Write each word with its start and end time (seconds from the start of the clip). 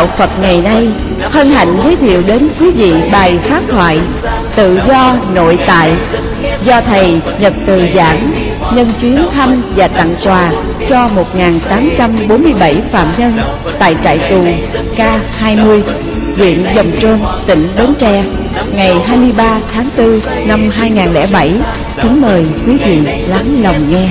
Đạo 0.00 0.08
Phật 0.16 0.30
ngày 0.40 0.60
nay 0.62 0.88
hân 1.20 1.46
hạnh 1.46 1.80
giới 1.84 1.96
thiệu 1.96 2.22
đến 2.26 2.48
quý 2.60 2.70
vị 2.70 2.94
bài 3.12 3.38
pháp 3.42 3.60
thoại 3.68 3.98
Tự 4.56 4.80
do 4.88 5.16
nội 5.34 5.58
tại 5.66 5.92
do 6.64 6.80
Thầy 6.80 7.20
Nhật 7.40 7.52
Từ 7.66 7.82
giảng 7.94 8.32
nhân 8.74 8.92
chuyến 9.00 9.18
thăm 9.32 9.62
và 9.76 9.88
tặng 9.88 10.14
quà 10.24 10.52
cho 10.88 11.08
1.847 11.34 12.74
phạm 12.90 13.06
nhân 13.18 13.32
tại 13.78 13.96
trại 14.04 14.18
tù 14.18 14.44
K20, 14.96 15.80
huyện 16.36 16.64
Dòng 16.74 16.90
Trôm, 17.00 17.18
tỉnh 17.46 17.68
Bến 17.78 17.94
Tre 17.98 18.24
ngày 18.76 18.94
23 19.06 19.58
tháng 19.74 19.88
4 19.98 20.20
năm 20.46 20.70
2007. 20.70 21.52
Kính 22.02 22.20
mời 22.20 22.46
quý 22.66 22.76
vị 22.76 22.98
lắng 23.28 23.62
lòng 23.62 23.76
nghe 23.90 24.08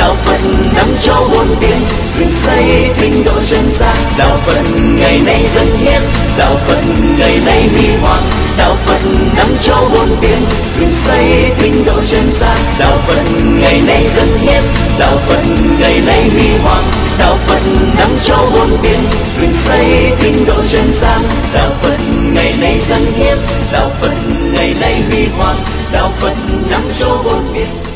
đạo 0.00 0.14
phật 0.14 0.40
nắm 0.74 0.86
cho 1.00 1.14
huy 1.14 1.14
hoàng 1.14 1.28
bốn 1.32 1.60
biển 1.60 1.76
dựng 2.18 2.30
xây 2.46 2.90
tinh 3.00 3.24
độ 3.24 3.32
chân 3.44 3.70
gian 3.78 3.96
đạo 4.18 4.36
phật 4.46 4.62
ngày 4.98 5.20
nay 5.26 5.44
dân 5.54 5.76
hiến 5.76 6.02
đạo 6.38 6.56
phật 6.66 6.82
ngày 7.18 7.40
nay 7.46 7.68
huy 7.68 7.86
hoàng 8.02 8.22
đạo 8.58 8.76
phật 8.86 9.00
nắm 9.36 9.46
cho 9.60 9.88
bốn 9.94 10.20
biển 10.20 10.38
dựng 10.78 10.92
xây 11.06 11.50
tinh 11.62 11.84
độ 11.86 11.94
chân 12.06 12.30
gian 12.40 12.56
đạo 12.78 12.96
phật 13.06 13.22
ngày 13.60 13.82
nay 13.86 14.06
dân 14.16 14.36
hiến 14.36 14.62
đạo 14.98 15.16
phật 15.16 15.42
ngày 15.80 16.00
nay 16.06 16.30
huy 16.30 16.48
hoàng 16.62 16.84
đạo 17.18 17.36
phật 17.46 17.62
nắm 17.96 18.08
cho 18.22 18.36
bốn 18.54 18.70
biển 18.82 19.00
dựng 19.40 19.52
xây 19.66 20.10
tinh 20.22 20.44
độ 20.46 20.62
chân 20.68 20.92
gian 20.92 21.20
đạo 21.54 21.70
phật 21.82 21.96
ngày 22.32 22.54
nay 22.60 22.80
dân 22.88 23.06
hiến 23.16 23.38
đạo 23.72 23.90
phật 24.00 24.14
ngày 24.52 24.74
nay 24.80 25.02
huy 25.10 25.26
hoàng 25.38 25.56
đạo 25.92 26.12
phật 26.20 26.34
nắm 26.70 26.82
cho 26.98 27.22
bốn 27.24 27.52
biển 27.54 27.89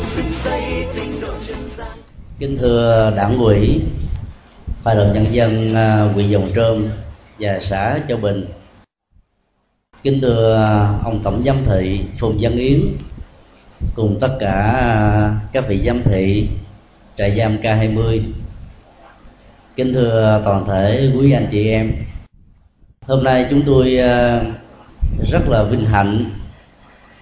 kính 2.55 2.61
thưa 2.61 3.13
đảng 3.15 3.37
ủy 3.37 3.81
hội 4.83 4.95
đồng 4.95 5.13
nhân 5.13 5.33
dân 5.33 5.75
à, 5.75 6.01
huyện 6.13 6.29
dòng 6.29 6.49
trôm 6.55 6.83
và 7.39 7.59
xã 7.61 7.99
châu 8.07 8.17
bình. 8.17 8.45
Kính 10.03 10.19
thưa 10.21 10.55
ông 11.03 11.19
tổng 11.23 11.43
giám 11.45 11.63
thị 11.65 12.01
phùng 12.19 12.37
văn 12.39 12.55
yến 12.55 12.81
cùng 13.95 14.17
tất 14.21 14.37
cả 14.39 15.39
các 15.51 15.67
vị 15.67 15.81
giám 15.85 16.03
thị 16.03 16.47
trại 17.17 17.37
giam 17.37 17.57
K20 17.57 18.21
kính 19.75 19.93
thưa 19.93 20.41
toàn 20.45 20.65
thể 20.67 21.11
quý 21.17 21.31
anh 21.31 21.47
chị 21.51 21.69
em, 21.69 21.91
hôm 23.01 23.23
nay 23.23 23.45
chúng 23.49 23.61
tôi 23.65 23.97
à, 23.97 24.41
rất 25.31 25.49
là 25.49 25.63
vinh 25.63 25.85
hạnh 25.85 26.31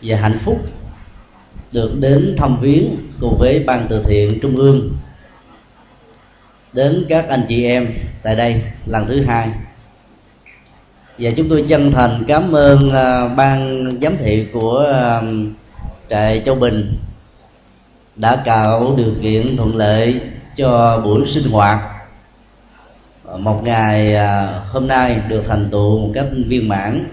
và 0.01 0.17
hạnh 0.17 0.39
phúc 0.45 0.59
được 1.71 1.99
đến 1.99 2.35
thăm 2.37 2.57
viếng 2.61 2.95
cùng 3.19 3.37
với 3.39 3.63
ban 3.67 3.85
từ 3.89 4.03
thiện 4.03 4.39
trung 4.41 4.55
ương 4.55 4.89
đến 6.73 7.05
các 7.09 7.27
anh 7.29 7.45
chị 7.47 7.65
em 7.65 7.87
tại 8.23 8.35
đây 8.35 8.61
lần 8.85 9.07
thứ 9.07 9.23
hai. 9.23 9.49
Và 11.17 11.29
chúng 11.37 11.49
tôi 11.49 11.65
chân 11.67 11.91
thành 11.91 12.23
cảm 12.27 12.51
ơn 12.51 12.77
uh, 12.87 13.37
ban 13.37 13.89
giám 14.01 14.17
thị 14.17 14.47
của 14.53 14.85
uh, 14.89 15.23
trại 16.09 16.41
Châu 16.45 16.55
Bình 16.55 16.93
đã 18.15 18.35
tạo 18.35 18.93
điều 18.97 19.11
kiện 19.21 19.57
thuận 19.57 19.75
lợi 19.75 20.21
cho 20.55 21.01
buổi 21.03 21.27
sinh 21.27 21.51
hoạt 21.51 21.79
à, 23.27 23.37
một 23.37 23.63
ngày 23.63 24.15
uh, 24.15 24.73
hôm 24.73 24.87
nay 24.87 25.21
được 25.27 25.43
thành 25.47 25.69
tựu 25.71 25.99
một 25.99 26.11
cách 26.13 26.25
viên 26.47 26.69
mãn. 26.69 27.05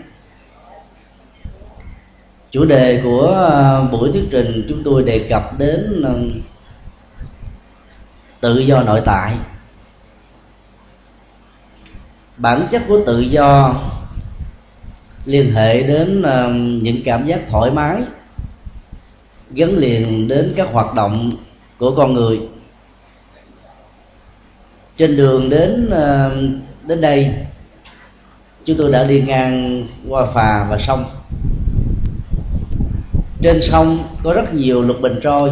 Chủ 2.50 2.64
đề 2.64 3.00
của 3.04 3.88
buổi 3.92 4.12
thuyết 4.12 4.24
trình 4.30 4.66
chúng 4.68 4.82
tôi 4.84 5.02
đề 5.02 5.18
cập 5.18 5.58
đến 5.58 6.04
tự 8.40 8.58
do 8.58 8.82
nội 8.82 9.00
tại. 9.04 9.36
Bản 12.36 12.68
chất 12.70 12.82
của 12.88 13.00
tự 13.06 13.20
do 13.20 13.74
liên 15.24 15.52
hệ 15.54 15.82
đến 15.82 16.22
những 16.82 17.02
cảm 17.04 17.26
giác 17.26 17.40
thoải 17.48 17.70
mái, 17.70 18.02
gắn 19.50 19.76
liền 19.76 20.28
đến 20.28 20.52
các 20.56 20.72
hoạt 20.72 20.94
động 20.94 21.30
của 21.78 21.94
con 21.96 22.14
người. 22.14 22.40
Trên 24.96 25.16
đường 25.16 25.50
đến 25.50 25.90
đến 26.86 27.00
đây, 27.00 27.34
chúng 28.64 28.76
tôi 28.78 28.92
đã 28.92 29.04
đi 29.04 29.22
ngang 29.22 29.86
qua 30.08 30.26
phà 30.26 30.66
và 30.70 30.78
sông. 30.78 31.04
Trên 33.42 33.60
sông 33.62 34.04
có 34.22 34.32
rất 34.32 34.54
nhiều 34.54 34.82
lục 34.82 34.96
bình 35.00 35.20
trôi 35.22 35.50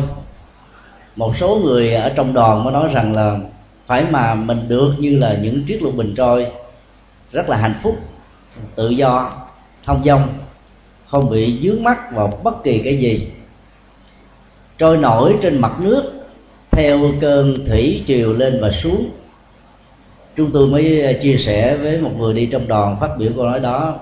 một 1.19 1.37
số 1.37 1.61
người 1.65 1.95
ở 1.95 2.13
trong 2.17 2.35
đoàn 2.35 2.65
mới 2.65 2.73
nói 2.73 2.89
rằng 2.93 3.17
là 3.17 3.39
phải 3.87 4.05
mà 4.11 4.35
mình 4.35 4.69
được 4.69 4.95
như 4.99 5.19
là 5.19 5.37
những 5.43 5.65
chiếc 5.65 5.83
lục 5.83 5.95
bình 5.97 6.15
trôi, 6.17 6.47
rất 7.33 7.49
là 7.49 7.57
hạnh 7.57 7.75
phúc, 7.83 7.99
tự 8.75 8.89
do, 8.89 9.33
thông 9.85 10.05
dong, 10.05 10.29
không 11.07 11.31
bị 11.31 11.59
dướng 11.63 11.83
mắt 11.83 12.13
vào 12.13 12.33
bất 12.43 12.65
kỳ 12.65 12.81
cái 12.85 12.99
gì. 12.99 13.29
Trôi 14.79 14.97
nổi 14.97 15.37
trên 15.43 15.61
mặt 15.61 15.73
nước, 15.81 16.13
theo 16.71 16.99
cơn 17.21 17.67
thủy 17.67 18.03
triều 18.07 18.33
lên 18.33 18.59
và 18.61 18.71
xuống. 18.71 19.11
Chúng 20.37 20.51
tôi 20.51 20.67
mới 20.67 21.19
chia 21.23 21.37
sẻ 21.37 21.77
với 21.77 22.01
một 22.01 22.13
người 22.19 22.35
đi 22.35 22.47
trong 22.47 22.69
đoàn 22.69 22.97
phát 23.01 23.11
biểu 23.19 23.33
câu 23.37 23.45
nói 23.45 23.61
đó. 23.61 23.95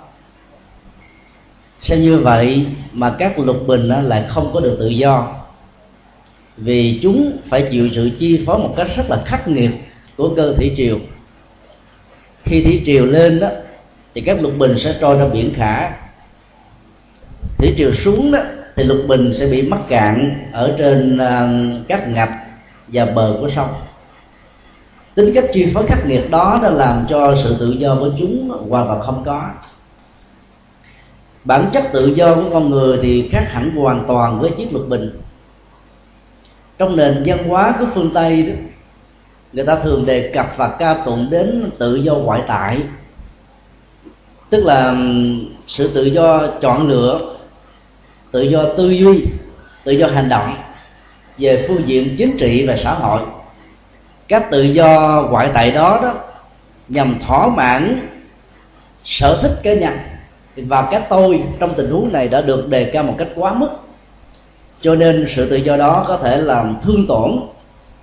Sao 1.82 1.98
như 1.98 2.18
vậy 2.18 2.66
mà 2.92 3.14
các 3.18 3.38
lục 3.38 3.66
bình 3.66 3.88
lại 3.88 4.24
không 4.28 4.50
có 4.52 4.60
được 4.60 4.76
tự 4.78 4.88
do 4.88 5.35
vì 6.56 6.98
chúng 7.02 7.38
phải 7.44 7.68
chịu 7.70 7.88
sự 7.94 8.10
chi 8.18 8.42
phối 8.46 8.58
một 8.58 8.74
cách 8.76 8.88
rất 8.96 9.10
là 9.10 9.22
khắc 9.26 9.48
nghiệt 9.48 9.70
của 10.16 10.34
cơ 10.36 10.54
thủy 10.56 10.72
triều. 10.76 10.98
Khi 12.44 12.62
thủy 12.62 12.82
triều 12.86 13.04
lên 13.04 13.40
đó 13.40 13.48
thì 14.14 14.20
các 14.20 14.42
lục 14.42 14.52
bình 14.58 14.78
sẽ 14.78 14.96
trôi 15.00 15.18
ra 15.18 15.26
biển 15.28 15.52
khả. 15.54 15.90
Thủy 17.58 17.74
triều 17.76 17.92
xuống 17.92 18.32
đó 18.32 18.38
thì 18.76 18.84
lục 18.84 18.98
bình 19.08 19.32
sẽ 19.32 19.46
bị 19.46 19.62
mắc 19.62 19.80
cạn 19.88 20.34
ở 20.52 20.74
trên 20.78 21.14
uh, 21.14 21.88
các 21.88 22.08
ngạch 22.08 22.30
và 22.88 23.06
bờ 23.06 23.36
của 23.40 23.50
sông. 23.50 23.68
Tính 25.14 25.34
cách 25.34 25.44
chi 25.52 25.66
phối 25.74 25.86
khắc 25.86 26.06
nghiệt 26.06 26.30
đó 26.30 26.58
đã 26.62 26.70
làm 26.70 27.06
cho 27.08 27.36
sự 27.44 27.56
tự 27.60 27.76
do 27.78 27.96
của 28.00 28.10
chúng 28.18 28.50
hoàn 28.70 28.86
toàn 28.86 29.00
không 29.00 29.22
có. 29.24 29.50
Bản 31.44 31.70
chất 31.72 31.84
tự 31.92 32.12
do 32.14 32.34
của 32.34 32.50
con 32.52 32.70
người 32.70 32.98
thì 33.02 33.28
khác 33.28 33.44
hẳn 33.48 33.70
hoàn 33.70 34.04
toàn 34.08 34.40
với 34.40 34.50
chiếc 34.50 34.72
lục 34.72 34.88
bình 34.88 35.10
trong 36.78 36.96
nền 36.96 37.22
văn 37.26 37.48
hóa 37.48 37.74
của 37.78 37.86
phương 37.94 38.10
tây 38.14 38.42
đó, 38.42 38.52
người 39.52 39.66
ta 39.66 39.76
thường 39.78 40.06
đề 40.06 40.30
cập 40.34 40.46
và 40.56 40.68
ca 40.78 40.94
tụng 40.94 41.26
đến 41.30 41.70
tự 41.78 41.96
do 41.96 42.14
ngoại 42.14 42.42
tại. 42.48 42.78
Tức 44.50 44.64
là 44.64 44.94
sự 45.66 45.90
tự 45.94 46.04
do 46.04 46.46
chọn 46.60 46.88
lựa, 46.88 47.36
tự 48.30 48.42
do 48.42 48.64
tư 48.76 48.90
duy, 48.90 49.24
tự 49.84 49.92
do 49.92 50.06
hành 50.06 50.28
động 50.28 50.54
về 51.38 51.64
phương 51.68 51.88
diện 51.88 52.14
chính 52.18 52.36
trị 52.36 52.66
và 52.66 52.76
xã 52.76 52.94
hội. 52.94 53.20
Các 54.28 54.50
tự 54.50 54.62
do 54.62 55.22
ngoại 55.30 55.50
tại 55.54 55.70
đó 55.70 56.00
đó 56.02 56.14
nhằm 56.88 57.18
thỏa 57.26 57.46
mãn 57.46 58.08
sở 59.04 59.38
thích 59.42 59.52
cá 59.62 59.74
nhân. 59.74 59.98
Và 60.56 60.88
cái 60.90 61.02
tôi 61.08 61.42
trong 61.58 61.74
tình 61.76 61.90
huống 61.90 62.12
này 62.12 62.28
đã 62.28 62.40
được 62.40 62.68
đề 62.68 62.90
cao 62.92 63.02
một 63.02 63.14
cách 63.18 63.28
quá 63.34 63.52
mức 63.52 63.68
cho 64.80 64.94
nên 64.94 65.26
sự 65.28 65.50
tự 65.50 65.56
do 65.56 65.76
đó 65.76 66.04
có 66.08 66.16
thể 66.16 66.36
làm 66.36 66.76
thương 66.82 67.06
tổn 67.06 67.30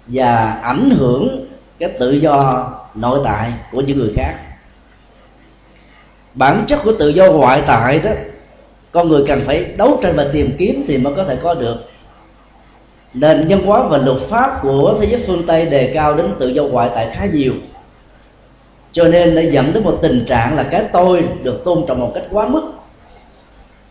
và 0.07 0.59
ảnh 0.63 0.89
hưởng 0.89 1.45
cái 1.79 1.89
tự 1.99 2.11
do 2.11 2.67
nội 2.95 3.19
tại 3.23 3.53
của 3.71 3.81
những 3.81 3.99
người 3.99 4.11
khác. 4.15 4.33
Bản 6.33 6.63
chất 6.67 6.79
của 6.83 6.93
tự 6.99 7.09
do 7.09 7.31
ngoại 7.31 7.61
tại 7.67 7.99
đó, 7.99 8.11
con 8.91 9.09
người 9.09 9.23
cần 9.27 9.41
phải 9.45 9.73
đấu 9.77 9.99
tranh 10.03 10.15
và 10.15 10.25
tìm 10.33 10.55
kiếm 10.57 10.85
thì 10.87 10.97
mới 10.97 11.13
có 11.15 11.23
thể 11.23 11.35
có 11.43 11.53
được. 11.53 11.75
Nền 13.13 13.47
nhân 13.47 13.65
hóa 13.65 13.83
và 13.83 13.97
luật 13.97 14.19
pháp 14.19 14.59
của 14.61 14.97
thế 14.99 15.07
giới 15.07 15.23
phương 15.27 15.43
tây 15.47 15.65
đề 15.65 15.91
cao 15.93 16.13
đến 16.13 16.33
tự 16.39 16.49
do 16.49 16.63
ngoại 16.63 16.89
tại 16.95 17.09
khá 17.13 17.25
nhiều. 17.25 17.53
Cho 18.91 19.03
nên 19.03 19.35
đã 19.35 19.41
dẫn 19.41 19.73
đến 19.73 19.83
một 19.83 19.99
tình 20.01 20.25
trạng 20.25 20.55
là 20.55 20.63
cái 20.63 20.83
tôi 20.93 21.27
được 21.43 21.61
tôn 21.65 21.85
trọng 21.87 21.99
một 21.99 22.11
cách 22.15 22.23
quá 22.31 22.47
mức 22.47 22.71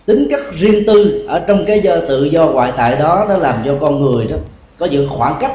tính 0.07 0.27
cách 0.31 0.41
riêng 0.53 0.85
tư 0.87 1.25
ở 1.29 1.45
trong 1.49 1.65
cái 1.67 1.81
do 1.81 1.97
tự 2.09 2.25
do 2.25 2.47
ngoại 2.47 2.73
tại 2.77 2.97
đó, 2.97 3.27
nó 3.29 3.37
làm 3.37 3.63
cho 3.65 3.77
con 3.81 4.03
người 4.03 4.27
đó 4.31 4.37
có 4.79 4.87
những 4.87 5.09
khoảng 5.11 5.37
cách 5.41 5.53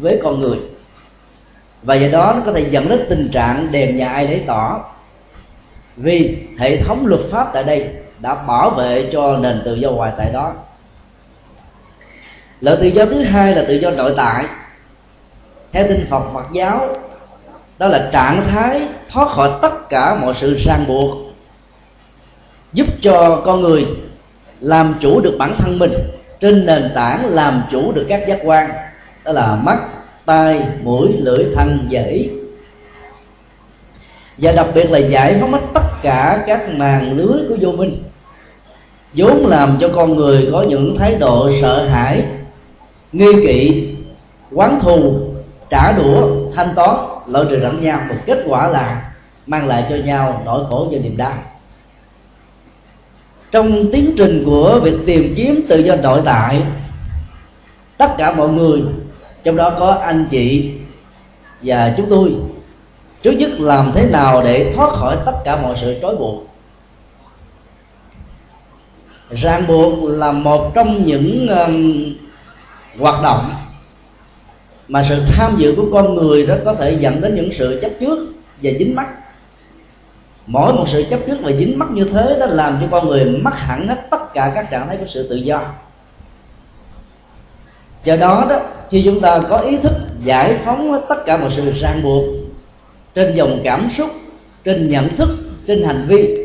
với 0.00 0.20
con 0.22 0.40
người. 0.40 0.58
Và 1.82 1.94
do 1.94 2.08
đó 2.08 2.32
nó 2.36 2.42
có 2.46 2.52
thể 2.52 2.66
dẫn 2.70 2.88
đến 2.88 3.06
tình 3.08 3.28
trạng 3.32 3.72
đèn 3.72 3.96
nhà 3.96 4.08
ai 4.08 4.26
lấy 4.26 4.44
tỏ. 4.46 4.84
Vì 5.96 6.36
hệ 6.58 6.82
thống 6.82 7.06
luật 7.06 7.20
pháp 7.30 7.50
tại 7.52 7.64
đây 7.64 7.88
đã 8.18 8.34
bảo 8.34 8.70
vệ 8.70 9.08
cho 9.12 9.36
nền 9.36 9.62
tự 9.64 9.74
do 9.74 9.90
ngoại 9.90 10.12
tại 10.18 10.30
đó. 10.32 10.52
Lợi 12.60 12.76
tự 12.80 12.86
do 12.86 13.04
thứ 13.04 13.22
hai 13.22 13.54
là 13.54 13.64
tự 13.68 13.74
do 13.74 13.90
nội 13.90 14.14
tại. 14.16 14.44
Theo 15.72 15.88
tinh 15.88 16.06
Phật 16.10 16.22
Phật 16.34 16.46
giáo, 16.52 16.88
đó 17.78 17.86
là 17.86 18.10
trạng 18.12 18.44
thái 18.50 18.82
thoát 19.08 19.28
khỏi 19.28 19.50
tất 19.62 19.88
cả 19.88 20.14
mọi 20.14 20.34
sự 20.34 20.56
ràng 20.66 20.84
buộc 20.88 21.27
giúp 22.72 22.86
cho 23.02 23.42
con 23.44 23.60
người 23.60 23.86
làm 24.60 24.94
chủ 25.00 25.20
được 25.20 25.36
bản 25.38 25.54
thân 25.58 25.78
mình, 25.78 25.92
trên 26.40 26.66
nền 26.66 26.90
tảng 26.94 27.26
làm 27.26 27.62
chủ 27.70 27.92
được 27.92 28.06
các 28.08 28.22
giác 28.28 28.38
quan, 28.44 28.70
đó 29.24 29.32
là 29.32 29.54
mắt, 29.54 29.78
tai, 30.24 30.62
mũi, 30.82 31.08
lưỡi, 31.18 31.46
thân 31.54 31.88
và 31.90 32.02
ý 32.02 32.30
và 34.38 34.52
đặc 34.52 34.66
biệt 34.74 34.90
là 34.90 34.98
giải 34.98 35.36
phóng 35.40 35.52
hết 35.52 35.60
tất 35.74 36.02
cả 36.02 36.44
các 36.46 36.68
màn 36.68 37.16
lưới 37.16 37.48
của 37.48 37.56
vô 37.60 37.72
minh, 37.72 38.02
vốn 39.12 39.46
làm 39.46 39.78
cho 39.80 39.88
con 39.94 40.16
người 40.16 40.48
có 40.52 40.64
những 40.68 40.96
thái 40.98 41.14
độ 41.14 41.50
sợ 41.60 41.86
hãi, 41.86 42.24
nghi 43.12 43.32
kỵ, 43.42 43.88
quán 44.52 44.80
thù, 44.80 45.20
trả 45.70 45.92
đũa, 45.92 46.28
thanh 46.54 46.74
toán 46.74 46.96
lợi 47.26 47.46
trừ 47.50 47.56
lẫn 47.56 47.82
nhau. 47.82 48.00
Một 48.08 48.14
kết 48.26 48.38
quả 48.48 48.68
là 48.68 49.12
mang 49.46 49.66
lại 49.66 49.84
cho 49.88 49.96
nhau 49.96 50.42
nỗi 50.44 50.64
khổ 50.70 50.88
và 50.92 50.98
niềm 50.98 51.16
đau 51.16 51.32
trong 53.50 53.90
tiến 53.92 54.14
trình 54.18 54.42
của 54.46 54.80
việc 54.82 54.94
tìm 55.06 55.34
kiếm 55.36 55.64
tự 55.68 55.78
do 55.78 55.96
nội 55.96 56.22
tại 56.24 56.62
tất 57.96 58.14
cả 58.18 58.34
mọi 58.34 58.48
người 58.48 58.82
trong 59.44 59.56
đó 59.56 59.76
có 59.78 59.92
anh 59.92 60.26
chị 60.30 60.72
và 61.62 61.94
chúng 61.96 62.06
tôi 62.10 62.32
trước 63.22 63.32
nhất 63.32 63.50
làm 63.58 63.92
thế 63.94 64.06
nào 64.10 64.42
để 64.42 64.72
thoát 64.74 64.90
khỏi 64.90 65.16
tất 65.26 65.32
cả 65.44 65.62
mọi 65.62 65.76
sự 65.80 65.96
trói 66.02 66.16
buộc? 66.16 66.48
Ràng 69.30 69.66
buộc 69.66 69.98
là 70.02 70.32
một 70.32 70.74
trong 70.74 71.06
những 71.06 71.48
um, 71.48 72.04
hoạt 72.98 73.22
động 73.22 73.54
mà 74.88 75.04
sự 75.08 75.22
tham 75.26 75.56
dự 75.58 75.74
của 75.76 75.86
con 75.92 76.14
người 76.14 76.46
đó 76.46 76.54
có 76.64 76.74
thể 76.74 76.96
dẫn 77.00 77.20
đến 77.20 77.34
những 77.34 77.52
sự 77.52 77.78
chấp 77.82 77.90
trước 78.00 78.32
và 78.62 78.70
dính 78.78 78.94
mắc 78.94 79.08
mỗi 80.48 80.72
một 80.72 80.84
sự 80.88 81.04
chấp 81.10 81.20
trước 81.26 81.36
và 81.42 81.52
dính 81.52 81.78
mắc 81.78 81.90
như 81.90 82.04
thế 82.04 82.36
đó 82.40 82.46
làm 82.46 82.78
cho 82.80 82.86
con 82.90 83.08
người 83.08 83.24
mất 83.24 83.54
hẳn 83.54 83.88
hết 83.88 84.10
tất 84.10 84.34
cả 84.34 84.52
các 84.54 84.70
trạng 84.70 84.88
thái 84.88 84.96
của 84.96 85.06
sự 85.06 85.28
tự 85.28 85.36
do. 85.36 85.60
Do 88.04 88.16
đó 88.16 88.46
đó 88.50 88.60
khi 88.90 89.02
chúng 89.04 89.20
ta 89.20 89.38
có 89.48 89.56
ý 89.56 89.76
thức 89.76 89.92
giải 90.24 90.54
phóng 90.54 90.92
hết 90.92 91.00
tất 91.08 91.24
cả 91.26 91.36
mọi 91.36 91.50
sự 91.56 91.70
ràng 91.70 92.02
buộc 92.02 92.24
trên 93.14 93.34
dòng 93.34 93.60
cảm 93.64 93.88
xúc 93.96 94.10
trên 94.64 94.90
nhận 94.90 95.08
thức 95.08 95.28
trên 95.66 95.84
hành 95.84 96.06
vi 96.08 96.36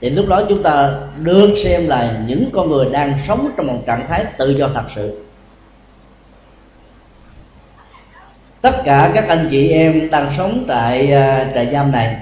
thì 0.00 0.10
lúc 0.10 0.28
đó 0.28 0.40
chúng 0.48 0.62
ta 0.62 0.94
được 1.22 1.48
xem 1.64 1.86
là 1.86 2.18
những 2.26 2.50
con 2.52 2.70
người 2.70 2.86
đang 2.90 3.18
sống 3.28 3.50
trong 3.56 3.66
một 3.66 3.78
trạng 3.86 4.06
thái 4.08 4.24
tự 4.38 4.50
do 4.50 4.68
thật 4.74 4.84
sự. 4.94 5.22
Tất 8.60 8.82
cả 8.84 9.10
các 9.14 9.28
anh 9.28 9.48
chị 9.50 9.68
em 9.68 10.10
đang 10.10 10.32
sống 10.38 10.64
tại 10.68 11.04
uh, 11.04 11.54
trại 11.54 11.68
giam 11.72 11.92
này 11.92 12.16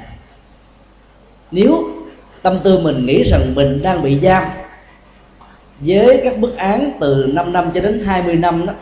nếu 1.51 1.89
tâm 2.43 2.59
tư 2.65 2.79
mình 2.79 3.07
nghĩ 3.07 3.25
rằng 3.25 3.55
mình 3.55 3.83
đang 3.83 4.03
bị 4.03 4.21
giam 4.21 4.43
với 5.81 6.21
các 6.25 6.39
bức 6.39 6.57
án 6.57 6.93
từ 7.01 7.31
5 7.33 7.53
năm 7.53 7.71
cho 7.75 7.81
đến 7.81 8.03
20 8.07 8.37
năm 8.37 8.67
đó 8.67 8.73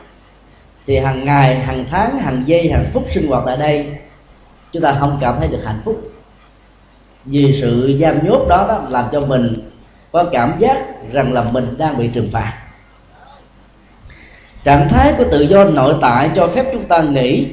thì 0.86 0.98
hàng 0.98 1.24
ngày 1.24 1.56
hàng 1.56 1.84
tháng 1.90 2.18
hàng 2.18 2.42
giây 2.46 2.70
hàng 2.70 2.86
phút 2.92 3.06
sinh 3.14 3.26
hoạt 3.26 3.42
tại 3.46 3.56
đây 3.56 3.86
chúng 4.72 4.82
ta 4.82 4.96
không 5.00 5.18
cảm 5.20 5.34
thấy 5.38 5.48
được 5.48 5.60
hạnh 5.64 5.80
phúc. 5.84 6.10
Vì 7.24 7.58
sự 7.60 7.98
giam 8.00 8.26
nhốt 8.26 8.46
đó, 8.48 8.66
đó 8.68 8.86
làm 8.90 9.04
cho 9.12 9.20
mình 9.20 9.54
có 10.12 10.24
cảm 10.32 10.52
giác 10.58 10.78
rằng 11.12 11.32
là 11.32 11.44
mình 11.52 11.74
đang 11.78 11.98
bị 11.98 12.08
trừng 12.08 12.28
phạt. 12.32 12.52
Trạng 14.64 14.88
thái 14.88 15.12
của 15.18 15.24
tự 15.32 15.40
do 15.40 15.64
nội 15.64 15.94
tại 16.00 16.30
cho 16.36 16.46
phép 16.46 16.66
chúng 16.72 16.84
ta 16.84 17.02
nghĩ 17.02 17.46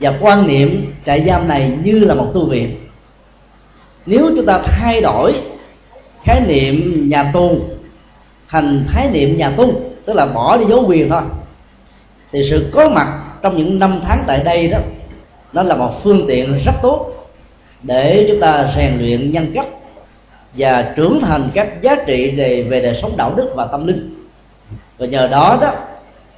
và 0.00 0.18
quan 0.20 0.46
niệm 0.46 0.94
trại 1.06 1.24
giam 1.24 1.48
này 1.48 1.78
như 1.84 1.98
là 1.98 2.14
một 2.14 2.30
tu 2.34 2.46
viện 2.46 2.85
nếu 4.06 4.30
chúng 4.36 4.46
ta 4.46 4.58
thay 4.58 5.00
đổi 5.00 5.34
khái 6.24 6.40
niệm 6.40 7.04
nhà 7.08 7.30
tù 7.32 7.60
thành 8.48 8.84
khái 8.88 9.10
niệm 9.10 9.38
nhà 9.38 9.50
tu 9.56 9.80
tức 10.04 10.12
là 10.12 10.26
bỏ 10.26 10.56
đi 10.56 10.64
dấu 10.64 10.84
quyền 10.86 11.10
thôi, 11.10 11.20
thì 12.32 12.42
sự 12.50 12.70
có 12.72 12.88
mặt 12.90 13.22
trong 13.42 13.56
những 13.56 13.78
năm 13.78 14.00
tháng 14.04 14.24
tại 14.26 14.40
đây 14.44 14.68
đó, 14.68 14.78
nó 15.52 15.62
là 15.62 15.76
một 15.76 16.02
phương 16.02 16.24
tiện 16.28 16.58
rất 16.64 16.72
tốt 16.82 17.12
để 17.82 18.26
chúng 18.28 18.40
ta 18.40 18.72
rèn 18.76 18.98
luyện 18.98 19.32
nhân 19.32 19.50
cách 19.54 19.66
và 20.56 20.92
trưởng 20.96 21.20
thành 21.22 21.50
các 21.54 21.82
giá 21.82 21.96
trị 22.06 22.30
về 22.36 22.62
về 22.62 22.80
đời 22.80 22.94
sống 22.94 23.16
đạo 23.16 23.34
đức 23.36 23.50
và 23.54 23.66
tâm 23.66 23.86
linh. 23.86 24.24
Và 24.98 25.06
nhờ 25.06 25.28
đó 25.28 25.58
đó, 25.60 25.72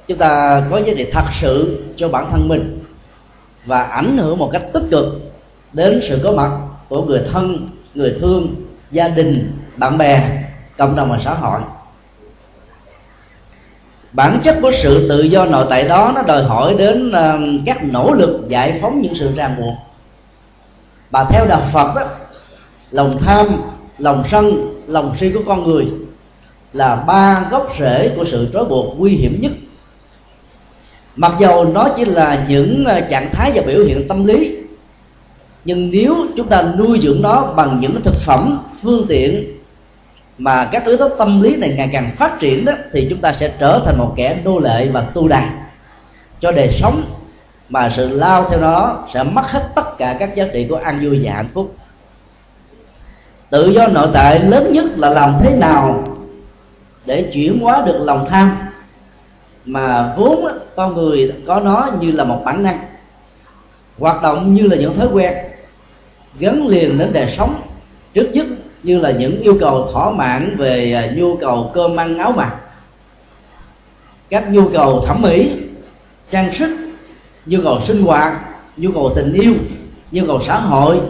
chúng 0.07 0.17
ta 0.17 0.61
có 0.71 0.77
giá 0.77 0.93
trị 0.97 1.05
thật 1.11 1.25
sự 1.41 1.83
cho 1.95 2.07
bản 2.07 2.27
thân 2.31 2.47
mình 2.47 2.79
và 3.65 3.83
ảnh 3.83 4.17
hưởng 4.17 4.37
một 4.37 4.49
cách 4.51 4.63
tích 4.73 4.83
cực 4.91 5.05
đến 5.73 5.99
sự 6.03 6.21
có 6.23 6.31
mặt 6.31 6.51
của 6.89 7.03
người 7.03 7.21
thân, 7.31 7.67
người 7.95 8.15
thương, 8.19 8.55
gia 8.91 9.07
đình, 9.07 9.51
bạn 9.77 9.97
bè, 9.97 10.43
cộng 10.77 10.95
đồng 10.95 11.09
và 11.09 11.19
xã 11.25 11.33
hội. 11.33 11.59
Bản 14.11 14.39
chất 14.43 14.57
của 14.61 14.71
sự 14.83 15.09
tự 15.09 15.21
do 15.21 15.45
nội 15.45 15.65
tại 15.69 15.87
đó 15.87 16.11
nó 16.15 16.21
đòi 16.21 16.43
hỏi 16.43 16.75
đến 16.77 17.11
um, 17.11 17.65
các 17.65 17.83
nỗ 17.83 18.13
lực 18.13 18.39
giải 18.47 18.79
phóng 18.81 19.01
những 19.01 19.15
sự 19.15 19.35
ràng 19.35 19.55
buộc. 19.59 19.73
Và 21.11 21.23
theo 21.23 21.45
đạo 21.47 21.61
phật 21.73 21.95
đó 21.95 22.01
lòng 22.91 23.17
tham, 23.19 23.47
lòng 23.97 24.23
sân, 24.31 24.61
lòng 24.87 25.15
si 25.19 25.31
của 25.33 25.41
con 25.47 25.67
người 25.67 25.87
là 26.73 26.95
ba 26.95 27.47
gốc 27.51 27.67
rễ 27.79 28.13
của 28.15 28.25
sự 28.25 28.47
trói 28.53 28.65
buộc 28.65 28.99
nguy 28.99 29.11
hiểm 29.11 29.39
nhất. 29.41 29.51
Mặc 31.15 31.31
dầu 31.39 31.65
nó 31.65 31.89
chỉ 31.97 32.05
là 32.05 32.45
những 32.49 32.85
ờ, 32.85 32.99
trạng 33.09 33.29
thái 33.33 33.51
và 33.55 33.61
biểu 33.67 33.83
hiện 33.83 34.07
tâm 34.07 34.25
lý 34.25 34.58
nhưng 35.69 35.91
nếu 35.91 36.15
chúng 36.35 36.47
ta 36.47 36.61
nuôi 36.77 36.99
dưỡng 37.01 37.21
nó 37.21 37.53
bằng 37.55 37.79
những 37.81 38.01
thực 38.03 38.15
phẩm, 38.15 38.59
phương 38.81 39.05
tiện 39.09 39.57
mà 40.37 40.69
các 40.71 40.85
yếu 40.85 40.97
tố 40.97 41.09
tâm 41.09 41.41
lý 41.41 41.55
này 41.55 41.73
ngày 41.77 41.89
càng 41.91 42.11
phát 42.15 42.39
triển 42.39 42.65
đó, 42.65 42.73
thì 42.93 43.07
chúng 43.09 43.19
ta 43.19 43.33
sẽ 43.33 43.53
trở 43.59 43.81
thành 43.85 43.97
một 43.97 44.13
kẻ 44.15 44.37
nô 44.43 44.59
lệ 44.59 44.87
và 44.93 45.01
tu 45.01 45.27
đà 45.27 45.49
cho 46.39 46.51
đời 46.51 46.69
sống 46.71 47.03
mà 47.69 47.89
sự 47.95 48.09
lao 48.09 48.49
theo 48.49 48.59
nó 48.59 48.97
sẽ 49.13 49.23
mất 49.23 49.41
hết 49.45 49.69
tất 49.75 49.97
cả 49.97 50.17
các 50.19 50.35
giá 50.35 50.45
trị 50.53 50.65
của 50.69 50.75
an 50.75 50.99
vui 51.03 51.19
và 51.23 51.33
hạnh 51.33 51.49
phúc. 51.53 51.75
Tự 53.49 53.69
do 53.69 53.87
nội 53.87 54.07
tại 54.13 54.39
lớn 54.39 54.73
nhất 54.73 54.85
là 54.97 55.09
làm 55.09 55.33
thế 55.41 55.55
nào 55.55 56.03
để 57.05 57.29
chuyển 57.33 57.59
hóa 57.59 57.83
được 57.85 57.97
lòng 57.99 58.25
tham 58.29 58.57
mà 59.65 60.13
vốn 60.17 60.47
con 60.75 60.93
người 60.93 61.33
có 61.47 61.59
nó 61.59 61.89
như 61.99 62.11
là 62.11 62.23
một 62.23 62.41
bản 62.45 62.63
năng, 62.63 62.79
hoạt 63.99 64.21
động 64.21 64.53
như 64.53 64.67
là 64.67 64.75
những 64.75 64.95
thói 64.95 65.07
quen 65.13 65.33
gắn 66.39 66.67
liền 66.67 66.97
đến 66.97 67.13
đời 67.13 67.33
sống 67.37 67.61
trước 68.13 68.29
nhất 68.33 68.45
như 68.83 68.99
là 68.99 69.11
những 69.11 69.39
yêu 69.41 69.57
cầu 69.59 69.87
thỏa 69.93 70.11
mãn 70.11 70.55
về 70.57 70.93
à, 70.93 71.13
nhu 71.15 71.37
cầu 71.37 71.71
cơm 71.73 71.95
ăn 71.95 72.17
áo 72.17 72.31
mặc, 72.35 72.55
các 74.29 74.51
nhu 74.51 74.69
cầu 74.73 75.01
thẩm 75.05 75.21
mỹ, 75.21 75.51
trang 76.31 76.53
sức, 76.53 76.77
nhu 77.45 77.59
cầu 77.63 77.79
sinh 77.87 78.01
hoạt, 78.01 78.33
nhu 78.77 78.91
cầu 78.91 79.11
tình 79.15 79.33
yêu, 79.33 79.53
nhu 80.11 80.23
cầu 80.27 80.39
xã 80.41 80.59
hội 80.59 81.01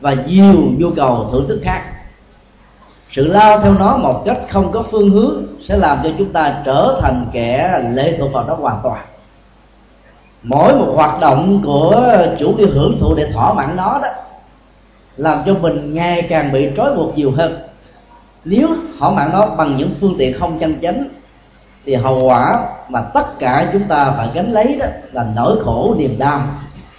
và 0.00 0.14
nhiều 0.26 0.54
nhu 0.78 0.90
cầu 0.96 1.28
thưởng 1.32 1.48
thức 1.48 1.60
khác. 1.64 1.82
Sự 3.10 3.26
lao 3.26 3.60
theo 3.60 3.74
nó 3.78 3.96
một 3.96 4.22
cách 4.26 4.38
không 4.50 4.72
có 4.72 4.82
phương 4.82 5.10
hướng 5.10 5.46
sẽ 5.60 5.76
làm 5.76 5.98
cho 6.04 6.10
chúng 6.18 6.32
ta 6.32 6.62
trở 6.64 7.00
thành 7.02 7.26
kẻ 7.32 7.80
lệ 7.92 8.16
thuộc 8.18 8.32
vào 8.32 8.44
nó 8.44 8.54
hoàn 8.54 8.80
toàn. 8.82 9.04
Mỗi 10.42 10.74
một 10.74 10.92
hoạt 10.94 11.20
động 11.20 11.60
của 11.64 12.16
chủ 12.38 12.54
đi 12.58 12.64
hưởng 12.64 12.98
thụ 13.00 13.14
để 13.14 13.30
thỏa 13.32 13.52
mãn 13.52 13.76
nó 13.76 13.98
đó 14.02 14.08
làm 15.16 15.42
cho 15.46 15.54
mình 15.54 15.94
ngày 15.94 16.22
càng 16.22 16.52
bị 16.52 16.68
trói 16.76 16.94
buộc 16.94 17.18
nhiều 17.18 17.30
hơn. 17.30 17.58
Nếu 18.44 18.68
họ 18.98 19.10
mạng 19.10 19.30
nó 19.32 19.46
bằng 19.46 19.76
những 19.76 19.90
phương 20.00 20.14
tiện 20.18 20.38
không 20.38 20.58
chân 20.58 20.80
chánh, 20.82 21.04
thì 21.84 21.94
hậu 21.94 22.24
quả 22.24 22.68
mà 22.88 23.00
tất 23.00 23.38
cả 23.38 23.70
chúng 23.72 23.82
ta 23.82 24.12
phải 24.16 24.28
gánh 24.34 24.52
lấy 24.52 24.76
đó 24.80 24.86
là 25.12 25.26
nỗi 25.36 25.56
khổ, 25.64 25.94
niềm 25.98 26.18
đau 26.18 26.40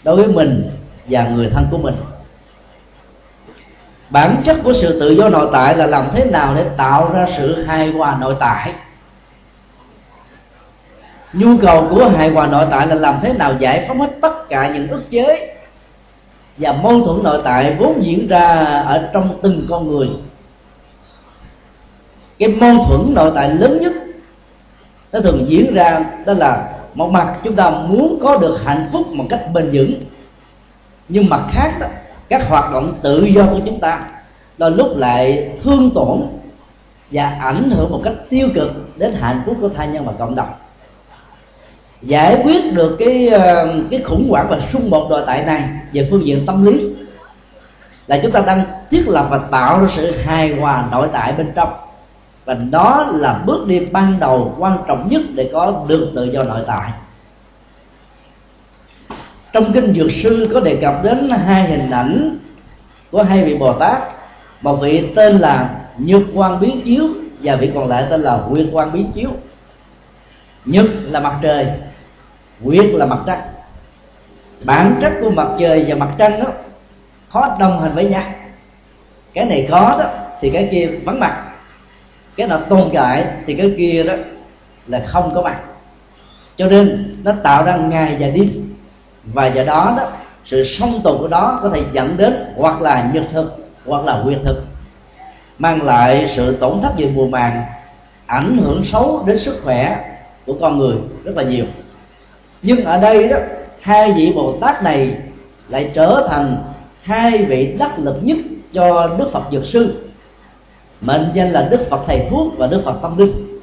đối 0.04 0.16
với 0.16 0.28
mình 0.28 0.70
và 1.06 1.28
người 1.28 1.50
thân 1.50 1.66
của 1.72 1.78
mình. 1.78 1.96
Bản 4.10 4.42
chất 4.44 4.58
của 4.64 4.74
sự 4.74 5.00
tự 5.00 5.10
do 5.12 5.30
nội 5.30 5.50
tại 5.54 5.76
là 5.76 5.88
làm 5.88 6.06
thế 6.14 6.26
nào 6.26 6.56
để 6.56 6.70
tạo 6.78 7.12
ra 7.14 7.28
sự 7.38 7.64
hài 7.64 7.92
hòa 7.92 8.18
nội 8.20 8.36
tại? 8.40 8.74
Nhu 11.34 11.58
cầu 11.62 11.88
của 11.90 12.10
hài 12.10 12.30
hòa 12.30 12.48
nội 12.48 12.66
tại 12.72 12.88
là 12.88 12.96
làm 12.96 13.16
thế 13.22 13.34
nào 13.34 13.54
giải 13.60 13.86
phóng 13.88 14.00
hết 14.00 14.10
tất 14.22 14.50
cả 14.50 14.72
những 14.74 14.88
ức 14.88 15.12
chế 15.12 15.56
và 16.58 16.72
mâu 16.72 17.06
thuẫn 17.06 17.24
nội 17.24 17.42
tại 17.44 17.76
vốn 17.80 18.04
diễn 18.04 18.28
ra 18.28 18.56
ở 18.88 19.10
trong 19.14 19.40
từng 19.42 19.66
con 19.70 19.88
người. 19.88 20.08
Cái 22.40 22.50
mâu 22.50 22.84
thuẫn 22.84 23.14
nội 23.16 23.32
tại 23.36 23.50
lớn 23.50 23.82
nhất 23.82 23.94
nó 25.12 25.22
thường 25.22 25.46
diễn 25.48 25.74
ra 25.74 26.06
đó 26.26 26.34
là 26.34 26.70
một 26.94 27.12
mặt 27.12 27.40
chúng 27.44 27.56
ta 27.56 27.70
muốn 27.70 28.20
có 28.22 28.38
được 28.38 28.58
hạnh 28.66 28.86
phúc 28.92 29.08
một 29.08 29.26
cách 29.30 29.46
bền 29.54 29.70
vững, 29.74 29.94
nhưng 31.10 31.30
mặt 31.30 31.42
khác 31.52 31.78
đó, 31.80 31.88
các 32.30 32.50
hoạt 32.50 32.72
động 32.74 32.94
tự 33.02 33.26
do 33.26 33.46
của 33.46 33.60
chúng 33.66 33.80
ta 33.80 34.02
đôi 34.58 34.72
lúc 34.72 34.98
lại 34.98 35.52
thương 35.64 35.92
tổn 35.96 36.22
và 37.12 37.38
ảnh 37.42 37.70
hưởng 37.70 37.92
một 37.92 38.02
cách 38.04 38.14
tiêu 38.30 38.50
cực 38.56 38.98
đến 38.98 39.14
hạnh 39.14 39.42
phúc 39.46 39.58
của 39.62 39.70
thai 39.70 39.88
nhân 39.88 40.06
và 40.06 40.14
cộng 40.20 40.36
đồng 40.36 40.50
giải 42.06 42.42
quyết 42.44 42.74
được 42.74 42.96
cái 43.00 43.28
ờ, 43.28 43.76
cái 43.92 44.02
khủng 44.02 44.30
hoảng 44.30 44.48
và 44.50 44.60
xung 44.74 44.90
đột 44.90 45.08
nội 45.10 45.24
tại 45.26 45.44
này 45.46 45.64
về 45.94 46.08
phương 46.12 46.26
diện 46.26 46.46
tâm 46.46 46.66
lý, 46.66 46.90
là 48.08 48.20
chúng 48.24 48.32
ta 48.32 48.44
đang 48.46 48.64
thiết 48.90 49.08
lập 49.08 49.28
và 49.30 49.38
tạo 49.52 49.82
ra 49.82 49.88
sự 49.96 50.12
hài 50.12 50.56
hòa 50.56 50.86
nội 50.92 51.10
tại 51.14 51.34
bên 51.34 51.52
trong. 51.56 51.74
Và 52.46 52.54
đó 52.54 53.12
là 53.14 53.42
bước 53.46 53.68
đi 53.68 53.80
ban 53.80 54.20
đầu 54.20 54.56
quan 54.60 54.78
trọng 54.88 55.08
nhất 55.10 55.22
để 55.34 55.50
có 55.54 55.86
được 55.88 56.12
tự 56.16 56.24
do 56.24 56.44
nội 56.44 56.62
tại. 56.68 56.92
Trong 59.54 59.74
kinh 59.74 59.94
dược 59.94 60.12
sư 60.12 60.50
có 60.54 60.60
đề 60.60 60.76
cập 60.76 61.04
đến 61.04 61.30
hai 61.30 61.64
hình 61.64 61.92
ảnh 61.92 62.38
của 63.12 63.24
hai 63.24 63.44
vị 63.44 63.58
bồ 63.58 63.74
tát. 63.74 64.02
Một 64.62 64.76
vị 64.76 65.10
tên 65.16 65.38
là 65.38 65.70
nhược 65.98 66.22
quan 66.34 66.60
biến 66.60 66.82
chiếu 66.86 67.08
và 67.42 67.56
vị 67.56 67.72
còn 67.76 67.88
lại 67.88 68.06
tên 68.10 68.22
là 68.22 68.40
nguyên 68.50 68.76
quan 68.76 68.92
biến 68.92 69.12
chiếu. 69.14 69.30
Nhật 70.66 70.86
là 71.04 71.20
mặt 71.20 71.40
trời 71.42 71.68
quyết 72.64 72.94
là 72.94 73.06
mặt 73.06 73.20
trăng. 73.28 73.42
Bản 74.66 75.00
chất 75.02 75.14
của 75.22 75.32
mặt 75.32 75.48
trời 75.60 75.86
và 75.88 75.96
mặt 75.96 76.10
trăng 76.18 76.40
đó, 76.40 76.50
khó 77.30 77.56
đồng 77.60 77.80
hình 77.80 77.96
với 77.96 78.06
nhau. 78.06 78.24
Cái 79.34 79.46
này 79.46 79.68
có 79.72 79.96
đó, 80.00 80.06
thì 80.42 80.50
cái 80.50 80.68
kia 80.72 80.90
vắng 81.06 81.20
mặt. 81.20 81.44
Cái 82.36 82.48
nào 82.48 82.60
tồn 82.70 82.90
tại, 82.94 83.26
thì 83.46 83.54
cái 83.54 83.74
kia 83.78 84.04
đó 84.04 84.14
là 84.88 85.04
không 85.08 85.32
có 85.36 85.42
mặt. 85.42 85.62
Cho 86.58 86.68
nên, 86.68 87.16
nó 87.24 87.32
tạo 87.44 87.66
ra 87.66 87.76
ngày 87.76 88.16
và 88.20 88.28
đêm. 88.28 88.76
Và 89.24 89.48
do 89.48 89.64
đó 89.64 89.94
đó, 89.98 90.12
sự 90.46 90.64
song 90.64 91.02
tồn 91.04 91.18
của 91.18 91.28
đó 91.28 91.60
có 91.64 91.70
thể 91.70 91.82
dẫn 91.92 92.18
đến 92.18 92.34
hoặc 92.56 92.82
là 92.82 93.10
nhật 93.14 93.24
thực, 93.32 93.70
hoặc 93.86 94.06
là 94.06 94.22
quyệt 94.24 94.40
thực. 94.46 94.64
Mang 95.60 95.82
lại 95.82 96.34
sự 96.36 96.58
tổn 96.58 96.82
thất 96.82 96.92
về 96.98 97.12
mùa 97.16 97.28
màng, 97.28 97.64
ảnh 98.26 98.58
hưởng 98.58 98.84
xấu 98.86 99.24
đến 99.28 99.40
sức 99.40 99.62
khỏe 99.64 100.10
của 100.46 100.54
con 100.62 100.78
người 100.78 100.96
rất 101.24 101.38
là 101.38 101.44
nhiều 101.44 101.66
nhưng 102.64 102.86
ở 102.86 102.98
đây 102.98 103.28
đó, 103.28 103.38
hai 103.82 104.12
vị 104.12 104.34
bồ 104.36 104.58
tát 104.62 104.84
này 104.84 105.18
lại 105.70 105.92
trở 105.94 106.28
thành 106.30 106.58
hai 107.02 107.44
vị 107.44 107.76
đắc 107.80 108.00
lực 108.00 108.20
nhất 108.22 108.38
cho 108.74 109.08
đức 109.20 109.30
phật 109.32 109.44
dược 109.52 109.66
sư. 109.66 110.10
Mệnh 111.02 111.32
danh 111.34 111.52
là 111.52 111.68
đức 111.72 111.90
phật 111.90 112.02
thầy 112.08 112.28
thuốc 112.30 112.58
và 112.58 112.68
đức 112.68 112.82
phật 112.86 113.00
tâm 113.02 113.18
linh. 113.18 113.60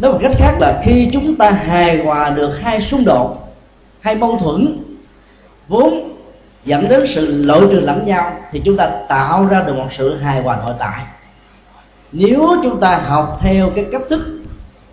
Nói 0.00 0.12
một 0.12 0.18
cách 0.22 0.32
khác 0.38 0.52
là 0.60 0.82
khi 0.84 1.08
chúng 1.12 1.36
ta 1.36 1.50
hài 1.50 2.04
hòa 2.04 2.30
được 2.30 2.58
hai 2.60 2.80
xung 2.80 3.04
đột, 3.04 3.54
hai 4.00 4.14
mâu 4.14 4.38
thuẫn, 4.38 4.78
vốn 5.68 6.12
dẫn 6.64 6.88
đến 6.88 7.00
sự 7.06 7.42
loại 7.44 7.60
trừ 7.70 7.80
lẫn 7.80 8.06
nhau, 8.06 8.32
thì 8.52 8.62
chúng 8.64 8.76
ta 8.76 8.90
tạo 9.08 9.46
ra 9.46 9.62
được 9.62 9.74
một 9.74 9.88
sự 9.98 10.16
hài 10.16 10.42
hòa 10.42 10.58
nội 10.66 10.74
tại. 10.78 11.04
Nếu 12.12 12.56
chúng 12.62 12.80
ta 12.80 12.96
học 12.96 13.36
theo 13.40 13.70
cái 13.74 13.86
cách 13.92 14.02
thức 14.10 14.20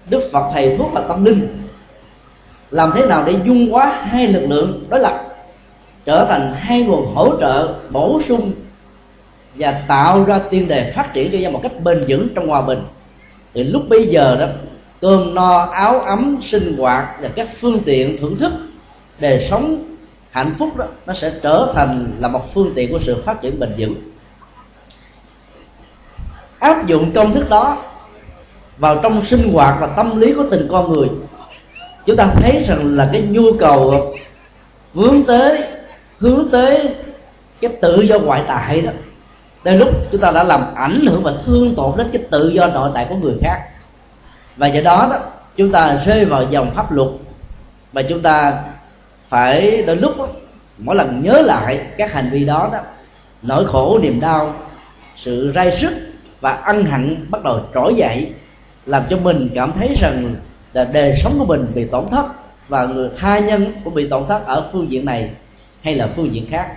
đức 0.10 0.22
phật 0.32 0.50
thầy 0.54 0.78
thuốc 0.78 0.90
và 0.94 1.02
tâm 1.08 1.26
linh 1.26 1.63
làm 2.74 2.92
thế 2.96 3.06
nào 3.06 3.24
để 3.26 3.36
dung 3.46 3.72
hóa 3.72 4.02
hai 4.02 4.28
lực 4.28 4.48
lượng? 4.50 4.84
Đối 4.90 5.00
lập 5.00 5.24
trở 6.06 6.26
thành 6.30 6.54
hai 6.56 6.82
nguồn 6.82 7.06
hỗ 7.16 7.40
trợ 7.40 7.74
bổ 7.92 8.22
sung 8.28 8.52
và 9.56 9.84
tạo 9.88 10.24
ra 10.24 10.40
tiên 10.40 10.68
đề 10.68 10.92
phát 10.92 11.14
triển 11.14 11.32
cho 11.32 11.38
nhau 11.38 11.52
một 11.52 11.60
cách 11.64 11.72
bền 11.84 12.04
vững 12.08 12.28
trong 12.36 12.48
hòa 12.48 12.62
bình. 12.62 12.80
Thì 13.54 13.64
lúc 13.64 13.82
bây 13.90 14.06
giờ 14.06 14.36
đó, 14.40 14.46
cơm 15.02 15.36
no, 15.36 15.58
áo 15.58 16.00
ấm, 16.00 16.38
sinh 16.42 16.78
hoạt 16.78 17.08
và 17.22 17.30
các 17.36 17.48
phương 17.60 17.80
tiện 17.86 18.18
thưởng 18.18 18.38
thức, 18.38 18.52
đời 19.20 19.48
sống 19.50 19.84
hạnh 20.32 20.54
phúc 20.60 20.78
đó, 20.78 20.86
nó 21.06 21.14
sẽ 21.14 21.34
trở 21.42 21.72
thành 21.76 22.12
là 22.20 22.28
một 22.28 22.54
phương 22.54 22.72
tiện 22.76 22.92
của 22.92 23.00
sự 23.02 23.22
phát 23.26 23.42
triển 23.42 23.60
bền 23.60 23.70
vững. 23.78 23.96
Áp 26.60 26.88
dụng 26.88 27.12
công 27.12 27.34
thức 27.34 27.50
đó 27.50 27.78
vào 28.78 29.00
trong 29.04 29.26
sinh 29.26 29.54
hoạt 29.54 29.78
và 29.82 29.88
tâm 29.88 30.20
lý 30.20 30.34
của 30.34 30.46
từng 30.52 30.68
con 30.72 30.92
người 30.92 31.08
chúng 32.06 32.18
ta 32.18 32.28
thấy 32.36 32.64
rằng 32.68 32.86
là 32.86 33.10
cái 33.14 33.22
nhu 33.22 33.54
cầu 33.60 34.14
hướng 34.94 35.24
tới 35.24 35.64
hướng 36.20 36.50
tới 36.52 36.96
cái 37.62 37.72
tự 37.82 38.02
do 38.02 38.20
ngoại 38.20 38.44
tại 38.48 38.82
đó. 38.82 38.92
Đến 39.64 39.78
lúc 39.78 39.90
chúng 40.12 40.22
ta 40.22 40.32
đã 40.32 40.44
làm 40.44 40.62
ảnh 40.76 41.06
hưởng 41.06 41.24
và 41.24 41.34
thương 41.46 41.76
tổn 41.76 41.98
đến 41.98 42.10
cái 42.14 42.22
tự 42.32 42.50
do 42.50 42.68
nội 42.68 42.92
tại 42.94 43.06
của 43.10 43.16
người 43.16 43.36
khác. 43.42 43.70
Và 44.58 44.68
do 44.68 44.82
đó 44.82 45.08
đó 45.12 45.20
chúng 45.56 45.72
ta 45.72 45.98
rơi 46.06 46.26
vào 46.26 46.44
dòng 46.50 46.72
pháp 46.72 46.92
luật. 46.92 47.10
Và 47.94 48.02
chúng 48.02 48.22
ta 48.22 48.54
phải 49.28 49.84
đến 49.88 50.00
lúc 50.00 50.18
đó, 50.18 50.28
mỗi 50.78 50.96
lần 50.96 51.22
nhớ 51.24 51.42
lại 51.42 51.82
các 51.98 52.14
hành 52.14 52.30
vi 52.32 52.46
đó 52.46 52.70
đó 52.74 52.80
nỗi 53.42 53.66
khổ 53.66 54.00
niềm 54.02 54.20
đau 54.20 54.54
sự 55.16 55.52
rai 55.56 55.72
sức 55.72 55.94
và 56.42 56.52
ân 56.52 56.86
hận 56.86 57.26
bắt 57.30 57.44
đầu 57.44 57.62
trỗi 57.74 57.94
dậy 57.96 58.32
làm 58.86 59.04
cho 59.10 59.18
mình 59.18 59.50
cảm 59.56 59.72
thấy 59.72 59.96
rằng 60.02 60.36
là 60.74 60.84
đời 60.84 61.16
sống 61.24 61.40
của 61.40 61.46
mình 61.46 61.72
bị 61.76 61.86
tổn 61.86 62.06
thất 62.12 62.26
và 62.68 62.86
người 62.86 63.10
tha 63.18 63.40
nhân 63.40 63.74
cũng 63.84 63.94
bị 63.94 64.10
tổn 64.10 64.24
thất 64.28 64.46
ở 64.46 64.70
phương 64.74 64.92
diện 64.92 65.06
này 65.06 65.30
hay 65.84 65.96
là 65.96 66.10
phương 66.16 66.34
diện 66.34 66.46
khác. 66.50 66.68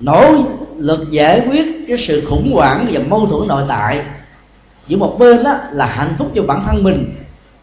Nỗ 0.00 0.34
lực 0.76 1.10
giải 1.10 1.46
quyết 1.50 1.66
cái 1.88 1.98
sự 1.98 2.26
khủng 2.30 2.52
hoảng 2.54 2.90
và 2.92 3.00
mâu 3.08 3.26
thuẫn 3.26 3.48
nội 3.48 3.64
tại 3.68 4.02
giữa 4.86 4.96
một 4.96 5.16
bên 5.18 5.44
đó 5.44 5.58
là 5.70 5.86
hạnh 5.86 6.14
phúc 6.18 6.32
cho 6.34 6.42
bản 6.42 6.62
thân 6.66 6.82
mình 6.82 7.14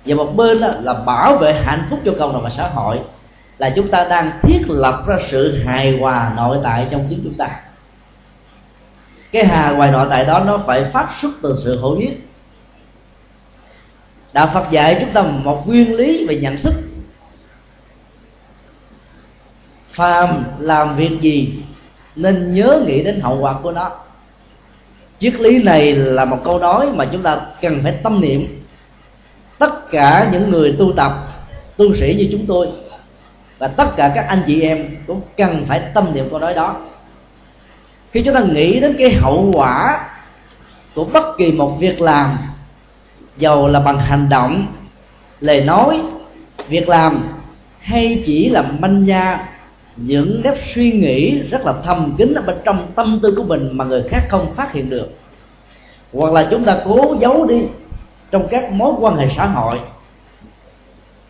và 0.05 0.15
một 0.15 0.35
bên 0.35 0.61
đó 0.61 0.67
là 0.81 0.93
bảo 0.93 1.37
vệ 1.37 1.53
hạnh 1.53 1.87
phúc 1.89 1.99
cho 2.05 2.13
cộng 2.19 2.33
đồng 2.33 2.43
và 2.43 2.49
xã 2.49 2.63
hội, 2.63 2.99
là 3.57 3.69
chúng 3.69 3.87
ta 3.87 4.05
đang 4.09 4.39
thiết 4.41 4.61
lập 4.67 5.03
ra 5.07 5.17
sự 5.31 5.57
hài 5.65 5.97
hòa 5.97 6.33
nội 6.35 6.57
tại 6.63 6.87
trong 6.91 7.07
chính 7.09 7.19
chúng 7.23 7.33
ta. 7.33 7.49
Cái 9.31 9.45
hài 9.45 9.75
hòa 9.75 9.91
nội 9.91 10.07
tại 10.09 10.25
đó 10.25 10.43
nó 10.47 10.57
phải 10.57 10.83
phát 10.83 11.09
xuất 11.21 11.31
từ 11.41 11.53
sự 11.63 11.79
hiểu 11.81 11.95
biết 11.99 12.13
đạo 14.33 14.49
phật 14.53 14.71
dạy 14.71 14.97
chúng 14.99 15.13
ta 15.13 15.21
một 15.21 15.67
nguyên 15.67 15.95
lý 15.95 16.25
về 16.27 16.35
nhận 16.35 16.57
thức. 16.57 16.73
Phàm 19.87 20.43
làm 20.59 20.95
việc 20.95 21.17
gì 21.21 21.53
nên 22.15 22.55
nhớ 22.55 22.83
nghĩ 22.85 23.03
đến 23.03 23.19
hậu 23.19 23.37
quả 23.39 23.53
của 23.63 23.71
nó. 23.71 23.91
Triết 25.19 25.33
lý 25.33 25.63
này 25.63 25.95
là 25.95 26.25
một 26.25 26.37
câu 26.43 26.59
nói 26.59 26.89
mà 26.93 27.05
chúng 27.11 27.23
ta 27.23 27.41
cần 27.61 27.79
phải 27.83 27.91
tâm 28.03 28.21
niệm. 28.21 28.63
Tất 29.57 29.91
cả 29.91 30.29
những 30.31 30.51
người 30.51 30.75
tu 30.79 30.93
tập, 30.95 31.11
tu 31.77 31.95
sĩ 31.95 32.15
như 32.17 32.27
chúng 32.31 32.45
tôi 32.45 32.67
và 33.57 33.67
tất 33.67 33.95
cả 33.95 34.11
các 34.15 34.25
anh 34.27 34.43
chị 34.47 34.61
em 34.61 34.97
cũng 35.07 35.21
cần 35.37 35.65
phải 35.67 35.81
tâm 35.93 36.13
niệm 36.13 36.27
câu 36.29 36.39
nói 36.39 36.53
đó. 36.53 36.81
Khi 38.11 38.21
chúng 38.25 38.33
ta 38.33 38.41
nghĩ 38.41 38.79
đến 38.79 38.95
cái 38.99 39.13
hậu 39.13 39.51
quả 39.53 40.07
của 40.95 41.05
bất 41.05 41.37
kỳ 41.37 41.51
một 41.51 41.77
việc 41.79 42.01
làm 42.01 42.37
dầu 43.37 43.67
là 43.67 43.79
bằng 43.79 43.99
hành 43.99 44.29
động, 44.29 44.65
lời 45.39 45.61
nói, 45.61 46.01
việc 46.67 46.89
làm, 46.89 47.23
hay 47.79 48.21
chỉ 48.25 48.49
là 48.49 48.61
manh 48.61 49.05
nha. 49.05 49.49
Những 49.95 50.41
nếp 50.43 50.57
suy 50.75 50.91
nghĩ 50.91 51.39
rất 51.39 51.65
là 51.65 51.73
thầm 51.83 52.15
kín 52.17 52.33
ở 52.33 52.41
bên 52.41 52.57
trong 52.65 52.87
tâm 52.95 53.19
tư 53.23 53.33
của 53.37 53.43
mình 53.43 53.69
mà 53.71 53.85
người 53.85 54.03
khác 54.09 54.21
không 54.29 54.53
phát 54.53 54.73
hiện 54.73 54.89
được. 54.89 55.09
Hoặc 56.13 56.33
là 56.33 56.47
chúng 56.51 56.63
ta 56.63 56.77
cố 56.85 57.15
giấu 57.21 57.45
đi 57.45 57.61
trong 58.31 58.47
các 58.51 58.71
mối 58.71 58.93
quan 58.99 59.15
hệ 59.15 59.27
xã 59.35 59.45
hội. 59.45 59.79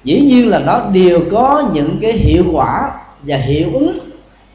Dĩ 0.03 0.19
nhiên 0.19 0.49
là 0.49 0.59
nó 0.59 0.81
đều 0.93 1.21
có 1.31 1.69
những 1.73 1.97
cái 2.01 2.11
hiệu 2.11 2.45
quả 2.53 2.91
và 3.21 3.37
hiệu 3.37 3.69
ứng 3.73 3.99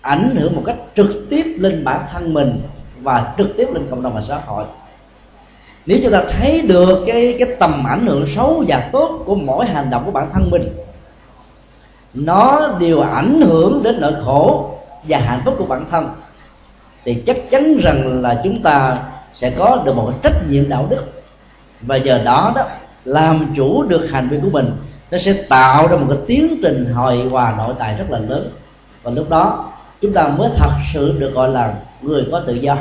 ảnh 0.00 0.36
hưởng 0.38 0.56
một 0.56 0.62
cách 0.66 0.76
trực 0.96 1.26
tiếp 1.30 1.44
lên 1.58 1.84
bản 1.84 2.00
thân 2.12 2.34
mình 2.34 2.60
và 3.02 3.34
trực 3.38 3.56
tiếp 3.56 3.68
lên 3.74 3.86
cộng 3.90 4.02
đồng 4.02 4.14
và 4.14 4.22
xã 4.28 4.40
hội 4.46 4.64
nếu 5.88 5.98
chúng 6.02 6.12
ta 6.12 6.22
thấy 6.30 6.62
được 6.62 7.04
cái 7.06 7.36
cái 7.38 7.48
tầm 7.60 7.84
ảnh 7.86 8.06
hưởng 8.06 8.26
xấu 8.34 8.64
và 8.68 8.88
tốt 8.92 9.22
của 9.24 9.34
mỗi 9.34 9.66
hành 9.66 9.90
động 9.90 10.02
của 10.04 10.10
bản 10.10 10.30
thân 10.32 10.50
mình, 10.50 10.62
nó 12.14 12.70
đều 12.80 13.00
ảnh 13.00 13.40
hưởng 13.40 13.82
đến 13.82 14.00
nỗi 14.00 14.12
khổ 14.24 14.70
và 15.08 15.18
hạnh 15.18 15.40
phúc 15.44 15.54
của 15.58 15.64
bản 15.64 15.84
thân, 15.90 16.10
thì 17.04 17.14
chắc 17.26 17.36
chắn 17.50 17.78
rằng 17.82 18.22
là 18.22 18.40
chúng 18.44 18.62
ta 18.62 18.96
sẽ 19.34 19.50
có 19.50 19.82
được 19.84 19.96
một 19.96 20.12
trách 20.22 20.48
nhiệm 20.48 20.68
đạo 20.68 20.86
đức. 20.90 21.04
Và 21.80 21.96
giờ 21.96 22.20
đó 22.24 22.52
đó, 22.56 22.62
làm 23.04 23.52
chủ 23.56 23.82
được 23.82 24.08
hành 24.10 24.28
vi 24.28 24.38
của 24.42 24.50
mình, 24.50 24.70
nó 25.10 25.18
sẽ 25.18 25.32
tạo 25.48 25.86
ra 25.86 25.96
một 25.96 26.06
cái 26.08 26.18
tiến 26.26 26.58
trình 26.62 26.84
hồi 26.94 27.28
hòa 27.30 27.54
nội 27.58 27.74
tại 27.78 27.94
rất 27.98 28.10
là 28.10 28.18
lớn. 28.18 28.50
Và 29.02 29.10
lúc 29.10 29.30
đó, 29.30 29.64
chúng 30.00 30.12
ta 30.12 30.28
mới 30.28 30.50
thật 30.56 30.72
sự 30.92 31.18
được 31.18 31.34
gọi 31.34 31.48
là 31.48 31.74
người 32.02 32.26
có 32.32 32.40
tự 32.40 32.54
do 32.54 32.76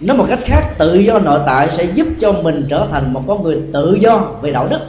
nói 0.00 0.16
một 0.16 0.26
cách 0.28 0.38
khác, 0.44 0.60
tự 0.78 0.94
do 0.94 1.18
nội 1.18 1.40
tại 1.46 1.68
sẽ 1.72 1.84
giúp 1.84 2.06
cho 2.20 2.32
mình 2.32 2.66
trở 2.70 2.86
thành 2.90 3.12
một 3.12 3.22
con 3.26 3.42
người 3.42 3.58
tự 3.72 3.98
do 4.00 4.18
về 4.42 4.52
đạo 4.52 4.68
đức, 4.68 4.80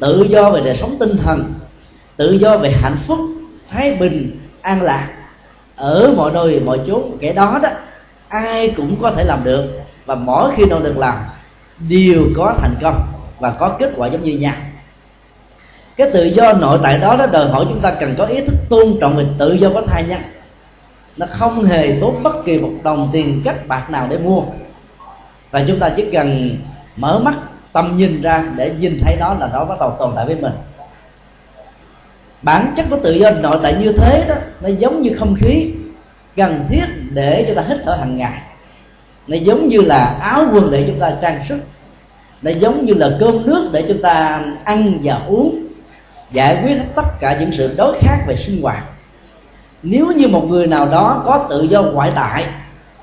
tự 0.00 0.26
do 0.30 0.50
về 0.50 0.60
đời 0.64 0.76
sống 0.76 0.96
tinh 1.00 1.16
thần, 1.16 1.52
tự 2.16 2.30
do 2.30 2.56
về 2.56 2.70
hạnh 2.70 2.96
phúc, 3.06 3.18
thái 3.68 3.94
bình, 3.94 4.40
an 4.62 4.82
lạc. 4.82 5.08
Ở 5.76 6.12
mọi 6.16 6.32
nơi, 6.32 6.60
mọi 6.60 6.80
chốn, 6.86 7.16
kẻ 7.20 7.32
đó 7.32 7.60
đó, 7.62 7.68
ai 8.28 8.74
cũng 8.76 8.96
có 9.02 9.10
thể 9.10 9.24
làm 9.24 9.44
được 9.44 9.64
và 10.06 10.14
mỗi 10.14 10.50
khi 10.56 10.64
nó 10.64 10.78
được 10.78 10.98
làm, 10.98 11.14
đều 11.88 12.26
có 12.36 12.54
thành 12.58 12.74
công 12.82 13.06
và 13.38 13.50
có 13.50 13.68
kết 13.78 13.92
quả 13.96 14.08
giống 14.08 14.24
như 14.24 14.38
nhau. 14.38 14.54
Cái 15.96 16.10
tự 16.10 16.24
do 16.24 16.52
nội 16.52 16.78
tại 16.82 16.98
đó 16.98 17.16
nó 17.18 17.26
đòi 17.26 17.48
hỏi 17.48 17.64
chúng 17.68 17.80
ta 17.80 17.94
cần 18.00 18.14
có 18.18 18.24
ý 18.24 18.40
thức 18.40 18.54
tôn 18.68 18.96
trọng 19.00 19.16
về 19.16 19.26
tự 19.38 19.52
do 19.52 19.70
của 19.70 19.82
thai 19.86 20.04
nhân 20.08 20.20
nó 21.16 21.26
không 21.30 21.64
hề 21.64 21.98
tốn 22.00 22.22
bất 22.22 22.44
kỳ 22.44 22.58
một 22.58 22.72
đồng 22.82 23.10
tiền 23.12 23.42
cách 23.44 23.68
bạc 23.68 23.90
nào 23.90 24.06
để 24.10 24.18
mua. 24.18 24.42
Và 25.50 25.64
chúng 25.68 25.78
ta 25.78 25.90
chỉ 25.96 26.10
cần 26.12 26.56
mở 26.96 27.18
mắt 27.18 27.34
tâm 27.72 27.96
nhìn 27.96 28.22
ra 28.22 28.44
để 28.56 28.74
nhìn 28.78 28.98
thấy 29.02 29.16
nó 29.20 29.34
là 29.34 29.48
nó 29.52 29.64
bắt 29.64 29.80
đầu 29.80 29.96
tồn 29.98 30.12
tại 30.16 30.26
với 30.26 30.36
mình. 30.36 30.52
Bản 32.42 32.72
chất 32.76 32.86
của 32.90 32.98
tự 33.02 33.12
do 33.12 33.30
nội 33.30 33.56
tại 33.62 33.74
như 33.80 33.92
thế 33.92 34.24
đó, 34.28 34.34
nó 34.60 34.68
giống 34.68 35.02
như 35.02 35.10
không 35.18 35.34
khí 35.34 35.70
cần 36.36 36.66
thiết 36.68 36.84
để 37.10 37.44
chúng 37.46 37.56
ta 37.56 37.62
hít 37.68 37.78
thở 37.84 37.94
hàng 37.94 38.16
ngày. 38.16 38.42
Nó 39.26 39.36
giống 39.36 39.68
như 39.68 39.80
là 39.80 40.04
áo 40.20 40.44
quần 40.52 40.70
để 40.70 40.84
chúng 40.86 41.00
ta 41.00 41.16
trang 41.22 41.38
sức. 41.48 41.58
Nó 42.42 42.50
giống 42.50 42.86
như 42.86 42.94
là 42.94 43.10
cơm 43.20 43.46
nước 43.46 43.70
để 43.72 43.84
chúng 43.88 44.02
ta 44.02 44.44
ăn 44.64 44.98
và 45.02 45.20
uống, 45.28 45.66
giải 46.32 46.62
quyết 46.64 46.76
tất 46.94 47.20
cả 47.20 47.36
những 47.40 47.52
sự 47.52 47.74
đối 47.76 47.98
khác 48.00 48.18
về 48.26 48.36
sinh 48.36 48.62
hoạt 48.62 48.84
nếu 49.82 50.06
như 50.06 50.28
một 50.28 50.44
người 50.48 50.66
nào 50.66 50.88
đó 50.88 51.22
có 51.26 51.46
tự 51.50 51.62
do 51.62 51.82
ngoại 51.82 52.10
tại 52.14 52.44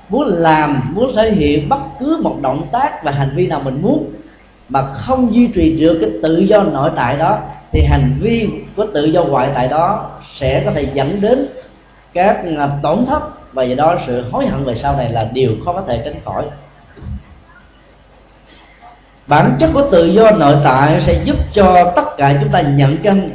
muốn 0.08 0.26
làm, 0.26 0.82
muốn 0.94 1.10
thể 1.16 1.32
hiện 1.32 1.68
bất 1.68 1.80
cứ 2.00 2.20
một 2.22 2.36
động 2.42 2.66
tác 2.72 3.04
và 3.04 3.12
hành 3.12 3.30
vi 3.34 3.46
nào 3.46 3.60
mình 3.60 3.82
muốn, 3.82 4.10
mà 4.68 4.82
không 4.82 5.34
duy 5.34 5.46
trì 5.46 5.76
được 5.80 5.98
cái 6.00 6.10
tự 6.22 6.38
do 6.38 6.62
nội 6.62 6.90
tại 6.96 7.16
đó, 7.16 7.38
thì 7.72 7.82
hành 7.90 8.16
vi 8.20 8.48
của 8.76 8.86
tự 8.94 9.04
do 9.04 9.24
ngoại 9.24 9.50
tại 9.54 9.68
đó 9.68 10.10
sẽ 10.34 10.62
có 10.64 10.72
thể 10.74 10.88
dẫn 10.94 11.20
đến 11.20 11.46
các 12.12 12.42
à, 12.58 12.68
tổn 12.82 13.06
thất 13.06 13.52
và 13.52 13.64
do 13.64 13.74
đó 13.74 13.96
sự 14.06 14.24
hối 14.32 14.46
hận 14.46 14.64
về 14.64 14.74
sau 14.76 14.96
này 14.96 15.12
là 15.12 15.28
điều 15.32 15.50
khó 15.64 15.72
có 15.72 15.82
thể 15.88 16.02
tránh 16.04 16.20
khỏi. 16.24 16.44
Bản 19.26 19.56
chất 19.60 19.70
của 19.74 19.88
tự 19.90 20.06
do 20.06 20.30
nội 20.30 20.56
tại 20.64 21.00
sẽ 21.00 21.22
giúp 21.24 21.36
cho 21.52 21.92
tất 21.96 22.16
cả 22.16 22.38
chúng 22.40 22.50
ta 22.50 22.60
nhận 22.60 22.96
chân 23.02 23.28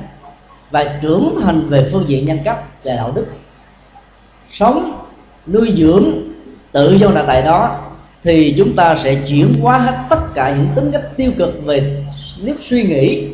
và 0.72 1.00
trưởng 1.02 1.36
thành 1.42 1.70
về 1.70 1.90
phương 1.92 2.06
diện 2.08 2.26
nhân 2.26 2.40
cách 2.44 2.58
và 2.84 2.96
đạo 2.96 3.12
đức. 3.16 3.26
Sống, 4.52 5.06
nuôi 5.48 5.74
dưỡng, 5.78 6.06
tự 6.72 6.94
do 6.94 7.10
nội 7.10 7.24
tại 7.28 7.42
đó, 7.42 7.80
thì 8.24 8.56
chúng 8.58 8.76
ta 8.76 8.96
sẽ 8.96 9.16
chuyển 9.16 9.54
hóa 9.62 9.78
hết 9.78 9.98
tất 10.10 10.34
cả 10.34 10.56
những 10.58 10.68
tính 10.76 10.92
cách 10.92 11.04
tiêu 11.18 11.32
cực 11.38 11.66
về 11.66 12.04
nếp 12.42 12.56
suy 12.70 12.84
nghĩ, 12.84 13.28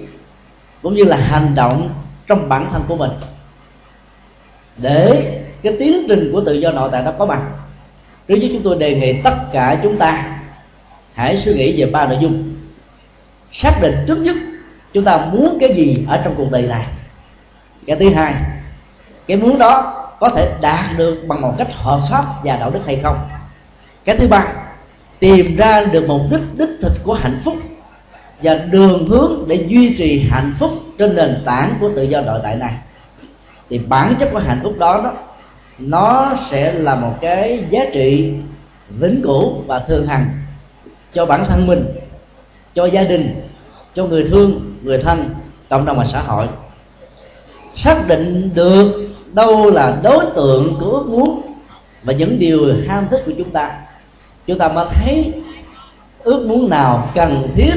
cũng 0.82 0.94
như 0.94 1.04
là 1.04 1.18
hành 1.18 1.54
động 1.56 1.90
trong 2.28 2.50
bản 2.50 2.70
thân 2.72 2.84
của 2.88 2.96
mình. 2.96 3.12
Để 4.78 5.32
cái 5.62 5.76
tiến 5.80 6.06
trình 6.10 6.30
của 6.32 6.42
tự 6.46 6.54
do 6.54 6.72
nội 6.72 6.90
tại 6.92 7.04
nó 7.04 7.12
có 7.12 7.26
mặt 7.26 7.42
trước 8.28 8.36
nhất 8.36 8.50
chúng 8.54 8.64
tôi 8.64 8.76
đề 8.76 8.96
nghị 8.96 9.22
tất 9.22 9.36
cả 9.54 9.80
chúng 9.84 9.98
ta 9.98 10.40
hãy 11.14 11.38
suy 11.38 11.54
nghĩ 11.54 11.82
về 11.82 11.92
ba 11.92 12.08
nội 12.08 12.18
dung. 12.22 12.54
Xác 13.54 13.82
định 13.82 13.96
trước 14.08 14.18
nhất, 14.18 14.36
chúng 14.94 15.04
ta 15.04 15.26
muốn 15.32 15.58
cái 15.60 15.74
gì 15.76 15.96
ở 16.08 16.22
trong 16.24 16.34
cuộc 16.38 16.52
đời 16.52 16.62
này 16.62 16.86
cái 17.88 17.98
thứ 18.00 18.10
hai, 18.10 18.34
cái 19.28 19.38
muốn 19.38 19.58
đó 19.58 20.02
có 20.20 20.30
thể 20.30 20.56
đạt 20.62 20.86
được 20.98 21.24
bằng 21.28 21.42
một 21.42 21.54
cách 21.58 21.74
hợp 21.74 22.00
pháp 22.12 22.26
và 22.44 22.56
đạo 22.56 22.70
đức 22.70 22.80
hay 22.86 23.00
không? 23.04 23.18
Cái 24.06 24.18
thứ 24.18 24.28
ba, 24.28 24.48
tìm 25.20 25.56
ra 25.56 25.82
được 25.82 26.08
một 26.08 26.22
đích 26.32 26.42
đích 26.58 26.70
thực 26.82 26.94
của 27.04 27.14
hạnh 27.14 27.40
phúc 27.44 27.56
và 28.44 28.54
đường 28.54 29.08
hướng 29.08 29.48
để 29.48 29.66
duy 29.68 29.96
trì 29.98 30.28
hạnh 30.30 30.54
phúc 30.60 30.72
trên 30.98 31.16
nền 31.16 31.44
tảng 31.46 31.74
của 31.80 31.90
tự 31.96 32.04
do 32.04 32.22
nội 32.22 32.40
tại 32.44 32.56
này. 32.56 32.74
Thì 33.70 33.78
bản 33.78 34.16
chất 34.20 34.30
của 34.32 34.40
hạnh 34.40 34.60
phúc 34.64 34.74
đó 34.80 35.02
đó, 35.04 35.14
nó 35.78 36.32
sẽ 36.50 36.72
là 36.72 36.96
một 36.96 37.14
cái 37.22 37.64
giá 37.70 37.80
trị 37.94 38.34
vĩnh 38.90 39.22
cửu 39.24 39.62
và 39.68 39.80
thường 39.80 40.08
hằng 40.08 40.30
cho 41.14 41.26
bản 41.26 41.46
thân 41.46 41.68
mình, 41.68 41.86
cho 42.76 42.86
gia 42.86 43.04
đình, 43.04 43.42
cho 43.96 44.06
người 44.06 44.28
thương, 44.30 44.76
người 44.82 44.98
thân, 44.98 45.30
cộng 45.70 45.86
đồng 45.86 45.98
và 45.98 46.06
xã 46.06 46.22
hội 46.22 46.48
xác 47.76 48.08
định 48.08 48.50
được 48.54 49.10
đâu 49.34 49.70
là 49.70 50.00
đối 50.04 50.26
tượng 50.36 50.76
của 50.80 50.90
ước 50.90 51.06
muốn 51.08 51.42
và 52.04 52.14
những 52.14 52.40
điều 52.40 52.74
ham 52.88 53.08
thích 53.12 53.24
của 53.26 53.32
chúng 53.38 53.50
ta. 53.50 53.72
Chúng 54.48 54.58
ta 54.58 54.68
mới 54.68 54.86
thấy 54.90 55.34
ước 56.24 56.46
muốn 56.48 56.70
nào 56.70 57.10
cần 57.16 57.52
thiết 57.56 57.74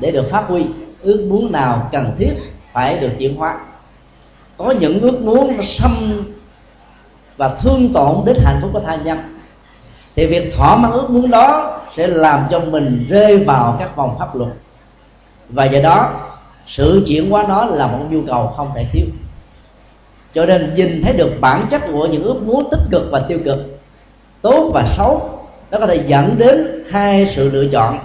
để 0.00 0.10
được 0.10 0.30
phát 0.30 0.44
huy, 0.48 0.64
ước 1.02 1.26
muốn 1.28 1.52
nào 1.52 1.88
cần 1.92 2.14
thiết 2.18 2.32
phải 2.72 2.98
được 2.98 3.10
chuyển 3.18 3.36
hóa. 3.36 3.58
Có 4.56 4.74
những 4.80 5.00
ước 5.00 5.20
muốn 5.20 5.56
nó 5.56 5.62
xâm 5.62 6.24
và 7.36 7.56
thương 7.60 7.92
tổn 7.92 8.16
đến 8.26 8.36
hạnh 8.44 8.58
phúc 8.62 8.70
của 8.72 8.80
tha 8.80 8.96
nhân, 8.96 9.18
thì 10.16 10.26
việc 10.26 10.54
thỏa 10.56 10.76
mãn 10.76 10.90
ước 10.90 11.10
muốn 11.10 11.30
đó 11.30 11.80
sẽ 11.96 12.06
làm 12.06 12.46
cho 12.50 12.60
mình 12.60 13.06
rơi 13.08 13.36
vào 13.36 13.76
các 13.78 13.96
vòng 13.96 14.16
pháp 14.18 14.36
luật. 14.36 14.50
Và 15.48 15.64
do 15.64 15.80
đó, 15.82 16.10
sự 16.66 17.04
chuyển 17.06 17.30
hóa 17.30 17.44
nó 17.48 17.64
là 17.64 17.86
một 17.86 17.98
nhu 18.10 18.20
cầu 18.26 18.52
không 18.56 18.70
thể 18.74 18.86
thiếu 18.92 19.06
cho 20.34 20.46
nên 20.46 20.74
nhìn 20.74 21.02
thấy 21.02 21.12
được 21.12 21.30
bản 21.40 21.66
chất 21.70 21.82
của 21.92 22.06
những 22.06 22.22
ước 22.22 22.42
muốn 22.42 22.68
tích 22.70 22.80
cực 22.90 23.02
và 23.10 23.18
tiêu 23.18 23.38
cực, 23.44 23.80
tốt 24.42 24.70
và 24.74 24.94
xấu, 24.96 25.30
nó 25.70 25.78
có 25.78 25.86
thể 25.86 26.04
dẫn 26.06 26.38
đến 26.38 26.84
hai 26.90 27.32
sự 27.36 27.50
lựa 27.50 27.66
chọn. 27.72 27.98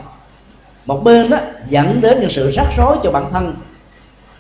Một 0.86 1.04
bên 1.04 1.30
đó, 1.30 1.38
dẫn 1.70 2.02
đến 2.02 2.20
những 2.20 2.30
sự 2.30 2.52
rắc 2.52 2.68
rối 2.78 2.98
cho 3.04 3.12
bản 3.12 3.32
thân, 3.32 3.56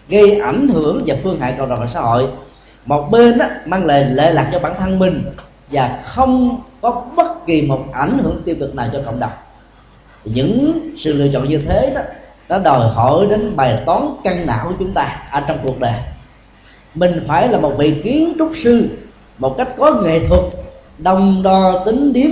gây 0.10 0.40
ảnh 0.40 0.68
hưởng 0.68 1.00
và 1.06 1.16
phương 1.24 1.40
hại 1.40 1.56
cộng 1.58 1.70
đồng 1.70 1.80
và 1.80 1.88
xã 1.88 2.00
hội. 2.02 2.28
Một 2.86 3.12
bên 3.12 3.38
đó, 3.38 3.46
mang 3.66 3.86
lại 3.86 4.06
lệ 4.06 4.32
lạc 4.32 4.50
cho 4.52 4.60
bản 4.60 4.74
thân 4.80 5.00
mình 5.00 5.24
và 5.72 6.04
không 6.06 6.62
có 6.82 7.04
bất 7.16 7.46
kỳ 7.46 7.62
một 7.62 7.84
ảnh 7.94 8.18
hưởng 8.24 8.42
tiêu 8.46 8.56
cực 8.60 8.76
nào 8.76 8.90
cho 8.94 9.02
cộng 9.06 9.20
đồng. 9.20 9.32
Những 10.24 10.80
sự 10.98 11.14
lựa 11.14 11.28
chọn 11.34 11.50
như 11.50 11.58
thế 11.58 11.92
đó, 11.96 12.02
nó 12.50 12.60
đòi 12.60 12.90
hỏi 12.90 13.26
đến 13.30 13.56
bài 13.56 13.78
toán 13.86 14.02
căng 14.24 14.46
não 14.46 14.66
của 14.68 14.74
chúng 14.80 14.94
ta 14.94 15.20
ở 15.32 15.42
trong 15.48 15.58
cuộc 15.64 15.80
đời 15.80 15.94
mình 16.96 17.20
phải 17.28 17.48
là 17.48 17.60
một 17.60 17.74
vị 17.78 18.02
kiến 18.04 18.34
trúc 18.38 18.52
sư, 18.64 18.88
một 19.38 19.58
cách 19.58 19.70
có 19.78 20.02
nghệ 20.04 20.20
thuật, 20.28 20.42
đồng 20.98 21.44
đo 21.44 21.84
tính 21.86 22.14
điếm, 22.14 22.30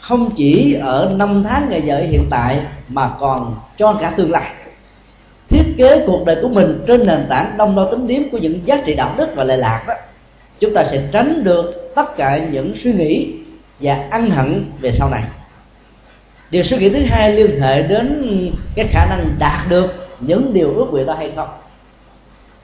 không 0.00 0.30
chỉ 0.36 0.74
ở 0.74 1.12
năm 1.16 1.44
tháng 1.48 1.66
ngày 1.70 1.82
giờ 1.82 1.98
hiện 2.10 2.26
tại 2.30 2.60
mà 2.88 3.10
còn 3.20 3.54
cho 3.78 3.92
cả 3.92 4.14
tương 4.16 4.30
lai. 4.30 4.52
Thiết 5.48 5.64
kế 5.78 6.04
cuộc 6.06 6.26
đời 6.26 6.36
của 6.42 6.48
mình 6.48 6.84
trên 6.86 7.02
nền 7.06 7.26
tảng 7.28 7.54
đông 7.58 7.76
đo 7.76 7.90
tính 7.90 8.06
điếm 8.06 8.22
của 8.32 8.38
những 8.38 8.60
giá 8.64 8.76
trị 8.86 8.94
đạo 8.94 9.14
đức 9.16 9.26
và 9.36 9.44
lệ 9.44 9.56
lạc 9.56 9.84
đó, 9.88 9.94
chúng 10.60 10.74
ta 10.74 10.84
sẽ 10.84 11.02
tránh 11.12 11.44
được 11.44 11.94
tất 11.94 12.16
cả 12.16 12.46
những 12.52 12.74
suy 12.82 12.92
nghĩ 12.92 13.32
và 13.80 14.04
ăn 14.10 14.30
hận 14.30 14.64
về 14.80 14.92
sau 14.92 15.10
này. 15.10 15.22
Điều 16.50 16.62
suy 16.62 16.78
nghĩ 16.78 16.88
thứ 16.88 17.00
hai 17.08 17.32
liên 17.32 17.60
hệ 17.60 17.82
đến 17.82 18.22
cái 18.74 18.86
khả 18.90 19.06
năng 19.06 19.30
đạt 19.38 19.60
được 19.68 20.08
những 20.20 20.54
điều 20.54 20.74
ước 20.74 20.86
nguyện 20.90 21.06
đó 21.06 21.14
hay 21.14 21.32
không. 21.36 21.48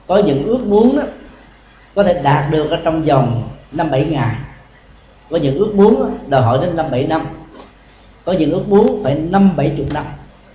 Có 0.07 0.17
những 0.17 0.43
ước 0.45 0.63
muốn 0.63 0.97
đó 0.97 1.03
có 1.95 2.03
thể 2.03 2.21
đạt 2.23 2.51
được 2.51 2.69
ở 2.69 2.81
trong 2.83 3.03
vòng 3.03 3.49
năm 3.71 3.91
bảy 3.91 4.05
ngày. 4.05 4.35
Có 5.29 5.37
những 5.37 5.57
ước 5.57 5.75
muốn 5.75 6.17
đòi 6.27 6.41
hỏi 6.41 6.59
đến 6.61 6.75
năm 6.75 6.91
bảy 6.91 7.07
năm. 7.07 7.27
Có 8.25 8.31
những 8.31 8.51
ước 8.51 8.67
muốn 8.67 9.03
phải 9.03 9.15
năm 9.15 9.55
bảy 9.55 9.73
chục 9.77 9.93
năm. 9.93 10.05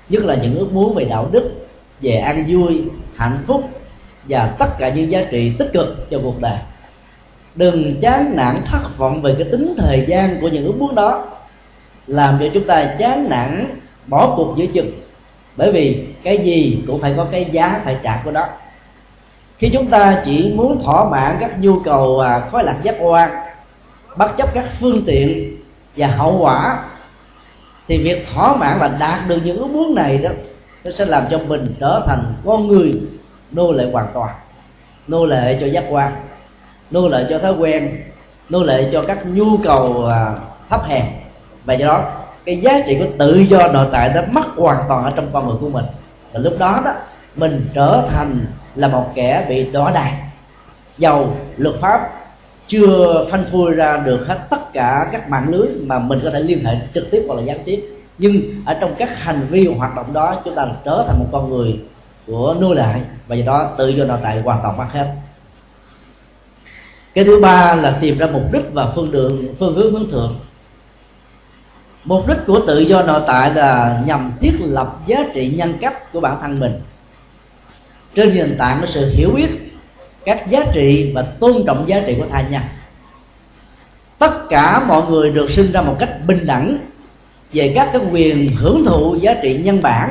Nhất 0.08 0.24
là 0.24 0.34
những 0.34 0.58
ước 0.58 0.72
muốn 0.72 0.94
về 0.94 1.04
đạo 1.04 1.28
đức, 1.32 1.68
về 2.00 2.16
an 2.16 2.44
vui, 2.48 2.84
hạnh 3.16 3.38
phúc 3.46 3.70
và 4.28 4.54
tất 4.58 4.78
cả 4.78 4.88
những 4.88 5.12
giá 5.12 5.22
trị 5.30 5.52
tích 5.58 5.70
cực 5.72 6.10
cho 6.10 6.20
cuộc 6.22 6.40
đời. 6.40 6.58
Đừng 7.54 8.00
chán 8.00 8.32
nản 8.36 8.56
thất 8.64 8.98
vọng 8.98 9.22
về 9.22 9.34
cái 9.38 9.48
tính 9.50 9.74
thời 9.78 10.04
gian 10.06 10.40
của 10.40 10.48
những 10.48 10.66
ước 10.66 10.76
muốn 10.78 10.94
đó. 10.94 11.24
Làm 12.06 12.36
cho 12.40 12.46
chúng 12.54 12.66
ta 12.66 12.94
chán 12.98 13.28
nản, 13.28 13.80
bỏ 14.06 14.34
cuộc 14.36 14.54
giữa 14.56 14.66
chừng. 14.66 14.90
Bởi 15.56 15.72
vì 15.72 16.06
cái 16.22 16.38
gì 16.38 16.82
cũng 16.86 17.00
phải 17.00 17.14
có 17.16 17.26
cái 17.32 17.46
giá, 17.52 17.80
phải 17.84 17.96
trả 18.02 18.22
của 18.24 18.30
đó 18.30 18.46
khi 19.58 19.70
chúng 19.72 19.86
ta 19.86 20.22
chỉ 20.24 20.52
muốn 20.56 20.80
thỏa 20.80 21.04
mãn 21.04 21.36
các 21.40 21.60
nhu 21.60 21.80
cầu 21.80 22.20
à, 22.20 22.40
khói 22.52 22.64
lạc 22.64 22.76
giác 22.82 22.94
quan, 23.00 23.30
bất 24.16 24.36
chấp 24.36 24.54
các 24.54 24.64
phương 24.80 25.02
tiện 25.06 25.56
và 25.96 26.06
hậu 26.06 26.38
quả, 26.38 26.84
thì 27.88 27.98
việc 27.98 28.26
thỏa 28.34 28.56
mãn 28.56 28.78
và 28.78 28.88
đạt 29.00 29.28
được 29.28 29.40
những 29.44 29.58
ước 29.58 29.66
muốn 29.66 29.94
này 29.94 30.18
đó, 30.18 30.30
nó 30.84 30.90
sẽ 30.92 31.04
làm 31.04 31.24
cho 31.30 31.38
mình 31.38 31.64
trở 31.80 32.02
thành 32.06 32.34
con 32.44 32.68
người 32.68 32.92
nô 33.50 33.72
lệ 33.72 33.90
hoàn 33.92 34.06
toàn, 34.14 34.34
nô 35.08 35.26
lệ 35.26 35.58
cho 35.60 35.66
giác 35.66 35.84
quan, 35.90 36.12
nô 36.90 37.08
lệ 37.08 37.26
cho 37.30 37.38
thói 37.38 37.52
quen, 37.52 38.02
nô 38.48 38.62
lệ 38.62 38.88
cho 38.92 39.02
các 39.02 39.26
nhu 39.26 39.56
cầu 39.64 40.08
à, 40.12 40.34
thấp 40.68 40.84
hèn. 40.84 41.04
Và 41.64 41.74
do 41.74 41.86
đó, 41.86 42.04
cái 42.44 42.56
giá 42.56 42.80
trị 42.86 42.96
của 42.98 43.06
tự 43.18 43.38
do 43.38 43.68
nội 43.68 43.86
tại 43.92 44.10
nó 44.14 44.20
mất 44.32 44.46
hoàn 44.56 44.84
toàn 44.88 45.04
ở 45.04 45.10
trong 45.10 45.28
con 45.32 45.46
người 45.46 45.56
của 45.60 45.68
mình. 45.68 45.84
Và 46.32 46.40
lúc 46.40 46.54
đó 46.58 46.80
đó, 46.84 46.92
mình 47.36 47.68
trở 47.74 48.02
thành 48.10 48.46
là 48.76 48.88
một 48.88 49.12
kẻ 49.14 49.46
bị 49.48 49.70
đỏ 49.70 49.90
đài 49.94 50.12
dầu 50.98 51.36
luật 51.56 51.76
pháp 51.76 52.00
chưa 52.68 53.24
phanh 53.30 53.44
phui 53.52 53.72
ra 53.72 53.96
được 53.96 54.24
hết 54.28 54.38
tất 54.50 54.72
cả 54.72 55.08
các 55.12 55.28
mạng 55.30 55.46
lưới 55.48 55.68
mà 55.86 55.98
mình 55.98 56.20
có 56.24 56.30
thể 56.30 56.40
liên 56.40 56.64
hệ 56.64 56.76
trực 56.94 57.10
tiếp 57.10 57.24
hoặc 57.28 57.34
là 57.34 57.42
gián 57.42 57.58
tiếp. 57.64 57.86
Nhưng 58.18 58.62
ở 58.64 58.76
trong 58.80 58.94
các 58.98 59.18
hành 59.18 59.46
vi 59.50 59.66
hoạt 59.66 59.96
động 59.96 60.12
đó, 60.12 60.42
chúng 60.44 60.54
ta 60.54 60.66
trở 60.84 61.04
thành 61.08 61.18
một 61.18 61.26
con 61.32 61.50
người 61.50 61.80
của 62.26 62.56
nô 62.60 62.74
lệ, 62.74 62.94
và 63.26 63.36
do 63.36 63.44
đó 63.46 63.70
tự 63.78 63.88
do 63.88 64.04
nội 64.04 64.18
tại 64.22 64.40
hoàn 64.44 64.58
toàn 64.62 64.76
mất 64.76 64.86
hết. 64.92 65.14
Cái 67.14 67.24
thứ 67.24 67.40
ba 67.40 67.74
là 67.74 67.98
tìm 68.00 68.18
ra 68.18 68.26
mục 68.32 68.42
đích 68.52 68.64
và 68.72 68.86
phương 68.94 69.12
đường, 69.12 69.54
phương 69.58 69.74
hướng 69.74 69.92
hướng 69.92 70.10
thượng. 70.10 70.38
Mục 72.04 72.28
đích 72.28 72.38
của 72.46 72.60
tự 72.66 72.78
do 72.78 73.02
nội 73.02 73.20
tại 73.26 73.54
là 73.54 74.02
nhằm 74.06 74.32
thiết 74.40 74.52
lập 74.60 74.96
giá 75.06 75.16
trị 75.34 75.54
nhân 75.56 75.78
cách 75.80 76.12
của 76.12 76.20
bản 76.20 76.38
thân 76.40 76.60
mình 76.60 76.80
trên 78.16 78.34
nền 78.34 78.56
tảng 78.58 78.80
của 78.80 78.86
sự 78.86 79.12
hiểu 79.14 79.30
biết, 79.30 79.48
các 80.24 80.50
giá 80.50 80.60
trị 80.72 81.12
và 81.14 81.22
tôn 81.22 81.64
trọng 81.66 81.88
giá 81.88 82.00
trị 82.06 82.14
của 82.18 82.26
thai 82.30 82.44
nhân. 82.50 82.62
Tất 84.18 84.48
cả 84.48 84.84
mọi 84.88 85.02
người 85.08 85.30
được 85.30 85.50
sinh 85.50 85.72
ra 85.72 85.82
một 85.82 85.96
cách 85.98 86.10
bình 86.26 86.46
đẳng 86.46 86.78
về 87.52 87.72
các 87.74 87.88
cái 87.92 88.02
quyền 88.12 88.48
hưởng 88.56 88.84
thụ 88.86 89.16
giá 89.20 89.34
trị 89.42 89.60
nhân 89.64 89.80
bản, 89.82 90.08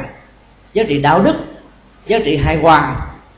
giá 0.73 0.83
trị 0.83 1.01
đạo 1.01 1.23
đức, 1.23 1.35
giá 2.07 2.19
trị 2.25 2.37
hài 2.37 2.57
hòa, 2.57 2.95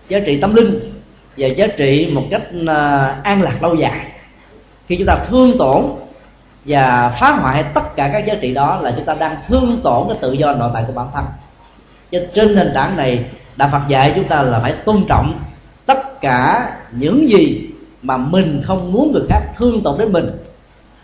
giá 0.10 0.20
trị 0.20 0.38
tâm 0.42 0.56
linh 0.56 0.94
và 1.38 1.48
giá 1.48 1.68
trị 1.68 2.12
một 2.14 2.24
cách 2.32 2.42
à, 2.68 3.08
an 3.24 3.42
lạc 3.42 3.64
lâu 3.64 3.76
dài. 3.76 4.06
Khi 4.88 4.96
chúng 4.96 5.08
ta 5.08 5.16
thương 5.28 5.58
tổn 5.58 5.84
và 6.66 7.10
phá 7.20 7.32
hoại 7.32 7.64
tất 7.64 7.96
cả 7.96 8.10
các 8.14 8.26
giá 8.26 8.36
trị 8.42 8.54
đó 8.54 8.80
là 8.82 8.94
chúng 8.96 9.06
ta 9.06 9.14
đang 9.14 9.38
thương 9.48 9.80
tổn 9.84 10.08
cái 10.08 10.18
tự 10.22 10.34
do 10.34 10.54
nội 10.54 10.72
tại 10.74 10.84
của 10.88 10.94
bản 10.94 11.08
thân. 11.14 11.26
Trên 12.34 12.56
nền 12.56 12.72
tảng 12.74 12.98
này 12.98 13.26
đạo 13.58 13.70
phật 13.72 13.82
dạy 13.88 14.14
chúng 14.16 14.28
ta 14.28 14.42
là 14.42 14.60
phải 14.60 14.74
tôn 14.86 15.06
trọng 15.08 15.34
tất 15.86 16.22
cả 16.22 16.72
những 16.92 17.30
gì 17.30 17.70
mà 18.02 18.18
mình 18.18 18.62
không 18.66 18.92
muốn 18.92 19.12
người 19.12 19.24
khác 19.30 19.42
thương 19.58 19.84
tổn 19.84 19.98
đến 19.98 20.12
mình. 20.12 20.28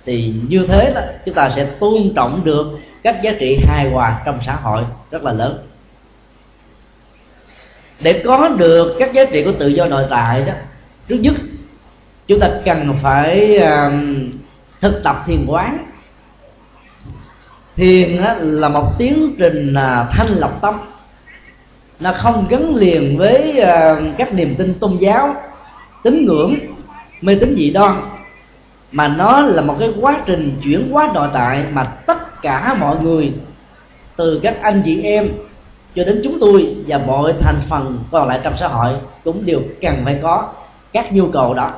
Thì 0.06 0.34
như 0.50 0.66
thế 0.68 0.92
là 0.96 1.14
chúng 1.26 1.36
ta 1.36 1.50
sẽ 1.56 1.66
tôn 1.66 2.14
trọng 2.16 2.44
được 2.44 2.68
các 3.04 3.22
giá 3.24 3.32
trị 3.40 3.60
hài 3.68 3.90
hòa 3.90 4.22
trong 4.26 4.40
xã 4.46 4.56
hội 4.56 4.84
rất 5.12 5.24
là 5.24 5.34
lớn. 5.34 5.58
Để 8.00 8.22
có 8.26 8.48
được 8.48 8.96
các 9.00 9.14
giá 9.14 9.26
trị 9.26 9.44
của 9.44 9.52
tự 9.60 9.68
do 9.68 9.86
nội 9.86 10.06
tại 10.10 10.44
đó 10.46 10.54
trước 11.08 11.16
nhất 11.16 11.34
chúng 12.28 12.40
ta 12.40 12.50
cần 12.66 12.96
phải 13.02 13.60
uh, 13.60 13.94
thực 14.82 15.04
tập 15.04 15.24
thiền 15.26 15.46
quán. 15.48 15.86
Thiền 17.76 18.18
là 18.40 18.70
một 18.70 18.98
tiến 18.98 19.36
trình 19.40 19.74
uh, 19.74 20.12
thanh 20.12 20.28
lọc 20.30 20.62
tâm 20.62 20.93
nó 22.00 22.14
không 22.14 22.46
gắn 22.50 22.76
liền 22.76 23.18
với 23.18 23.60
ờ, 23.60 24.02
các 24.18 24.34
niềm 24.34 24.56
tin 24.56 24.74
tôn 24.80 24.98
giáo, 24.98 25.36
tín 26.04 26.26
ngưỡng, 26.26 26.56
mê 27.22 27.36
tín 27.36 27.56
dị 27.56 27.72
đoan, 27.72 28.02
mà 28.92 29.08
nó 29.08 29.42
là 29.42 29.62
một 29.62 29.76
cái 29.80 29.90
quá 30.02 30.22
trình 30.26 30.60
chuyển 30.64 30.92
hóa 30.92 31.12
nội 31.14 31.28
tại 31.34 31.66
mà 31.74 31.84
tất 31.84 32.42
cả 32.42 32.76
mọi 32.80 32.98
người, 33.02 33.34
từ 34.16 34.40
các 34.44 34.58
anh 34.62 34.82
chị 34.86 35.02
em 35.02 35.30
cho 35.96 36.04
đến 36.04 36.22
chúng 36.24 36.40
tôi 36.40 36.76
và 36.88 36.98
mọi 36.98 37.34
thành 37.40 37.60
phần 37.70 38.04
còn 38.12 38.28
lại 38.28 38.40
trong 38.44 38.54
xã 38.58 38.68
hội 38.68 38.94
cũng 39.24 39.46
đều 39.46 39.62
cần 39.82 40.02
phải 40.06 40.20
có 40.22 40.50
các 40.94 41.14
nhu 41.14 41.28
cầu 41.28 41.54
đó. 41.54 41.70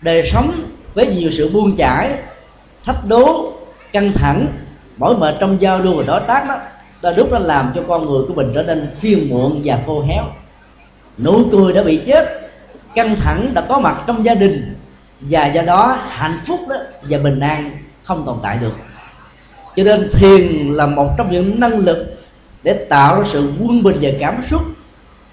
Đời 0.00 0.22
sống 0.32 0.52
với 0.94 1.06
nhiều 1.06 1.30
sự 1.30 1.50
buông 1.52 1.76
chải, 1.76 2.10
thách 2.84 3.06
đố, 3.06 3.52
căng 3.92 4.12
thẳng, 4.12 4.46
mỏi 4.96 5.16
mệt 5.16 5.34
trong 5.40 5.60
giao 5.60 5.78
lưu 5.78 5.94
và 5.96 6.02
đối 6.06 6.20
tác 6.20 6.48
đó 6.48 6.56
đôi 7.02 7.14
lúc 7.14 7.32
nó 7.32 7.38
làm 7.38 7.72
cho 7.74 7.82
con 7.88 8.02
người 8.02 8.22
của 8.28 8.34
mình 8.34 8.52
trở 8.54 8.62
nên 8.62 8.90
phiền 9.00 9.28
muộn 9.28 9.60
và 9.64 9.78
khô 9.86 10.02
héo. 10.02 10.24
Nụ 11.18 11.44
cười 11.52 11.72
đã 11.72 11.82
bị 11.82 12.02
chết, 12.06 12.50
căng 12.94 13.16
thẳng 13.16 13.54
đã 13.54 13.60
có 13.68 13.78
mặt 13.78 14.02
trong 14.06 14.24
gia 14.24 14.34
đình, 14.34 14.74
và 15.20 15.46
do 15.46 15.62
đó 15.62 15.98
hạnh 16.08 16.40
phúc 16.46 16.60
đó 16.68 16.76
và 17.02 17.18
bình 17.18 17.40
an 17.40 17.70
không 18.02 18.26
tồn 18.26 18.36
tại 18.42 18.58
được. 18.58 18.72
Cho 19.76 19.82
nên 19.82 20.10
thiền 20.12 20.72
là 20.72 20.86
một 20.86 21.10
trong 21.18 21.30
những 21.30 21.60
năng 21.60 21.78
lực 21.78 22.18
để 22.62 22.72
tạo 22.72 23.16
ra 23.16 23.28
sự 23.32 23.52
quân 23.60 23.82
bình 23.82 23.96
về 24.00 24.16
cảm 24.20 24.42
xúc, 24.50 24.62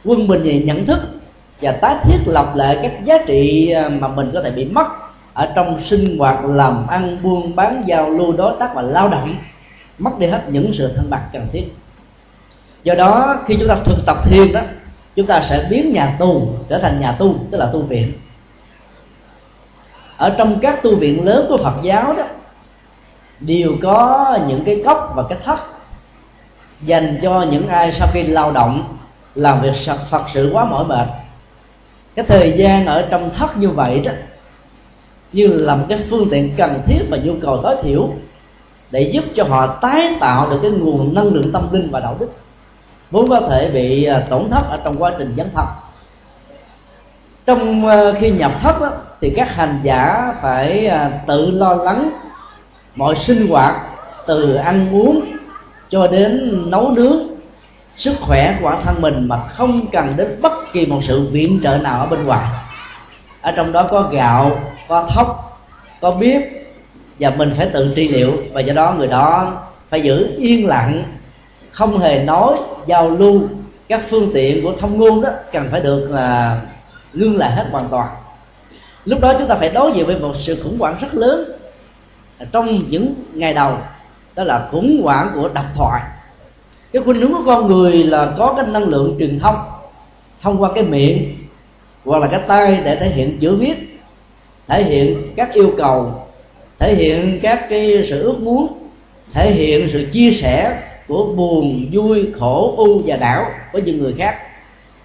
quân 0.06 0.28
bình 0.28 0.44
về 0.44 0.62
nhận 0.66 0.86
thức, 0.86 1.00
và 1.62 1.72
tái 1.72 1.96
thiết 2.04 2.18
lập 2.26 2.46
lại 2.56 2.80
các 2.82 2.92
giá 3.06 3.18
trị 3.26 3.70
à, 3.70 3.90
mà 3.90 4.08
mình 4.08 4.32
có 4.34 4.42
thể 4.44 4.52
bị 4.52 4.66
mất 4.66 4.88
ở 5.34 5.50
trong 5.56 5.82
sinh 5.84 6.18
hoạt, 6.18 6.46
làm 6.46 6.88
ăn, 6.88 7.18
buôn 7.24 7.56
bán, 7.56 7.82
giao 7.86 8.10
lưu, 8.10 8.32
đối 8.32 8.54
tác 8.60 8.76
và 8.76 8.82
lao 8.82 9.10
động 9.10 9.36
mất 9.98 10.20
đi 10.20 10.28
hết 10.28 10.44
những 10.48 10.72
sự 10.74 10.94
thân 10.96 11.10
bạc 11.10 11.24
cần 11.34 11.48
thiết. 11.52 11.74
Do 12.84 12.94
đó, 12.94 13.40
khi 13.46 13.56
chúng 13.60 13.68
ta 13.68 13.76
thực 13.86 14.06
tập 14.06 14.18
thiền 14.24 14.54
đó, 14.54 14.62
chúng 15.16 15.28
ta 15.28 15.42
sẽ 15.50 15.68
biến 15.70 15.94
nhà 15.94 16.16
tu 16.20 16.54
trở 16.70 16.80
thành 16.80 17.00
nhà 17.00 17.12
tu, 17.12 17.36
tức 17.52 17.58
là 17.58 17.70
tu 17.74 17.82
viện. 17.82 18.14
Ở 20.18 20.36
trong 20.38 20.60
các 20.60 20.84
tu 20.84 20.96
viện 20.96 21.26
lớn 21.26 21.46
của 21.50 21.58
Phật 21.58 21.74
giáo 21.84 22.14
đó, 22.18 22.24
đều 23.40 23.76
có 23.82 24.38
những 24.48 24.64
cái 24.66 24.82
cốc 24.86 25.14
và 25.16 25.24
cái 25.30 25.38
thất 25.44 25.60
dành 26.82 27.20
cho 27.22 27.46
những 27.52 27.68
ai 27.68 27.92
sau 27.92 28.08
khi 28.14 28.24
lao 28.24 28.52
động 28.52 28.98
làm 29.36 29.62
việc 29.62 29.74
phật 30.10 30.24
sự 30.34 30.50
quá 30.54 30.66
mỏi 30.66 30.86
mệt. 30.86 31.08
Cái 32.16 32.26
thời 32.26 32.54
gian 32.58 32.86
ở 32.86 33.08
trong 33.10 33.30
thất 33.30 33.58
như 33.58 33.70
vậy 33.70 34.02
đó, 34.06 34.12
như 35.34 35.48
là 35.48 35.76
một 35.76 35.86
cái 35.90 36.00
phương 36.10 36.28
tiện 36.32 36.54
cần 36.58 36.82
thiết 36.86 37.00
và 37.10 37.18
nhu 37.18 37.34
cầu 37.42 37.60
tối 37.64 37.76
thiểu 37.84 38.10
để 38.92 39.02
giúp 39.02 39.24
cho 39.36 39.44
họ 39.44 39.68
tái 39.68 40.16
tạo 40.20 40.50
được 40.50 40.60
cái 40.62 40.72
nguồn 40.72 41.14
năng 41.14 41.26
lượng 41.26 41.52
tâm 41.54 41.68
linh 41.72 41.92
và 41.92 42.00
đạo 42.00 42.16
đức. 42.20 42.30
Vốn 43.12 43.28
có 43.30 43.40
thể 43.50 43.70
bị 43.74 44.04
à, 44.04 44.24
tổn 44.30 44.50
thất 44.52 44.64
ở 44.70 44.78
trong 44.86 44.96
quá 44.98 45.12
trình 45.18 45.34
dấn 45.38 45.50
thân. 45.56 45.66
Trong 47.46 47.88
à, 47.88 48.12
khi 48.20 48.32
nhập 48.32 48.52
thất 48.62 48.82
đó, 48.82 48.92
thì 49.22 49.34
các 49.36 49.56
hành 49.56 49.80
giả 49.84 50.34
phải 50.42 50.88
à, 50.88 51.12
tự 51.28 51.52
lo 51.52 51.74
lắng 51.74 52.10
mọi 52.96 53.16
sinh 53.16 53.48
hoạt 53.48 53.76
từ 54.28 54.56
ăn 54.56 54.94
uống 54.94 55.22
cho 55.90 56.08
đến 56.08 56.64
nấu 56.72 56.92
nướng. 56.92 57.18
Sức 57.96 58.14
khỏe 58.22 58.58
của 58.60 58.70
bản 58.70 58.82
thân 58.84 59.02
mình 59.02 59.28
mà 59.28 59.38
không 59.38 59.88
cần 59.92 60.10
đến 60.18 60.40
bất 60.42 60.54
kỳ 60.74 60.86
một 60.86 61.00
sự 61.04 61.30
viện 61.32 61.60
trợ 61.64 61.78
nào 61.78 62.00
ở 62.00 62.06
bên 62.06 62.24
ngoài. 62.26 62.46
Ở 63.42 63.52
trong 63.52 63.72
đó 63.72 63.88
có 63.90 64.02
gạo 64.02 64.60
có 64.88 65.08
thóc 65.10 65.60
có 66.02 66.12
bếp 66.12 66.57
và 67.20 67.30
mình 67.38 67.54
phải 67.58 67.68
tự 67.74 67.94
trị 67.96 68.08
liệu. 68.08 68.34
Và 68.54 68.62
do 68.62 68.74
đó 68.74 68.96
người 68.98 69.08
đó 69.08 69.62
phải 69.90 70.02
giữ 70.02 70.28
yên 70.38 70.68
lặng, 70.68 71.04
không 71.72 72.00
hề 72.00 72.24
nói, 72.24 72.58
giao 72.88 73.10
lưu. 73.10 73.42
Các 73.88 74.02
phương 74.10 74.32
tiện 74.34 74.64
của 74.64 74.74
thông 74.80 74.98
ngôn 74.98 75.22
đó 75.22 75.30
cần 75.52 75.68
phải 75.72 75.82
được 75.82 76.08
là 76.12 76.62
ngưng 77.14 77.38
lại 77.38 77.52
hết 77.52 77.68
hoàn 77.72 77.88
toàn. 77.90 78.10
Lúc 79.06 79.22
đó 79.22 79.34
chúng 79.40 79.48
ta 79.48 79.56
phải 79.56 79.70
đối 79.70 79.92
diện 79.92 80.06
với 80.06 80.20
một 80.20 80.34
sự 80.36 80.64
khủng 80.64 80.80
hoảng 80.80 80.98
rất 81.02 81.16
lớn 81.16 81.52
trong 82.52 82.80
những 82.90 83.14
ngày 83.34 83.54
đầu. 83.54 83.72
Đó 84.36 84.44
là 84.44 84.68
khủng 84.72 85.02
hoảng 85.04 85.32
của 85.36 85.50
độc 85.50 85.66
thoại. 85.76 86.02
Cái 86.94 87.02
khuynh 87.04 87.22
hướng 87.22 87.32
của 87.32 87.44
con 87.46 87.68
người 87.68 88.04
là 88.04 88.34
có 88.38 88.54
cái 88.58 88.66
năng 88.68 88.84
lượng 88.84 89.16
truyền 89.20 89.40
thông 89.40 89.56
thông 90.42 90.62
qua 90.62 90.70
cái 90.76 90.84
miệng 90.84 91.36
hoặc 92.06 92.20
là 92.20 92.28
cái 92.28 92.42
tay 92.48 92.80
để 92.84 92.96
thể 92.96 93.10
hiện 93.10 93.38
chữ 93.40 93.56
viết, 93.56 94.00
thể 94.68 94.84
hiện 94.84 95.34
các 95.36 95.54
yêu 95.54 95.74
cầu 95.78 96.27
thể 96.80 96.96
hiện 96.96 97.40
các 97.42 97.70
cái 97.70 98.06
sự 98.10 98.24
ước 98.24 98.40
muốn, 98.40 98.90
thể 99.34 99.52
hiện 99.52 99.90
sự 99.94 100.08
chia 100.12 100.32
sẻ 100.32 100.82
của 101.08 101.26
buồn, 101.36 101.90
vui, 101.92 102.28
khổ, 102.40 102.74
u 102.78 103.02
và 103.06 103.16
đảo 103.16 103.46
với 103.74 103.82
những 103.82 103.98
người 103.98 104.16
khác. 104.18 104.38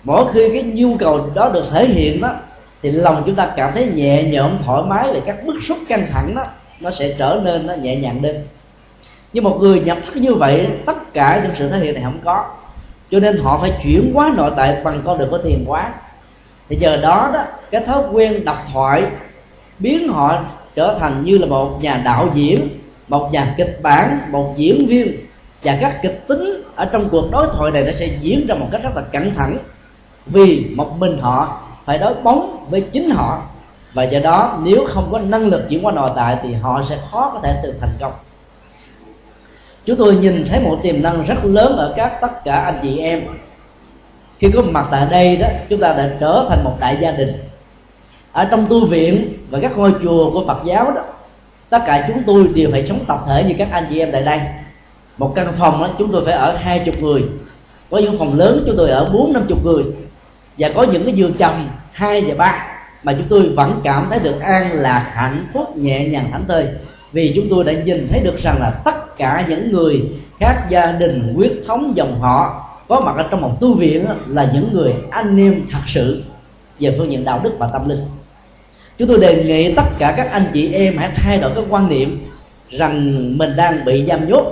Mỗi 0.04 0.24
khi 0.32 0.48
cái 0.48 0.62
nhu 0.62 0.96
cầu 0.96 1.30
đó 1.34 1.50
được 1.54 1.64
thể 1.72 1.86
hiện 1.86 2.20
đó, 2.20 2.34
thì 2.82 2.90
lòng 2.90 3.22
chúng 3.26 3.34
ta 3.34 3.52
cảm 3.56 3.70
thấy 3.74 3.90
nhẹ 3.94 4.22
nhõm, 4.22 4.58
thoải 4.64 4.82
mái 4.82 5.12
về 5.12 5.20
các 5.26 5.46
bức 5.46 5.54
xúc 5.62 5.78
căng 5.88 6.06
thẳng 6.12 6.34
đó, 6.34 6.44
nó 6.80 6.90
sẽ 6.90 7.14
trở 7.18 7.40
nên 7.44 7.66
nó 7.66 7.74
nhẹ 7.74 7.96
nhàng 7.96 8.22
lên. 8.22 8.44
Nhưng 9.32 9.44
một 9.44 9.58
người 9.60 9.80
nhập 9.80 9.98
thất 10.06 10.16
như 10.16 10.34
vậy, 10.34 10.66
tất 10.86 11.12
cả 11.14 11.40
những 11.42 11.52
sự 11.58 11.68
thể 11.68 11.78
hiện 11.78 11.94
này 11.94 12.02
không 12.02 12.18
có. 12.24 12.44
Cho 13.10 13.20
nên 13.20 13.38
họ 13.38 13.58
phải 13.60 13.72
chuyển 13.84 14.12
hóa 14.14 14.32
nội 14.36 14.50
tại 14.56 14.76
bằng 14.84 15.02
con 15.04 15.18
đường 15.18 15.30
của 15.30 15.38
thiền 15.38 15.64
quán 15.66 15.92
thì 16.68 16.76
giờ 16.76 16.96
đó 16.96 17.30
đó, 17.34 17.44
cái 17.70 17.82
thói 17.86 18.02
quen 18.12 18.44
đọc 18.44 18.58
thoại, 18.72 19.02
biến 19.78 20.08
họ 20.08 20.44
trở 20.74 20.96
thành 21.00 21.24
như 21.24 21.38
là 21.38 21.46
một 21.46 21.78
nhà 21.82 22.02
đạo 22.04 22.28
diễn, 22.34 22.68
một 23.08 23.28
nhà 23.32 23.54
kịch 23.56 23.78
bản, 23.82 24.18
một 24.30 24.54
diễn 24.56 24.86
viên. 24.86 25.16
Và 25.62 25.78
các 25.80 26.02
kịch 26.02 26.24
tính 26.28 26.62
ở 26.76 26.84
trong 26.84 27.08
cuộc 27.08 27.30
đối 27.32 27.46
thoại 27.52 27.70
này 27.70 27.82
nó 27.82 27.92
sẽ 27.96 28.08
diễn 28.20 28.46
ra 28.46 28.54
một 28.54 28.68
cách 28.72 28.82
rất 28.82 28.96
là 28.96 29.02
cẩn 29.02 29.34
thận 29.34 29.56
vì 30.26 30.66
một 30.76 30.98
mình 30.98 31.18
họ 31.18 31.60
phải 31.84 31.98
đối 31.98 32.14
bóng 32.14 32.66
với 32.70 32.80
chính 32.80 33.10
họ. 33.10 33.42
Và 33.92 34.04
do 34.04 34.18
đó, 34.18 34.60
nếu 34.64 34.86
không 34.88 35.08
có 35.12 35.18
năng 35.18 35.46
lực 35.46 35.68
chuyển 35.68 35.86
qua 35.86 35.92
nội 35.92 36.10
tại 36.16 36.36
thì 36.42 36.54
họ 36.54 36.82
sẽ 36.88 36.98
khó 37.10 37.30
có 37.34 37.40
thể 37.42 37.60
tự 37.62 37.74
thành 37.80 37.96
công. 38.00 38.12
Chúng 39.84 39.96
tôi 39.96 40.16
nhìn 40.16 40.44
thấy 40.48 40.60
một 40.60 40.78
tiềm 40.82 41.02
năng 41.02 41.26
rất 41.26 41.44
lớn 41.44 41.76
ở 41.76 41.92
các 41.96 42.18
tất 42.20 42.44
cả 42.44 42.54
anh 42.54 42.78
chị 42.82 42.98
em. 42.98 43.22
Khi 44.38 44.50
có 44.54 44.62
mặt 44.62 44.88
tại 44.90 45.06
đây 45.10 45.36
đó, 45.36 45.46
chúng 45.68 45.80
ta 45.80 45.92
đã 45.92 46.10
trở 46.20 46.46
thành 46.48 46.64
một 46.64 46.76
đại 46.80 46.98
gia 47.00 47.10
đình 47.10 47.32
ở 48.32 48.44
trong 48.44 48.66
tu 48.66 48.86
viện 48.86 49.32
và 49.50 49.58
các 49.62 49.78
ngôi 49.78 49.94
chùa 50.02 50.30
của 50.30 50.44
Phật 50.46 50.58
giáo 50.64 50.92
đó, 50.92 51.02
tất 51.70 51.82
cả 51.86 52.04
chúng 52.08 52.22
tôi 52.26 52.48
đều 52.54 52.68
phải 52.72 52.86
sống 52.86 53.04
tập 53.06 53.18
thể 53.26 53.44
như 53.48 53.54
các 53.58 53.68
anh 53.70 53.86
chị 53.90 53.98
em 53.98 54.08
tại 54.12 54.22
đây. 54.22 54.38
Một 55.18 55.32
căn 55.34 55.52
phòng 55.52 55.80
đó 55.80 55.88
chúng 55.98 56.12
tôi 56.12 56.24
phải 56.24 56.34
ở 56.34 56.56
hai 56.56 56.78
chục 56.78 57.02
người. 57.02 57.22
Có 57.90 57.98
những 57.98 58.18
phòng 58.18 58.38
lớn 58.38 58.62
chúng 58.66 58.76
tôi 58.76 58.90
ở 58.90 59.10
bốn, 59.12 59.32
năm 59.32 59.44
chục 59.48 59.64
người. 59.64 59.84
Và 60.58 60.70
có 60.74 60.82
những 60.82 61.04
cái 61.04 61.12
giường 61.12 61.34
chồng 61.38 61.68
hai 61.92 62.20
và 62.20 62.34
ba, 62.38 62.66
mà 63.02 63.12
chúng 63.12 63.26
tôi 63.28 63.48
vẫn 63.48 63.80
cảm 63.84 64.06
thấy 64.10 64.18
được 64.18 64.40
an 64.40 64.72
là 64.72 64.98
hạnh 64.98 65.46
phúc, 65.52 65.76
nhẹ 65.76 66.08
nhàng 66.08 66.28
thảnh 66.32 66.44
thơi. 66.48 66.66
Vì 67.12 67.32
chúng 67.36 67.46
tôi 67.50 67.64
đã 67.64 67.72
nhìn 67.72 68.08
thấy 68.10 68.20
được 68.20 68.38
rằng 68.38 68.60
là 68.60 68.70
tất 68.84 69.16
cả 69.16 69.46
những 69.48 69.72
người 69.72 70.02
khác 70.40 70.66
gia 70.68 70.86
đình 70.86 71.34
quyết 71.36 71.64
thống, 71.66 71.92
dòng 71.96 72.20
họ, 72.20 72.68
có 72.88 73.00
mặt 73.00 73.14
ở 73.16 73.28
trong 73.30 73.40
một 73.40 73.60
tu 73.60 73.74
viện 73.74 74.06
là 74.26 74.50
những 74.54 74.72
người 74.72 74.94
anh 75.10 75.36
em 75.36 75.62
thật 75.72 75.80
sự. 75.86 76.22
Về 76.78 76.94
phương 76.98 77.12
diện 77.12 77.24
đạo 77.24 77.40
đức 77.42 77.52
và 77.58 77.68
tâm 77.72 77.88
linh 77.88 77.98
chúng 78.98 79.08
tôi 79.08 79.18
đề 79.20 79.44
nghị 79.44 79.74
tất 79.74 79.84
cả 79.98 80.14
các 80.16 80.30
anh 80.32 80.50
chị 80.52 80.72
em 80.72 80.96
hãy 80.98 81.10
thay 81.14 81.38
đổi 81.38 81.50
cái 81.54 81.64
quan 81.68 81.88
niệm 81.88 82.28
rằng 82.70 83.24
mình 83.38 83.56
đang 83.56 83.84
bị 83.84 84.04
giam 84.08 84.28
nhốt. 84.28 84.44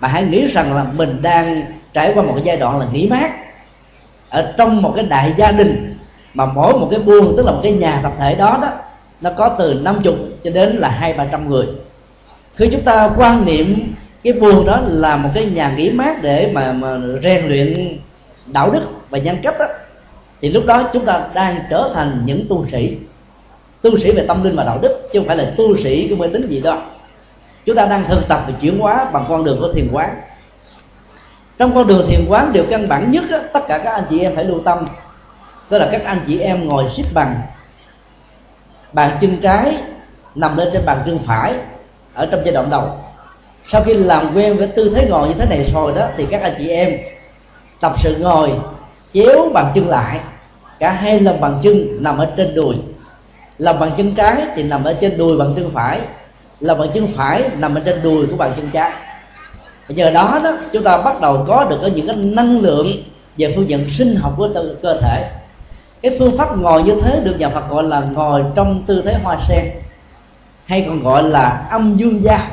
Mà 0.00 0.08
hãy 0.08 0.22
nghĩ 0.22 0.46
rằng 0.46 0.74
là 0.74 0.86
mình 0.94 1.22
đang 1.22 1.56
trải 1.92 2.12
qua 2.14 2.22
một 2.22 2.38
giai 2.44 2.56
đoạn 2.56 2.78
là 2.78 2.86
nghỉ 2.92 3.06
mát. 3.08 3.30
Ở 4.28 4.52
trong 4.56 4.82
một 4.82 4.92
cái 4.96 5.04
đại 5.08 5.34
gia 5.36 5.52
đình, 5.52 5.94
mà 6.34 6.46
mỗi 6.46 6.72
một 6.72 6.88
cái 6.90 7.00
buôn, 7.00 7.34
tức 7.36 7.46
là 7.46 7.52
một 7.52 7.60
cái 7.62 7.72
nhà 7.72 8.00
tập 8.02 8.12
thể 8.18 8.34
đó 8.34 8.58
đó, 8.62 8.72
nó 9.20 9.30
có 9.30 9.48
từ 9.48 9.74
50 9.74 10.14
cho 10.44 10.50
đến 10.50 10.76
là 10.76 10.88
hai, 10.88 11.12
ba 11.12 11.26
trăm 11.32 11.48
người. 11.48 11.66
Khi 12.56 12.68
chúng 12.72 12.82
ta 12.82 13.10
quan 13.16 13.44
niệm 13.44 13.74
cái 14.22 14.32
buồn 14.32 14.66
đó 14.66 14.80
là 14.86 15.16
một 15.16 15.28
cái 15.34 15.44
nhà 15.44 15.74
nghỉ 15.76 15.90
mát 15.90 16.22
để 16.22 16.50
mà 16.52 16.72
mà 16.72 16.98
rèn 17.22 17.46
luyện 17.46 17.98
đạo 18.46 18.70
đức 18.70 18.82
và 19.10 19.18
nhân 19.18 19.36
cách 19.42 19.54
đó, 19.58 19.66
thì 20.40 20.48
lúc 20.48 20.66
đó 20.66 20.90
chúng 20.92 21.04
ta 21.04 21.26
đang 21.34 21.58
trở 21.70 21.90
thành 21.94 22.22
những 22.24 22.46
tu 22.48 22.66
sĩ 22.72 22.96
tu 23.82 23.98
sĩ 23.98 24.12
về 24.12 24.24
tâm 24.28 24.44
linh 24.44 24.56
và 24.56 24.64
đạo 24.64 24.78
đức 24.82 25.08
chứ 25.12 25.18
không 25.18 25.26
phải 25.26 25.36
là 25.36 25.52
tu 25.56 25.76
sĩ 25.76 26.08
cái 26.08 26.18
mê 26.18 26.28
tín 26.32 26.42
gì 26.48 26.60
đó. 26.60 26.82
Chúng 27.64 27.76
ta 27.76 27.86
đang 27.86 28.04
thực 28.08 28.28
tập 28.28 28.44
về 28.46 28.54
chuyển 28.60 28.78
hóa 28.78 29.10
bằng 29.12 29.24
con 29.28 29.44
đường 29.44 29.60
của 29.60 29.72
thiền 29.72 29.88
quán. 29.92 30.16
Trong 31.58 31.74
con 31.74 31.86
đường 31.86 32.06
thiền 32.08 32.26
quán 32.28 32.52
điều 32.52 32.64
căn 32.70 32.88
bản 32.88 33.10
nhất 33.10 33.24
đó, 33.30 33.38
tất 33.52 33.60
cả 33.68 33.78
các 33.78 33.92
anh 33.92 34.04
chị 34.10 34.20
em 34.20 34.34
phải 34.34 34.44
lưu 34.44 34.60
tâm. 34.64 34.84
Đó 35.70 35.78
là 35.78 35.88
các 35.92 36.04
anh 36.04 36.20
chị 36.26 36.38
em 36.38 36.68
ngồi 36.68 36.84
xếp 36.96 37.04
bằng. 37.14 37.40
Bàn 38.92 39.18
chân 39.20 39.36
trái 39.42 39.76
nằm 40.34 40.56
lên 40.56 40.68
trên 40.72 40.84
bàn 40.86 41.02
chân 41.06 41.18
phải 41.18 41.54
ở 42.14 42.26
trong 42.26 42.40
giai 42.44 42.54
đoạn 42.54 42.70
đầu. 42.70 42.84
Sau 43.68 43.82
khi 43.82 43.94
làm 43.94 44.26
quen 44.34 44.56
với 44.56 44.66
tư 44.66 44.92
thế 44.94 45.06
ngồi 45.08 45.28
như 45.28 45.34
thế 45.38 45.46
này 45.46 45.70
rồi 45.74 45.92
đó 45.96 46.08
thì 46.16 46.26
các 46.30 46.42
anh 46.42 46.54
chị 46.58 46.68
em 46.68 46.98
tập 47.80 47.92
sự 47.98 48.16
ngồi 48.20 48.50
chéo 49.14 49.50
bàn 49.54 49.72
chân 49.74 49.88
lại. 49.88 50.20
Cả 50.78 50.90
hai 50.90 51.20
lần 51.20 51.40
bàn 51.40 51.60
chân 51.62 52.02
nằm 52.02 52.18
ở 52.18 52.32
trên 52.36 52.54
đùi 52.54 52.74
lòng 53.58 53.80
bàn 53.80 53.92
chân 53.96 54.14
trái 54.14 54.36
thì 54.54 54.62
nằm 54.62 54.84
ở 54.84 54.92
trên 55.00 55.18
đùi 55.18 55.36
bàn 55.36 55.52
chân 55.56 55.70
phải. 55.74 56.00
Lòng 56.60 56.78
bàn 56.78 56.88
chân 56.94 57.06
phải 57.06 57.44
nằm 57.58 57.74
ở 57.74 57.80
trên 57.84 58.02
đùi 58.02 58.26
của 58.26 58.36
bàn 58.36 58.52
chân 58.56 58.70
trái. 58.72 58.92
Nhờ 59.88 60.10
đó 60.10 60.38
đó, 60.44 60.52
chúng 60.72 60.82
ta 60.82 60.98
bắt 60.98 61.20
đầu 61.20 61.44
có 61.46 61.64
được 61.64 61.78
những 61.94 62.06
cái 62.06 62.16
năng 62.16 62.60
lượng 62.60 62.86
về 63.38 63.52
phương 63.56 63.68
diện 63.68 63.86
sinh 63.90 64.16
học 64.16 64.34
của 64.36 64.48
cơ 64.82 65.00
thể. 65.00 65.30
Cái 66.02 66.16
phương 66.18 66.36
pháp 66.38 66.58
ngồi 66.58 66.82
như 66.82 67.00
thế 67.02 67.20
được 67.24 67.36
nhà 67.38 67.48
Phật 67.48 67.70
gọi 67.70 67.84
là 67.84 68.02
ngồi 68.12 68.42
trong 68.54 68.82
tư 68.86 69.02
thế 69.04 69.14
hoa 69.22 69.38
sen, 69.48 69.64
hay 70.64 70.84
còn 70.88 71.02
gọi 71.02 71.22
là 71.22 71.66
âm 71.70 71.96
dương 71.96 72.22
gia. 72.24 72.50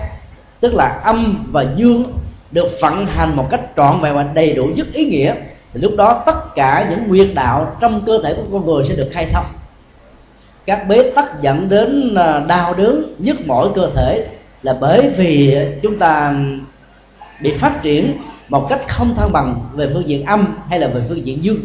Tức 0.60 0.74
là 0.74 1.02
âm 1.04 1.48
và 1.52 1.66
dương 1.76 2.04
được 2.52 2.68
vận 2.82 3.06
hành 3.06 3.36
một 3.36 3.50
cách 3.50 3.62
trọn 3.78 4.02
vẹn 4.02 4.16
và 4.16 4.24
đầy 4.34 4.54
đủ 4.54 4.64
nhất 4.64 4.88
ý 4.94 5.06
nghĩa. 5.06 5.36
Thì 5.74 5.82
lúc 5.82 5.94
đó 5.98 6.24
tất 6.26 6.56
cả 6.56 6.88
những 6.90 7.08
nguyên 7.08 7.36
đạo 7.36 7.78
trong 7.80 8.02
cơ 8.06 8.22
thể 8.24 8.34
của 8.34 8.44
con 8.52 8.66
người 8.66 8.84
sẽ 8.84 8.96
được 8.96 9.10
khai 9.12 9.28
thông 9.34 9.46
các 10.66 10.88
bế 10.88 11.12
tắc 11.16 11.42
dẫn 11.42 11.70
đến 11.70 12.16
à, 12.16 12.44
đau 12.48 12.74
đớn 12.74 13.16
nhức 13.18 13.48
mỏi 13.48 13.68
cơ 13.76 13.90
thể 13.96 14.28
là 14.62 14.78
bởi 14.82 15.10
vì 15.18 15.58
chúng 15.82 16.00
ta 16.00 16.36
bị 17.42 17.52
phát 17.52 17.82
triển 17.84 18.18
một 18.50 18.68
cách 18.70 18.88
không 18.88 19.16
thăng 19.16 19.32
bằng 19.32 19.56
về 19.74 19.90
phương 19.94 20.08
diện 20.08 20.26
âm 20.26 20.58
hay 20.70 20.80
là 20.80 20.88
về 20.88 21.02
phương 21.10 21.26
diện 21.26 21.44
dương. 21.44 21.60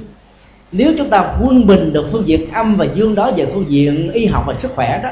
Nếu 0.73 0.93
chúng 0.99 1.09
ta 1.09 1.35
quân 1.43 1.67
bình 1.67 1.93
được 1.93 2.09
phương 2.13 2.29
diện 2.29 2.53
âm 2.53 2.77
và 2.77 2.87
dương 2.95 3.15
đó 3.15 3.31
về 3.37 3.47
phương 3.55 3.65
diện 3.69 4.13
y 4.13 4.27
học 4.27 4.45
và 4.47 4.55
sức 4.63 4.73
khỏe 4.75 5.01
đó, 5.03 5.11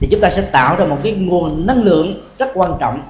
thì 0.00 0.08
chúng 0.10 0.20
ta 0.20 0.30
sẽ 0.30 0.42
tạo 0.42 0.76
ra 0.76 0.84
một 0.84 0.98
cái 1.02 1.12
nguồn 1.12 1.66
năng 1.66 1.82
lượng 1.82 2.14
rất 2.38 2.50
quan 2.54 2.70
trọng. 2.80 3.02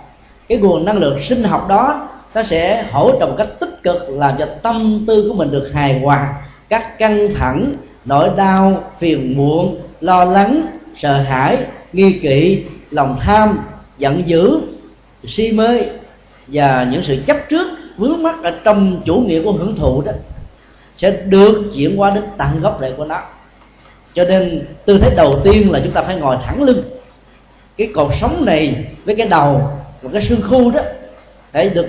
Cái 0.48 0.58
nguồn 0.58 0.84
năng 0.84 0.98
lượng 0.98 1.22
sinh 1.22 1.44
học 1.44 1.68
đó, 1.68 2.08
nó 2.34 2.42
sẽ 2.42 2.86
hỗ 2.90 3.12
trợ 3.20 3.26
một 3.26 3.34
cách 3.38 3.48
tích 3.60 3.82
cực 3.82 4.08
làm 4.08 4.32
cho 4.38 4.46
tâm 4.62 5.04
tư 5.06 5.28
của 5.28 5.34
mình 5.34 5.50
được 5.50 5.70
hài 5.74 6.00
hòa. 6.00 6.34
Các 6.68 6.98
căng 6.98 7.34
thẳng, 7.34 7.72
nỗi 8.04 8.30
đau, 8.36 8.84
phiền 8.98 9.36
muộn 9.36 9.76
lo 10.02 10.24
lắng, 10.24 10.66
sợ 10.96 11.16
hãi, 11.16 11.58
nghi 11.92 12.12
kỵ, 12.12 12.64
lòng 12.90 13.16
tham, 13.20 13.58
giận 13.98 14.22
dữ, 14.26 14.60
si 15.24 15.52
mê 15.52 15.80
và 16.46 16.86
những 16.90 17.02
sự 17.02 17.22
chấp 17.26 17.36
trước 17.48 17.68
vướng 17.96 18.22
mắc 18.22 18.34
ở 18.42 18.52
trong 18.64 19.02
chủ 19.04 19.14
nghĩa 19.14 19.42
của 19.42 19.52
hưởng 19.52 19.76
thụ 19.76 20.02
đó 20.02 20.12
sẽ 20.96 21.10
được 21.10 21.72
chuyển 21.74 22.00
qua 22.00 22.10
đến 22.10 22.24
tận 22.38 22.60
gốc 22.60 22.78
rễ 22.80 22.92
của 22.96 23.04
nó. 23.04 23.22
Cho 24.14 24.24
nên 24.24 24.66
tư 24.84 24.98
thế 24.98 25.14
đầu 25.16 25.32
tiên 25.44 25.70
là 25.70 25.80
chúng 25.84 25.92
ta 25.92 26.02
phải 26.02 26.16
ngồi 26.16 26.36
thẳng 26.44 26.62
lưng. 26.62 26.82
Cái 27.76 27.88
cột 27.94 28.08
sống 28.20 28.44
này 28.44 28.86
với 29.04 29.16
cái 29.16 29.28
đầu 29.28 29.60
và 30.02 30.10
cái 30.12 30.22
xương 30.22 30.40
khu 30.48 30.70
đó 30.70 30.80
phải 31.52 31.68
được 31.68 31.88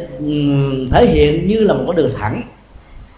thể 0.91 1.05
hiện 1.05 1.47
như 1.47 1.59
là 1.59 1.73
một 1.73 1.83
cái 1.87 1.95
đường 1.95 2.11
thẳng. 2.17 2.41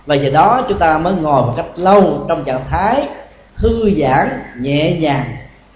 Và 0.05 0.15
giờ 0.15 0.29
đó 0.29 0.65
chúng 0.69 0.79
ta 0.79 0.97
mới 0.97 1.13
ngồi 1.13 1.41
một 1.41 1.53
cách 1.57 1.65
lâu 1.75 2.25
trong 2.29 2.43
trạng 2.43 2.63
thái 2.69 3.07
thư 3.57 3.91
giãn 3.99 4.29
nhẹ 4.59 4.97
nhàng, 4.99 5.35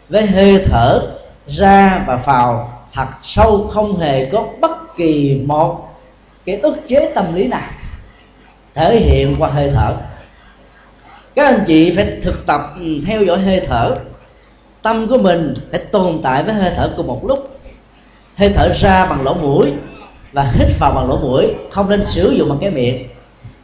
với 0.10 0.26
hơi 0.26 0.64
thở 0.66 1.02
ra 1.48 2.04
và 2.08 2.16
vào 2.16 2.80
thật 2.94 3.08
sâu 3.24 3.70
không 3.74 4.00
hề 4.00 4.26
có 4.26 4.48
bất 4.62 4.98
kỳ 4.98 5.42
một 5.46 5.90
cái 6.46 6.56
ức 6.58 6.76
chế 6.88 7.12
tâm 7.16 7.36
lý 7.36 7.48
nào 7.48 7.70
thể 8.76 9.00
hiện 9.00 9.36
qua 9.40 9.50
hơi 9.50 9.72
thở. 9.74 9.96
Các 11.36 11.46
anh 11.46 11.64
chị 11.68 11.94
phải 11.96 12.06
thực 12.24 12.46
tập 12.46 12.62
ừ, 12.80 13.02
theo 13.06 13.24
dõi 13.24 13.40
hơi 13.40 13.62
thở. 13.68 13.96
Tâm 14.82 15.08
của 15.08 15.18
mình 15.18 15.54
phải 15.72 15.80
tồn 15.80 16.20
tại 16.24 16.44
với 16.44 16.54
hơi 16.54 16.72
thở 16.76 16.94
cùng 16.98 17.08
một 17.08 17.26
lúc. 17.26 17.60
Hơi 18.36 18.50
thở 18.56 18.70
ra 18.80 19.06
bằng 19.06 19.24
lỗ 19.24 19.34
mũi 19.34 19.74
và 20.32 20.44
hít 20.44 20.68
vào 20.80 20.92
bằng 20.92 21.10
lỗ 21.10 21.18
mũi, 21.18 21.46
không 21.72 21.90
nên 21.90 22.06
sử 22.06 22.32
dụng 22.32 22.50
bằng 22.50 22.58
cái 22.62 22.72
miệng. 22.72 23.08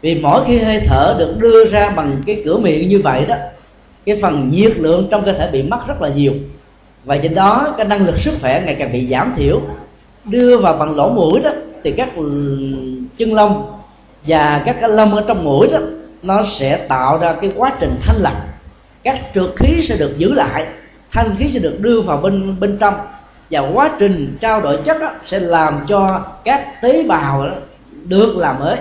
Vì 0.01 0.15
mỗi 0.15 0.45
khi 0.47 0.59
hơi 0.59 0.79
thở 0.85 1.15
được 1.19 1.35
đưa 1.37 1.65
ra 1.65 1.89
bằng 1.89 2.21
cái 2.25 2.41
cửa 2.45 2.57
miệng 2.57 2.89
như 2.89 3.01
vậy 3.03 3.25
đó 3.25 3.35
cái 4.05 4.19
phần 4.21 4.49
nhiệt 4.51 4.77
lượng 4.77 5.07
trong 5.11 5.25
cơ 5.25 5.31
thể 5.31 5.49
bị 5.51 5.63
mất 5.63 5.87
rất 5.87 6.01
là 6.01 6.09
nhiều. 6.09 6.33
Và 7.05 7.17
trên 7.17 7.35
đó, 7.35 7.73
cái 7.77 7.87
năng 7.87 8.05
lực 8.05 8.17
sức 8.17 8.33
khỏe 8.41 8.63
ngày 8.65 8.75
càng 8.79 8.93
bị 8.93 9.07
giảm 9.07 9.33
thiểu. 9.37 9.61
Đưa 10.25 10.57
vào 10.57 10.73
bằng 10.73 10.95
lỗ 10.95 11.09
mũi 11.09 11.41
đó, 11.43 11.49
thì 11.83 11.91
các 11.91 12.09
chân 13.17 13.33
lông 13.33 13.71
và 14.27 14.63
các 14.65 14.77
cái 14.81 14.89
lông 14.89 15.15
ở 15.15 15.23
trong 15.27 15.43
mũi 15.43 15.67
đó, 15.71 15.79
nó 16.21 16.43
sẽ 16.43 16.77
tạo 16.77 17.17
ra 17.17 17.35
cái 17.41 17.51
quá 17.55 17.73
trình 17.79 17.95
thanh 18.01 18.21
lọc. 18.21 18.33
Các 19.03 19.19
trượt 19.35 19.49
khí 19.55 19.81
sẽ 19.87 19.97
được 19.97 20.17
giữ 20.17 20.33
lại, 20.33 20.65
thanh 21.11 21.35
khí 21.37 21.51
sẽ 21.51 21.59
được 21.59 21.77
đưa 21.79 22.01
vào 22.01 22.17
bên 22.17 22.59
bên 22.59 22.77
trong. 22.77 22.93
Và 23.51 23.59
quá 23.73 23.91
trình 23.99 24.37
trao 24.41 24.61
đổi 24.61 24.77
chất 24.85 24.97
đó 24.99 25.11
sẽ 25.25 25.39
làm 25.39 25.85
cho 25.87 26.21
các 26.43 26.81
tế 26.81 27.03
bào 27.03 27.47
đó 27.47 27.53
được 28.05 28.37
làm 28.37 28.59
mới. 28.59 28.77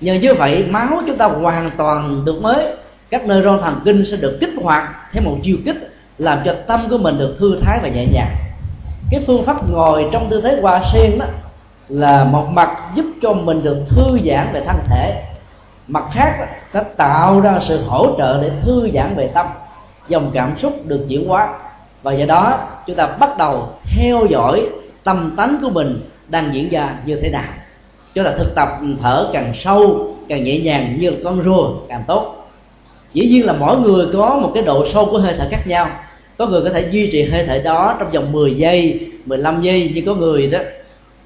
Nhờ 0.00 0.14
như 0.14 0.34
vậy, 0.34 0.64
máu 0.70 1.02
chúng 1.06 1.16
ta 1.16 1.26
hoàn 1.26 1.70
toàn 1.76 2.22
được 2.24 2.42
mới 2.42 2.66
các 3.10 3.26
neuron 3.26 3.60
thần 3.60 3.80
kinh 3.84 4.04
sẽ 4.04 4.16
được 4.16 4.38
kích 4.40 4.50
hoạt 4.62 4.84
theo 5.12 5.22
một 5.22 5.36
chiều 5.42 5.56
kích, 5.64 5.94
làm 6.18 6.38
cho 6.44 6.54
tâm 6.66 6.86
của 6.90 6.98
mình 6.98 7.18
được 7.18 7.36
thư 7.38 7.58
thái 7.60 7.78
và 7.82 7.88
nhẹ 7.88 8.06
nhàng. 8.12 8.34
Cái 9.10 9.20
phương 9.26 9.44
pháp 9.44 9.70
ngồi 9.70 10.08
trong 10.12 10.30
tư 10.30 10.40
thế 10.40 10.58
hoa 10.62 10.82
sen 10.92 11.18
đó 11.18 11.26
là 11.88 12.24
một 12.24 12.46
mặt 12.50 12.70
giúp 12.94 13.04
cho 13.22 13.32
mình 13.32 13.62
được 13.62 13.78
thư 13.88 14.18
giãn 14.24 14.52
về 14.52 14.62
thân 14.66 14.76
thể. 14.86 15.22
Mặt 15.88 16.04
khác 16.12 16.48
nó 16.74 16.80
tạo 16.96 17.40
ra 17.40 17.58
sự 17.62 17.82
hỗ 17.86 18.14
trợ 18.18 18.42
để 18.42 18.50
thư 18.62 18.88
giãn 18.94 19.16
về 19.16 19.30
tâm, 19.34 19.46
dòng 20.08 20.30
cảm 20.34 20.58
xúc 20.58 20.72
được 20.86 21.06
chuyển 21.08 21.28
hóa. 21.28 21.48
Và 22.02 22.12
do 22.12 22.26
đó, 22.26 22.54
chúng 22.86 22.96
ta 22.96 23.06
bắt 23.06 23.38
đầu 23.38 23.68
theo 23.96 24.26
dõi 24.30 24.68
tâm 25.04 25.34
tánh 25.36 25.58
của 25.62 25.70
mình 25.70 26.00
đang 26.28 26.54
diễn 26.54 26.68
ra 26.68 26.94
như 27.04 27.20
thế 27.22 27.30
nào. 27.30 27.52
Chúng 28.14 28.24
ta 28.24 28.30
thực 28.38 28.54
tập 28.54 28.68
thở 29.02 29.30
càng 29.32 29.52
sâu, 29.54 30.06
càng 30.28 30.44
nhẹ 30.44 30.58
nhàng 30.58 30.96
như 31.00 31.12
con 31.24 31.42
rùa 31.42 31.72
càng 31.88 32.02
tốt 32.06 32.39
dĩ 33.14 33.28
nhiên 33.28 33.46
là 33.46 33.52
mỗi 33.52 33.76
người 33.78 34.06
có 34.12 34.38
một 34.42 34.50
cái 34.54 34.62
độ 34.62 34.86
sâu 34.92 35.06
của 35.06 35.18
hơi 35.18 35.34
thở 35.38 35.44
khác 35.50 35.66
nhau. 35.66 35.90
Có 36.38 36.46
người 36.46 36.62
có 36.64 36.70
thể 36.70 36.88
duy 36.90 37.10
trì 37.12 37.22
hơi 37.22 37.44
thở 37.46 37.58
đó 37.58 37.96
trong 37.98 38.10
vòng 38.12 38.32
10 38.32 38.54
giây 38.54 39.00
15 39.26 39.62
giây 39.62 39.92
nhưng 39.94 40.06
có 40.06 40.14
người 40.14 40.46
đó, 40.46 40.58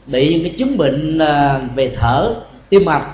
bị 0.07 0.29
những 0.29 0.43
cái 0.43 0.53
chứng 0.59 0.79
bệnh 0.79 1.19
à, 1.19 1.61
về 1.75 1.93
thở, 1.97 2.35
tim 2.69 2.85
mạch, 2.85 3.07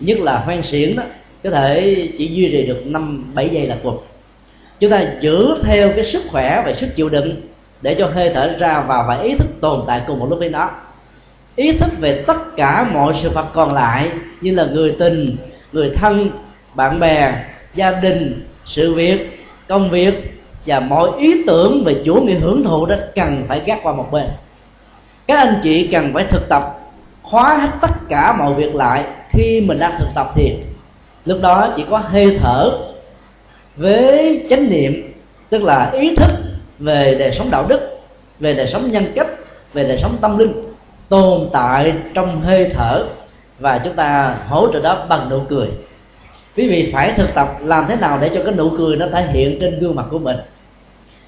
nhất 0.00 0.18
là 0.20 0.38
hoang 0.38 0.62
xiển 0.62 0.96
đó, 0.96 1.02
có 1.44 1.50
thể 1.50 2.02
chỉ 2.18 2.26
duy 2.26 2.50
trì 2.50 2.62
được 2.66 2.86
năm, 2.86 3.32
bảy 3.34 3.48
giây 3.48 3.66
là 3.66 3.76
cùng 3.82 3.98
chúng 4.80 4.90
ta 4.90 5.04
giữ 5.20 5.54
theo 5.64 5.92
cái 5.96 6.04
sức 6.04 6.22
khỏe 6.30 6.62
và 6.66 6.72
sức 6.72 6.96
chịu 6.96 7.08
đựng 7.08 7.36
để 7.82 7.94
cho 7.98 8.06
hơi 8.06 8.30
thở 8.34 8.56
ra 8.58 8.80
vào 8.80 9.04
và 9.08 9.20
ý 9.20 9.34
thức 9.34 9.48
tồn 9.60 9.80
tại 9.86 10.00
cùng 10.06 10.18
một 10.18 10.26
lúc 10.30 10.38
với 10.38 10.48
nó. 10.48 10.70
Ý 11.56 11.72
thức 11.72 11.90
về 12.00 12.22
tất 12.26 12.56
cả 12.56 12.90
mọi 12.92 13.12
sự 13.14 13.30
vật 13.30 13.46
còn 13.54 13.72
lại 13.72 14.10
như 14.40 14.54
là 14.54 14.64
người 14.64 14.96
tình, 14.98 15.36
người 15.72 15.90
thân, 15.94 16.30
bạn 16.74 17.00
bè 17.00 17.34
gia 17.74 17.92
đình, 17.92 18.46
sự 18.64 18.94
việc, 18.94 19.46
công 19.68 19.90
việc 19.90 20.34
và 20.66 20.80
mọi 20.80 21.10
ý 21.18 21.44
tưởng 21.46 21.84
về 21.84 22.02
chủ 22.04 22.14
nghĩa 22.14 22.34
hưởng 22.34 22.64
thụ 22.64 22.86
đó 22.86 22.96
cần 23.14 23.44
phải 23.48 23.60
gác 23.66 23.78
qua 23.82 23.92
một 23.92 24.08
bên. 24.10 24.26
Các 25.26 25.36
anh 25.36 25.60
chị 25.62 25.88
cần 25.92 26.10
phải 26.14 26.24
thực 26.30 26.48
tập, 26.48 26.62
khóa 27.22 27.56
hết 27.56 27.70
tất 27.80 27.92
cả 28.08 28.36
mọi 28.38 28.54
việc 28.54 28.74
lại 28.74 29.04
khi 29.28 29.60
mình 29.60 29.78
đang 29.78 29.94
thực 29.98 30.08
tập 30.14 30.32
thiền. 30.34 30.60
Lúc 31.24 31.38
đó 31.42 31.72
chỉ 31.76 31.84
có 31.90 31.98
hơi 31.98 32.38
thở 32.40 32.70
với 33.76 34.46
chánh 34.50 34.70
niệm, 34.70 35.12
tức 35.50 35.62
là 35.62 35.90
ý 35.90 36.14
thức 36.16 36.32
về 36.78 37.16
đời 37.18 37.34
sống 37.38 37.50
đạo 37.50 37.66
đức, 37.68 37.98
về 38.40 38.54
đời 38.54 38.66
sống 38.66 38.92
nhân 38.92 39.12
cách, 39.14 39.28
về 39.72 39.84
đời 39.84 39.96
sống 39.96 40.16
tâm 40.20 40.38
linh 40.38 40.52
tồn 41.08 41.48
tại 41.52 41.92
trong 42.14 42.40
hơi 42.40 42.70
thở 42.74 43.04
và 43.58 43.80
chúng 43.84 43.94
ta 43.94 44.36
hỗ 44.48 44.72
trợ 44.72 44.80
đó 44.80 45.06
bằng 45.08 45.28
nụ 45.30 45.40
cười 45.48 45.68
quý 46.56 46.68
vị 46.68 46.90
phải 46.92 47.12
thực 47.16 47.34
tập 47.34 47.58
làm 47.60 47.84
thế 47.88 47.96
nào 47.96 48.18
để 48.20 48.30
cho 48.34 48.40
cái 48.44 48.54
nụ 48.54 48.70
cười 48.78 48.96
nó 48.96 49.06
thể 49.12 49.26
hiện 49.32 49.58
trên 49.60 49.80
gương 49.80 49.94
mặt 49.94 50.06
của 50.10 50.18
mình. 50.18 50.36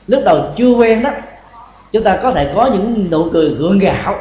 Lúc 0.06 0.22
đầu 0.24 0.44
chưa 0.56 0.70
quen 0.70 1.02
đó, 1.02 1.10
chúng 1.92 2.02
ta 2.02 2.16
có 2.22 2.32
thể 2.32 2.52
có 2.54 2.70
những 2.72 3.10
nụ 3.10 3.30
cười 3.32 3.48
gượng 3.48 3.78
gạo. 3.78 4.14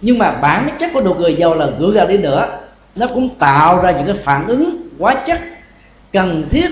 Nhưng 0.00 0.18
mà 0.18 0.32
bản 0.32 0.68
chất 0.78 0.90
của 0.94 1.02
nụ 1.02 1.14
cười 1.14 1.34
giàu 1.34 1.54
là 1.54 1.66
gượng 1.78 1.92
gạo 1.92 2.06
đi 2.06 2.18
nữa. 2.18 2.58
Nó 2.96 3.06
cũng 3.06 3.28
tạo 3.28 3.82
ra 3.82 3.90
những 3.90 4.06
cái 4.06 4.16
phản 4.16 4.46
ứng 4.46 4.88
quá 4.98 5.14
chất 5.26 5.40
cần 6.12 6.48
thiết 6.50 6.68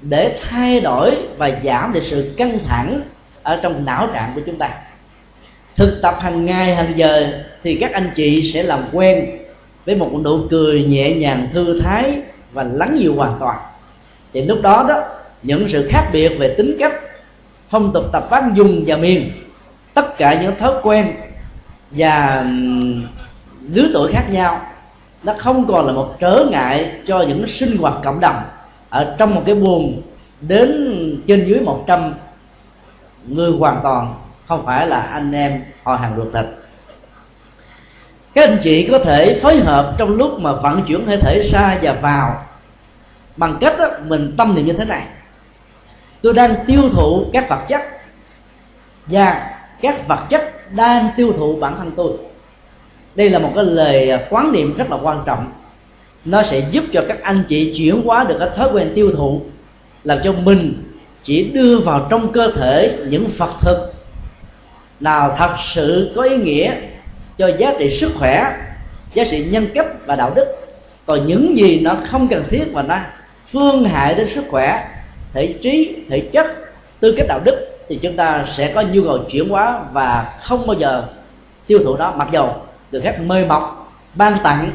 để 0.00 0.36
thay 0.42 0.80
đổi 0.80 1.16
và 1.36 1.50
giảm 1.64 1.92
được 1.92 2.02
sự 2.02 2.34
căng 2.36 2.58
thẳng 2.66 3.00
ở 3.42 3.58
trong 3.62 3.84
não 3.84 4.08
trạng 4.14 4.32
của 4.34 4.40
chúng 4.46 4.58
ta. 4.58 4.70
Thực 5.76 5.98
tập 6.02 6.14
hàng 6.20 6.44
ngày, 6.44 6.74
hàng 6.74 6.92
giờ 6.96 7.28
thì 7.62 7.78
các 7.80 7.92
anh 7.92 8.10
chị 8.14 8.52
sẽ 8.52 8.62
làm 8.62 8.84
quen 8.92 9.26
với 9.86 9.96
một 9.96 10.10
nụ 10.24 10.38
cười 10.50 10.84
nhẹ 10.84 11.14
nhàng 11.14 11.48
thư 11.52 11.80
thái 11.80 12.22
và 12.58 12.64
lắng 12.64 12.98
dịu 12.98 13.14
hoàn 13.14 13.32
toàn. 13.40 13.58
Thì 14.32 14.42
lúc 14.42 14.58
đó 14.62 14.84
đó, 14.88 15.02
những 15.42 15.68
sự 15.68 15.88
khác 15.90 16.08
biệt 16.12 16.28
về 16.38 16.54
tính 16.56 16.76
cách, 16.78 16.92
phong 17.68 17.92
tục 17.92 18.04
tập 18.12 18.26
quán 18.30 18.52
dùng 18.56 18.84
và 18.86 18.96
miền, 18.96 19.30
tất 19.94 20.18
cả 20.18 20.42
những 20.42 20.56
thói 20.56 20.72
quen 20.82 21.06
và 21.90 22.44
lứa 23.74 23.88
tuổi 23.92 24.12
khác 24.12 24.24
nhau, 24.30 24.60
nó 25.22 25.34
không 25.38 25.66
còn 25.66 25.86
là 25.86 25.92
một 25.92 26.16
trở 26.20 26.46
ngại 26.50 26.92
cho 27.06 27.24
những 27.28 27.46
sinh 27.46 27.76
hoạt 27.76 27.94
cộng 28.04 28.20
đồng 28.20 28.42
ở 28.88 29.14
trong 29.18 29.34
một 29.34 29.42
cái 29.46 29.54
buồng 29.54 30.02
đến 30.40 31.22
trên 31.26 31.44
dưới 31.48 31.60
100 31.60 32.14
người 33.26 33.52
hoàn 33.58 33.80
toàn, 33.82 34.14
không 34.46 34.66
phải 34.66 34.86
là 34.86 35.00
anh 35.00 35.32
em 35.32 35.62
họ 35.82 35.96
hàng 35.96 36.12
ruột 36.16 36.32
thịt. 36.34 36.46
Các 38.34 38.48
anh 38.48 38.58
chị 38.62 38.88
có 38.90 38.98
thể 38.98 39.38
phối 39.42 39.56
hợp 39.56 39.94
trong 39.98 40.16
lúc 40.16 40.40
mà 40.40 40.52
vận 40.52 40.82
chuyển 40.88 41.06
hơi 41.06 41.18
thể 41.20 41.42
ra 41.52 41.78
và 41.82 41.92
vào 41.92 42.47
bằng 43.38 43.56
cách 43.60 43.74
đó, 43.78 43.88
mình 44.06 44.34
tâm 44.36 44.54
niệm 44.54 44.66
như 44.66 44.72
thế 44.72 44.84
này. 44.84 45.02
Tôi 46.22 46.32
đang 46.32 46.54
tiêu 46.66 46.82
thụ 46.92 47.24
các 47.32 47.48
vật 47.48 47.60
chất. 47.68 47.82
Và 49.06 49.50
các 49.80 50.08
vật 50.08 50.26
chất 50.30 50.74
đang 50.76 51.08
tiêu 51.16 51.32
thụ 51.32 51.56
bản 51.56 51.76
thân 51.76 51.90
tôi. 51.96 52.12
Đây 53.14 53.30
là 53.30 53.38
một 53.38 53.52
cái 53.54 53.64
lời 53.64 54.10
à, 54.10 54.20
quán 54.30 54.52
niệm 54.52 54.74
rất 54.76 54.90
là 54.90 54.96
quan 55.02 55.22
trọng. 55.26 55.52
Nó 56.24 56.42
sẽ 56.42 56.68
giúp 56.70 56.84
cho 56.92 57.00
các 57.08 57.22
anh 57.22 57.42
chị 57.48 57.74
chuyển 57.76 58.02
hóa 58.04 58.24
được 58.24 58.36
cái 58.38 58.48
thói 58.56 58.68
quen 58.72 58.92
tiêu 58.94 59.12
thụ 59.12 59.42
làm 60.04 60.18
cho 60.24 60.32
mình 60.32 60.84
chỉ 61.24 61.50
đưa 61.52 61.78
vào 61.78 62.06
trong 62.10 62.32
cơ 62.32 62.52
thể 62.56 62.98
những 63.08 63.26
vật 63.36 63.50
thực 63.60 63.94
nào 65.00 65.34
thật 65.36 65.56
sự 65.64 66.12
có 66.16 66.22
ý 66.22 66.36
nghĩa 66.36 66.74
cho 67.38 67.50
giá 67.58 67.74
trị 67.78 67.98
sức 68.00 68.10
khỏe 68.18 68.56
giá 69.14 69.24
trị 69.24 69.44
nhân 69.50 69.66
cách 69.74 69.86
và 70.06 70.16
đạo 70.16 70.32
đức. 70.34 70.46
Còn 71.06 71.26
những 71.26 71.56
gì 71.58 71.80
nó 71.80 71.96
không 72.10 72.28
cần 72.28 72.44
thiết 72.50 72.64
và 72.72 72.82
nó 72.82 72.96
phương 73.52 73.84
hại 73.84 74.14
đến 74.14 74.28
sức 74.28 74.44
khỏe, 74.50 74.88
thể 75.32 75.54
trí, 75.62 75.96
thể 76.10 76.20
chất, 76.32 76.46
tư 77.00 77.14
cách 77.16 77.26
đạo 77.28 77.40
đức, 77.44 77.78
thì 77.88 77.98
chúng 78.02 78.16
ta 78.16 78.44
sẽ 78.56 78.72
có 78.74 78.82
nhu 78.82 79.02
cầu 79.04 79.18
chuyển 79.30 79.48
hóa 79.48 79.80
và 79.92 80.38
không 80.42 80.66
bao 80.66 80.76
giờ 80.78 81.04
tiêu 81.66 81.78
thụ 81.84 81.96
nó. 81.96 82.12
Mặc 82.12 82.28
dầu 82.32 82.56
được 82.90 83.00
phép 83.04 83.20
mời 83.20 83.44
mọc, 83.44 83.92
ban 84.14 84.36
tặng, 84.42 84.70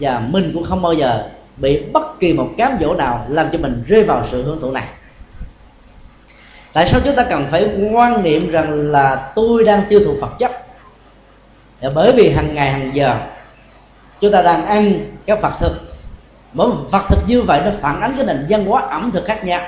và 0.00 0.22
mình 0.28 0.50
cũng 0.54 0.64
không 0.64 0.82
bao 0.82 0.92
giờ 0.92 1.28
bị 1.56 1.82
bất 1.92 2.20
kỳ 2.20 2.32
một 2.32 2.48
cám 2.58 2.76
dỗ 2.80 2.94
nào 2.94 3.26
làm 3.28 3.48
cho 3.52 3.58
mình 3.58 3.84
rơi 3.86 4.04
vào 4.04 4.26
sự 4.30 4.44
hưởng 4.44 4.60
thụ 4.60 4.70
này. 4.70 4.84
Tại 6.72 6.86
sao 6.86 7.00
chúng 7.04 7.16
ta 7.16 7.26
cần 7.30 7.46
phải 7.50 7.68
quan 7.92 8.22
niệm 8.22 8.50
rằng 8.50 8.72
là 8.72 9.32
tôi 9.34 9.64
đang 9.64 9.82
tiêu 9.88 10.00
thụ 10.04 10.14
vật 10.20 10.30
chất? 10.38 10.50
Là 11.80 11.90
bởi 11.94 12.12
vì 12.12 12.30
hàng 12.30 12.54
ngày, 12.54 12.70
hàng 12.70 12.90
giờ, 12.94 13.16
chúng 14.20 14.32
ta 14.32 14.42
đang 14.42 14.66
ăn 14.66 15.00
các 15.26 15.42
vật 15.42 15.52
thực 15.60 15.89
mỗi 16.52 16.68
một 16.68 16.80
vật 16.90 17.02
thực 17.08 17.18
như 17.28 17.42
vậy 17.42 17.60
nó 17.64 17.70
phản 17.80 18.00
ánh 18.00 18.14
cái 18.16 18.26
nền 18.26 18.46
văn 18.48 18.64
hóa 18.64 18.82
ẩm 18.82 19.10
thực 19.12 19.24
khác 19.24 19.44
nhau. 19.44 19.60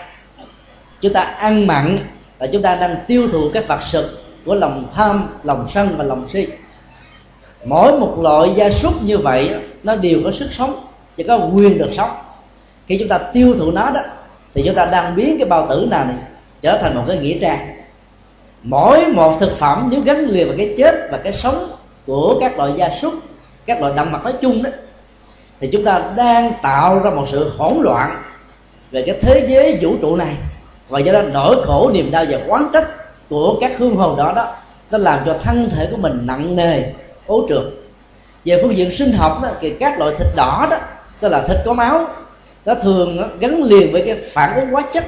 Chúng 1.00 1.12
ta 1.12 1.20
ăn 1.20 1.66
mặn 1.66 1.96
là 2.38 2.46
chúng 2.52 2.62
ta 2.62 2.74
đang 2.74 2.96
tiêu 3.06 3.28
thụ 3.32 3.50
cái 3.54 3.62
vật 3.62 3.82
sự 3.82 4.18
của 4.44 4.54
lòng 4.54 4.84
tham, 4.94 5.28
lòng 5.42 5.66
sân 5.74 5.94
và 5.98 6.04
lòng 6.04 6.28
si. 6.32 6.46
Mỗi 7.64 8.00
một 8.00 8.18
loại 8.22 8.50
gia 8.56 8.70
súc 8.70 9.02
như 9.02 9.18
vậy 9.18 9.54
nó 9.82 9.96
đều 9.96 10.20
có 10.24 10.32
sức 10.32 10.48
sống 10.52 10.84
và 11.18 11.24
có 11.28 11.48
quyền 11.54 11.78
được 11.78 11.90
sống. 11.96 12.10
Khi 12.86 12.98
chúng 12.98 13.08
ta 13.08 13.18
tiêu 13.18 13.54
thụ 13.58 13.70
nó 13.70 13.90
đó, 13.90 14.00
thì 14.54 14.62
chúng 14.66 14.74
ta 14.74 14.84
đang 14.84 15.16
biến 15.16 15.36
cái 15.38 15.48
bao 15.48 15.66
tử 15.68 15.86
nào 15.90 16.04
này 16.04 16.16
trở 16.62 16.78
thành 16.82 16.94
một 16.94 17.04
cái 17.08 17.18
nghĩa 17.18 17.38
trang. 17.40 17.58
Mỗi 18.62 19.06
một 19.06 19.36
thực 19.40 19.52
phẩm 19.52 19.88
nếu 19.90 20.00
gắn 20.00 20.26
liền 20.26 20.46
vào 20.46 20.56
cái 20.58 20.74
chết 20.78 21.08
và 21.10 21.18
cái 21.18 21.32
sống 21.32 21.72
của 22.06 22.38
các 22.40 22.58
loại 22.58 22.72
gia 22.76 22.86
súc, 23.02 23.14
các 23.66 23.80
loại 23.80 23.92
động 23.96 24.12
vật 24.12 24.20
nói 24.24 24.34
chung 24.40 24.62
đó 24.62 24.70
thì 25.62 25.68
chúng 25.72 25.84
ta 25.84 26.02
đang 26.16 26.52
tạo 26.62 26.98
ra 26.98 27.10
một 27.10 27.24
sự 27.28 27.52
hỗn 27.56 27.72
loạn 27.80 28.22
về 28.90 29.02
cái 29.06 29.18
thế 29.22 29.46
giới 29.48 29.78
vũ 29.80 29.96
trụ 30.00 30.16
này. 30.16 30.34
Và 30.88 30.98
do 30.98 31.12
đó 31.12 31.22
nỗi 31.22 31.56
khổ 31.66 31.90
niềm 31.94 32.10
đau 32.10 32.24
và 32.30 32.38
quán 32.48 32.68
trách 32.72 32.88
của 33.28 33.58
các 33.60 33.72
hương 33.78 33.94
hồn 33.94 34.16
đó 34.16 34.32
đó 34.36 34.54
nó 34.90 34.98
làm 34.98 35.18
cho 35.26 35.38
thân 35.42 35.70
thể 35.76 35.88
của 35.90 35.96
mình 35.96 36.20
nặng 36.24 36.56
nề 36.56 36.82
ố 37.26 37.46
trượt. 37.48 37.62
Về 38.44 38.58
phương 38.62 38.76
diện 38.76 38.90
sinh 38.90 39.12
học 39.12 39.42
đó, 39.42 39.48
thì 39.60 39.70
các 39.70 39.98
loại 39.98 40.14
thịt 40.18 40.26
đỏ 40.36 40.66
đó 40.70 40.78
tức 41.20 41.28
là 41.28 41.44
thịt 41.48 41.56
có 41.64 41.72
máu 41.72 42.06
nó 42.64 42.74
thường 42.74 43.18
ờ, 43.18 43.28
gắn 43.40 43.62
liền 43.62 43.92
với 43.92 44.02
cái 44.06 44.16
phản 44.32 44.60
ứng 44.60 44.70
hóa 44.70 44.84
chất 44.92 45.04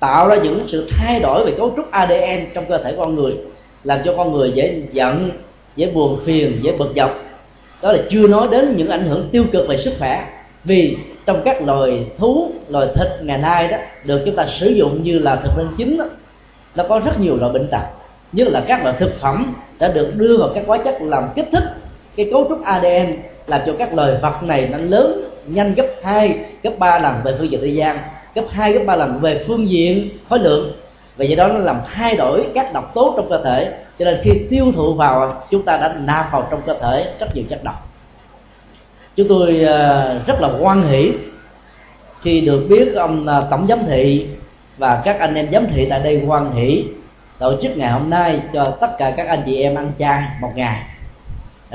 tạo 0.00 0.28
ra 0.28 0.36
những 0.36 0.60
sự 0.66 0.88
thay 0.90 1.20
đổi 1.20 1.44
về 1.44 1.52
cấu 1.58 1.72
trúc 1.76 1.90
ADN 1.90 2.46
trong 2.54 2.66
cơ 2.68 2.78
thể 2.78 2.94
con 2.96 3.14
người 3.14 3.36
làm 3.84 3.98
cho 4.04 4.14
con 4.16 4.32
người 4.32 4.52
dễ 4.54 4.82
giận 4.92 5.30
dễ 5.76 5.90
buồn 5.90 6.20
phiền 6.24 6.60
dễ 6.62 6.76
bực 6.78 6.92
dọc 6.96 7.10
đó 7.84 7.92
là 7.92 7.98
chưa 8.10 8.28
nói 8.28 8.46
đến 8.50 8.76
những 8.76 8.88
ảnh 8.88 9.06
hưởng 9.06 9.28
tiêu 9.32 9.44
cực 9.52 9.68
về 9.68 9.76
sức 9.76 9.94
khỏe. 9.98 10.24
Vì 10.64 10.96
trong 11.26 11.42
các 11.44 11.62
loài 11.62 12.06
thú 12.18 12.50
loài 12.68 12.86
thịt 12.94 13.08
ngày 13.22 13.38
nay 13.38 13.68
đó 13.68 13.76
được 14.04 14.22
chúng 14.26 14.36
ta 14.36 14.46
sử 14.46 14.68
dụng 14.68 15.02
như 15.02 15.18
là 15.18 15.36
thực 15.36 15.50
phẩm 15.56 15.74
chính 15.78 15.96
đó, 15.96 16.04
nó 16.74 16.84
có 16.88 17.00
rất 17.04 17.20
nhiều 17.20 17.36
loại 17.36 17.52
bệnh 17.52 17.68
tật. 17.68 17.82
Nhất 18.32 18.48
là 18.48 18.64
các 18.68 18.84
loại 18.84 18.96
thực 18.98 19.14
phẩm 19.14 19.54
đã 19.78 19.88
được 19.88 20.10
đưa 20.14 20.36
vào 20.36 20.50
các 20.54 20.64
hóa 20.66 20.78
chất 20.84 20.96
làm 21.00 21.24
kích 21.34 21.48
thích 21.52 21.64
cái 22.16 22.28
cấu 22.32 22.46
trúc 22.48 22.64
ADN 22.64 23.12
làm 23.46 23.60
cho 23.66 23.72
các 23.78 23.94
loài 23.94 24.12
vật 24.22 24.42
này 24.42 24.68
nó 24.72 24.78
lớn 24.78 25.30
nhanh 25.46 25.74
gấp 25.74 25.86
2, 26.02 26.38
gấp 26.62 26.78
3 26.78 26.98
lần 26.98 27.14
về 27.24 27.34
phương 27.38 27.50
diện 27.50 27.60
thời 27.60 27.74
gian 27.74 27.98
gấp 28.34 28.44
2, 28.50 28.72
gấp 28.72 28.84
3 28.86 28.96
lần 28.96 29.20
về 29.20 29.44
phương 29.46 29.70
diện 29.70 30.08
khối 30.28 30.38
lượng. 30.38 30.72
Và 31.16 31.24
do 31.24 31.36
đó 31.36 31.48
nó 31.48 31.58
làm 31.58 31.76
thay 31.94 32.16
đổi 32.16 32.44
các 32.54 32.72
độc 32.72 32.94
tố 32.94 33.14
trong 33.16 33.28
cơ 33.28 33.44
thể 33.44 33.72
cho 33.98 34.04
nên 34.04 34.20
khi 34.22 34.30
tiêu 34.50 34.72
thụ 34.74 34.94
vào, 34.94 35.46
chúng 35.50 35.62
ta 35.62 35.76
đã 35.76 35.94
nạp 36.00 36.32
vào 36.32 36.48
trong 36.50 36.62
cơ 36.66 36.74
thể 36.80 37.12
rất 37.20 37.26
nhiều 37.34 37.44
chất 37.50 37.64
độc. 37.64 37.88
Chúng 39.16 39.28
tôi 39.28 39.60
ờ, 39.60 40.20
rất 40.26 40.40
là 40.40 40.48
hoan 40.48 40.82
hỷ 40.82 41.12
khi 42.22 42.40
được 42.40 42.66
biết 42.68 42.94
ông 42.94 43.26
ờ, 43.26 43.46
tổng 43.50 43.66
giám 43.68 43.78
thị 43.86 44.26
và 44.78 45.02
các 45.04 45.18
anh 45.20 45.34
em 45.34 45.52
giám 45.52 45.66
thị 45.66 45.86
tại 45.90 46.00
đây 46.00 46.24
hoan 46.26 46.52
hỷ, 46.52 46.84
tổ 47.38 47.54
chức 47.62 47.76
ngày 47.76 47.92
hôm 47.92 48.10
nay 48.10 48.40
cho 48.52 48.64
tất 48.64 48.98
cả 48.98 49.10
các 49.10 49.28
anh 49.28 49.42
chị 49.46 49.56
em 49.56 49.74
ăn 49.74 49.92
chay 49.98 50.22
một 50.40 50.50
ngày. 50.54 50.82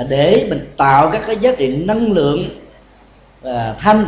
Để 0.08 0.46
mình 0.50 0.66
tạo 0.76 1.10
các 1.10 1.22
cái 1.26 1.36
giá 1.40 1.52
trị 1.58 1.76
năng 1.76 2.12
lượng 2.12 2.44
ờ, 3.42 3.74
thanh 3.78 4.06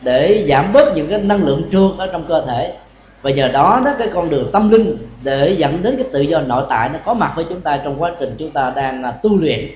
để 0.00 0.46
giảm 0.48 0.72
bớt 0.72 0.96
những 0.96 1.10
cái 1.10 1.18
năng 1.18 1.44
lượng 1.44 1.68
trượt 1.72 1.90
ở 1.98 2.06
trong 2.12 2.24
cơ 2.28 2.46
thể 2.46 2.72
và 3.24 3.30
nhờ 3.30 3.48
đó 3.48 3.80
đó 3.84 3.90
cái 3.98 4.08
con 4.14 4.30
đường 4.30 4.50
tâm 4.52 4.70
linh 4.70 4.96
để 5.22 5.56
dẫn 5.58 5.82
đến 5.82 5.94
cái 5.96 6.06
tự 6.12 6.20
do 6.20 6.40
nội 6.40 6.64
tại 6.68 6.88
nó 6.88 6.98
có 7.04 7.14
mặt 7.14 7.32
với 7.36 7.44
chúng 7.48 7.60
ta 7.60 7.80
trong 7.84 8.02
quá 8.02 8.12
trình 8.20 8.34
chúng 8.38 8.50
ta 8.50 8.72
đang 8.76 9.02
à, 9.02 9.10
tu 9.10 9.38
luyện 9.38 9.68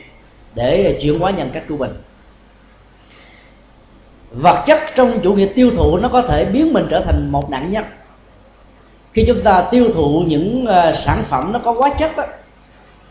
để 0.54 0.98
chuyển 1.02 1.18
hóa 1.18 1.30
nhân 1.30 1.50
cách 1.52 1.62
của 1.68 1.76
mình. 1.76 1.90
Vật 4.30 4.64
chất 4.66 4.80
trong 4.96 5.20
chủ 5.22 5.34
nghĩa 5.34 5.48
tiêu 5.54 5.70
thụ 5.76 5.96
nó 5.96 6.08
có 6.08 6.22
thể 6.22 6.44
biến 6.44 6.72
mình 6.72 6.87
trở 6.90 7.00
thành 7.00 7.28
một 7.32 7.50
nạn 7.50 7.72
nhân. 7.72 7.84
Khi 9.12 9.24
chúng 9.26 9.42
ta 9.42 9.68
tiêu 9.70 9.84
thụ 9.94 10.24
những 10.26 10.66
à, 10.66 10.92
sản 10.92 11.22
phẩm 11.24 11.52
nó 11.52 11.58
có 11.58 11.72
quá 11.72 11.90
chất 11.98 12.16
đó, 12.16 12.24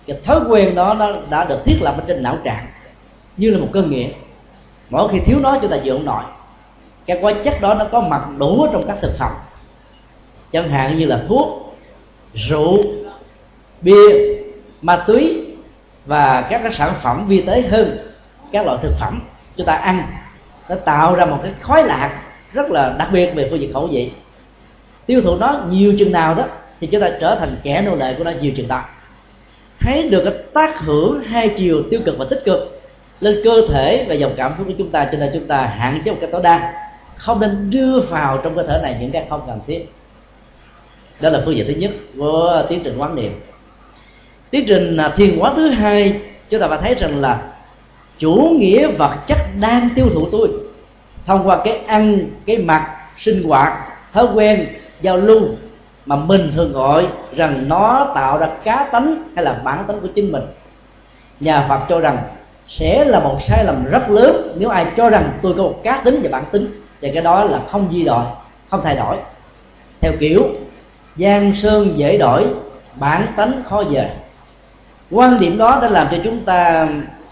cái 0.08 0.17
thói 0.23 0.39
quen 0.50 0.76
đó 0.76 0.93
nó 0.93 1.13
đã 1.30 1.45
được 1.45 1.60
thiết 1.65 1.78
lập 1.82 1.95
ở 1.97 2.04
trên 2.08 2.23
não 2.23 2.38
trạng 2.43 2.65
như 3.38 3.52
là 3.52 3.60
một 3.60 3.69
cơn 3.73 3.91
nghiện. 3.91 4.12
Mỗi 4.89 5.10
khi 5.12 5.19
thiếu 5.19 5.38
nó 5.41 5.58
chúng 5.62 5.71
ta 5.71 5.78
chịu 5.84 5.93
không 5.93 6.06
nổi. 6.06 6.23
Cái 7.06 7.17
quá 7.21 7.34
chất 7.43 7.62
đó 7.62 7.73
nó 7.73 7.86
có 7.91 8.02
mặt 8.02 8.28
đủ 8.38 8.67
trong 8.71 8.88
các 8.88 8.97
thực 9.02 9.17
phẩm 9.17 9.32
chẳng 10.52 10.70
hạn 10.70 10.98
như 10.98 11.06
là 11.06 11.20
thuốc, 11.28 11.76
rượu, 12.34 12.82
bia, 13.82 14.38
ma 14.82 14.96
túy 14.96 15.46
và 16.06 16.48
các 16.50 16.62
cái 16.64 16.74
sản 16.74 16.94
phẩm 17.02 17.28
vi 17.28 17.42
tế 17.42 17.62
hơn, 17.62 17.98
các 18.52 18.66
loại 18.66 18.78
thực 18.82 18.92
phẩm 19.00 19.22
chúng 19.58 19.68
ta 19.68 19.74
ăn, 19.74 20.08
nó 20.70 20.76
tạo 20.76 21.16
ra 21.16 21.26
một 21.26 21.40
cái 21.44 21.52
khói 21.60 21.84
lạc 21.84 22.22
rất 22.54 22.72
là 22.72 22.96
đặc 23.00 23.10
biệt 23.12 23.32
về 23.36 23.48
phương 23.50 23.60
diện 23.60 23.74
khẩu 23.74 23.88
vị. 23.88 24.12
Tiêu 25.06 25.22
thụ 25.22 25.36
nó 25.36 25.60
nhiều 25.70 25.94
chừng 26.00 26.12
nào 26.12 26.36
đó 26.36 26.44
thì 26.80 26.88
chúng 26.88 27.02
ta 27.02 27.12
trở 27.21 27.36
thành 27.36 27.58
kẻ 27.63 27.82
nô 27.82 27.96
lệ 27.96 28.15
của 28.17 28.24
nó 28.24 28.32
nhiều 28.42 28.52
chừng 28.58 28.67
đó. 28.67 28.84
Thấy 29.80 30.10
được 30.10 30.21
cái 30.24 30.34
tác 30.54 30.80
hưởng 30.80 31.21
hai 31.24 31.50
chiều 31.50 31.84
tiêu 31.92 32.00
cực 32.06 32.17
và 32.17 32.26
tích 32.30 32.42
cực 32.46 32.82
lên 33.19 33.42
cơ 33.44 33.62
thể 33.69 34.06
và 34.10 34.13
dòng 34.13 34.34
cảm 34.38 34.54
xúc 34.58 34.67
của 34.67 34.74
chúng 34.78 34.92
ta, 34.92 35.08
cho 35.12 35.17
nên 35.17 35.30
chúng 35.34 35.48
ta 35.48 35.65
hạn 35.65 36.02
chế 36.06 36.12
một 36.12 36.17
cái 36.21 36.30
tối 36.32 36.42
đa. 36.44 36.74
Không 37.15 37.40
nên 37.40 37.69
đưa 37.69 38.00
vào 38.00 38.38
trong 38.44 38.56
cơ 38.56 38.63
thể 38.63 38.80
này 38.84 38.98
những 39.02 39.12
cái 39.12 39.26
không 39.30 39.42
cần 39.48 39.60
thiết 39.67 39.86
đó 41.20 41.30
là 41.30 41.42
phương 41.46 41.56
diện 41.56 41.68
thứ 41.68 41.74
nhất 41.74 41.92
của 42.18 42.65
tiến 42.70 42.82
trình 42.84 42.98
quán 42.98 43.15
niệm. 43.15 43.40
Tiến 44.50 44.65
trình 44.68 44.98
à, 44.98 45.13
thiền 45.15 45.38
quán 45.40 45.54
thứ 45.56 45.70
hai, 45.70 46.22
chúng 46.50 46.62
ta 46.62 46.68
phải 46.68 46.80
thấy 46.82 46.96
rằng 46.96 47.22
là 47.22 47.42
chủ 48.18 48.56
nghĩa 48.60 48.88
vật 48.88 49.15
chất 49.28 49.38
đang 49.60 49.90
tiêu 49.96 50.06
thụ 50.13 50.28
tôi. 50.32 50.50
Thông 51.26 51.48
qua 51.48 51.62
cái 51.63 51.78
ăn, 51.78 52.30
cái 52.46 52.58
mặc, 52.58 52.98
sinh 53.18 53.44
hoạt, 53.44 53.74
thói 54.13 54.28
quen, 54.34 54.68
giao 55.02 55.18
lưu 55.18 55.42
mà 56.06 56.15
mình 56.15 56.52
thường 56.56 56.74
gọi 56.74 57.08
rằng 57.36 57.70
nó 57.70 58.12
tạo 58.15 58.38
ra 58.38 58.50
cá 58.63 58.90
tánh 58.92 59.24
hay 59.36 59.46
là 59.46 59.62
bản 59.63 59.84
tính 59.88 60.00
của 60.02 60.08
chính 60.15 60.32
mình. 60.32 60.44
Nhà 61.40 61.65
phật 61.70 61.80
cho 61.90 62.00
rằng 62.00 62.18
sẽ 62.68 63.06
là 63.06 63.20
một 63.20 63.38
sai 63.42 63.65
lầm 63.65 63.86
rất 63.86 64.10
lớn 64.10 64.56
nếu 64.60 64.70
ai 64.70 64.86
cho 64.98 65.10
rằng 65.10 65.40
tôi 65.42 65.54
có 65.58 65.63
một 65.63 65.80
cá 65.84 66.02
tính 66.06 66.20
và 66.24 66.30
bản 66.32 66.44
tính. 66.52 66.82
Thì 67.02 67.12
cái 67.13 67.24
đó 67.24 67.44
là 67.44 67.62
không 67.68 67.90
di 67.94 68.04
đòi, 68.04 68.26
không 68.70 68.82
thay 68.84 68.96
đổi. 68.96 69.18
Theo 70.02 70.12
kiểu 70.20 70.42
gian 71.18 71.56
sơn 71.56 71.94
dễ 71.96 72.18
đổi, 72.18 72.46
bản 72.96 73.28
tánh 73.38 73.63
khó 73.70 73.84
về 73.90 74.10
quan 75.12 75.38
điểm 75.40 75.58
đó 75.58 75.80
đã 75.82 75.90
làm 75.90 76.08
cho 76.12 76.18
chúng 76.24 76.40
ta 76.46 76.88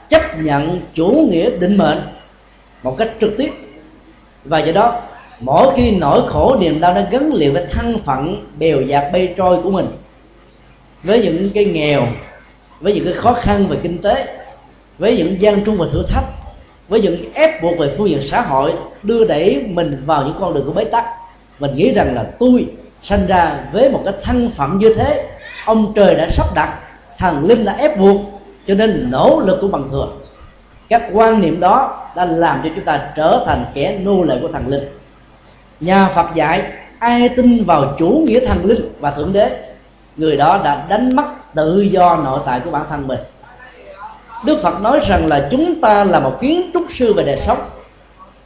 chấp 0.10 0.22
nhận 0.42 0.82
chủ 0.94 1.28
nghĩa 1.32 1.50
định 1.60 1.78
mệnh 1.78 1.98
một 2.84 2.98
cách 2.98 3.12
trực 3.22 3.38
tiếp. 3.38 3.50
Và 4.46 4.60
do 4.60 4.72
đó, 4.72 5.02
mỗi 5.40 5.74
khi 5.76 5.92
nỗi 5.92 6.22
khổ, 6.28 6.58
niềm 6.60 6.80
đau 6.80 6.94
nó 6.94 7.02
gắn 7.12 7.34
liền 7.34 7.54
với 7.54 7.66
thân 7.72 7.98
phận 7.98 8.46
bèo 8.60 8.82
dạt 8.82 9.04
bay 9.14 9.34
trôi 9.38 9.62
của 9.62 9.72
mình, 9.72 9.88
với 11.04 11.22
những 11.22 11.50
cái 11.50 11.66
nghèo, 11.66 12.08
với 12.80 12.94
những 12.94 13.06
cái 13.06 13.14
khó 13.14 13.34
khăn 13.34 13.68
về 13.68 13.78
kinh 13.84 13.98
tế, 13.98 14.38
với 14.98 15.18
những 15.18 15.42
gian 15.42 15.64
trung 15.64 15.78
và 15.78 15.86
thử 15.92 16.04
thách, 16.08 16.26
với 16.88 17.02
những 17.02 17.34
ép 17.34 17.64
buộc 17.64 17.78
về 17.78 17.96
phương 17.98 18.10
diện 18.10 18.22
xã 18.22 18.42
hội, 18.42 18.74
đưa 19.04 19.26
đẩy 19.26 19.64
mình 19.68 20.04
vào 20.06 20.24
những 20.24 20.36
con 20.40 20.54
đường 20.54 20.66
của 20.66 20.72
bế 20.72 20.84
tắc. 20.84 21.06
Mình 21.60 21.76
nghĩ 21.76 21.92
rằng 21.92 22.16
là 22.16 22.26
tôi 22.40 22.68
sanh 23.06 23.28
ra 23.28 23.60
với 23.72 23.90
một 23.90 24.02
cái 24.06 24.14
thân 24.24 24.52
phận 24.52 24.78
như 24.78 24.94
thế, 24.98 25.30
ông 25.66 25.94
trời 25.96 26.16
đã 26.16 26.28
sắp 26.32 26.46
đặt, 26.56 26.80
thần 27.18 27.46
linh 27.46 27.66
đã 27.66 27.74
ép 27.74 27.98
buộc, 27.98 28.22
cho 28.68 28.74
nên 28.74 29.08
nỗ 29.12 29.42
lực 29.46 29.58
của 29.62 29.68
bằng 29.68 29.90
thừa. 29.92 30.08
Các 30.90 31.04
quan 31.14 31.42
niệm 31.42 31.60
đó 31.60 32.08
đã 32.16 32.26
làm 32.26 32.62
cho 32.64 32.70
chúng 32.76 32.86
ta 32.86 33.10
trở 33.16 33.44
thành 33.46 33.66
kẻ 33.74 34.00
nô 34.02 34.24
lệ 34.24 34.38
của 34.42 34.48
thần 34.48 34.68
linh. 34.68 34.84
Nhà 35.80 36.08
phật 36.08 36.36
dạy, 36.36 36.64
ai 37.00 37.30
tin 37.30 37.64
vào 37.66 37.96
chủ 38.00 38.24
nghĩa 38.28 38.46
thần 38.46 38.66
linh 38.66 38.92
và 39.00 39.12
thượng 39.12 39.34
đế, 39.34 39.50
người 40.18 40.38
đó 40.38 40.62
đã 40.64 40.86
đánh 40.90 41.16
mất 41.16 41.26
tự 41.54 41.82
do 41.82 42.18
nội 42.18 42.40
tại 42.46 42.60
của 42.60 42.72
bản 42.72 42.86
thân 42.90 43.08
mình. 43.08 43.20
Đức 44.46 44.60
phật 44.64 44.82
nói 44.82 45.00
rằng 45.08 45.28
là 45.28 45.48
chúng 45.52 45.82
ta 45.82 46.04
là 46.04 46.20
một 46.20 46.38
kiến 46.42 46.72
trúc 46.74 46.84
sư 46.94 47.14
về 47.14 47.24
đời 47.24 47.38
sống. 47.46 47.70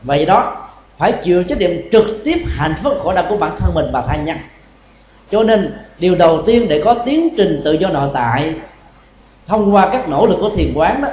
Vậy 0.03 0.26
đó 0.26 0.68
phải 1.00 1.12
chịu 1.24 1.43
trách 1.43 1.58
nhiệm 1.58 1.72
trực 1.91 2.06
tiếp 2.24 2.38
hạnh 2.47 2.74
phúc 2.84 2.93
khổ 3.04 3.14
đau 3.14 3.26
của 3.30 3.38
bản 3.38 3.56
thân 3.60 3.74
mình 3.74 3.86
và 3.93 4.02
tha 4.02 4.16
nhân. 4.16 4.38
Cho 5.32 5.43
nên, 5.43 5.74
điều 6.00 6.16
đầu 6.16 6.41
tiên 6.45 6.68
để 6.70 6.82
có 6.86 6.93
tiến 6.93 7.30
trình 7.38 7.62
tự 7.66 7.74
do 7.74 7.89
nội 7.89 8.10
tại, 8.14 8.54
thông 9.47 9.74
qua 9.74 9.89
các 9.91 10.10
nỗ 10.10 10.26
lực 10.26 10.38
của 10.41 10.50
thiền 10.56 10.74
quán 10.76 11.02
đó, 11.02 11.08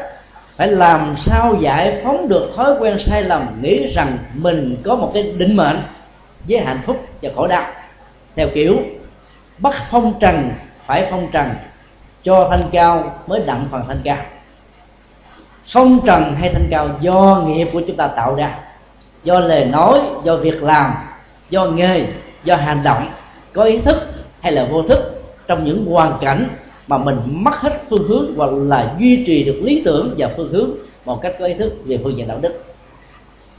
phải 0.57 0.69
làm 0.69 1.15
sao 1.19 1.57
giải 1.61 2.01
phóng 2.03 2.29
được 2.29 2.51
thói 2.57 2.75
quen 2.81 2.99
sai 2.99 3.23
lầm, 3.23 3.47
nghĩ 3.63 3.87
rằng 3.87 4.13
mình 4.35 4.77
có 4.85 4.97
một 4.97 5.11
cái 5.15 5.23
định 5.23 5.57
mệnh 5.57 5.79
với 6.49 6.59
hạnh 6.59 6.81
phúc 6.85 7.07
và 7.23 7.31
khổ 7.37 7.47
đau. 7.47 7.65
Theo 8.37 8.49
kiểu, 8.55 8.77
bắt 9.59 9.83
phong 9.91 10.15
trần, 10.21 10.51
phải 10.87 11.07
phong 11.11 11.29
trần, 11.33 11.51
cho 12.23 12.49
thanh 12.51 12.71
cao 12.73 13.15
mới 13.27 13.41
đặng 13.47 13.65
phần 13.71 13.83
thanh 13.89 14.01
cao. 14.05 14.25
Phong 15.67 16.01
trần 16.07 16.35
hay 16.35 16.51
thanh 16.55 16.69
cao 16.71 16.89
do 17.01 17.43
nghiệp 17.47 17.69
của 17.73 17.83
chúng 17.87 17.97
ta 17.97 18.07
tạo 18.07 18.35
ra 18.35 18.59
do 19.27 19.41
lời 19.41 19.65
nói 19.65 20.01
do 20.25 20.37
việc 20.37 20.63
làm 20.63 20.95
do 21.51 21.65
nghề 21.65 22.05
do 22.45 22.57
hành 22.57 22.83
động 22.85 23.09
có 23.53 23.63
ý 23.63 23.79
thức 23.79 23.97
hay 24.41 24.53
là 24.53 24.69
vô 24.71 24.83
thức 24.83 25.23
trong 25.47 25.65
những 25.65 25.87
hoàn 25.87 26.19
cảnh 26.21 26.49
mà 26.89 26.99
mình 26.99 27.17
mất 27.27 27.55
hết 27.55 27.83
phương 27.91 28.09
hướng 28.09 28.35
hoặc 28.37 28.51
là 28.53 28.95
duy 28.99 29.25
trì 29.27 29.45
được 29.45 29.61
lý 29.63 29.83
tưởng 29.85 30.15
và 30.19 30.29
phương 30.37 30.53
hướng 30.53 30.71
một 31.05 31.23
cách 31.23 31.35
có 31.39 31.47
ý 31.47 31.55
thức 31.55 31.73
về 31.85 31.99
phương 32.05 32.17
diện 32.17 32.29
đạo 32.29 32.39
đức. 32.41 32.65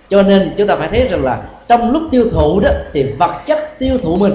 Cho 0.09 0.21
nên 0.21 0.53
chúng 0.57 0.67
ta 0.67 0.75
phải 0.75 0.87
thấy 0.87 1.07
rằng 1.07 1.23
là 1.23 1.43
trong 1.67 1.91
lúc 1.91 2.03
tiêu 2.11 2.29
thụ 2.31 2.59
đó 2.59 2.69
thì 2.93 3.03
vật 3.19 3.41
chất 3.47 3.79
tiêu 3.79 3.97
thụ 3.97 4.15
mình 4.15 4.33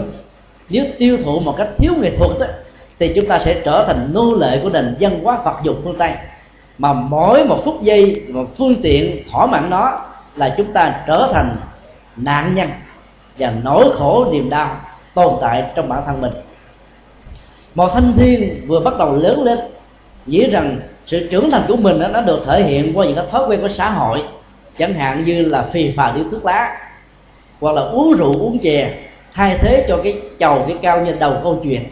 nếu 0.68 0.85
tiêu 0.99 1.18
thụ 1.24 1.41
một 1.41 1.55
cách 1.59 1.68
thiếu 1.76 1.93
nghệ 2.01 2.11
thuật 2.16 2.30
đó, 2.41 2.47
thì 2.99 3.12
chúng 3.14 3.26
ta 3.26 3.39
sẽ 3.39 3.61
trở 3.64 3.85
thành 3.87 4.11
nô 4.12 4.35
lệ 4.37 4.61
của 4.62 4.70
nền 4.70 4.97
văn 5.01 5.20
hóa 5.22 5.39
vật 5.45 5.57
dụng 5.64 5.80
phương 5.85 5.99
tây. 5.99 6.11
Mà 6.78 6.93
mỗi 6.93 7.45
một 7.45 7.64
phút 7.64 7.83
giây 7.83 8.22
một 8.28 8.57
phương 8.57 8.74
tiện 8.83 9.22
thỏa 9.30 9.47
mãn 9.47 9.70
nó 9.70 9.99
là 10.37 10.55
chúng 10.57 10.72
ta 10.72 11.05
trở 11.07 11.30
thành 11.33 11.57
nạn 12.16 12.55
nhân 12.55 12.68
và 13.39 13.53
nỗi 13.62 13.85
khổ, 13.99 14.26
niềm 14.33 14.51
đau 14.51 14.80
tồn 15.14 15.35
tại 15.41 15.64
trong 15.76 15.89
bản 15.89 16.03
thân 16.07 16.20
mình. 16.20 16.33
Một 17.74 17.89
thanh 17.95 18.12
thiên 18.16 18.66
vừa 18.66 18.80
bắt 18.80 18.99
đầu 18.99 19.12
lớn 19.12 19.43
lên, 19.43 19.59
nghĩ 20.26 20.47
rằng 20.51 20.80
sự 21.07 21.28
trưởng 21.30 21.51
thành 21.51 21.62
của 21.68 21.76
mình 21.76 22.03
nó 22.12 22.20
được 22.20 22.43
thể 22.47 22.62
hiện 22.62 22.93
qua 22.95 23.07
những 23.07 23.16
cái 23.16 23.24
thói 23.30 23.49
quen 23.49 23.61
của 23.61 23.68
xã 23.68 23.91
hội, 23.91 24.22
chẳng 24.78 24.95
hạn 24.95 25.24
như 25.24 25.43
là 25.43 25.62
phì 25.62 25.91
phà 25.91 26.12
điếu 26.12 26.24
thuốc 26.30 26.45
lá, 26.45 26.78
hoặc 27.61 27.72
là 27.72 27.83
uống 27.83 28.12
rượu, 28.12 28.33
uống 28.33 28.59
chè, 28.59 28.95
thay 29.33 29.59
thế 29.59 29.87
cho 29.89 29.99
cái 30.05 30.20
chầu 30.39 30.64
cái 30.66 30.76
cao 30.83 31.01
như 31.01 31.12
đầu 31.12 31.37
câu 31.43 31.61
chuyện. 31.64 31.85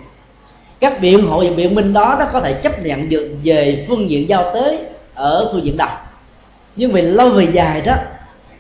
Các 0.81 1.01
biện 1.01 1.27
hộ 1.27 1.45
và 1.49 1.57
biện 1.57 1.75
minh 1.75 1.93
đó 1.93 2.17
nó 2.19 2.27
có 2.33 2.41
thể 2.41 2.53
chấp 2.53 2.85
nhận 2.85 3.09
được 3.09 3.37
về 3.45 3.85
phương 3.89 4.11
diện 4.11 4.29
giao 4.29 4.55
tế 4.55 4.79
ở 5.15 5.49
phương 5.53 5.65
diện 5.65 5.77
đọc. 5.77 5.91
Nhưng 6.77 6.93
vì 6.93 7.03
lâu 7.03 7.31
về 7.31 7.49
dài 7.53 7.81
đó 7.81 7.95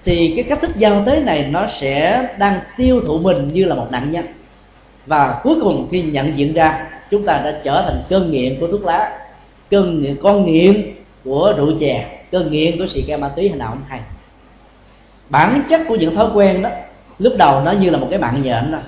thì 0.05 0.33
cái 0.37 0.45
cách 0.49 0.59
thức 0.63 0.71
giao 0.77 1.03
tế 1.07 1.21
này 1.21 1.49
nó 1.51 1.67
sẽ 1.67 2.29
đang 2.39 2.61
tiêu 2.77 3.01
thụ 3.07 3.19
mình 3.19 3.49
như 3.49 3.65
là 3.65 3.75
một 3.75 3.87
nạn 3.91 4.13
nhân. 4.13 4.27
Và 5.07 5.41
cuối 5.43 5.57
cùng 5.61 5.89
khi 5.91 6.03
nhận 6.03 6.39
diện 6.39 6.53
ra, 6.53 6.87
chúng 7.11 7.27
ta 7.27 7.41
đã 7.45 7.61
trở 7.65 7.83
thành 7.83 8.03
cơn 8.09 8.31
nghiện 8.31 8.61
của 8.61 8.67
thuốc 8.67 8.85
lá, 8.85 9.19
cơn 9.71 10.03
nghiện, 10.03 10.17
con 10.23 10.45
nghiện 10.45 10.95
của 11.25 11.55
rượu 11.57 11.73
chè, 11.81 12.09
cơn 12.33 12.51
nghiện 12.51 12.79
của 12.79 12.87
xì 12.87 13.03
ke 13.03 13.17
ma 13.17 13.29
túy 13.29 13.49
hay 13.49 13.59
nào 13.59 13.69
không 13.69 13.83
hay. 13.89 14.01
Bản 15.29 15.63
chất 15.71 15.81
của 15.89 15.97
những 15.97 16.15
thói 16.15 16.27
quen 16.35 16.63
đó, 16.63 16.71
lúc 17.19 17.33
đầu 17.39 17.61
nó 17.61 17.73
như 17.73 17.91
là 17.91 17.99
một 17.99 18.07
cái 18.11 18.19
mạng 18.19 18.43
nhện 18.43 18.73
đó. 18.73 18.79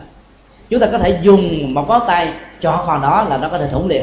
Chúng 0.70 0.80
ta 0.80 0.86
có 0.92 0.98
thể 0.98 1.18
dùng 1.22 1.74
một 1.74 1.88
ngón 1.88 2.02
tay 2.06 2.28
chọt 2.60 2.86
vào 2.86 2.98
nó 2.98 3.24
là 3.24 3.36
nó 3.36 3.48
có 3.48 3.58
thể 3.58 3.68
thủng 3.68 3.88
liền. 3.88 4.02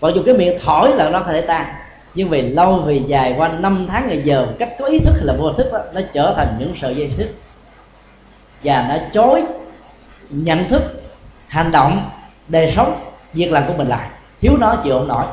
Còn 0.00 0.14
dùng 0.14 0.24
cái 0.24 0.36
miệng 0.36 0.58
thổi 0.64 0.92
là 0.96 1.08
nó 1.08 1.20
có 1.20 1.32
thể 1.32 1.40
tan 1.40 1.66
nhưng 2.14 2.28
vì 2.28 2.42
lâu 2.42 2.82
vì 2.86 3.02
dài 3.06 3.34
qua 3.36 3.48
năm 3.48 3.86
tháng 3.90 4.08
ngày 4.08 4.22
giờ 4.24 4.46
cách 4.58 4.74
có 4.78 4.86
ý 4.86 4.98
thức 4.98 5.12
hay 5.16 5.24
là 5.24 5.34
vô 5.38 5.52
thức 5.52 5.66
đó, 5.72 5.78
nó 5.94 6.00
trở 6.12 6.34
thành 6.36 6.56
những 6.58 6.72
sợi 6.76 6.94
dây 6.96 7.10
thức 7.16 7.28
và 8.64 8.86
nó 8.88 8.94
chối 9.12 9.42
nhận 10.30 10.68
thức 10.68 10.82
hành 11.48 11.72
động 11.72 12.10
đời 12.48 12.72
sống 12.76 13.00
việc 13.32 13.52
làm 13.52 13.64
của 13.66 13.74
mình 13.78 13.88
lại. 13.88 14.08
Thiếu 14.40 14.52
nó 14.56 14.76
chịu 14.84 14.98
không 14.98 15.08
nổi. 15.08 15.24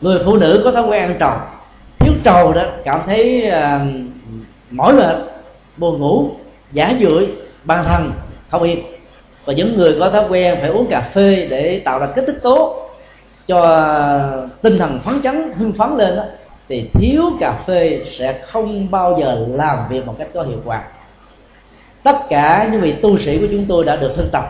Người 0.00 0.18
phụ 0.24 0.36
nữ 0.36 0.60
có 0.64 0.72
thói 0.72 0.86
quen 0.88 1.02
ăn 1.02 1.16
trầu. 1.20 1.32
Thiếu 1.98 2.12
trầu 2.24 2.52
đó 2.52 2.62
cảm 2.84 3.00
thấy 3.06 3.50
uh, 3.50 3.86
mỏi 4.70 4.92
mệt 4.92 5.16
buồn 5.76 5.98
ngủ 5.98 6.30
giả 6.72 6.94
dưỡi 7.00 7.26
ban 7.64 7.84
thần 7.84 8.12
không 8.50 8.62
yên. 8.62 8.82
Và 9.44 9.52
những 9.52 9.76
người 9.76 9.94
có 10.00 10.10
thói 10.10 10.24
quen 10.28 10.58
phải 10.60 10.70
uống 10.70 10.86
cà 10.90 11.00
phê 11.00 11.46
để 11.50 11.82
tạo 11.84 11.98
ra 11.98 12.06
kích 12.14 12.24
thích 12.26 12.38
tố 12.42 12.85
cho 13.48 13.60
tinh 14.62 14.78
thần 14.78 15.00
phấn 15.00 15.22
chấn 15.22 15.52
hưng 15.58 15.72
phấn 15.72 15.96
lên 15.96 16.16
đó, 16.16 16.22
thì 16.68 16.90
thiếu 16.92 17.22
cà 17.40 17.52
phê 17.66 18.00
sẽ 18.18 18.40
không 18.46 18.90
bao 18.90 19.18
giờ 19.20 19.46
làm 19.48 19.88
việc 19.88 20.06
một 20.06 20.14
cách 20.18 20.28
có 20.34 20.42
hiệu 20.42 20.58
quả. 20.64 20.82
Tất 22.02 22.16
cả 22.28 22.68
những 22.72 22.80
vị 22.80 22.92
tu 23.02 23.18
sĩ 23.18 23.38
của 23.38 23.46
chúng 23.50 23.66
tôi 23.68 23.84
đã 23.84 23.96
được 23.96 24.12
thân 24.16 24.28
tập 24.32 24.44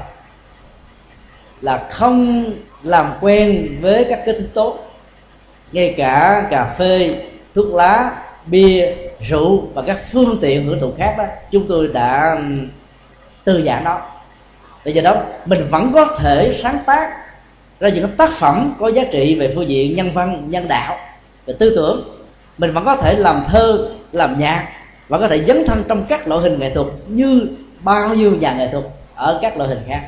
là 1.60 1.86
không 1.90 2.44
làm 2.82 3.12
quen 3.20 3.76
với 3.80 4.04
các 4.08 4.22
kích 4.26 4.36
thích 4.38 4.50
tố 4.54 4.76
ngay 5.72 5.94
cả 5.96 6.46
cà 6.50 6.74
phê 6.78 7.10
thuốc 7.54 7.74
lá 7.74 8.12
bia 8.46 8.94
rượu 9.28 9.68
và 9.74 9.82
các 9.86 9.98
phương 10.12 10.38
tiện 10.40 10.66
hưởng 10.66 10.80
thụ 10.80 10.92
khác 10.98 11.14
đó 11.18 11.24
chúng 11.50 11.66
tôi 11.68 11.88
đã 11.88 12.38
từ 13.44 13.62
giãn 13.66 13.84
nó. 13.84 14.00
Bây 14.84 14.94
giờ 14.94 15.02
đó 15.02 15.14
mình 15.44 15.66
vẫn 15.70 15.92
có 15.94 16.04
thể 16.18 16.58
sáng 16.62 16.78
tác 16.86 17.25
ra 17.80 17.88
những 17.88 18.16
tác 18.16 18.32
phẩm 18.32 18.74
có 18.78 18.88
giá 18.88 19.04
trị 19.04 19.36
về 19.40 19.52
phương 19.54 19.68
diện 19.68 19.96
nhân 19.96 20.08
văn, 20.14 20.44
nhân 20.48 20.68
đạo, 20.68 20.96
về 21.46 21.54
tư 21.58 21.72
tưởng, 21.76 22.08
mình 22.58 22.72
vẫn 22.72 22.84
có 22.84 22.96
thể 22.96 23.16
làm 23.16 23.42
thơ, 23.48 23.88
làm 24.12 24.38
nhạc 24.38 24.68
và 25.08 25.18
có 25.18 25.28
thể 25.28 25.44
dấn 25.44 25.64
thân 25.66 25.84
trong 25.88 26.04
các 26.08 26.28
loại 26.28 26.42
hình 26.42 26.58
nghệ 26.58 26.74
thuật 26.74 26.86
như 27.08 27.48
bao 27.80 28.14
nhiêu 28.14 28.32
nhà 28.40 28.54
nghệ 28.58 28.68
thuật 28.72 28.84
ở 29.14 29.38
các 29.42 29.56
loại 29.56 29.68
hình 29.68 29.82
khác. 29.86 30.02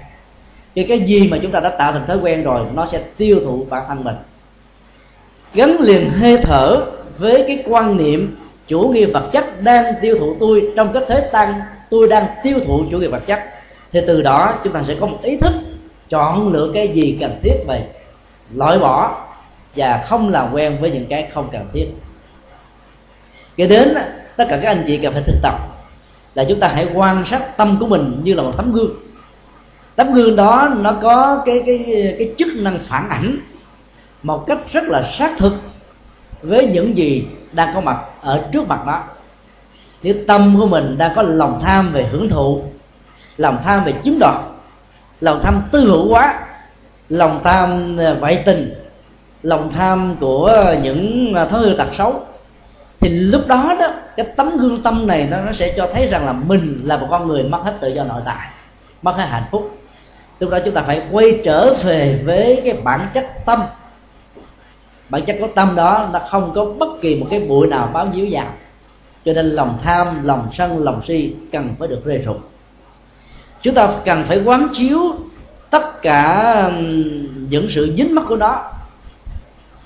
Thì 0.75 0.85
cái 0.85 1.01
gì 1.01 1.29
mà 1.29 1.39
chúng 1.43 1.51
ta 1.51 1.61
đã 1.61 1.71
tạo 1.71 1.93
thành 1.93 2.07
thói 2.07 2.19
quen 2.19 2.43
rồi, 2.43 2.61
nó 2.75 2.87
sẽ 2.87 3.03
tiêu 3.17 3.41
thụ 3.45 3.67
bản 3.71 3.83
thân 3.89 4.05
mình. 4.05 4.17
Gắn 5.55 5.81
liền 5.81 6.11
hơi 6.11 6.37
thở 6.43 6.81
với 7.19 7.45
cái 7.47 7.63
quan 7.67 7.97
niệm, 7.97 8.37
chủ 8.67 8.81
nghĩa 8.81 9.07
vật 9.07 9.31
chất 9.33 9.63
đang 9.63 9.95
tiêu 10.03 10.17
thụ 10.19 10.37
tôi 10.41 10.73
trong 10.77 10.93
cái 10.93 11.03
thế 11.09 11.21
tăng, 11.21 11.53
tôi 11.91 12.09
đang 12.09 12.27
tiêu 12.43 12.59
thụ 12.67 12.85
chủ 12.91 12.99
nghĩa 12.99 13.09
vật 13.09 13.27
chất. 13.27 13.41
Thì 13.93 14.01
từ 14.07 14.23
đó 14.23 14.55
chúng 14.65 14.73
ta 14.73 14.83
sẽ 14.83 14.95
có 15.01 15.07
một 15.07 15.19
ý 15.23 15.37
thức 15.37 15.53
chọn 16.09 16.53
lựa 16.53 16.71
cái 16.75 16.89
gì 16.89 17.19
cần 17.21 17.35
thiết 17.43 17.55
về 17.69 17.87
loại 18.55 18.79
bỏ 18.79 19.27
và 19.77 20.05
không 20.07 20.29
làm 20.29 20.53
quen 20.53 20.79
với 20.81 20.91
những 20.91 21.07
cái 21.07 21.29
không 21.35 21.49
cần 21.53 21.67
thiết. 21.73 21.87
Kế 23.57 23.67
đến, 23.67 23.95
tất 24.37 24.47
cả 24.49 24.59
các 24.63 24.69
anh 24.69 24.85
chị 24.87 24.99
cần 24.99 25.13
phải 25.13 25.23
thực 25.27 25.37
tập 25.43 25.55
là 26.35 26.45
chúng 26.49 26.61
ta 26.61 26.69
hãy 26.75 26.87
quan 26.95 27.25
sát 27.27 27.57
tâm 27.57 27.77
của 27.81 27.87
mình 27.87 28.21
như 28.25 28.35
là 28.35 28.43
một 28.43 28.57
tấm 28.57 28.73
gương. 28.73 28.95
Tấm 29.97 30.15
gương 30.15 30.37
đó 30.37 30.69
nó 30.77 30.93
có 30.93 31.43
cái 31.47 31.63
cái 31.67 32.15
cái 32.19 32.35
chức 32.39 32.49
năng 32.57 32.79
phản 32.79 33.09
ảnh 33.09 33.39
một 34.23 34.45
cách 34.47 34.59
rất 34.73 34.85
là 34.85 35.03
xác 35.03 35.39
thực 35.39 35.53
với 36.43 36.67
những 36.67 36.97
gì 36.97 37.27
đang 37.53 37.75
có 37.75 37.81
mặt 37.81 37.99
ở 38.21 38.49
trước 38.53 38.69
mặt 38.69 38.87
đó 38.87 39.05
nếu 40.03 40.15
tâm 40.27 40.57
của 40.61 40.67
mình 40.67 40.99
đang 40.99 41.13
có 41.15 41.23
lòng 41.23 41.59
tham 41.63 41.93
về 41.93 42.07
hưởng 42.11 42.29
thụ, 42.29 42.63
lòng 43.37 43.59
tham 43.65 43.85
về 43.85 43.95
chiếm 44.05 44.19
đoạt 44.21 44.35
lòng 45.21 45.41
tham 45.43 45.63
tư 45.71 45.81
hữu 45.81 46.09
quá. 46.09 46.41
Lòng 47.09 47.41
tham 47.45 47.97
à, 48.01 48.15
vậy 48.21 48.43
tình. 48.47 48.75
Lòng 49.43 49.71
tham 49.73 50.17
của 50.21 50.75
những 50.83 51.33
à, 51.35 51.45
thói 51.45 51.61
hư 51.61 51.73
tật 51.73 51.89
xấu. 51.99 52.27
Thì 53.01 53.09
lúc 53.09 53.47
đó 53.47 53.77
đó 53.81 53.87
cái 54.17 54.27
tấm 54.37 54.57
gương 54.57 54.83
tâm 54.83 55.07
này 55.07 55.29
nó, 55.31 55.41
nó 55.41 55.53
sẽ 55.53 55.75
cho 55.77 55.89
thấy 55.93 56.07
rằng 56.07 56.27
là 56.27 56.33
mình 56.33 56.81
là 56.85 56.97
một 56.97 57.07
con 57.11 57.29
người 57.29 57.43
mất 57.43 57.59
hết 57.63 57.75
tự 57.81 57.89
do 57.89 58.05
nội 58.05 58.23
tại 58.25 58.49
mất 59.03 59.17
hết 59.17 59.25
hạnh 59.25 59.45
phúc. 59.51 59.79
Lúc 60.41 60.51
đó 60.51 60.59
chúng 60.65 60.75
ta 60.75 60.83
phải 60.83 61.03
quay 61.11 61.41
trở 61.45 61.75
về 61.75 62.23
với 62.25 62.63
cái 62.65 62.77
bản 62.85 63.09
chất 63.15 63.27
tâm. 63.47 63.63
Bản 65.09 65.25
chất 65.25 65.37
của 65.41 65.49
tâm 65.55 65.75
đó 65.77 66.09
nó 66.13 66.19
không 66.19 66.53
có 66.55 66.65
bất 66.65 66.89
kỳ 67.01 67.15
một 67.15 67.27
cái 67.31 67.41
bụi 67.41 67.67
nào 67.67 67.91
báo 67.93 68.07
díu 68.15 68.27
vào 68.31 68.47
cho 69.25 69.33
nên 69.33 69.47
lòng 69.47 69.79
tham 69.83 70.25
lòng 70.25 70.49
sân 70.53 70.85
lòng 70.85 71.01
si 71.07 71.35
cần 71.53 71.75
phải 71.79 71.89
được 71.89 72.01
rê 72.07 72.19
rụng 72.19 72.41
chúng 73.63 73.75
ta 73.75 73.89
cần 74.05 74.25
phải 74.25 74.43
quán 74.45 74.69
chiếu 74.75 75.15
tất 75.71 76.03
cả 76.03 76.71
những 77.49 77.67
sự 77.71 77.95
dính 77.97 78.15
mắc 78.15 78.25
của 78.29 78.37
nó 78.37 78.63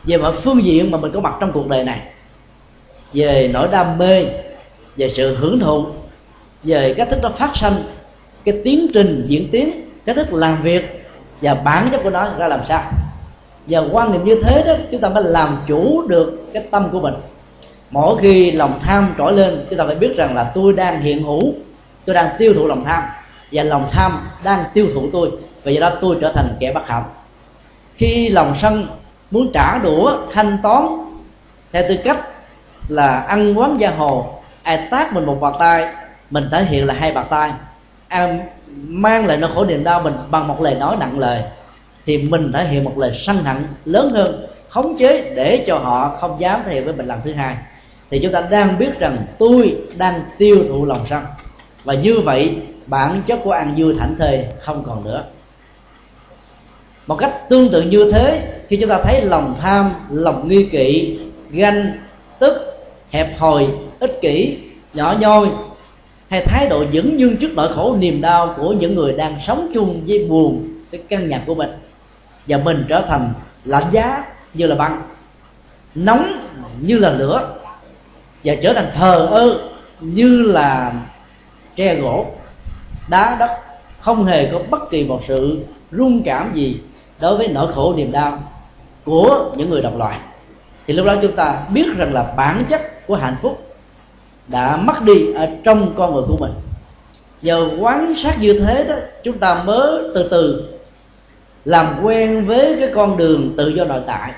về 0.05 0.17
mọi 0.17 0.33
phương 0.33 0.65
diện 0.65 0.91
mà 0.91 0.99
mình 0.99 1.13
có 1.13 1.21
mặt 1.21 1.35
trong 1.41 1.53
cuộc 1.53 1.69
đời 1.69 1.85
này. 1.85 2.01
Về 3.13 3.51
nỗi 3.53 3.69
đam 3.73 3.99
mê, 3.99 4.27
về 4.97 5.11
sự 5.17 5.37
hưởng 5.37 5.61
thụ, 5.61 5.87
về 6.63 6.95
cách 6.97 7.09
thức 7.11 7.19
nó 7.23 7.29
phát 7.29 7.51
sinh 7.55 7.75
cái 8.45 8.61
tiến 8.65 8.87
trình 8.95 9.25
diễn 9.29 9.49
tiến, 9.53 9.71
cách 10.05 10.17
thức 10.17 10.33
làm 10.33 10.63
việc 10.63 11.09
và 11.43 11.55
bản 11.55 11.89
chất 11.93 12.01
của 12.05 12.11
nó 12.11 12.29
ra 12.39 12.49
làm 12.49 12.61
sao. 12.69 12.83
Và 13.67 13.83
quan 13.93 14.13
niệm 14.13 14.25
như 14.25 14.41
thế 14.43 14.63
đó, 14.67 14.75
chúng 14.91 15.01
ta 15.01 15.09
mới 15.09 15.23
làm 15.25 15.59
chủ 15.67 16.07
được 16.09 16.47
cái 16.53 16.63
tâm 16.71 16.89
của 16.93 17.01
mình. 17.01 17.15
Mỗi 17.91 18.19
khi 18.21 18.51
lòng 18.51 18.79
tham 18.83 19.15
trỗi 19.19 19.33
lên, 19.33 19.67
chúng 19.71 19.79
ta 19.79 19.85
phải 19.87 19.95
biết 19.95 20.17
rằng 20.17 20.35
là 20.35 20.51
tôi 20.55 20.73
đang 20.73 21.01
hiện 21.01 21.23
hữu, 21.23 21.55
tôi 22.05 22.15
đang 22.15 22.37
tiêu 22.39 22.55
thụ 22.55 22.67
lòng 22.67 22.85
tham 22.85 23.03
và 23.53 23.63
lòng 23.63 23.89
tham 23.91 24.29
đang 24.45 24.65
tiêu 24.75 24.87
thụ 24.95 25.09
tôi. 25.13 25.31
Và 25.65 25.71
do 25.71 25.81
đó 25.81 25.93
tôi 26.01 26.19
trở 26.21 26.33
thành 26.33 26.57
kẻ 26.61 26.73
bất 26.73 26.89
hạnh 26.89 27.05
khi 27.95 28.29
lòng 28.29 28.55
sân 28.61 28.87
muốn 29.31 29.51
trả 29.55 29.79
đũa 29.79 30.17
thanh 30.33 30.59
toán, 30.63 30.87
theo 31.73 31.83
tư 31.89 31.97
cách 32.05 32.19
là 32.89 33.21
ăn 33.21 33.59
quán 33.59 33.75
gia 33.79 33.91
hồ, 33.91 34.35
ai 34.63 34.89
tác 34.91 35.13
mình 35.13 35.25
một 35.25 35.39
bàn 35.41 35.53
tay, 35.59 35.87
mình 36.31 36.45
thể 36.51 36.65
hiện 36.65 36.87
là 36.87 36.95
hai 36.95 37.13
bàn 37.13 37.27
tay. 37.31 37.51
Ai 38.09 38.39
mang 38.87 39.27
lại 39.27 39.37
nỗi 39.37 39.51
khổ 39.55 39.65
niềm 39.65 39.85
đau 39.85 40.01
mình 40.01 40.15
bằng 40.31 40.49
một 40.49 40.61
lời 40.61 40.75
nói 40.75 40.97
nặng 41.01 41.19
lời, 41.19 41.43
thì 42.07 42.19
mình 42.19 42.53
thể 42.53 42.69
hiện 42.69 42.85
một 42.85 42.99
lời 42.99 43.13
sân 43.15 43.45
hận 43.45 43.67
lớn 43.85 44.11
hơn, 44.11 44.47
khống 44.69 44.97
chế 44.99 45.33
để 45.37 45.65
cho 45.67 45.79
họ 45.79 46.17
không 46.21 46.41
dám 46.41 46.63
thể 46.67 46.75
hiện 46.75 46.85
với 46.85 46.95
mình 46.95 47.07
lần 47.07 47.21
thứ 47.25 47.33
hai. 47.33 47.57
Thì 48.11 48.21
chúng 48.23 48.33
ta 48.33 48.41
đang 48.51 48.79
biết 48.79 48.99
rằng 49.01 49.17
tôi 49.39 49.77
đang 49.97 50.23
tiêu 50.39 50.65
thụ 50.69 50.85
lòng 50.85 51.07
sân. 51.11 51.25
Và 51.85 51.95
như 51.95 52.21
vậy 52.21 52.57
bản 52.87 53.23
chất 53.27 53.41
của 53.45 53.51
ăn 53.51 53.75
vui 53.77 53.95
thảnh 53.99 54.15
thơi 54.19 54.47
không 54.61 54.83
còn 54.87 55.05
nữa. 55.05 55.25
Một 57.07 57.17
cách 57.17 57.49
tương 57.49 57.71
tự 57.71 57.83
như 57.83 58.11
thế 58.13 58.43
khi 58.69 58.77
chúng 58.77 58.91
ta 58.91 59.01
thấy 59.05 59.23
lòng 59.25 59.57
tham, 59.61 59.93
lòng 60.11 60.49
nghi 60.49 60.69
kỵ, 60.73 61.19
ganh, 61.51 61.93
tức, 62.39 62.85
hẹp 63.11 63.39
hòi, 63.39 63.67
ích 64.01 64.19
kỷ, 64.21 64.59
nhỏ 64.95 65.17
nhoi, 65.21 65.49
hay 66.31 66.43
thái 66.47 66.69
độ 66.69 66.85
dững 66.93 67.21
dưng 67.21 67.37
trước 67.37 67.51
nỗi 67.55 67.69
khổ 67.69 67.97
niềm 67.99 68.21
đau 68.21 68.55
của 68.57 68.73
những 68.73 68.95
người 68.95 69.13
đang 69.13 69.39
sống 69.47 69.71
chung 69.75 70.03
với 70.07 70.27
buồn, 70.29 70.69
cái 70.91 71.03
căn 71.09 71.29
nhà 71.29 71.43
của 71.47 71.55
mình. 71.55 71.71
Và 72.47 72.57
mình 72.57 72.85
trở 72.89 73.05
thành 73.09 73.33
lạnh 73.65 73.85
giá 73.91 74.25
như 74.55 74.67
là 74.67 74.75
băng, 74.75 75.03
nóng 75.95 76.49
như 76.81 76.99
là 76.99 77.11
lửa, 77.11 77.55
và 78.45 78.55
trở 78.63 78.73
thành 78.73 78.91
thờ 78.95 79.29
ơ 79.31 79.59
như 80.01 80.43
là 80.43 80.93
tre 81.77 81.95
gỗ 81.95 82.27
đá 83.13 83.37
đất, 83.41 83.51
không 84.01 84.25
hề 84.25 84.47
có 84.47 84.59
bất 84.71 84.91
kỳ 84.91 85.05
một 85.05 85.21
sự 85.29 85.59
rung 85.93 86.23
cảm 86.23 86.51
gì 86.55 86.81
đối 87.21 87.37
với 87.37 87.49
nỗi 87.49 87.73
khổ 87.73 87.95
niềm 87.97 88.13
đau 88.13 88.39
của 89.05 89.53
những 89.57 89.71
người 89.71 89.83
đồng 89.83 89.99
loại. 89.99 90.19
Thì 90.87 90.95
lúc 90.95 91.07
đó 91.07 91.15
chúng 91.23 91.37
ta 91.37 91.63
biết 91.73 91.87
rằng 91.97 92.15
là 92.15 92.23
bản 92.37 92.65
chất 92.69 93.07
của 93.07 93.17
hạnh 93.17 93.37
phúc 93.43 93.75
đã 94.49 94.77
mất 94.77 95.03
đi 95.03 95.33
ở 95.35 95.49
trong 95.65 95.95
con 95.97 96.15
người 96.15 96.23
của 96.29 96.37
mình. 96.41 96.53
Nhờ 97.43 97.69
quán 97.79 98.15
sát 98.15 98.37
như 98.41 98.61
thế 98.61 98.85
đó, 98.89 98.95
chúng 99.23 99.39
ta 99.39 99.63
mới 99.65 100.03
từ 100.15 100.29
từ 100.31 100.69
làm 101.65 102.01
quen 102.03 102.45
với 102.47 102.77
cái 102.81 102.91
con 102.95 103.17
đường 103.17 103.55
tự 103.57 103.69
do 103.69 103.85
nội 103.85 104.03
tại, 104.07 104.33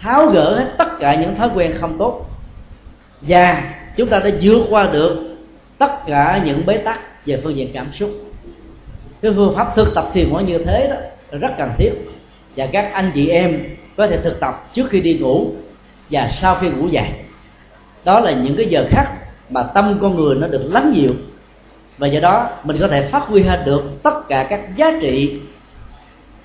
tháo 0.00 0.26
gỡ 0.26 0.58
hết 0.58 0.68
tất 0.78 0.98
cả 1.00 1.14
những 1.14 1.34
thói 1.34 1.50
quen 1.54 1.74
không 1.80 1.98
tốt. 1.98 2.26
Và 3.20 3.62
chúng 3.96 4.08
ta 4.08 4.18
đã 4.18 4.30
vượt 4.40 4.66
qua 4.70 4.86
được 4.86 5.36
tất 5.78 6.06
cả 6.06 6.42
những 6.44 6.66
bế 6.66 6.76
tắc 6.76 7.00
về 7.26 7.40
phương 7.42 7.56
diện 7.56 7.70
cảm 7.74 7.92
xúc. 7.92 8.10
Cái 9.22 9.32
phương 9.36 9.54
pháp 9.54 9.76
thực 9.76 9.94
tập 9.94 10.04
thiền 10.12 10.30
hóa 10.30 10.42
như 10.42 10.58
thế 10.58 10.88
đó 10.88 10.96
rất 11.38 11.50
cần 11.58 11.70
thiết. 11.78 11.90
Và 12.56 12.66
các 12.66 12.92
anh 12.92 13.10
chị 13.14 13.28
em 13.28 13.76
có 13.96 14.06
thể 14.06 14.16
thực 14.16 14.40
tập 14.40 14.68
trước 14.72 14.86
khi 14.90 15.00
đi 15.00 15.18
ngủ 15.18 15.50
và 16.10 16.30
sau 16.32 16.58
khi 16.60 16.70
ngủ 16.70 16.88
dậy. 16.88 17.08
Đó 18.04 18.20
là 18.20 18.32
những 18.32 18.56
cái 18.56 18.66
giờ 18.66 18.86
khắc 18.90 19.12
mà 19.50 19.62
tâm 19.62 19.98
con 20.02 20.16
người 20.16 20.34
nó 20.34 20.46
được 20.46 20.62
lắng 20.64 20.92
dịu. 20.94 21.10
Và 21.98 22.06
do 22.06 22.20
đó, 22.20 22.50
mình 22.64 22.76
có 22.80 22.88
thể 22.88 23.02
phát 23.02 23.22
huy 23.22 23.42
hết 23.42 23.62
được 23.66 23.82
tất 24.02 24.28
cả 24.28 24.46
các 24.50 24.76
giá 24.76 24.92
trị 25.00 25.40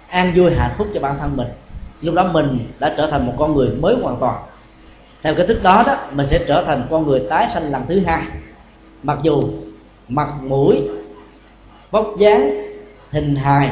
an 0.07 0.31
vui 0.35 0.51
hạnh 0.57 0.71
phúc 0.77 0.87
cho 0.93 0.99
bản 0.99 1.17
thân 1.19 1.37
mình. 1.37 1.47
Lúc 2.01 2.15
đó 2.15 2.29
mình 2.33 2.67
đã 2.79 2.93
trở 2.97 3.11
thành 3.11 3.25
một 3.27 3.33
con 3.37 3.55
người 3.55 3.69
mới 3.69 3.95
hoàn 4.01 4.17
toàn. 4.19 4.35
Theo 5.23 5.35
cái 5.35 5.47
thức 5.47 5.63
đó 5.63 5.83
đó, 5.87 5.97
mình 6.11 6.27
sẽ 6.27 6.39
trở 6.47 6.63
thành 6.67 6.87
con 6.89 7.07
người 7.07 7.21
tái 7.29 7.47
sanh 7.53 7.71
lần 7.71 7.81
thứ 7.87 8.01
hai. 8.05 8.21
Mặc 9.03 9.17
dù 9.23 9.41
mặt 10.11 10.29
mũi, 10.43 10.81
vóc 11.91 12.13
dáng, 12.17 12.57
hình 13.09 13.35
hài, 13.35 13.69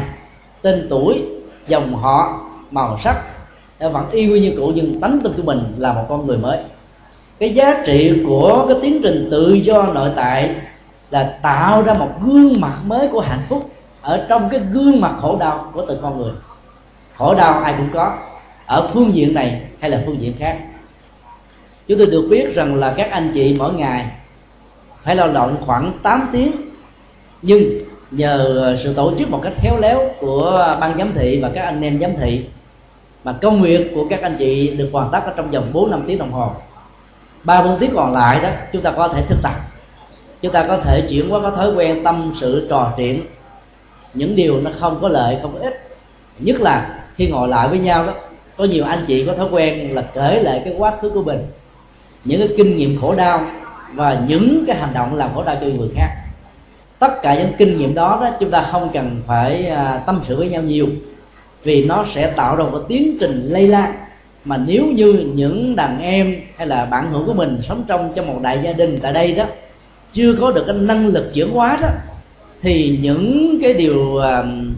tên 0.61 0.87
tuổi, 0.89 1.23
dòng 1.67 1.95
họ, 1.95 2.41
màu 2.71 2.99
sắc 3.03 3.23
vẫn 3.79 4.09
y 4.11 4.39
như 4.39 4.53
cũ 4.57 4.71
nhưng 4.75 4.99
tánh 4.99 5.19
tâm 5.23 5.33
của 5.37 5.43
mình 5.43 5.75
là 5.77 5.93
một 5.93 6.05
con 6.09 6.27
người 6.27 6.37
mới. 6.37 6.57
Cái 7.39 7.53
giá 7.53 7.83
trị 7.85 8.23
của 8.27 8.65
cái 8.67 8.77
tiến 8.81 8.99
trình 9.03 9.27
tự 9.31 9.53
do 9.53 9.83
nội 9.93 10.09
tại 10.15 10.55
là 11.11 11.39
tạo 11.41 11.81
ra 11.81 11.93
một 11.93 12.09
gương 12.25 12.53
mặt 12.61 12.77
mới 12.85 13.07
của 13.07 13.19
hạnh 13.19 13.43
phúc 13.49 13.71
ở 14.01 14.25
trong 14.29 14.49
cái 14.49 14.59
gương 14.59 15.01
mặt 15.01 15.15
khổ 15.21 15.37
đau 15.39 15.71
của 15.73 15.85
từng 15.87 15.99
con 16.01 16.21
người. 16.21 16.31
Khổ 17.17 17.35
đau 17.35 17.53
ai 17.53 17.73
cũng 17.77 17.89
có, 17.93 18.17
ở 18.65 18.87
phương 18.93 19.13
diện 19.13 19.33
này 19.33 19.61
hay 19.79 19.89
là 19.89 20.03
phương 20.05 20.21
diện 20.21 20.33
khác. 20.37 20.57
Chúng 21.87 21.97
tôi 21.97 22.07
được 22.11 22.27
biết 22.29 22.55
rằng 22.55 22.75
là 22.75 22.93
các 22.97 23.11
anh 23.11 23.31
chị 23.33 23.55
mỗi 23.59 23.73
ngày 23.73 24.05
phải 25.03 25.15
lao 25.15 25.31
động 25.33 25.57
khoảng 25.65 25.91
8 26.03 26.29
tiếng. 26.31 26.51
Nhưng 27.41 27.63
nhờ 28.11 28.77
sự 28.83 28.93
tổ 28.93 29.13
chức 29.19 29.29
một 29.29 29.39
cách 29.43 29.53
khéo 29.55 29.79
léo 29.79 30.09
của 30.19 30.75
ban 30.79 30.97
giám 30.97 31.13
thị 31.15 31.39
và 31.41 31.51
các 31.55 31.61
anh 31.61 31.81
em 31.81 31.99
giám 31.99 32.11
thị, 32.19 32.45
mà 33.23 33.33
công 33.41 33.61
việc 33.61 33.91
của 33.95 34.05
các 34.09 34.21
anh 34.21 34.35
chị 34.39 34.73
được 34.77 34.89
hoàn 34.91 35.09
tất 35.11 35.19
ở 35.25 35.33
trong 35.37 35.51
vòng 35.51 35.69
4 35.73 35.91
năm 35.91 36.03
tiếng 36.07 36.17
đồng 36.17 36.31
hồ. 36.31 36.51
Ba, 37.43 37.61
bốn 37.61 37.79
tiếng 37.79 37.91
còn 37.95 38.11
lại 38.11 38.39
đó, 38.41 38.49
chúng 38.73 38.81
ta 38.81 38.91
có 38.91 39.07
thể 39.07 39.21
thực 39.27 39.37
tập. 39.43 39.55
Chúng 40.41 40.51
ta 40.51 40.63
có 40.63 40.77
thể 40.77 41.07
chuyển 41.09 41.33
qua 41.33 41.41
có 41.41 41.51
thói 41.51 41.73
quen, 41.73 42.03
tâm 42.03 42.33
sự, 42.39 42.67
trò 42.69 42.93
chuyện. 42.97 43.21
Những 44.13 44.35
điều 44.35 44.61
nó 44.61 44.71
không 44.79 44.99
có 45.01 45.07
lợi, 45.07 45.37
không 45.41 45.53
có 45.53 45.59
ích. 45.59 45.89
Nhất 46.39 46.61
là 46.61 46.99
khi 47.15 47.27
ngồi 47.27 47.47
lại 47.47 47.67
với 47.67 47.79
nhau 47.79 48.05
đó, 48.05 48.13
có 48.57 48.63
nhiều 48.63 48.85
anh 48.85 49.05
chị 49.07 49.25
có 49.25 49.33
thói 49.33 49.47
quen 49.51 49.95
là 49.95 50.01
kể 50.01 50.41
lại 50.43 50.61
cái 50.65 50.75
quá 50.77 50.93
khứ 51.01 51.09
của 51.09 51.23
mình. 51.23 51.47
Những 52.23 52.39
cái 52.39 52.57
kinh 52.57 52.77
nghiệm 52.77 53.01
khổ 53.01 53.15
đau 53.15 53.45
và 53.93 54.21
những 54.27 54.63
cái 54.67 54.77
hành 54.77 54.93
động 54.93 55.15
làm 55.15 55.29
khổ 55.33 55.43
đau 55.43 55.55
cho 55.61 55.67
người 55.67 55.89
khác. 55.95 56.09
Tất 56.99 57.21
cả 57.21 57.35
những 57.35 57.53
kinh 57.57 57.77
nghiệm 57.77 57.93
đó 57.93 58.17
đó 58.21 58.29
chúng 58.39 58.51
ta 58.51 58.61
không 58.71 58.89
cần 58.93 59.21
phải 59.27 59.65
à, 59.65 60.01
tâm 60.05 60.21
sự 60.27 60.37
với 60.37 60.49
nhau 60.49 60.61
nhiều. 60.61 60.87
Vì 61.63 61.85
nó 61.85 62.05
sẽ 62.13 62.31
tạo 62.35 62.55
ra 62.55 62.63
một 62.63 62.85
tiến 62.87 63.17
trình 63.19 63.41
lây 63.45 63.67
lan. 63.67 63.93
Mà 64.45 64.57
nếu 64.57 64.85
như 64.85 65.31
những 65.33 65.75
đàn 65.75 66.01
em 66.01 66.35
hay 66.57 66.67
là 66.67 66.85
bạn 66.85 67.11
hữu 67.11 67.25
của 67.25 67.33
mình 67.33 67.57
sống 67.67 67.83
trong 67.87 68.13
trong 68.15 68.27
một 68.27 68.39
đại 68.41 68.59
gia 68.63 68.73
đình 68.73 68.97
tại 69.01 69.13
đây 69.13 69.31
đó 69.31 69.43
chưa 70.13 70.35
có 70.41 70.51
được 70.51 70.63
cái 70.67 70.75
năng 70.75 71.07
lực 71.07 71.31
chuyển 71.33 71.51
hóa 71.51 71.77
đó 71.81 71.89
thì 72.61 72.99
những 73.01 73.57
cái 73.61 73.73
điều 73.73 73.99
uh, 73.99 74.23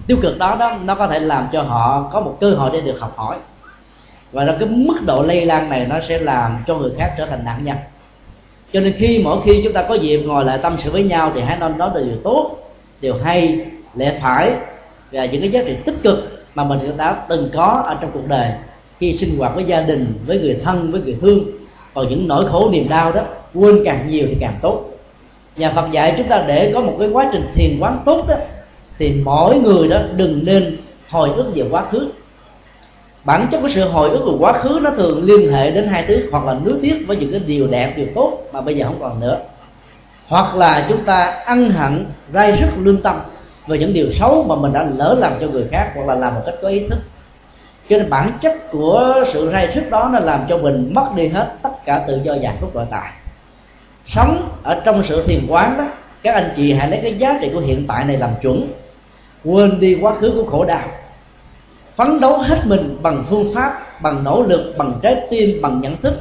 tiêu 0.08 0.18
cực 0.22 0.38
đó 0.38 0.56
đó 0.60 0.78
nó 0.84 0.96
có 0.96 1.08
thể 1.08 1.20
làm 1.20 1.48
cho 1.52 1.62
họ 1.62 2.10
có 2.12 2.22
một 2.22 2.38
cơ 2.40 2.52
hội 2.52 2.70
để 2.74 2.82
được 2.82 3.00
học 3.00 3.14
hỏi. 3.16 3.38
Và 4.32 4.56
cái 4.60 4.70
mức 4.70 5.00
độ 5.06 5.24
lây 5.24 5.46
lan 5.46 5.70
này 5.70 5.86
nó 5.90 6.00
sẽ 6.00 6.20
làm 6.20 6.58
cho 6.68 6.76
người 6.76 6.92
khác 6.98 7.14
trở 7.18 7.26
thành 7.26 7.46
nạn 7.46 7.64
nhân 7.64 7.78
cho 8.74 8.80
nên 8.80 8.94
khi 8.98 9.22
mỗi 9.24 9.42
khi 9.46 9.62
chúng 9.64 9.74
ta 9.74 9.84
có 9.84 9.96
dịp 9.96 10.18
ngồi 10.18 10.46
lại 10.46 10.60
tâm 10.62 10.76
sự 10.80 10.92
với 10.92 11.04
nhau 11.04 11.32
thì 11.36 11.42
hãy 11.42 11.58
nên 11.60 11.78
nói 11.78 11.90
điều 11.96 12.16
tốt, 12.24 12.56
điều 13.02 13.16
hay, 13.24 13.66
lẽ 13.96 14.20
phải. 14.22 14.52
Và 15.12 15.26
những 15.26 15.42
cái 15.42 15.52
giá 15.52 15.64
trị 15.66 15.76
tích 15.86 15.96
cực 16.04 16.46
mà 16.56 16.64
mình 16.64 16.98
đã 16.98 17.26
từng 17.30 17.50
có 17.54 17.84
ở 17.86 17.98
trong 18.02 18.12
cuộc 18.14 18.28
đời 18.28 18.52
khi 19.00 19.14
sinh 19.14 19.38
hoạt 19.38 19.56
với 19.56 19.64
gia 19.64 19.82
đình, 19.82 20.14
với 20.26 20.40
người 20.40 20.58
thân, 20.64 20.92
với 20.92 21.02
người 21.02 21.18
thương. 21.22 21.40
Còn 21.94 22.10
những 22.10 22.28
nỗi 22.28 22.46
khổ, 22.46 22.70
niềm 22.72 22.90
đau 22.90 23.12
đó, 23.12 23.22
quên 23.54 23.82
càng 23.86 24.08
nhiều 24.10 24.26
thì 24.30 24.38
càng 24.40 24.56
tốt. 24.62 24.86
Nhà 25.56 25.72
Phật 25.76 25.92
dạy 25.92 26.14
chúng 26.18 26.28
ta 26.28 26.46
để 26.48 26.72
có 26.74 26.82
một 26.82 26.96
cái 27.00 27.10
quá 27.10 27.30
trình 27.34 27.48
thiền 27.54 27.78
quán 27.80 28.00
tốt 28.06 28.26
đó, 28.28 28.36
thì 29.00 29.14
mỗi 29.26 29.60
người 29.60 29.88
đó 29.88 29.98
đừng 30.18 30.46
nên 30.46 30.78
hồi 31.10 31.30
ức 31.36 31.52
về 31.56 31.66
quá 31.72 31.86
khứ 31.92 32.08
bản 33.24 33.48
chất 33.52 33.60
của 33.62 33.70
sự 33.70 33.84
hồi 33.84 34.10
ức 34.10 34.22
của 34.26 34.38
quá 34.40 34.54
khứ 34.54 34.80
nó 34.82 34.90
thường 34.90 35.24
liên 35.24 35.54
hệ 35.54 35.72
đến 35.72 35.88
hai 35.88 36.06
thứ, 36.08 36.30
hoặc 36.32 36.46
là 36.46 36.54
nuối 36.54 36.80
tiếc 36.82 37.04
với 37.08 37.18
những 37.18 37.32
cái 37.32 37.40
điều 37.40 37.68
đẹp, 37.68 37.94
điều 37.98 38.08
tốt 38.16 38.38
mà 38.54 38.62
bây 38.62 38.76
giờ 38.76 38.86
không 38.86 39.00
còn 39.02 39.20
nữa. 39.20 39.40
Hoặc 40.28 40.56
là 40.56 40.86
chúng 40.90 41.04
ta 41.04 41.26
ăn 41.46 41.70
hận 41.70 42.06
rai 42.34 42.52
rất 42.52 42.68
lương 42.78 43.02
tâm 43.02 43.20
về 43.68 43.78
những 43.78 43.94
điều 43.94 44.12
xấu 44.14 44.46
mà 44.50 44.56
mình 44.56 44.74
đã 44.74 44.84
lỡ 44.84 45.16
làm 45.20 45.34
cho 45.42 45.48
người 45.48 45.68
khác, 45.72 45.92
hoặc 45.96 46.08
là 46.08 46.16
làm 46.16 46.36
một 46.36 46.42
cách 46.46 46.56
có 46.62 46.68
ý 46.68 46.88
thức. 46.90 47.00
Cho 47.90 47.98
nên 47.98 48.10
bản 48.10 48.30
chất 48.42 48.72
của 48.72 49.24
sự 49.34 49.50
rai 49.52 49.68
rứt 49.76 49.90
đó 49.90 50.10
nó 50.14 50.20
làm 50.20 50.46
cho 50.50 50.58
mình 50.58 50.92
mất 50.96 51.06
đi 51.16 51.28
hết 51.28 51.54
tất 51.62 51.86
cả 51.86 52.04
tự 52.08 52.20
do 52.24 52.34
giải 52.34 52.54
phúc 52.62 52.76
nội 52.76 52.86
tại. 52.92 53.12
Sống 54.08 54.50
ở 54.64 54.82
trong 54.86 55.04
sự 55.04 55.24
thiền 55.28 55.46
quán 55.50 55.78
đó, 55.78 55.88
các 56.24 56.36
anh 56.36 56.54
chị 56.56 56.74
hãy 56.74 56.90
lấy 56.90 57.00
cái 57.04 57.14
giá 57.14 57.38
trị 57.42 57.50
của 57.54 57.60
hiện 57.60 57.86
tại 57.88 58.06
này 58.06 58.18
làm 58.18 58.30
chuẩn. 58.42 58.68
Quên 59.46 59.80
đi 59.80 59.98
quá 60.02 60.16
khứ 60.20 60.32
của 60.36 60.50
khổ 60.52 60.66
đau 60.66 60.88
phấn 61.96 62.20
đấu 62.20 62.38
hết 62.38 62.60
mình 62.66 62.98
bằng 63.02 63.24
phương 63.30 63.46
pháp, 63.56 64.02
bằng 64.02 64.24
nỗ 64.24 64.44
lực, 64.44 64.74
bằng 64.78 65.00
trái 65.04 65.16
tim, 65.30 65.62
bằng 65.62 65.82
nhận 65.82 65.98
thức, 65.98 66.14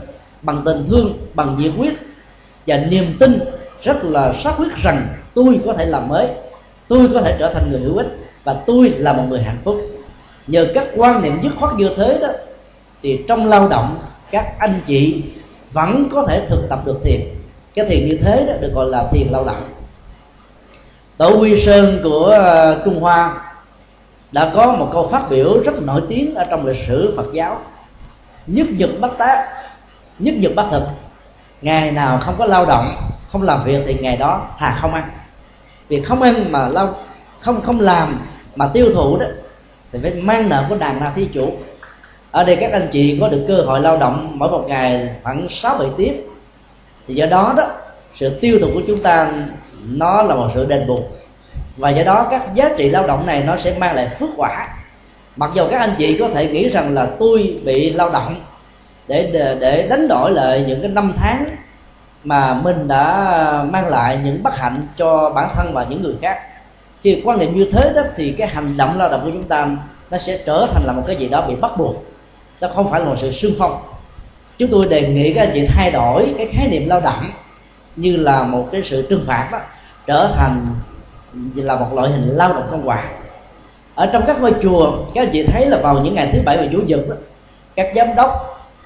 bằng 0.43 0.62
tình 0.64 0.85
thương, 0.87 1.18
bằng 1.35 1.57
nhiệt 1.59 1.73
huyết. 1.77 1.95
Và 2.66 2.77
niềm 2.77 3.16
tin 3.21 3.41
rất 3.83 4.05
là 4.05 4.33
xác 4.33 4.55
quyết 4.59 4.77
rằng 4.83 5.09
tôi 5.35 5.61
có 5.66 5.73
thể 5.73 5.87
làm 5.87 6.09
mới, 6.09 6.29
tôi 6.89 7.09
có 7.14 7.23
thể 7.23 7.37
trở 7.39 7.53
thành 7.55 7.71
người 7.71 7.81
hữu 7.81 7.97
ích 7.97 8.07
và 8.45 8.57
tôi 8.66 8.91
là 8.97 9.12
một 9.12 9.25
người 9.29 9.43
hạnh 9.43 9.59
phúc. 9.64 9.77
Nhờ 10.47 10.66
các 10.75 10.87
quan 10.97 11.23
niệm 11.23 11.41
dứt 11.43 11.53
khoát 11.61 11.75
như 11.75 11.91
thế 11.97 12.18
đó, 12.23 12.29
thì 13.03 13.25
trong 13.29 13.47
lao 13.47 13.68
động, 13.68 13.99
các 14.31 14.59
anh 14.59 14.81
chị 14.87 15.23
vẫn 15.73 16.09
có 16.11 16.25
thể 16.29 16.47
thực 16.49 16.68
tập 16.68 16.83
được 16.87 17.01
thiền. 17.05 17.21
Cái 17.75 17.87
thiền 17.87 18.09
như 18.09 18.18
thế 18.23 18.45
đó 18.47 18.53
được 18.61 18.73
gọi 18.75 18.87
là 18.87 19.09
thiền 19.12 19.29
lao 19.31 19.45
động. 19.45 19.62
Tổ 21.16 21.39
quy 21.41 21.61
sơn 21.61 22.01
của 22.03 22.25
ờ, 22.25 22.83
trung 22.85 23.01
hoa 23.01 23.49
đã 24.33 24.53
có 24.55 24.72
một 24.72 24.89
câu 24.93 25.09
phát 25.09 25.31
biểu 25.31 25.62
rất 25.64 25.83
nổi 25.83 26.03
tiếng 26.09 26.35
ở 26.35 26.45
trong 26.45 26.66
lịch 26.66 26.87
sử 26.87 27.14
phật 27.16 27.26
giáo. 27.33 27.61
Nhất 28.47 28.66
nhật 28.70 28.91
bất 29.01 29.18
tác, 29.18 29.49
nhất 30.18 30.35
nhật 30.39 30.53
bất 30.57 30.66
thực. 30.70 30.83
Ngày 31.62 31.91
nào 31.91 32.18
không 32.22 32.35
có 32.39 32.45
lao 32.45 32.66
động, 32.66 32.91
không 33.33 33.43
làm 33.43 33.62
việc 33.64 33.83
thì 33.87 33.95
ngày 34.01 34.16
đó 34.16 34.47
thà 34.59 34.78
không 34.81 34.95
ăn. 34.95 35.11
Việc 35.89 36.03
không 36.07 36.22
ăn 36.22 36.53
mà 36.53 36.68
lao, 36.68 36.95
không 37.41 37.62
không 37.62 37.81
làm 37.81 38.20
mà 38.57 38.70
tiêu 38.72 38.93
thụ 38.95 39.16
đó, 39.16 39.26
thì 39.93 39.99
phải 40.03 40.12
mang 40.14 40.49
nợ 40.49 40.64
của 40.68 40.76
đàn 40.76 41.01
na 41.01 41.12
thí 41.16 41.28
chủ. 41.35 41.53
Ở 42.31 42.45
đây 42.45 42.57
các 42.61 42.72
anh 42.72 42.89
chị 42.93 43.18
có 43.20 43.28
được 43.28 43.45
cơ 43.49 43.55
hội 43.55 43.81
lao 43.81 43.97
động 43.97 44.33
mỗi 44.35 44.51
một 44.51 44.64
ngày 44.68 45.14
khoảng 45.22 45.47
sáu 45.51 45.78
bảy 45.78 45.89
tiếng. 45.97 46.20
Thì 47.07 47.14
do 47.14 47.26
đó 47.26 47.55
đó, 47.57 47.66
sự 48.16 48.39
tiêu 48.41 48.59
thụ 48.61 48.68
của 48.74 48.83
chúng 48.87 49.03
ta 49.03 49.33
nó 49.85 50.22
là 50.22 50.35
một 50.35 50.49
sự 50.55 50.66
đền 50.66 50.87
bù 50.87 51.05
và 51.77 51.91
do 51.91 52.03
đó, 52.03 52.27
các 52.31 52.55
giá 52.55 52.71
trị 52.77 52.89
lao 52.89 53.07
động 53.07 53.27
này 53.27 53.43
nó 53.47 53.57
sẽ 53.57 53.79
mang 53.79 53.95
lại 53.95 54.09
phước 54.09 54.31
quả. 54.37 54.68
Mặc 55.37 55.51
dù 55.55 55.62
các 55.71 55.81
anh 55.81 55.95
chị 55.99 56.16
có 56.18 56.29
thể 56.29 56.47
nghĩ 56.47 56.68
rằng 56.68 56.95
là 56.95 57.07
tôi 57.18 57.59
bị 57.64 57.91
lao 57.91 58.11
động 58.11 58.41
để 59.09 59.31
để 59.61 59.87
đánh 59.91 60.09
đổi 60.09 60.31
lại 60.31 60.64
những 60.68 60.83
cái 60.83 60.91
năm 60.91 61.12
tháng 61.16 61.47
mà 62.25 62.55
mình 62.55 62.89
đã 62.89 63.64
mang 63.71 63.89
lại 63.89 64.18
những 64.25 64.43
bất 64.43 64.59
hạnh 64.59 64.77
cho 64.97 65.31
bản 65.31 65.49
thân 65.55 65.75
và 65.75 65.87
những 65.91 66.03
người 66.03 66.14
khác. 66.23 66.39
Khi 67.03 67.23
quan 67.25 67.39
niệm 67.39 67.57
như 67.57 67.71
thế 67.73 67.93
đó 67.95 68.03
thì 68.16 68.35
cái 68.39 68.49
hành 68.49 68.77
động 68.77 68.99
lao 68.99 69.09
động 69.09 69.21
của 69.25 69.31
chúng 69.31 69.43
ta 69.43 69.68
nó 70.11 70.18
sẽ 70.18 70.39
trở 70.47 70.66
thành 70.73 70.83
là 70.85 70.93
một 70.93 71.03
cái 71.07 71.16
gì 71.16 71.29
đó 71.29 71.45
bị 71.49 71.55
bắt 71.55 71.71
buộc. 71.77 72.05
Nó 72.61 72.68
không 72.75 72.91
phải 72.91 73.01
là 73.01 73.07
một 73.07 73.16
sự 73.18 73.33
sương 73.33 73.55
phong. 73.59 73.79
Chúng 74.59 74.71
tôi 74.71 74.85
đề 74.89 75.09
nghị 75.09 75.33
các 75.35 75.43
anh 75.43 75.51
chị 75.55 75.66
thay 75.68 75.91
đổi 75.91 76.35
cái 76.39 76.49
khái 76.53 76.68
niệm 76.68 76.89
lao 76.89 77.01
động 77.01 77.31
như 77.97 78.16
là 78.16 78.43
một 78.43 78.68
cái 78.73 78.83
sự 78.85 79.07
trừng 79.11 79.25
phạt 79.27 79.49
đó, 79.53 79.59
trở 80.07 80.31
thành 80.37 80.66
là 81.55 81.76
một 81.76 81.87
loại 81.95 82.11
hình 82.11 82.28
lao 82.28 82.53
động 82.53 82.66
công 82.70 82.89
quả 82.89 83.09
ở 83.95 84.07
trong 84.07 84.22
các 84.26 84.41
ngôi 84.41 84.55
chùa 84.62 84.93
các 85.14 85.28
chị 85.33 85.47
thấy 85.47 85.66
là 85.66 85.78
vào 85.83 86.01
những 86.05 86.14
ngày 86.14 86.31
thứ 86.33 86.39
bảy 86.45 86.57
và 86.57 86.66
chủ 86.72 86.78
nhật 86.87 87.01
đó, 87.09 87.14
các 87.76 87.93
giám 87.97 88.07
đốc 88.16 88.31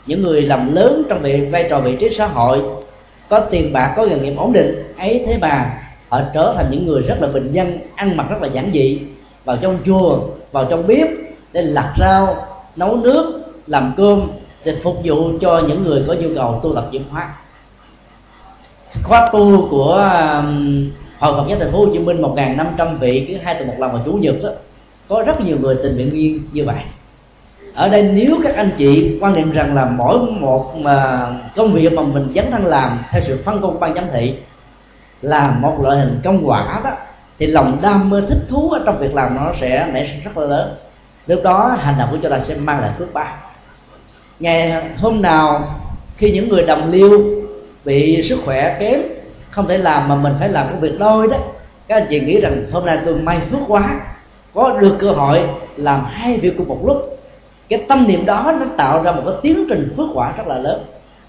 những 0.07 0.23
người 0.23 0.43
làm 0.43 0.75
lớn 0.75 1.03
trong 1.09 1.23
việc 1.23 1.49
vai 1.53 1.67
trò 1.71 1.81
vị 1.81 1.97
trí 2.01 2.17
xã 2.19 2.27
hội 2.27 2.63
có 3.29 3.41
tiền 3.41 3.73
bạc 3.73 3.95
có 3.97 4.07
nghề 4.07 4.19
nghiệp 4.19 4.35
ổn 4.37 4.53
định 4.53 4.93
ấy 4.99 5.25
thế 5.27 5.39
mà 5.41 5.81
họ 6.09 6.21
trở 6.35 6.55
thành 6.57 6.67
những 6.71 6.87
người 6.87 7.03
rất 7.03 7.17
là 7.21 7.29
bình 7.29 7.53
dân 7.53 7.79
ăn 7.95 8.17
mặc 8.17 8.27
rất 8.31 8.43
là 8.43 8.49
giản 8.49 8.71
dị 8.75 9.01
vào 9.45 9.57
trong 9.63 9.79
chùa 9.87 10.19
vào 10.53 10.65
trong 10.71 10.87
bếp 10.87 11.09
để 11.53 11.63
lặt 11.63 11.95
rau 11.99 12.47
nấu 12.77 12.97
nước 12.97 13.45
làm 13.67 13.93
cơm 13.97 14.31
để 14.65 14.77
phục 14.83 14.97
vụ 15.05 15.31
cho 15.41 15.63
những 15.69 15.85
người 15.85 16.05
có 16.09 16.15
nhu 16.15 16.29
cầu 16.37 16.61
tu 16.63 16.75
tập 16.75 16.89
chuyển 16.93 17.03
hóa. 17.11 17.35
Khóa 19.03 19.29
tu 19.33 19.69
của 19.71 19.93
um, 20.39 20.91
hội 21.19 21.33
Phật 21.37 21.45
giáo 21.49 21.59
thành 21.59 21.73
phố 21.73 21.79
Hồ 21.79 21.89
Chí 21.93 21.99
Minh 21.99 22.23
1.500 22.23 22.99
vị, 22.99 23.27
cứ 23.29 23.37
hai 23.43 23.55
tuần 23.55 23.69
một 23.69 23.75
lần 23.79 23.93
vào 23.93 24.03
chủ 24.05 24.13
nhật 24.13 24.35
đó 24.43 24.51
có 25.09 25.23
rất 25.23 25.41
nhiều 25.41 25.57
người 25.61 25.77
tình 25.83 25.95
nguyện 25.95 26.11
viên 26.11 26.41
như 26.53 26.65
vậy. 26.65 26.83
Ở 27.75 27.89
đây 27.89 28.03
nếu 28.03 28.41
các 28.43 28.57
anh 28.57 28.71
chị 28.79 29.19
quan 29.21 29.33
niệm 29.33 29.53
rằng 29.53 29.75
là 29.75 29.85
mỗi 29.85 30.19
một 30.19 30.77
mà 30.77 31.27
công 31.57 31.73
việc 31.73 31.93
mà 31.93 32.03
mình 32.03 32.33
dấn 32.35 32.51
thân 32.51 32.67
làm 32.67 32.99
theo 33.11 33.23
sự 33.23 33.39
phân 33.45 33.61
công 33.63 33.81
ban 33.81 33.95
giám 33.95 34.05
thị 34.13 34.35
là 35.23 35.57
một 35.61 35.81
loại 35.83 35.99
hình 35.99 36.21
công 36.25 36.49
quả 36.49 36.81
đó, 36.85 36.91
thì 37.39 37.47
lòng 37.47 37.79
đam 37.83 38.11
mê 38.11 38.21
thích 38.29 38.39
thú 38.49 38.71
ở 38.71 38.83
trong 38.87 38.99
việc 38.99 39.15
làm 39.15 39.37
nó 39.37 39.53
sẽ 39.61 39.89
nảy 39.93 40.07
sinh 40.07 40.21
rất 40.25 40.39
là 40.39 40.47
lớn. 40.47 40.75
Lúc 41.27 41.43
đó 41.43 41.77
hành 41.81 41.95
động 41.99 42.09
của 42.11 42.19
chúng 42.23 42.31
ta 42.31 42.39
sẽ 42.39 42.55
mang 42.55 42.81
lại 42.81 42.91
phước 42.99 43.13
báo. 43.13 43.37
Ngày 44.41 44.83
hôm 44.97 45.23
nào 45.23 45.75
khi 46.17 46.31
những 46.31 46.49
người 46.49 46.63
đồng 46.63 46.91
liêu 46.91 47.25
bị 47.85 48.23
sức 48.23 48.39
khỏe 48.45 48.77
kém 48.81 49.01
không 49.55 49.69
thể 49.69 49.79
làm 49.79 50.09
mà 50.09 50.15
mình 50.15 50.33
phải 50.39 50.49
làm 50.49 50.69
công 50.69 50.81
việc 50.81 50.99
đôi 50.99 51.29
đó. 51.29 51.37
Các 51.89 51.97
anh 51.97 52.07
chị 52.11 52.21
nghĩ 52.21 52.41
rằng 52.41 52.67
hôm 52.73 52.87
nay 52.87 52.99
tôi 53.05 53.15
may 53.15 53.41
phước 53.51 53.61
quá, 53.69 54.01
có 54.55 54.79
được 54.81 54.97
cơ 54.99 55.11
hội 55.11 55.41
làm 55.77 56.05
hai 56.05 56.37
việc 56.37 56.55
cùng 56.59 56.69
một 56.69 56.81
lúc. 56.87 57.19
Cái 57.69 57.85
tâm 57.89 58.07
niệm 58.09 58.27
đó 58.27 58.55
nó 58.61 58.67
tạo 58.77 59.03
ra 59.03 59.13
một 59.13 59.23
cái 59.25 59.35
tiến 59.43 59.67
trình 59.69 59.93
phước 59.97 60.07
quả 60.15 60.33
rất 60.37 60.47
là 60.47 60.59
lớn. 60.59 60.83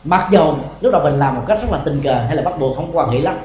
Mặc 0.03 0.27
dầu 0.31 0.57
lúc 0.81 0.93
đầu 0.93 1.03
mình 1.03 1.19
làm 1.19 1.35
một 1.35 1.41
cách 1.47 1.57
rất 1.61 1.71
là 1.71 1.79
tình 1.85 2.01
cờ 2.03 2.13
hay 2.13 2.35
là 2.35 2.41
bắt 2.41 2.59
buộc 2.59 2.75
không 2.75 2.89
quan 2.93 3.09
hệ 3.09 3.19
lắm, 3.19 3.35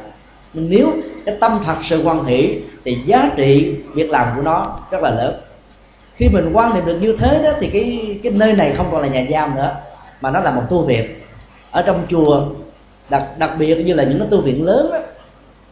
nhưng 0.52 0.70
nếu 0.70 0.92
cái 1.26 1.36
tâm 1.40 1.60
thật 1.64 1.76
sự 1.84 2.02
quan 2.04 2.24
hệ 2.24 2.48
thì 2.84 2.98
giá 3.04 3.30
trị 3.36 3.74
việc 3.94 4.10
làm 4.10 4.36
của 4.36 4.42
nó 4.42 4.66
rất 4.90 5.02
là 5.02 5.10
lớn. 5.10 5.34
Khi 6.14 6.28
mình 6.28 6.50
quan 6.52 6.74
niệm 6.74 6.86
được 6.86 6.98
như 7.00 7.16
thế 7.18 7.40
đó 7.44 7.50
thì 7.60 7.70
cái 7.72 8.18
cái 8.22 8.32
nơi 8.32 8.52
này 8.52 8.74
không 8.76 8.86
còn 8.92 9.02
là 9.02 9.08
nhà 9.08 9.24
giam 9.30 9.54
nữa, 9.54 9.76
mà 10.20 10.30
nó 10.30 10.40
là 10.40 10.50
một 10.50 10.62
tu 10.70 10.82
viện. 10.82 11.06
Ở 11.70 11.82
trong 11.82 12.06
chùa 12.10 12.42
đặc 13.10 13.22
đặc 13.38 13.50
biệt 13.58 13.74
như 13.86 13.94
là 13.94 14.04
những 14.04 14.18
cái 14.18 14.28
tu 14.30 14.40
viện 14.40 14.64
lớn 14.64 14.90
đó, 14.92 14.98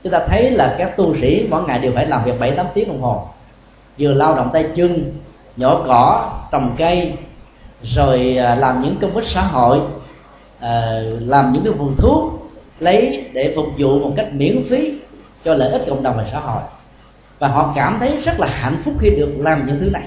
chúng 0.02 0.12
ta 0.12 0.26
thấy 0.28 0.50
là 0.50 0.74
các 0.78 0.96
tu 0.96 1.16
sĩ 1.16 1.46
mỗi 1.50 1.62
ngày 1.62 1.78
đều 1.78 1.92
phải 1.94 2.06
làm 2.06 2.24
việc 2.24 2.40
bảy 2.40 2.50
tám 2.50 2.66
tiếng 2.74 2.88
đồng 2.88 3.00
hồ. 3.00 3.28
Vừa 3.98 4.12
lao 4.12 4.34
động 4.34 4.50
tay 4.52 4.66
chân 4.76 5.12
nhổ 5.56 5.82
cỏ 5.86 6.32
trồng 6.52 6.74
cây 6.78 7.12
rồi 7.82 8.36
à, 8.36 8.54
làm 8.54 8.82
những 8.82 8.96
công 9.00 9.14
ích 9.14 9.24
xã 9.26 9.42
hội 9.42 9.80
à, 10.60 11.00
làm 11.20 11.52
những 11.52 11.64
cái 11.64 11.72
vườn 11.72 11.94
thuốc 11.98 12.50
lấy 12.80 13.24
để 13.32 13.52
phục 13.56 13.66
vụ 13.78 13.98
một 13.98 14.12
cách 14.16 14.26
miễn 14.32 14.62
phí 14.70 14.92
cho 15.44 15.54
lợi 15.54 15.70
ích 15.70 15.82
cộng 15.88 16.02
đồng 16.02 16.16
và 16.16 16.24
xã 16.32 16.38
hội. 16.38 16.62
Và 17.38 17.48
họ 17.48 17.72
cảm 17.76 17.96
thấy 18.00 18.16
rất 18.24 18.40
là 18.40 18.46
hạnh 18.46 18.82
phúc 18.84 18.94
khi 19.00 19.10
được 19.10 19.32
làm 19.38 19.66
những 19.66 19.78
thứ 19.80 19.90
này. 19.90 20.04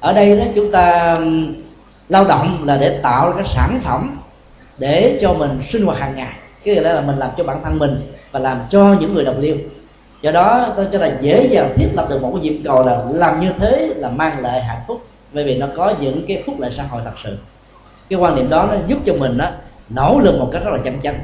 Ở 0.00 0.12
đây 0.12 0.38
đó 0.38 0.44
chúng 0.54 0.72
ta 0.72 1.16
lao 2.08 2.24
động 2.24 2.64
là 2.64 2.76
để 2.76 2.98
tạo 3.02 3.30
ra 3.30 3.36
cái 3.36 3.46
sản 3.46 3.80
phẩm 3.82 4.18
để 4.78 5.18
cho 5.22 5.34
mình 5.34 5.60
sinh 5.68 5.86
hoạt 5.86 5.98
hàng 5.98 6.16
ngày 6.16 6.32
cái 6.64 6.74
này 6.74 6.94
là 6.94 7.00
mình 7.00 7.16
làm 7.16 7.30
cho 7.36 7.44
bản 7.44 7.58
thân 7.64 7.78
mình 7.78 8.00
và 8.32 8.40
làm 8.40 8.60
cho 8.70 8.96
những 9.00 9.14
người 9.14 9.24
đồng 9.24 9.38
liêu. 9.38 9.56
Do 10.22 10.30
đó, 10.30 10.66
tôi 10.76 10.86
cho 10.92 10.98
là 10.98 11.18
dễ 11.20 11.46
dàng 11.50 11.72
thiết 11.76 11.88
lập 11.94 12.06
được 12.10 12.22
một 12.22 12.30
cái 12.34 12.42
nhiệm 12.42 12.62
cầu 12.64 12.82
là 12.86 13.04
làm 13.10 13.40
như 13.40 13.52
thế 13.58 13.92
là 13.96 14.08
mang 14.08 14.40
lại 14.40 14.62
hạnh 14.62 14.80
phúc. 14.86 15.06
Bởi 15.32 15.44
vì 15.44 15.54
nó 15.54 15.66
có 15.76 15.94
những 16.00 16.24
cái 16.28 16.42
phúc 16.46 16.54
lợi 16.58 16.70
xã 16.76 16.82
hội 16.82 17.02
thật 17.04 17.14
sự. 17.24 17.36
Cái 18.08 18.18
quan 18.18 18.36
niệm 18.36 18.50
đó 18.50 18.68
nó 18.70 18.76
giúp 18.86 18.98
cho 19.06 19.12
mình 19.18 19.38
đó 19.38 19.50
nỗ 19.90 20.20
lực 20.22 20.38
một 20.38 20.48
cách 20.52 20.62
rất 20.64 20.70
là 20.70 20.78
chăm 20.84 21.00
chăm. 21.00 21.14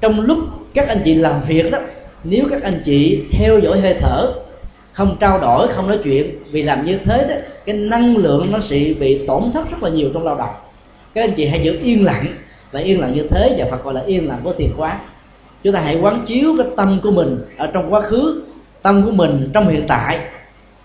Trong 0.00 0.20
lúc 0.20 0.38
các 0.74 0.88
anh 0.88 1.00
chị 1.04 1.14
làm 1.14 1.40
việc 1.46 1.70
đó, 1.70 1.78
nếu 2.24 2.44
các 2.50 2.62
anh 2.62 2.80
chị 2.84 3.22
theo 3.32 3.58
dõi 3.62 3.80
hơi 3.80 3.94
thở, 4.00 4.32
không 4.92 5.16
trao 5.20 5.38
đổi, 5.38 5.68
không 5.68 5.86
nói 5.86 5.98
chuyện, 6.04 6.30
vì 6.50 6.62
làm 6.62 6.86
như 6.86 6.98
thế 7.04 7.26
đó, 7.28 7.34
cái 7.64 7.76
năng 7.76 8.16
lượng 8.16 8.52
nó 8.52 8.58
sẽ 8.62 8.76
bị 9.00 9.26
tổn 9.26 9.52
thất 9.54 9.70
rất 9.70 9.82
là 9.82 9.90
nhiều 9.90 10.10
trong 10.14 10.24
lao 10.24 10.34
động. 10.34 10.54
Các 11.14 11.24
anh 11.24 11.32
chị 11.36 11.46
hãy 11.46 11.60
giữ 11.64 11.78
yên 11.82 12.04
lặng 12.04 12.26
và 12.72 12.80
yên 12.80 13.00
lặng 13.00 13.14
như 13.14 13.26
thế 13.30 13.56
và 13.58 13.66
Phật 13.70 13.84
gọi 13.84 13.94
là 13.94 14.00
yên 14.00 14.28
lặng 14.28 14.40
của 14.44 14.52
thiền 14.52 14.70
quán. 14.76 14.98
Chúng 15.62 15.72
ta 15.72 15.80
hãy 15.80 15.98
quán 16.00 16.24
chiếu 16.26 16.54
cái 16.58 16.66
tâm 16.76 17.00
của 17.02 17.10
mình 17.10 17.38
ở 17.58 17.66
trong 17.66 17.92
quá 17.94 18.00
khứ 18.00 18.42
tâm 18.82 19.02
của 19.02 19.10
mình 19.10 19.50
trong 19.54 19.68
hiện 19.68 19.84
tại. 19.88 20.18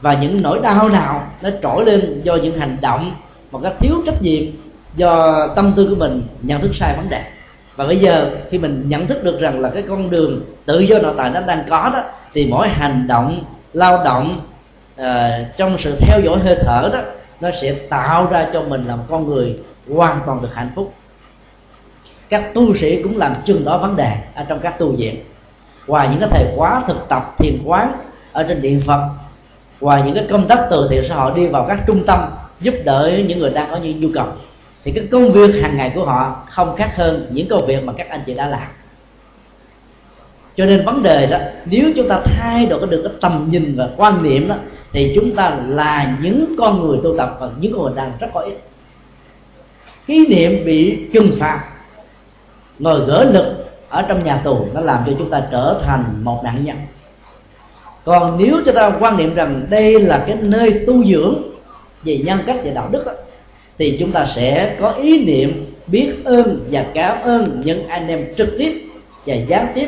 Và 0.01 0.13
những 0.13 0.41
nỗi 0.41 0.59
đau 0.63 0.89
nào 0.89 1.23
nó 1.41 1.49
trỗi 1.61 1.85
lên 1.85 2.21
do 2.23 2.35
những 2.35 2.59
hành 2.59 2.77
động 2.81 3.11
một 3.51 3.59
cách 3.63 3.73
thiếu 3.79 3.95
trách 4.05 4.21
nhiệm 4.21 4.43
do 4.95 5.47
tâm 5.55 5.73
tư 5.75 5.87
của 5.89 5.95
mình 5.95 6.21
nhận 6.41 6.61
thức 6.61 6.75
sai 6.75 6.95
vấn 6.97 7.09
đề. 7.09 7.21
Và 7.75 7.85
bây 7.85 7.97
giờ 7.97 8.31
khi 8.49 8.57
mình 8.57 8.85
nhận 8.87 9.07
thức 9.07 9.23
được 9.23 9.39
rằng 9.39 9.59
là 9.59 9.69
cái 9.69 9.83
con 9.89 10.09
đường 10.09 10.41
tự 10.65 10.79
do 10.79 10.99
nội 10.99 11.13
tại 11.17 11.29
nó 11.29 11.41
đang 11.41 11.63
có 11.69 11.89
đó 11.93 12.03
thì 12.33 12.47
mỗi 12.49 12.69
hành 12.69 13.07
động 13.07 13.39
lao 13.73 14.03
động 14.03 14.35
uh, 15.01 15.05
trong 15.57 15.77
sự 15.79 15.95
theo 15.99 16.19
dõi 16.25 16.39
hơi 16.39 16.55
thở 16.61 16.89
đó 16.93 16.99
nó 17.41 17.49
sẽ 17.61 17.73
tạo 17.73 18.27
ra 18.31 18.47
cho 18.53 18.61
mình 18.61 18.83
là 18.83 18.95
một 18.95 19.03
con 19.09 19.27
người 19.27 19.59
hoàn 19.95 20.19
toàn 20.25 20.41
được 20.41 20.49
hạnh 20.53 20.71
phúc 20.75 20.93
các 22.29 22.53
tu 22.53 22.75
sĩ 22.75 23.03
cũng 23.03 23.17
làm 23.17 23.33
chừng 23.45 23.65
đó 23.65 23.77
vấn 23.77 23.95
đề 23.95 24.11
ở 24.35 24.43
trong 24.49 24.59
các 24.59 24.79
tu 24.79 24.91
viện. 24.91 25.15
Ngoài 25.87 26.07
những 26.11 26.19
cái 26.19 26.29
thầy 26.31 26.45
khóa 26.55 26.83
thực 26.87 27.09
tập 27.09 27.35
thiền 27.37 27.57
quán 27.65 27.91
ở 28.31 28.43
trên 28.43 28.61
điện 28.61 28.81
phật 28.85 29.09
ngoài 29.81 30.01
những 30.05 30.15
cái 30.15 30.25
công 30.29 30.47
tác 30.47 30.67
từ 30.71 30.87
thiện 30.89 31.03
xã 31.09 31.15
hội 31.15 31.31
đi 31.35 31.47
vào 31.47 31.65
các 31.67 31.79
trung 31.87 32.03
tâm 32.03 32.19
giúp 32.61 32.73
đỡ 32.85 33.11
những 33.27 33.39
người 33.39 33.49
đang 33.49 33.71
có 33.71 33.77
những 33.77 33.99
nhu 33.99 34.09
cầu, 34.13 34.27
thì 34.83 34.91
cái 34.91 35.07
công 35.11 35.31
việc 35.31 35.61
hàng 35.61 35.77
ngày 35.77 35.91
của 35.95 36.05
họ 36.05 36.43
không 36.49 36.75
khác 36.75 36.91
hơn 36.95 37.27
những 37.31 37.47
công 37.47 37.65
việc 37.65 37.83
mà 37.83 37.93
các 37.97 38.09
anh 38.09 38.21
chị 38.25 38.33
đã 38.33 38.47
làm. 38.47 38.67
Cho 40.55 40.65
nên 40.65 40.85
vấn 40.85 41.03
đề 41.03 41.27
đó, 41.27 41.37
nếu 41.65 41.91
chúng 41.95 42.09
ta 42.09 42.21
thay 42.25 42.65
đổi 42.65 42.87
được 42.87 43.01
cái 43.03 43.13
tầm 43.21 43.47
nhìn 43.51 43.75
và 43.77 43.89
quan 43.97 44.23
niệm 44.23 44.47
đó, 44.47 44.55
thì 44.91 45.11
chúng 45.15 45.35
ta 45.35 45.57
là 45.67 46.17
những 46.21 46.55
con 46.57 46.87
người 46.87 46.99
tu 47.03 47.17
tập 47.17 47.37
và 47.39 47.49
những 47.59 47.73
con 47.73 47.83
người 47.83 47.93
đang 47.95 48.11
rất 48.19 48.27
có 48.33 48.39
ích. 48.39 48.63
Kỷ 50.07 50.27
niệm 50.27 50.65
bị 50.65 50.99
trừng 51.13 51.29
phạt 51.39 51.63
ngồi 52.79 52.99
gỡ 52.99 53.23
lực 53.33 53.45
ở 53.89 54.01
trong 54.01 54.25
nhà 54.25 54.41
tù 54.43 54.67
nó 54.73 54.81
làm 54.81 55.03
cho 55.05 55.11
chúng 55.17 55.29
ta 55.29 55.41
trở 55.51 55.81
thành 55.85 56.03
một 56.23 56.41
nạn 56.43 56.65
nhân. 56.65 56.77
Còn 58.05 58.37
nếu 58.37 58.61
chúng 58.65 58.75
ta 58.75 58.91
quan 58.99 59.17
niệm 59.17 59.35
rằng 59.35 59.65
đây 59.69 59.99
là 59.99 60.23
cái 60.27 60.37
nơi 60.41 60.83
tu 60.87 61.03
dưỡng 61.03 61.35
về 62.03 62.17
nhân 62.17 62.39
cách 62.47 62.57
và 62.63 62.71
đạo 62.71 62.89
đức 62.91 63.05
đó, 63.05 63.11
thì 63.77 63.97
chúng 63.99 64.11
ta 64.11 64.25
sẽ 64.35 64.75
có 64.81 64.91
ý 64.91 65.25
niệm 65.25 65.75
biết 65.87 66.11
ơn 66.25 66.67
và 66.71 66.85
cảm 66.93 67.21
ơn 67.21 67.61
những 67.63 67.87
anh 67.87 68.07
em 68.07 68.25
trực 68.37 68.49
tiếp 68.57 68.83
và 69.25 69.35
gián 69.35 69.67
tiếp 69.75 69.87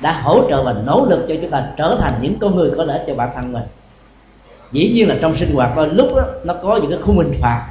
đã 0.00 0.20
hỗ 0.22 0.50
trợ 0.50 0.62
và 0.62 0.74
nỗ 0.86 1.06
lực 1.10 1.26
cho 1.28 1.34
chúng 1.42 1.50
ta 1.50 1.66
trở 1.76 1.96
thành 2.00 2.12
những 2.22 2.34
con 2.40 2.56
người 2.56 2.70
có 2.76 2.84
lợi 2.84 3.00
cho 3.06 3.14
bản 3.14 3.28
thân 3.34 3.52
mình. 3.52 3.62
Dĩ 4.72 4.92
nhiên 4.94 5.08
là 5.08 5.16
trong 5.20 5.36
sinh 5.36 5.54
hoạt 5.54 5.76
đôi 5.76 5.88
lúc 5.88 6.14
đó, 6.14 6.22
nó 6.44 6.54
có 6.62 6.76
những 6.76 6.90
cái 6.90 7.00
khung 7.02 7.16
hình 7.16 7.32
phạt 7.40 7.66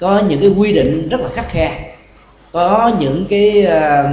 có 0.00 0.22
những 0.28 0.40
cái 0.40 0.50
quy 0.58 0.72
định 0.72 1.08
rất 1.08 1.20
là 1.20 1.28
khắc 1.32 1.48
khe 1.48 1.91
có 2.52 2.92
những 2.98 3.26
cái, 3.30 3.66
uh, 3.66 4.10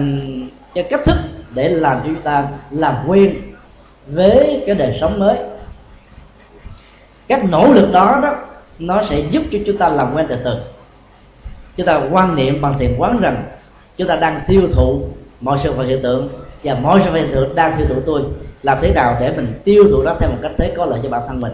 cái 0.75 0.83
cách 0.89 1.01
thức 1.05 1.17
để 1.53 1.69
làm 1.69 1.97
cho 1.97 2.05
chúng 2.05 2.21
ta 2.21 2.47
làm 2.71 2.95
quen 3.07 3.35
với 4.07 4.63
cái 4.65 4.75
đời 4.75 4.97
sống 5.01 5.19
mới. 5.19 5.37
Các 7.27 7.43
nỗ 7.49 7.73
lực 7.73 7.91
đó 7.91 8.19
đó 8.23 8.35
nó 8.79 9.03
sẽ 9.03 9.19
giúp 9.31 9.43
cho 9.51 9.59
chúng 9.65 9.77
ta 9.77 9.89
làm 9.89 10.15
quen 10.15 10.25
từ 10.29 10.35
từ. 10.43 10.53
Chúng 11.77 11.85
ta 11.85 12.01
quan 12.11 12.35
niệm 12.35 12.61
bằng 12.61 12.73
thiền 12.79 12.95
quán 12.97 13.19
rằng 13.21 13.43
chúng 13.97 14.07
ta 14.07 14.15
đang 14.15 14.41
tiêu 14.47 14.61
thụ 14.73 15.01
mọi 15.41 15.57
sự 15.63 15.71
vật 15.71 15.83
hiện 15.83 16.01
tượng 16.01 16.29
và 16.63 16.75
mọi 16.75 17.01
sự 17.05 17.11
vật 17.11 17.17
hiện 17.19 17.31
tượng 17.31 17.55
đang 17.55 17.77
tiêu 17.77 17.87
thụ 17.89 18.01
tôi. 18.05 18.21
Làm 18.63 18.77
thế 18.81 18.91
nào 18.95 19.17
để 19.19 19.33
mình 19.35 19.61
tiêu 19.63 19.83
thụ 19.91 20.01
nó 20.03 20.15
theo 20.19 20.29
một 20.29 20.37
cách 20.41 20.51
thế 20.57 20.73
có 20.77 20.85
lợi 20.85 20.99
cho 21.03 21.09
bản 21.09 21.21
thân 21.27 21.39
mình? 21.39 21.53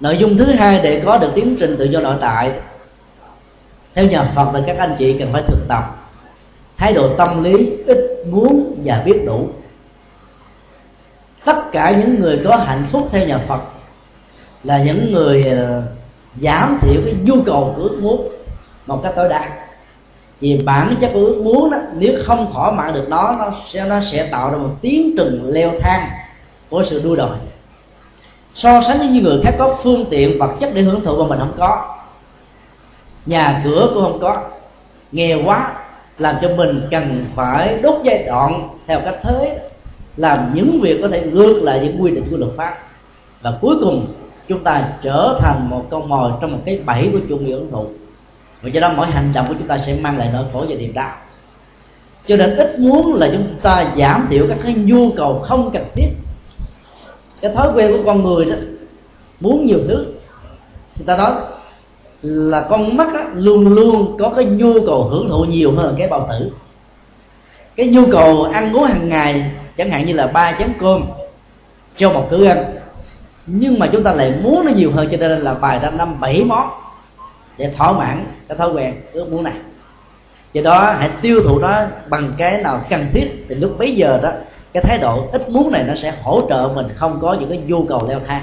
Nội 0.00 0.16
dung 0.16 0.36
thứ 0.36 0.44
hai 0.44 0.80
để 0.82 1.02
có 1.04 1.18
được 1.18 1.30
tiến 1.34 1.56
trình 1.60 1.76
tự 1.78 1.84
do 1.84 2.00
nội 2.00 2.16
tại 2.20 2.52
theo 3.94 4.06
nhà 4.06 4.24
Phật 4.34 4.54
là 4.54 4.60
các 4.66 4.76
anh 4.78 4.96
chị 4.98 5.18
cần 5.18 5.28
phải 5.32 5.42
thực 5.46 5.68
tập 5.68 6.02
thái 6.82 6.92
độ 6.92 7.08
tâm 7.16 7.42
lý, 7.42 7.76
ít 7.86 7.98
muốn 8.30 8.74
và 8.84 9.02
biết 9.04 9.22
đủ. 9.26 9.48
Tất 11.44 11.72
cả 11.72 11.90
những 11.98 12.20
người 12.20 12.40
có 12.44 12.56
hạnh 12.56 12.86
phúc 12.90 13.08
theo 13.10 13.26
nhà 13.26 13.38
Phật 13.48 13.60
là 14.64 14.82
những 14.82 15.12
người 15.12 15.42
ờ, 15.42 15.82
giảm 16.40 16.78
thiểu 16.82 17.00
cái 17.04 17.14
nhu 17.24 17.42
cầu 17.46 17.72
của 17.76 17.82
ước 17.82 17.98
muốn 18.02 18.28
một 18.86 19.00
cách 19.02 19.12
tối 19.16 19.28
đa. 19.28 19.50
Vì 20.40 20.60
bản 20.64 20.96
chất 21.00 21.10
của 21.14 21.20
ước 21.20 21.42
muốn 21.44 21.70
đó 21.70 21.78
nếu 21.96 22.14
không 22.24 22.52
thỏa 22.52 22.70
mãn 22.70 22.94
được 22.94 23.08
nó 23.08 23.34
nó 23.38 23.52
sẽ 23.68 23.84
nó 23.84 24.00
sẽ 24.00 24.28
tạo 24.30 24.50
ra 24.50 24.58
một 24.58 24.70
tiến 24.80 25.14
trình 25.16 25.42
leo 25.46 25.70
thang 25.80 26.10
của 26.70 26.84
sự 26.84 27.00
đua 27.04 27.16
đòi. 27.16 27.36
So 28.54 28.82
sánh 28.82 28.98
với 28.98 29.06
những 29.06 29.24
người 29.24 29.40
khác 29.44 29.54
có 29.58 29.76
phương 29.82 30.04
tiện, 30.10 30.38
vật 30.38 30.50
chất 30.60 30.70
để 30.74 30.82
hưởng 30.82 31.04
thụ 31.04 31.22
mà 31.22 31.28
mình 31.28 31.38
không 31.38 31.52
có 31.58 32.01
nhà 33.26 33.60
cửa 33.64 33.90
cũng 33.94 34.02
không 34.02 34.20
có. 34.20 34.36
Nghèo 35.12 35.38
quá, 35.44 35.72
làm 36.18 36.34
cho 36.42 36.48
mình 36.56 36.88
cần 36.90 37.24
phải 37.34 37.78
đốt 37.82 38.00
giai 38.04 38.24
đoạn 38.26 38.68
theo 38.86 39.00
cách 39.04 39.16
thế. 39.22 39.68
Làm 40.16 40.54
những 40.54 40.80
việc 40.82 40.98
có 41.02 41.08
thể 41.08 41.26
ngược 41.26 41.60
lại 41.62 41.80
những 41.82 42.02
quy 42.02 42.10
định 42.10 42.24
của 42.30 42.36
luật 42.36 42.52
pháp. 42.56 42.78
Và 43.42 43.58
cuối 43.60 43.76
cùng, 43.80 44.06
chúng 44.48 44.64
ta 44.64 44.88
trở 45.02 45.38
thành 45.40 45.70
một 45.70 45.86
con 45.90 46.08
mồi 46.08 46.32
trong 46.40 46.52
một 46.52 46.58
cái 46.66 46.80
bẫy 46.86 47.08
của 47.12 47.18
chủ 47.28 47.36
nghĩa 47.36 47.54
hưởng 47.54 47.70
thụ. 47.70 47.86
Và 48.62 48.68
do 48.68 48.80
đó 48.80 48.92
mỗi 48.96 49.06
hành 49.06 49.32
động 49.34 49.46
của 49.48 49.54
chúng 49.58 49.68
ta 49.68 49.78
sẽ 49.86 49.94
mang 50.00 50.18
lại 50.18 50.30
nỗi 50.32 50.44
khổ 50.52 50.64
và 50.68 50.76
niềm 50.76 50.94
đau. 50.94 51.16
Cho 52.28 52.36
nên 52.36 52.56
ít 52.56 52.78
muốn 52.78 53.14
là 53.14 53.28
chúng 53.32 53.46
ta 53.62 53.92
giảm 53.98 54.26
thiểu 54.30 54.46
các 54.48 54.58
cái 54.62 54.74
nhu 54.74 55.10
cầu 55.16 55.38
không 55.38 55.70
cần 55.72 55.84
thiết. 55.94 56.08
Cái 57.40 57.54
thói 57.54 57.68
quen 57.74 57.92
của 57.92 58.02
con 58.06 58.22
người 58.22 58.44
đó, 58.44 58.54
muốn 59.40 59.66
nhiều 59.66 59.78
thứ. 59.88 60.06
Thì 60.94 61.04
ta 61.06 61.16
nói 61.16 61.32
là 62.22 62.66
con 62.70 62.96
mắt 62.96 63.12
đó, 63.14 63.20
luôn 63.34 63.74
luôn 63.74 64.16
có 64.18 64.32
cái 64.36 64.44
nhu 64.44 64.86
cầu 64.86 65.02
hưởng 65.02 65.28
thụ 65.28 65.44
nhiều 65.44 65.72
hơn 65.76 65.94
cái 65.98 66.08
bao 66.08 66.28
tử. 66.30 66.50
Cái 67.76 67.86
nhu 67.86 68.02
cầu 68.10 68.42
ăn 68.42 68.72
uống 68.72 68.84
hàng 68.84 69.08
ngày 69.08 69.50
chẳng 69.76 69.90
hạn 69.90 70.06
như 70.06 70.12
là 70.12 70.26
ba 70.26 70.52
chén 70.58 70.72
cơm 70.80 71.02
cho 71.96 72.12
một 72.12 72.26
cử 72.30 72.44
ăn. 72.44 72.64
Nhưng 73.46 73.78
mà 73.78 73.86
chúng 73.92 74.02
ta 74.02 74.12
lại 74.12 74.34
muốn 74.42 74.64
nó 74.64 74.70
nhiều 74.76 74.92
hơn 74.92 75.08
cho 75.10 75.16
nên 75.16 75.40
là 75.40 75.54
bài 75.54 75.78
ra 75.82 75.90
năm 75.90 76.20
bảy 76.20 76.44
món 76.44 76.68
để 77.58 77.72
thỏa 77.76 77.92
mãn 77.92 78.26
cái 78.48 78.58
thói 78.58 78.72
quen 78.72 78.94
ước 79.12 79.32
muốn 79.32 79.42
này. 79.42 79.54
Do 80.52 80.62
đó 80.62 80.94
hãy 80.98 81.10
tiêu 81.22 81.40
thụ 81.44 81.58
nó 81.58 81.82
bằng 82.08 82.32
cái 82.38 82.62
nào 82.62 82.84
cần 82.90 83.06
thiết. 83.12 83.46
Thì 83.48 83.54
lúc 83.54 83.78
bấy 83.78 83.94
giờ 83.94 84.20
đó 84.22 84.30
cái 84.72 84.82
thái 84.82 84.98
độ 84.98 85.26
ít 85.32 85.48
muốn 85.48 85.72
này 85.72 85.84
nó 85.88 85.94
sẽ 85.94 86.14
hỗ 86.22 86.40
trợ 86.48 86.70
mình 86.74 86.86
không 86.96 87.18
có 87.20 87.36
những 87.40 87.48
cái 87.48 87.58
nhu 87.66 87.84
cầu 87.84 88.00
leo 88.08 88.20
thang. 88.26 88.42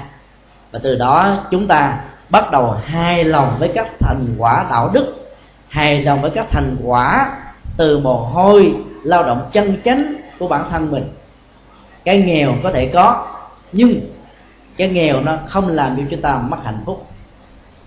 Và 0.72 0.80
từ 0.82 0.96
đó 0.96 1.38
chúng 1.50 1.66
ta 1.66 1.98
bắt 2.30 2.50
đầu 2.50 2.76
hài 2.84 3.24
lòng 3.24 3.56
với 3.58 3.70
các 3.74 3.86
thành 4.00 4.34
quả 4.38 4.66
đạo 4.70 4.90
đức, 4.92 5.14
hài 5.68 6.02
lòng 6.02 6.22
với 6.22 6.30
các 6.30 6.46
thành 6.50 6.76
quả 6.84 7.36
từ 7.76 7.98
mồ 7.98 8.16
hôi, 8.16 8.74
lao 9.02 9.22
động 9.22 9.48
chân 9.52 9.82
chánh 9.84 10.14
của 10.38 10.48
bản 10.48 10.64
thân 10.70 10.90
mình. 10.90 11.12
Cái 12.04 12.18
nghèo 12.18 12.54
có 12.62 12.72
thể 12.72 12.86
có, 12.86 13.26
nhưng 13.72 14.00
cái 14.76 14.88
nghèo 14.88 15.20
nó 15.20 15.38
không 15.46 15.68
làm 15.68 15.96
cho 15.96 16.02
chúng 16.10 16.22
ta 16.22 16.38
mất 16.48 16.56
hạnh 16.64 16.82
phúc. 16.86 17.06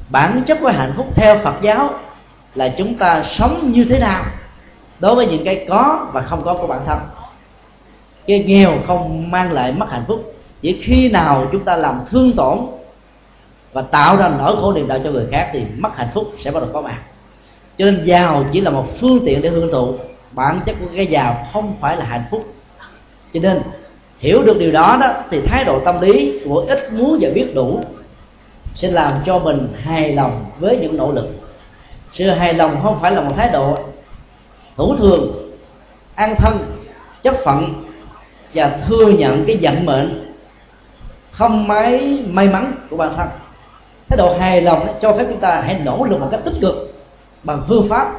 Bản 0.09 0.43
chất 0.47 0.57
của 0.61 0.69
hạnh 0.69 0.93
phúc 0.97 1.07
theo 1.15 1.37
phật 1.37 1.55
giáo 1.61 1.89
là 2.55 2.69
chúng 2.77 2.97
ta 2.97 3.23
sống 3.23 3.71
như 3.71 3.85
thế 3.89 3.99
nào 3.99 4.23
đối 4.99 5.15
với 5.15 5.27
những 5.27 5.45
cái 5.45 5.65
có 5.69 6.07
và 6.13 6.21
không 6.21 6.41
có 6.43 6.53
của 6.53 6.67
bản 6.67 6.79
thân. 6.85 6.99
Cái 8.27 8.43
nghèo 8.47 8.77
không 8.87 9.31
mang 9.31 9.51
lại 9.51 9.71
mất 9.71 9.85
hạnh 9.91 10.03
phúc. 10.07 10.33
Chỉ 10.61 10.81
khi 10.81 11.09
nào 11.09 11.45
chúng 11.51 11.65
ta 11.65 11.77
làm 11.77 12.01
thương 12.09 12.33
tổn 12.35 12.59
và 13.73 13.81
tạo 13.81 14.17
ra 14.17 14.31
nỗi 14.37 14.55
khổ 14.55 14.73
niềm 14.73 14.87
đau 14.87 14.99
cho 15.03 15.11
người 15.11 15.27
khác 15.31 15.49
thì 15.53 15.63
mất 15.77 15.89
hạnh 15.95 16.09
phúc 16.13 16.33
sẽ 16.39 16.51
bắt 16.51 16.59
đầu 16.59 16.69
có 16.73 16.81
mặt. 16.81 17.01
Cho 17.77 17.85
nên 17.85 18.03
giàu 18.05 18.45
chỉ 18.51 18.61
là 18.61 18.69
một 18.69 18.85
phương 18.99 19.19
tiện 19.25 19.41
để 19.41 19.49
hưởng 19.49 19.71
thụ. 19.71 19.95
Bản 20.31 20.59
chất 20.65 20.75
của 20.79 20.87
cái 20.95 21.07
giàu 21.07 21.47
không 21.53 21.75
phải 21.81 21.97
là 21.97 22.05
hạnh 22.05 22.23
phúc. 22.31 22.53
Cho 23.33 23.39
nên 23.43 23.61
hiểu 24.19 24.43
được 24.43 24.59
điều 24.59 24.71
đó 24.71 24.97
đó, 25.01 25.13
thì 25.31 25.41
thái 25.41 25.63
độ 25.63 25.79
tâm 25.79 26.01
lý 26.01 26.41
của 26.45 26.65
ít 26.67 26.93
muốn 26.93 27.17
và 27.21 27.29
biết 27.33 27.55
đủ 27.55 27.81
sẽ 28.75 28.91
làm 28.91 29.11
cho 29.25 29.39
mình 29.39 29.67
hài 29.83 30.11
lòng 30.11 30.45
với 30.59 30.77
những 30.81 30.97
nỗ 30.97 31.11
lực. 31.11 31.27
Sự 32.13 32.29
hài 32.29 32.53
lòng 32.53 32.79
không 32.83 32.99
phải 33.01 33.11
là 33.11 33.21
một 33.21 33.35
thái 33.35 33.49
độ 33.53 33.77
thủ 34.75 34.95
thường, 34.95 35.51
an 36.15 36.35
thân, 36.37 36.75
chấp 37.21 37.35
phận 37.35 37.83
và 38.53 38.77
thừa 38.87 39.09
nhận 39.09 39.45
cái 39.47 39.59
vận 39.61 39.85
mệnh 39.85 40.35
không 41.31 41.67
mấy 41.67 42.25
may 42.27 42.47
mắn 42.47 42.73
của 42.89 42.97
bản 42.97 43.13
thân 43.17 43.27
thái 44.13 44.17
độ 44.17 44.37
hài 44.39 44.61
lòng 44.61 44.85
đó 44.85 44.93
cho 45.01 45.13
phép 45.13 45.25
chúng 45.29 45.39
ta 45.39 45.61
hãy 45.65 45.79
nỗ 45.85 46.05
lực 46.09 46.19
một 46.19 46.27
cách 46.31 46.39
tích 46.45 46.53
cực 46.61 46.93
bằng 47.43 47.61
phương 47.67 47.87
pháp, 47.89 48.11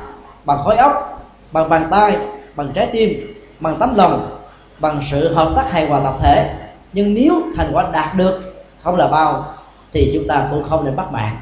bằng 0.45 0.59
khối 0.65 0.77
óc, 0.77 1.23
bằng 1.53 1.69
bàn 1.69 1.89
tay, 1.91 2.17
bằng 2.57 2.69
trái 2.75 2.89
tim, 2.93 3.35
bằng 3.61 3.77
tấm 3.81 3.95
lòng, 3.97 4.39
bằng 4.79 5.03
sự 5.11 5.35
hợp 5.35 5.53
tác 5.57 5.71
hài 5.71 5.87
hòa 5.87 6.01
tập 6.05 6.15
thể. 6.21 6.55
Nhưng 6.93 7.15
nếu 7.15 7.43
thành 7.57 7.71
quả 7.73 7.91
đạt 7.93 8.15
được 8.15 8.41
không 8.83 8.97
là 8.97 9.09
bao, 9.09 9.55
thì 9.93 10.11
chúng 10.15 10.29
ta 10.29 10.49
cũng 10.51 10.63
không 10.63 10.85
nên 10.85 10.97
bắt 10.97 11.13
mạng. 11.13 11.37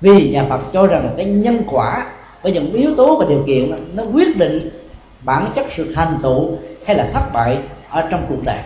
Vì 0.00 0.30
nhà 0.30 0.44
Phật 0.48 0.60
cho 0.72 0.86
rằng 0.86 1.14
cái 1.16 1.26
nhân 1.26 1.62
quả 1.66 2.06
với 2.42 2.52
những 2.52 2.72
yếu 2.72 2.94
tố 2.96 3.16
và 3.16 3.26
điều 3.28 3.42
kiện 3.46 3.70
nó 3.94 4.02
quyết 4.12 4.36
định 4.36 4.70
bản 5.24 5.52
chất 5.54 5.66
sự 5.76 5.92
thành 5.94 6.18
tựu 6.22 6.50
hay 6.86 6.96
là 6.96 7.06
thất 7.12 7.32
bại 7.32 7.58
ở 7.90 8.02
trong 8.10 8.26
cuộc 8.28 8.44
đời. 8.44 8.58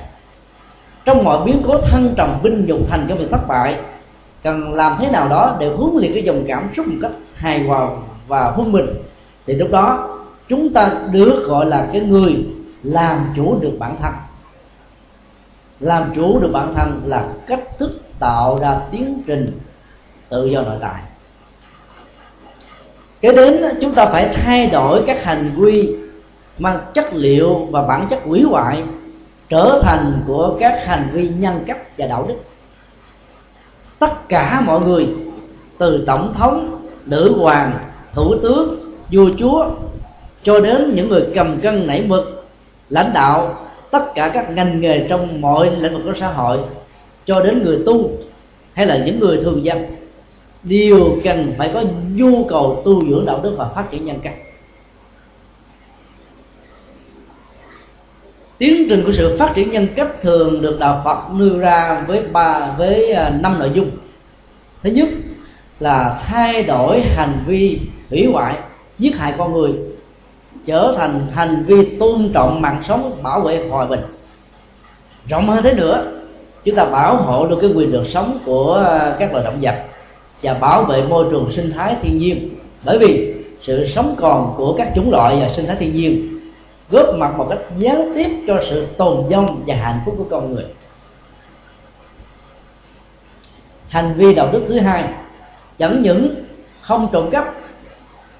Trong 1.05 1.25
mọi 1.25 1.45
biến 1.45 1.63
cố 1.67 1.79
thân 1.79 2.15
trầm 2.17 2.39
vinh 2.43 2.67
nhục 2.67 2.79
thành 2.89 3.07
công 3.09 3.19
việc 3.19 3.31
thất 3.31 3.49
bại 3.49 3.75
cần 4.43 4.75
làm 4.75 4.97
thế 5.01 5.11
nào 5.11 5.29
đó 5.29 5.57
để 5.61 5.69
huấn 5.69 5.97
luyện 5.97 6.13
cái 6.13 6.23
dòng 6.23 6.45
cảm 6.49 6.69
xúc 6.77 6.87
một 6.87 6.99
cách 7.03 7.13
hài 7.35 7.65
hòa 7.65 7.89
và 8.29 8.45
huân 8.45 8.73
bình 8.73 8.87
thì 9.47 9.55
lúc 9.55 9.71
đó, 9.71 10.09
chúng 10.49 10.73
ta 10.73 10.93
được 11.11 11.45
gọi 11.47 11.67
là 11.67 11.89
cái 11.93 12.03
người 12.03 12.47
làm 12.83 13.33
chủ 13.37 13.59
được 13.61 13.73
bản 13.79 13.97
thân. 14.03 14.13
Làm 15.81 16.13
chủ 16.15 16.41
được 16.41 16.51
bản 16.53 16.75
thân 16.75 17.03
là 17.07 17.25
cách 17.47 17.79
thức 17.79 18.01
tạo 18.19 18.59
ra 18.61 18.75
tiến 18.91 19.23
trình 19.27 19.47
tự 20.29 20.47
do 20.47 20.63
nội 20.63 20.77
tại. 20.81 21.03
Cái 23.21 23.33
đến, 23.33 23.63
chúng 23.81 23.93
ta 23.93 24.07
phải 24.07 24.35
thay 24.35 24.67
đổi 24.67 25.03
các 25.07 25.25
hành 25.25 25.53
vi 25.57 25.97
mang 26.59 26.79
chất 26.95 27.15
liệu 27.15 27.69
và 27.71 27.83
bản 27.83 28.07
chất 28.11 28.21
quỷ 28.27 28.43
hoại 28.43 28.83
trở 29.49 29.81
thành 29.83 30.23
của 30.27 30.57
các 30.61 30.87
hành 30.87 31.11
vi 31.13 31.29
nhân 31.29 31.65
cách 31.67 31.99
và 31.99 32.07
đạo 32.07 32.25
đức 32.29 32.37
tất 34.03 34.29
cả 34.29 34.63
mọi 34.67 34.81
người, 34.81 35.09
từ 35.79 36.05
tổng 36.07 36.35
thống, 36.35 36.87
nữ 37.07 37.35
hoàng, 37.39 37.73
thủ 38.13 38.35
tướng, 38.43 38.93
vua 39.13 39.31
chúa, 39.39 39.67
cho 40.43 40.61
đến 40.61 40.93
những 40.95 41.09
người 41.09 41.27
cầm 41.35 41.61
cân 41.61 41.87
nảy 41.87 42.05
mực, 42.07 42.47
lãnh 42.89 43.13
đạo, 43.15 43.55
tất 43.91 44.15
cả 44.15 44.31
các 44.35 44.51
ngành 44.51 44.81
nghề 44.81 45.07
trong 45.09 45.41
mọi 45.41 45.71
lĩnh 45.77 45.93
vực 45.93 46.03
của 46.05 46.13
xã 46.21 46.29
hội, 46.29 46.59
cho 47.25 47.41
đến 47.41 47.63
người 47.63 47.79
tu 47.87 48.11
hay 48.73 48.87
là 48.87 49.03
những 49.07 49.21
người 49.21 49.41
thường 49.43 49.65
dân, 49.65 49.79
đều 50.63 51.19
cần 51.25 51.55
phải 51.59 51.71
có 51.75 51.83
nhu 52.15 52.45
cầu 52.45 52.83
tu 52.85 53.01
dưỡng 53.09 53.27
đạo 53.27 53.41
đức 53.43 53.55
và 53.59 53.69
phát 53.69 53.91
triển 53.91 54.05
nhân 54.05 54.17
cách. 54.23 54.35
Tiến 58.63 58.87
trình 58.89 59.03
của 59.07 59.13
sự 59.13 59.37
phát 59.39 59.53
triển 59.55 59.71
nhân 59.71 59.89
cách 59.97 60.23
thường 60.23 60.63
được 60.63 60.79
đạo 60.79 61.01
Phật 61.05 61.19
nêu 61.35 61.59
ra 61.59 62.05
với 62.07 62.23
ba, 62.33 62.75
với 62.79 63.13
à, 63.13 63.31
năm 63.43 63.59
nội 63.59 63.71
dung. 63.75 63.91
Thứ 64.83 64.91
nhất 64.91 65.09
là 65.81 66.21
thay 66.27 66.63
đổi 66.63 67.01
hành 67.01 67.45
vi 67.47 67.81
hủy 68.11 68.27
hoại, 68.33 68.55
giết 68.99 69.17
hại 69.17 69.35
con 69.39 69.53
người, 69.53 69.73
trở 70.67 70.95
thành 70.97 71.27
hành 71.33 71.65
vi 71.67 71.85
tôn 71.85 72.31
trọng 72.35 72.61
mạng 72.61 72.83
sống, 72.85 73.23
bảo 73.23 73.41
vệ 73.41 73.69
hòa 73.69 73.87
bình. 73.87 74.01
Rộng 75.29 75.49
hơn 75.49 75.63
thế 75.65 75.75
nữa, 75.75 76.03
chúng 76.65 76.77
ta 76.77 76.85
bảo 76.85 77.17
hộ 77.17 77.47
được 77.47 77.59
cái 77.61 77.71
quyền 77.75 77.93
được 77.93 78.05
sống 78.09 78.39
của 78.45 78.85
à, 78.87 79.17
các 79.19 79.33
loài 79.33 79.45
động 79.45 79.59
vật 79.61 79.75
và 80.43 80.55
bảo 80.55 80.85
vệ 80.85 81.03
môi 81.03 81.27
trường 81.31 81.53
sinh 81.53 81.71
thái 81.71 81.97
thiên 82.03 82.19
nhiên. 82.19 82.49
Bởi 82.85 82.99
vì 82.99 83.35
sự 83.63 83.87
sống 83.87 84.15
còn 84.19 84.55
của 84.57 84.75
các 84.79 84.89
chủng 84.95 85.11
loại 85.11 85.37
và 85.41 85.49
sinh 85.49 85.67
thái 85.67 85.77
thiên 85.81 85.97
nhiên 85.97 86.32
góp 86.91 87.15
mặt 87.15 87.35
một 87.37 87.47
cách 87.51 87.59
gián 87.77 88.13
tiếp 88.15 88.45
cho 88.47 88.61
sự 88.71 88.87
tồn 88.99 89.29
vong 89.29 89.63
và 89.67 89.75
hạnh 89.77 90.01
phúc 90.05 90.15
của 90.19 90.27
con 90.31 90.55
người. 90.55 90.65
Hành 93.89 94.15
vi 94.17 94.35
đạo 94.35 94.49
đức 94.53 94.65
thứ 94.69 94.79
hai, 94.79 95.05
chẳng 95.79 96.03
những 96.03 96.35
không 96.81 97.09
trộm 97.13 97.31
cắp, 97.31 97.55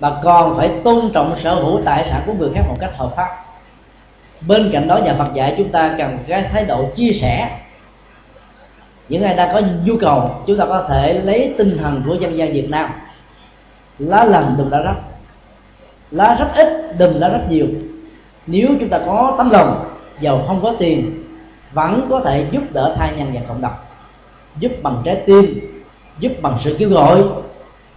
mà 0.01 0.13
còn 0.23 0.57
phải 0.57 0.71
tôn 0.85 1.11
trọng 1.15 1.39
sở 1.39 1.55
hữu 1.55 1.81
tài 1.85 2.09
sản 2.09 2.23
của 2.27 2.33
người 2.33 2.51
khác 2.55 2.63
một 2.69 2.77
cách 2.81 2.91
hợp 2.97 3.13
pháp. 3.17 3.29
Bên 4.47 4.71
cạnh 4.73 4.89
đó, 4.89 4.99
nhà 4.99 5.15
Phật 5.15 5.35
dạy 5.35 5.55
chúng 5.59 5.69
ta 5.69 5.95
cần 5.99 6.19
cái 6.29 6.43
thái 6.53 6.65
độ 6.65 6.91
chia 6.97 7.13
sẻ. 7.21 7.59
Những 9.09 9.23
ai 9.23 9.35
đang 9.35 9.51
có 9.53 9.61
nhu 9.85 9.97
cầu, 10.01 10.43
chúng 10.47 10.59
ta 10.59 10.67
có 10.67 10.87
thể 10.89 11.15
lấy 11.15 11.55
tinh 11.59 11.79
thần 11.79 12.03
của 12.07 12.15
dân 12.15 12.39
gian 12.39 12.53
Việt 12.53 12.71
Nam. 12.71 12.91
Lá 13.99 14.25
lành 14.25 14.55
đùm 14.59 14.71
lá 14.71 14.83
rách. 14.83 15.01
Lá 16.11 16.37
rất 16.39 16.49
ít, 16.55 16.99
đùm 16.99 17.21
lá 17.21 17.29
rất 17.29 17.43
nhiều 17.49 17.67
nếu 18.47 18.67
chúng 18.81 18.89
ta 18.89 19.01
có 19.07 19.35
tấm 19.39 19.51
lòng, 19.51 19.85
giàu 20.21 20.45
không 20.47 20.63
có 20.63 20.75
tiền, 20.79 21.25
vẫn 21.73 22.07
có 22.11 22.21
thể 22.21 22.47
giúp 22.51 22.63
đỡ 22.73 22.95
thai 22.99 23.13
nhân 23.17 23.31
và 23.35 23.41
cộng 23.49 23.61
đồng. 23.61 23.75
Giúp 24.59 24.73
bằng 24.83 25.03
trái 25.05 25.23
tim, 25.27 25.61
giúp 26.19 26.33
bằng 26.43 26.59
sự 26.65 26.77
kêu 26.79 26.89
gọi, 26.89 27.23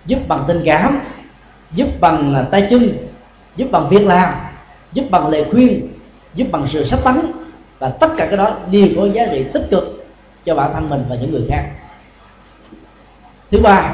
giúp 0.06 0.20
bằng 0.28 0.39
tình 0.48 0.62
cảm, 0.66 1.00
giúp 1.72 1.88
bằng 2.00 2.36
à, 2.36 2.41
tay 2.52 2.68
chân, 2.70 2.98
giúp 3.56 3.68
bằng 3.72 3.89
việc 3.89 4.06
làm, 4.06 4.34
giúp 4.93 5.06
bằng 5.12 5.28
lời 5.28 5.46
khuyên, 5.52 5.88
giúp 6.34 6.48
bằng 6.52 6.68
sự 6.70 6.86
sắp 6.86 7.00
tấn. 7.04 7.32
Và 7.80 7.89
tất 7.89 8.12
cả 8.18 8.26
cái 8.26 8.38
đó 8.38 8.56
đều 8.72 8.88
có 8.98 9.06
giá 9.06 9.28
trị 9.32 9.46
tích 9.54 9.68
cực 9.72 10.06
cho 10.46 10.56
bản 10.56 10.74
thân 10.74 10.89
mình 10.89 11.02
và 11.10 11.16
những 11.16 11.32
người 11.32 11.46
khác. 11.50 11.64
Thứ 13.52 13.60
ba 13.62 13.93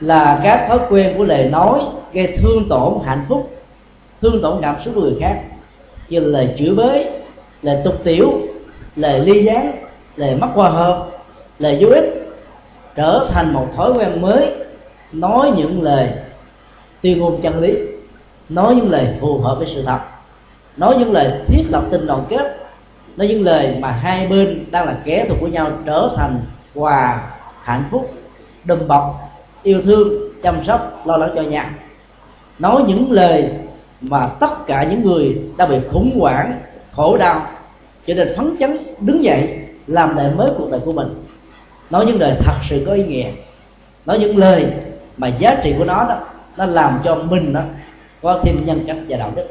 là 0.00 0.40
các 0.42 0.66
thói 0.68 0.78
quen 0.88 1.14
của 1.16 1.24
lời 1.24 1.48
nói 1.50 1.80
gây 2.12 2.26
thương 2.26 2.68
tổn 2.68 2.98
hạnh 3.04 3.24
phúc, 3.28 3.56
thương 4.20 4.42
tổn 4.42 4.62
cảm 4.62 4.76
xúc 4.84 4.94
của 4.94 5.00
người 5.00 5.16
khác 5.20 5.42
như 6.08 6.20
là 6.20 6.26
lời 6.26 6.54
chửi 6.58 6.70
bới 6.70 7.06
lời 7.62 7.80
tục 7.84 7.94
tiểu 8.04 8.32
lời 8.96 9.20
ly 9.20 9.44
gián 9.44 9.72
lời 10.16 10.36
mất 10.40 10.48
hòa 10.54 10.68
hợp 10.68 11.06
lời 11.58 11.78
vô 11.80 11.88
ích, 11.88 12.28
trở 12.94 13.28
thành 13.30 13.52
một 13.52 13.66
thói 13.76 13.92
quen 13.92 14.22
mới, 14.22 14.54
nói 15.12 15.50
những 15.56 15.82
lời 15.82 16.08
tuyên 17.00 17.18
ngôn 17.18 17.40
chân 17.42 17.60
lý, 17.60 17.78
nói 18.48 18.74
những 18.74 18.90
lời 18.90 19.06
phù 19.20 19.38
hợp 19.38 19.54
với 19.58 19.66
sự 19.74 19.82
thật, 19.82 19.98
nói 20.76 20.96
những 20.98 21.12
lời 21.12 21.28
thiết 21.46 21.64
lập 21.70 21.84
tình 21.90 22.06
đoàn 22.06 22.24
kết, 22.28 22.56
nói 23.16 23.28
những 23.28 23.42
lời 23.42 23.76
mà 23.80 23.90
hai 23.90 24.26
bên 24.26 24.64
đang 24.70 24.86
là 24.86 24.96
kẻ 25.04 25.26
thù 25.28 25.34
của 25.40 25.46
nhau 25.46 25.70
trở 25.86 26.08
thành 26.16 26.40
quà 26.74 27.30
hạnh 27.62 27.84
phúc, 27.90 28.14
đùm 28.64 28.88
bọc, 28.88 29.30
yêu 29.62 29.82
thương, 29.84 30.08
chăm 30.42 30.64
sóc, 30.64 31.02
lo 31.06 31.16
lắng 31.16 31.30
cho 31.36 31.42
nhau. 31.42 31.66
Nói 32.58 32.82
những 32.86 33.12
lời 33.12 33.50
mà 34.00 34.26
tất 34.40 34.66
cả 34.66 34.86
những 34.90 35.02
người 35.02 35.38
đã 35.56 35.66
bị 35.66 35.76
khủng 35.92 36.18
hoảng 36.20 36.60
khổ 36.92 37.16
đau 37.16 37.46
cho 38.06 38.14
nên 38.14 38.34
phấn 38.36 38.56
chấn 38.60 38.78
đứng 39.00 39.24
dậy 39.24 39.58
làm 39.86 40.16
lại 40.16 40.30
mới 40.36 40.48
cuộc 40.58 40.70
đời 40.70 40.80
của 40.84 40.92
mình. 40.92 41.08
Nói 41.90 42.06
những 42.06 42.20
lời 42.20 42.36
thật 42.40 42.54
sự 42.70 42.84
có 42.86 42.92
ý 42.92 43.04
nghĩa. 43.04 43.30
Nói 44.06 44.18
những 44.18 44.36
lời 44.36 44.66
mà 45.16 45.28
giá 45.28 45.60
trị 45.64 45.74
của 45.78 45.84
nó 45.84 45.94
đó 46.08 46.18
nó 46.56 46.66
làm 46.66 47.00
cho 47.04 47.14
mình 47.14 47.52
đó 47.52 47.60
có 48.22 48.40
thêm 48.44 48.56
nhân 48.64 48.84
cách 48.86 48.96
và 49.08 49.16
đạo 49.16 49.32
đức. 49.36 49.46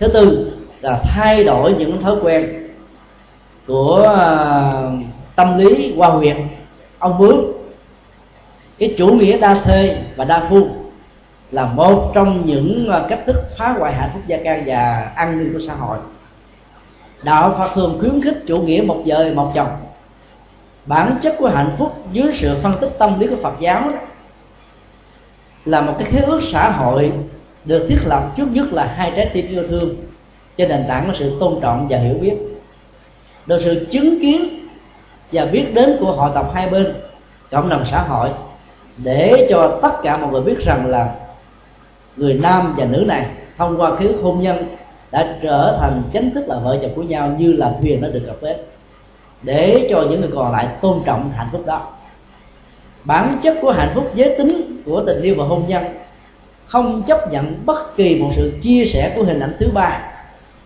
Thứ 0.00 0.08
tư 0.08 0.52
là 0.80 1.00
thay 1.04 1.44
đổi 1.44 1.74
những 1.78 2.00
thói 2.00 2.16
quen 2.22 2.68
của 3.66 4.14
à, 4.18 4.72
tâm 5.36 5.58
lý 5.58 5.94
qua 5.96 6.08
huyện, 6.08 6.36
ông 6.98 7.18
bướm 7.18 7.52
cái 8.78 8.94
chủ 8.98 9.06
nghĩa 9.06 9.38
đa 9.38 9.54
thê 9.64 9.96
và 10.16 10.24
đa 10.24 10.46
phu 10.50 10.68
là 11.50 11.64
một 11.64 12.12
trong 12.14 12.46
những 12.46 12.86
ờ, 12.88 13.06
cách 13.08 13.20
thức 13.26 13.36
phá 13.58 13.74
hoại 13.78 13.94
hạnh 13.94 14.10
phúc 14.12 14.22
gia 14.26 14.36
can 14.44 14.62
và 14.66 15.12
an 15.14 15.38
ninh 15.38 15.52
của 15.52 15.60
xã 15.66 15.74
hội. 15.74 15.98
Đạo 17.22 17.54
phật 17.58 17.70
thường 17.74 17.96
khuyến 18.00 18.20
khích 18.22 18.42
chủ 18.46 18.56
nghĩa 18.56 18.82
một 18.86 19.02
vợ 19.06 19.32
một 19.34 19.52
chồng 19.54 19.76
bản 20.86 21.18
chất 21.22 21.34
của 21.38 21.48
hạnh 21.48 21.70
phúc 21.78 22.04
dưới 22.12 22.32
sự 22.34 22.56
phân 22.62 22.72
tích 22.80 22.90
tâm 22.98 23.20
lý 23.20 23.26
của 23.26 23.36
phật 23.42 23.54
giáo 23.60 23.88
đó, 23.88 23.96
là 25.64 25.80
một 25.80 25.94
cái 25.98 26.10
khế 26.12 26.20
ước 26.20 26.40
xã 26.42 26.70
hội 26.70 27.12
được 27.64 27.86
thiết 27.88 27.98
lập 28.06 28.22
trước 28.36 28.46
nhất 28.52 28.72
là 28.72 28.86
hai 28.96 29.12
trái 29.16 29.30
tim 29.32 29.48
yêu 29.48 29.62
thương 29.68 29.96
trên 30.56 30.68
nền 30.68 30.84
tảng 30.88 31.06
của 31.06 31.12
sự 31.18 31.36
tôn 31.40 31.60
trọng 31.62 31.86
và 31.90 31.98
hiểu 31.98 32.14
biết. 32.20 32.36
Được 33.46 33.60
sự 33.64 33.86
chứng 33.90 34.20
kiến 34.20 34.68
và 35.32 35.46
biết 35.52 35.66
đến 35.74 35.96
của 36.00 36.12
hội 36.12 36.30
tộc 36.34 36.54
hai 36.54 36.70
bên 36.70 36.94
cộng 37.50 37.68
đồng 37.68 37.84
xã 37.90 38.02
hội 38.02 38.28
để 38.96 39.46
cho 39.50 39.78
tất 39.82 39.92
cả 40.02 40.18
mọi 40.18 40.30
người 40.30 40.40
biết 40.40 40.58
rằng 40.66 40.86
là 40.86 41.14
người 42.18 42.34
nam 42.34 42.74
và 42.76 42.84
nữ 42.84 43.04
này 43.06 43.26
thông 43.56 43.80
qua 43.80 43.96
cái 43.98 44.08
hôn 44.22 44.42
nhân 44.42 44.56
đã 45.10 45.36
trở 45.42 45.78
thành 45.80 46.02
chính 46.12 46.34
thức 46.34 46.48
là 46.48 46.58
vợ 46.58 46.78
chồng 46.82 46.90
của 46.96 47.02
nhau 47.02 47.36
như 47.38 47.52
là 47.52 47.76
thuyền 47.80 48.00
nó 48.00 48.08
được 48.08 48.22
cập 48.26 48.42
bến 48.42 48.56
để 49.42 49.88
cho 49.90 50.06
những 50.10 50.20
người 50.20 50.30
còn 50.34 50.52
lại 50.52 50.68
tôn 50.80 51.00
trọng 51.04 51.30
hạnh 51.36 51.48
phúc 51.52 51.66
đó. 51.66 51.90
Bản 53.04 53.32
chất 53.42 53.58
của 53.62 53.70
hạnh 53.70 53.92
phúc 53.94 54.10
giới 54.14 54.34
tính 54.38 54.82
của 54.84 55.02
tình 55.06 55.22
yêu 55.22 55.34
và 55.38 55.44
hôn 55.44 55.64
nhân 55.68 55.84
không 56.66 57.02
chấp 57.02 57.32
nhận 57.32 57.66
bất 57.66 57.96
kỳ 57.96 58.14
một 58.14 58.30
sự 58.36 58.52
chia 58.62 58.84
sẻ 58.84 59.12
của 59.16 59.22
hình 59.22 59.40
ảnh 59.40 59.56
thứ 59.58 59.68
ba 59.74 60.00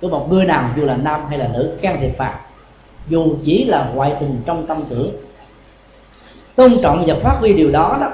của 0.01 0.09
một 0.09 0.27
người 0.31 0.45
nào, 0.45 0.71
dù 0.77 0.85
là 0.85 0.97
nam 0.97 1.21
hay 1.29 1.39
là 1.39 1.49
nữ, 1.55 1.79
can 1.83 1.97
thiệp 2.01 2.19
vào, 2.19 2.35
dù 3.09 3.37
chỉ 3.45 3.65
là 3.65 3.91
ngoại 3.95 4.13
tình 4.21 4.43
trong 4.47 4.67
tâm 4.67 4.85
tưởng. 4.89 5.11
Tôn 6.57 6.73
trọng 6.83 7.05
và 7.07 7.15
phát 7.23 7.37
huy 7.41 7.53
điều 7.53 7.71
đó 7.71 7.99
đó 8.01 8.13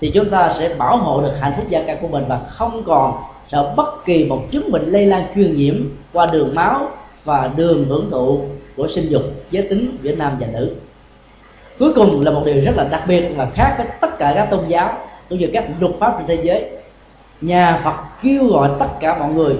thì 0.00 0.10
chúng 0.14 0.30
ta 0.30 0.54
sẽ 0.58 0.74
bảo 0.78 0.96
hộ 0.96 1.20
được 1.22 1.32
hạnh 1.40 1.52
phúc 1.56 1.64
gia 1.68 1.82
căn 1.82 1.96
của 2.00 2.08
mình 2.08 2.24
và 2.28 2.40
không 2.48 2.82
còn 2.86 3.22
sợ 3.48 3.74
bất 3.76 4.04
kỳ 4.04 4.24
một 4.24 4.42
chứng 4.50 4.72
bệnh 4.72 4.84
lây 4.84 5.06
lan 5.06 5.24
truyền 5.34 5.56
nhiễm 5.56 5.74
qua 6.12 6.26
đường 6.32 6.54
máu 6.54 6.88
và 7.24 7.50
đường 7.56 7.84
hưởng 7.88 8.10
thụ 8.10 8.40
của 8.76 8.88
sinh 8.88 9.10
dục, 9.10 9.22
giới 9.50 9.62
tính 9.62 9.96
giữa 10.02 10.14
nam 10.14 10.32
và 10.40 10.46
nữ. 10.52 10.74
Cuối 11.78 11.92
cùng 11.94 12.20
là 12.24 12.30
một 12.30 12.42
điều 12.44 12.64
rất 12.64 12.76
là 12.76 12.84
đặc 12.84 13.02
biệt 13.08 13.24
và 13.36 13.48
khác 13.54 13.74
với 13.78 13.86
tất 14.00 14.18
cả 14.18 14.32
các 14.36 14.50
tôn 14.50 14.68
giáo 14.68 14.98
cũng 15.28 15.38
như 15.38 15.46
các 15.52 15.64
luật 15.80 15.94
pháp 15.98 16.14
trên 16.18 16.26
thế 16.26 16.44
giới. 16.44 16.70
Nhà 17.40 17.80
phật 17.84 17.94
kêu 18.22 18.46
gọi 18.46 18.70
tất 18.78 18.88
cả 19.00 19.18
mọi 19.18 19.32
người 19.32 19.54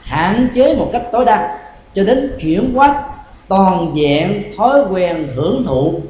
hạn 0.00 0.48
chế 0.54 0.76
một 0.76 0.88
cách 0.92 1.02
tối 1.12 1.24
đa 1.24 1.58
cho 1.94 2.04
đến 2.04 2.36
chuyển 2.40 2.74
hóa 2.74 3.02
toàn 3.48 3.90
diện 3.94 4.52
thói 4.56 4.80
quen 4.90 5.28
hưởng 5.34 5.64
thụ 5.66 6.00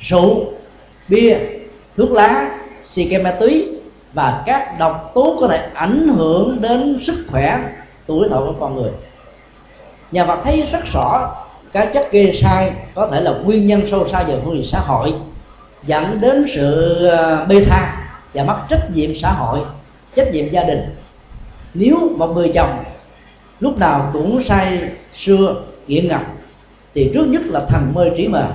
rượu, 0.00 0.44
bia 1.08 1.36
thuốc 1.96 2.10
lá 2.10 2.50
xì 2.86 3.08
ke 3.08 3.18
ma 3.18 3.36
túy 3.40 3.68
và 4.12 4.42
các 4.46 4.78
độc 4.78 5.10
tố 5.14 5.36
có 5.40 5.48
thể 5.48 5.68
ảnh 5.74 6.08
hưởng 6.08 6.60
đến 6.60 6.98
sức 7.02 7.24
khỏe 7.28 7.60
tuổi 8.06 8.28
thọ 8.28 8.36
của 8.36 8.54
con 8.60 8.76
người. 8.76 8.90
Nhà 10.12 10.26
Phật 10.26 10.38
thấy 10.44 10.68
rất 10.72 10.84
rõ 10.92 11.34
các 11.72 11.90
chất 11.94 12.12
gây 12.12 12.40
sai 12.42 12.72
có 12.94 13.06
thể 13.06 13.20
là 13.20 13.30
nguyên 13.44 13.66
nhân 13.66 13.82
sâu 13.90 14.08
xa 14.08 14.22
về 14.22 14.36
phương 14.44 14.54
diện 14.54 14.64
xã 14.64 14.80
hội, 14.80 15.14
dẫn 15.86 16.20
đến 16.20 16.46
sự 16.54 16.98
ờ, 17.06 17.44
bê 17.48 17.64
tha 17.64 18.08
và 18.34 18.44
mất 18.44 18.58
trách 18.68 18.90
nhiệm 18.94 19.10
xã 19.18 19.32
hội, 19.32 19.60
trách 20.16 20.32
nhiệm 20.32 20.50
gia 20.50 20.64
đình. 20.64 20.80
Nếu 21.74 21.96
một 22.16 22.26
người 22.26 22.52
chồng 22.54 22.84
lúc 23.60 23.78
nào 23.78 24.10
cũng 24.12 24.42
say 24.42 24.80
sưa, 25.14 25.54
nghiện 25.86 26.08
ngập, 26.08 26.22
thì 26.94 27.10
trước 27.14 27.26
nhất 27.26 27.42
là 27.44 27.66
thần 27.68 27.92
mê 27.94 28.10
trí 28.16 28.28
mờ 28.28 28.46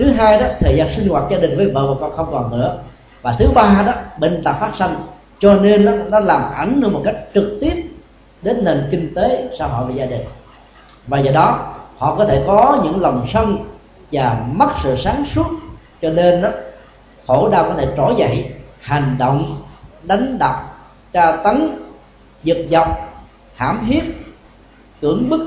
thứ 0.00 0.10
hai 0.10 0.40
đó 0.40 0.46
thời 0.60 0.76
gian 0.76 0.92
sinh 0.96 1.08
hoạt 1.08 1.24
gia 1.30 1.38
đình 1.38 1.56
với 1.56 1.70
vợ 1.70 1.86
và 1.86 1.94
con 2.00 2.16
không 2.16 2.28
còn 2.32 2.50
nữa. 2.50 2.78
Và 3.22 3.34
thứ 3.38 3.48
ba 3.54 3.82
đó 3.86 3.92
bệnh 4.18 4.42
tật 4.44 4.52
phát 4.60 4.70
sinh 4.78 4.94
cho 5.40 5.54
nên 5.54 5.84
nó, 5.84 5.92
nó 6.10 6.20
làm 6.20 6.42
ảnh 6.54 6.80
hưởng 6.82 6.92
một 6.92 7.02
cách 7.04 7.16
trực 7.34 7.58
tiếp 7.60 7.74
đến 8.42 8.64
nền 8.64 8.88
kinh 8.90 9.14
tế 9.14 9.48
xã 9.58 9.66
hội 9.66 9.84
và 9.88 9.94
gia 9.94 10.06
đình. 10.06 10.20
Và 11.06 11.18
do 11.18 11.32
đó 11.32 11.74
họ 11.98 12.14
có 12.14 12.24
thể 12.24 12.42
có 12.46 12.76
những 12.84 13.00
lòng 13.00 13.26
sân 13.32 13.56
và 14.12 14.40
mất 14.52 14.68
sự 14.82 14.96
sáng 14.96 15.24
suốt. 15.34 15.46
Cho 16.02 16.10
nên 16.10 16.42
đó 16.42 16.48
khổ 17.26 17.48
đau 17.48 17.64
có 17.64 17.74
thể 17.74 17.86
trỗi 17.96 18.14
dậy 18.18 18.50
hành 18.80 19.16
động 19.18 19.62
đánh 20.02 20.38
đập 20.38 20.54
tra 21.12 21.32
tấn 21.32 21.78
giật 22.42 22.58
dọc 22.70 22.88
hãm 23.56 23.86
hiếp 23.86 24.02
cưỡng 25.02 25.28
bức 25.28 25.40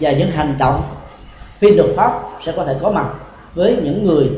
và 0.00 0.12
những 0.12 0.30
hành 0.30 0.54
động 0.58 0.82
phi 1.58 1.70
luật 1.70 1.90
pháp 1.96 2.20
sẽ 2.44 2.52
có 2.56 2.64
thể 2.64 2.76
có 2.82 2.90
mặt 2.90 3.06
với 3.56 3.76
những 3.82 4.06
người 4.06 4.30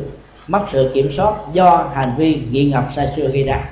mất 0.46 0.64
sự 0.72 0.90
kiểm 0.94 1.10
soát 1.16 1.34
do 1.52 1.86
hành 1.94 2.10
vi 2.16 2.42
nghiện 2.50 2.70
ngập 2.70 2.88
sai 2.96 3.08
xưa 3.16 3.28
gây 3.28 3.42
ra. 3.42 3.64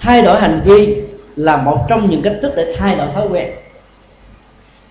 Thay 0.00 0.22
đổi 0.22 0.40
hành 0.40 0.60
vi 0.64 0.96
là 1.36 1.56
một 1.56 1.78
trong 1.88 2.10
những 2.10 2.22
cách 2.22 2.36
thức 2.42 2.52
để 2.56 2.74
thay 2.78 2.96
đổi 2.96 3.06
thói 3.14 3.28
quen. 3.30 3.50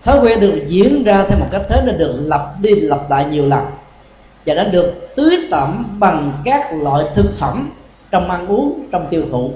Thói 0.03 0.19
quen 0.22 0.39
được 0.39 0.63
diễn 0.67 1.03
ra 1.03 1.26
theo 1.30 1.39
một 1.39 1.45
cách 1.51 1.61
thế 1.69 1.82
nên 1.86 1.97
được 1.97 2.15
lặp 2.19 2.41
đi 2.61 2.76
lặp 2.76 3.09
lại 3.09 3.26
nhiều 3.26 3.45
lần 3.45 3.65
và 4.45 4.53
đã 4.53 4.63
được 4.63 5.15
tưới 5.15 5.38
tẩm 5.51 5.97
bằng 5.99 6.34
các 6.45 6.74
loại 6.74 7.05
thực 7.15 7.32
phẩm 7.39 7.72
trong 8.11 8.30
ăn 8.30 8.47
uống, 8.47 8.86
trong 8.91 9.07
tiêu 9.09 9.24
thụ. 9.32 9.51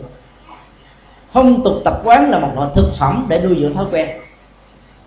Phong 1.32 1.64
tục 1.64 1.74
tập 1.86 2.02
quán 2.04 2.30
là 2.30 2.40
một 2.40 2.52
loại 2.56 2.70
thực 2.76 2.94
phẩm 3.00 3.26
để 3.30 3.42
nuôi 3.44 3.58
dưỡng 3.60 3.74
thói 3.74 3.86
quen. 3.92 4.10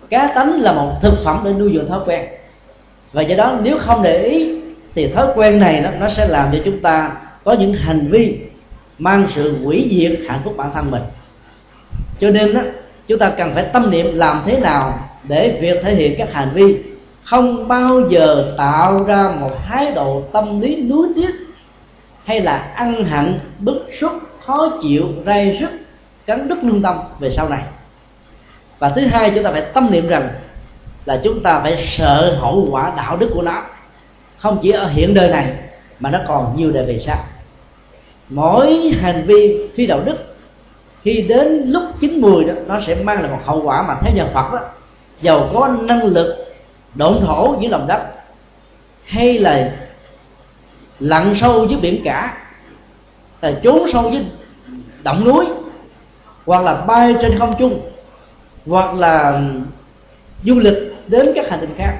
Cá 0.09 0.31
tánh 0.35 0.61
là 0.61 0.73
một 0.73 0.91
thực 1.01 1.13
phẩm 1.23 1.41
để 1.45 1.53
nuôi 1.53 1.71
dưỡng 1.73 1.87
thói 1.87 1.99
quen 2.05 2.25
và 3.13 3.21
do 3.21 3.35
đó 3.35 3.59
nếu 3.63 3.77
không 3.79 4.03
để 4.03 4.23
ý 4.23 4.59
thì 4.95 5.07
thói 5.07 5.27
quen 5.35 5.59
này 5.59 5.81
nó, 5.81 5.89
nó 5.99 6.09
sẽ 6.09 6.27
làm 6.27 6.49
cho 6.51 6.57
chúng 6.65 6.79
ta 6.79 7.11
có 7.43 7.53
những 7.53 7.73
hành 7.73 8.07
vi 8.11 8.39
mang 8.99 9.27
sự 9.35 9.57
hủy 9.63 9.87
diệt 9.91 10.19
hạnh 10.27 10.41
phúc 10.43 10.53
bản 10.57 10.71
thân 10.73 10.91
mình. 10.91 11.01
Cho 12.19 12.29
nên 12.29 12.53
đó, 12.53 12.61
chúng 13.07 13.19
ta 13.19 13.29
cần 13.29 13.51
phải 13.53 13.65
tâm 13.73 13.91
niệm 13.91 14.05
làm 14.13 14.41
thế 14.45 14.59
nào 14.59 14.99
để 15.23 15.57
việc 15.61 15.83
thể 15.83 15.95
hiện 15.95 16.15
các 16.17 16.33
hành 16.33 16.51
vi 16.53 16.77
không 17.23 17.67
bao 17.67 18.01
giờ 18.09 18.53
tạo 18.57 19.03
ra 19.03 19.31
một 19.39 19.63
thái 19.63 19.91
độ 19.91 20.23
tâm 20.33 20.61
lý 20.61 20.81
nuối 20.81 21.07
tiếc 21.15 21.31
hay 22.25 22.41
là 22.41 22.57
ăn 22.57 23.05
hận 23.05 23.39
bức 23.59 23.87
xúc 23.99 24.11
khó 24.41 24.77
chịu 24.81 25.05
ray 25.25 25.57
rứt 25.61 25.69
cắn 26.25 26.47
đứt 26.47 26.63
lương 26.63 26.81
tâm 26.81 26.95
về 27.19 27.29
sau 27.29 27.49
này. 27.49 27.63
Và 28.79 28.89
thứ 28.89 29.01
hai 29.01 29.31
chúng 29.35 29.43
ta 29.43 29.51
phải 29.51 29.63
tâm 29.73 29.91
niệm 29.91 30.07
rằng 30.07 30.29
là 31.05 31.21
chúng 31.23 31.43
ta 31.43 31.59
phải 31.59 31.85
sợ 31.87 32.35
hậu 32.39 32.67
quả 32.71 32.93
đạo 32.97 33.17
đức 33.17 33.29
của 33.33 33.41
nó. 33.41 33.63
Không 34.37 34.59
chỉ 34.61 34.71
ở 34.71 34.87
hiện 34.87 35.13
đời 35.13 35.29
này, 35.29 35.53
mà 35.99 36.09
nó 36.09 36.19
còn 36.27 36.53
nhiều 36.57 36.71
đời 36.71 36.85
về 36.87 36.99
sau. 36.99 37.17
Mỗi 38.29 38.91
hành 39.01 39.25
vi 39.25 39.67
phi 39.75 39.85
đạo 39.85 40.01
đức, 40.05 40.15
khi 41.01 41.21
đến 41.21 41.63
lúc 41.65 41.83
chín 41.99 42.21
mùi 42.21 42.43
đó, 42.43 42.53
nó 42.67 42.79
sẽ 42.81 42.95
mang 42.95 43.21
lại 43.21 43.31
một 43.31 43.39
hậu 43.45 43.61
quả 43.61 43.81
mà 43.87 43.95
theo 44.01 44.15
nhà 44.15 44.25
Phật 44.33 44.53
đó. 44.53 44.59
Giàu 45.21 45.49
có 45.53 45.67
năng 45.81 46.03
lực, 46.03 46.55
độn 46.95 47.19
thổ 47.25 47.55
dưới 47.59 47.69
lòng 47.69 47.87
đất, 47.87 47.99
hay 49.05 49.39
là 49.39 49.71
lặn 50.99 51.35
sâu 51.35 51.65
dưới 51.65 51.79
biển 51.79 52.01
cả, 52.03 52.37
là 53.41 53.59
trốn 53.63 53.87
sâu 53.93 54.09
dưới 54.11 54.23
động 55.03 55.25
núi, 55.25 55.45
hoặc 56.45 56.63
là 56.63 56.75
bay 56.87 57.15
trên 57.21 57.39
không 57.39 57.53
trung, 57.59 57.81
hoặc 58.65 58.93
là 58.93 59.41
du 60.43 60.59
lịch 60.59 60.88
đến 61.09 61.31
các 61.35 61.49
hành 61.49 61.59
tinh 61.61 61.73
khác. 61.77 61.93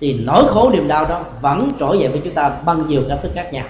Thì 0.00 0.20
nỗi 0.24 0.44
khổ 0.48 0.70
niềm 0.70 0.88
đau 0.88 1.06
đó 1.06 1.24
vẫn 1.40 1.68
trỗi 1.80 1.98
dậy 1.98 2.08
với 2.08 2.20
chúng 2.24 2.34
ta 2.34 2.48
bằng 2.64 2.88
nhiều 2.88 3.02
cách 3.08 3.18
thức 3.22 3.32
khác 3.34 3.52
nhau. 3.52 3.64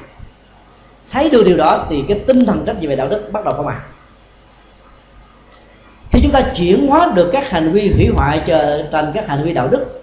Thấy 1.11 1.31
được 1.31 1.43
điều 1.47 1.57
đó 1.57 1.87
thì 1.91 2.03
cái 2.09 2.21
tinh 2.27 2.47
thần 2.47 2.65
trách 2.67 2.81
nhiệm 2.81 2.91
về 2.91 2.97
đạo 2.97 3.09
đức 3.09 3.29
bắt 3.33 3.45
đầu 3.45 3.55
có 3.57 3.63
mặt 3.63 3.73
à. 3.73 3.87
khi 6.11 6.21
chúng 6.23 6.33
ta 6.33 6.43
chuyển 6.57 6.87
hóa 6.87 7.13
được 7.15 7.31
các 7.33 7.51
hành 7.51 7.73
vi 7.73 7.93
hủy 7.93 8.09
hoại 8.17 8.43
trở 8.47 8.89
thành 8.93 9.13
các 9.15 9.29
hành 9.29 9.45
vi 9.45 9.53
đạo 9.53 9.69
đức, 9.69 10.03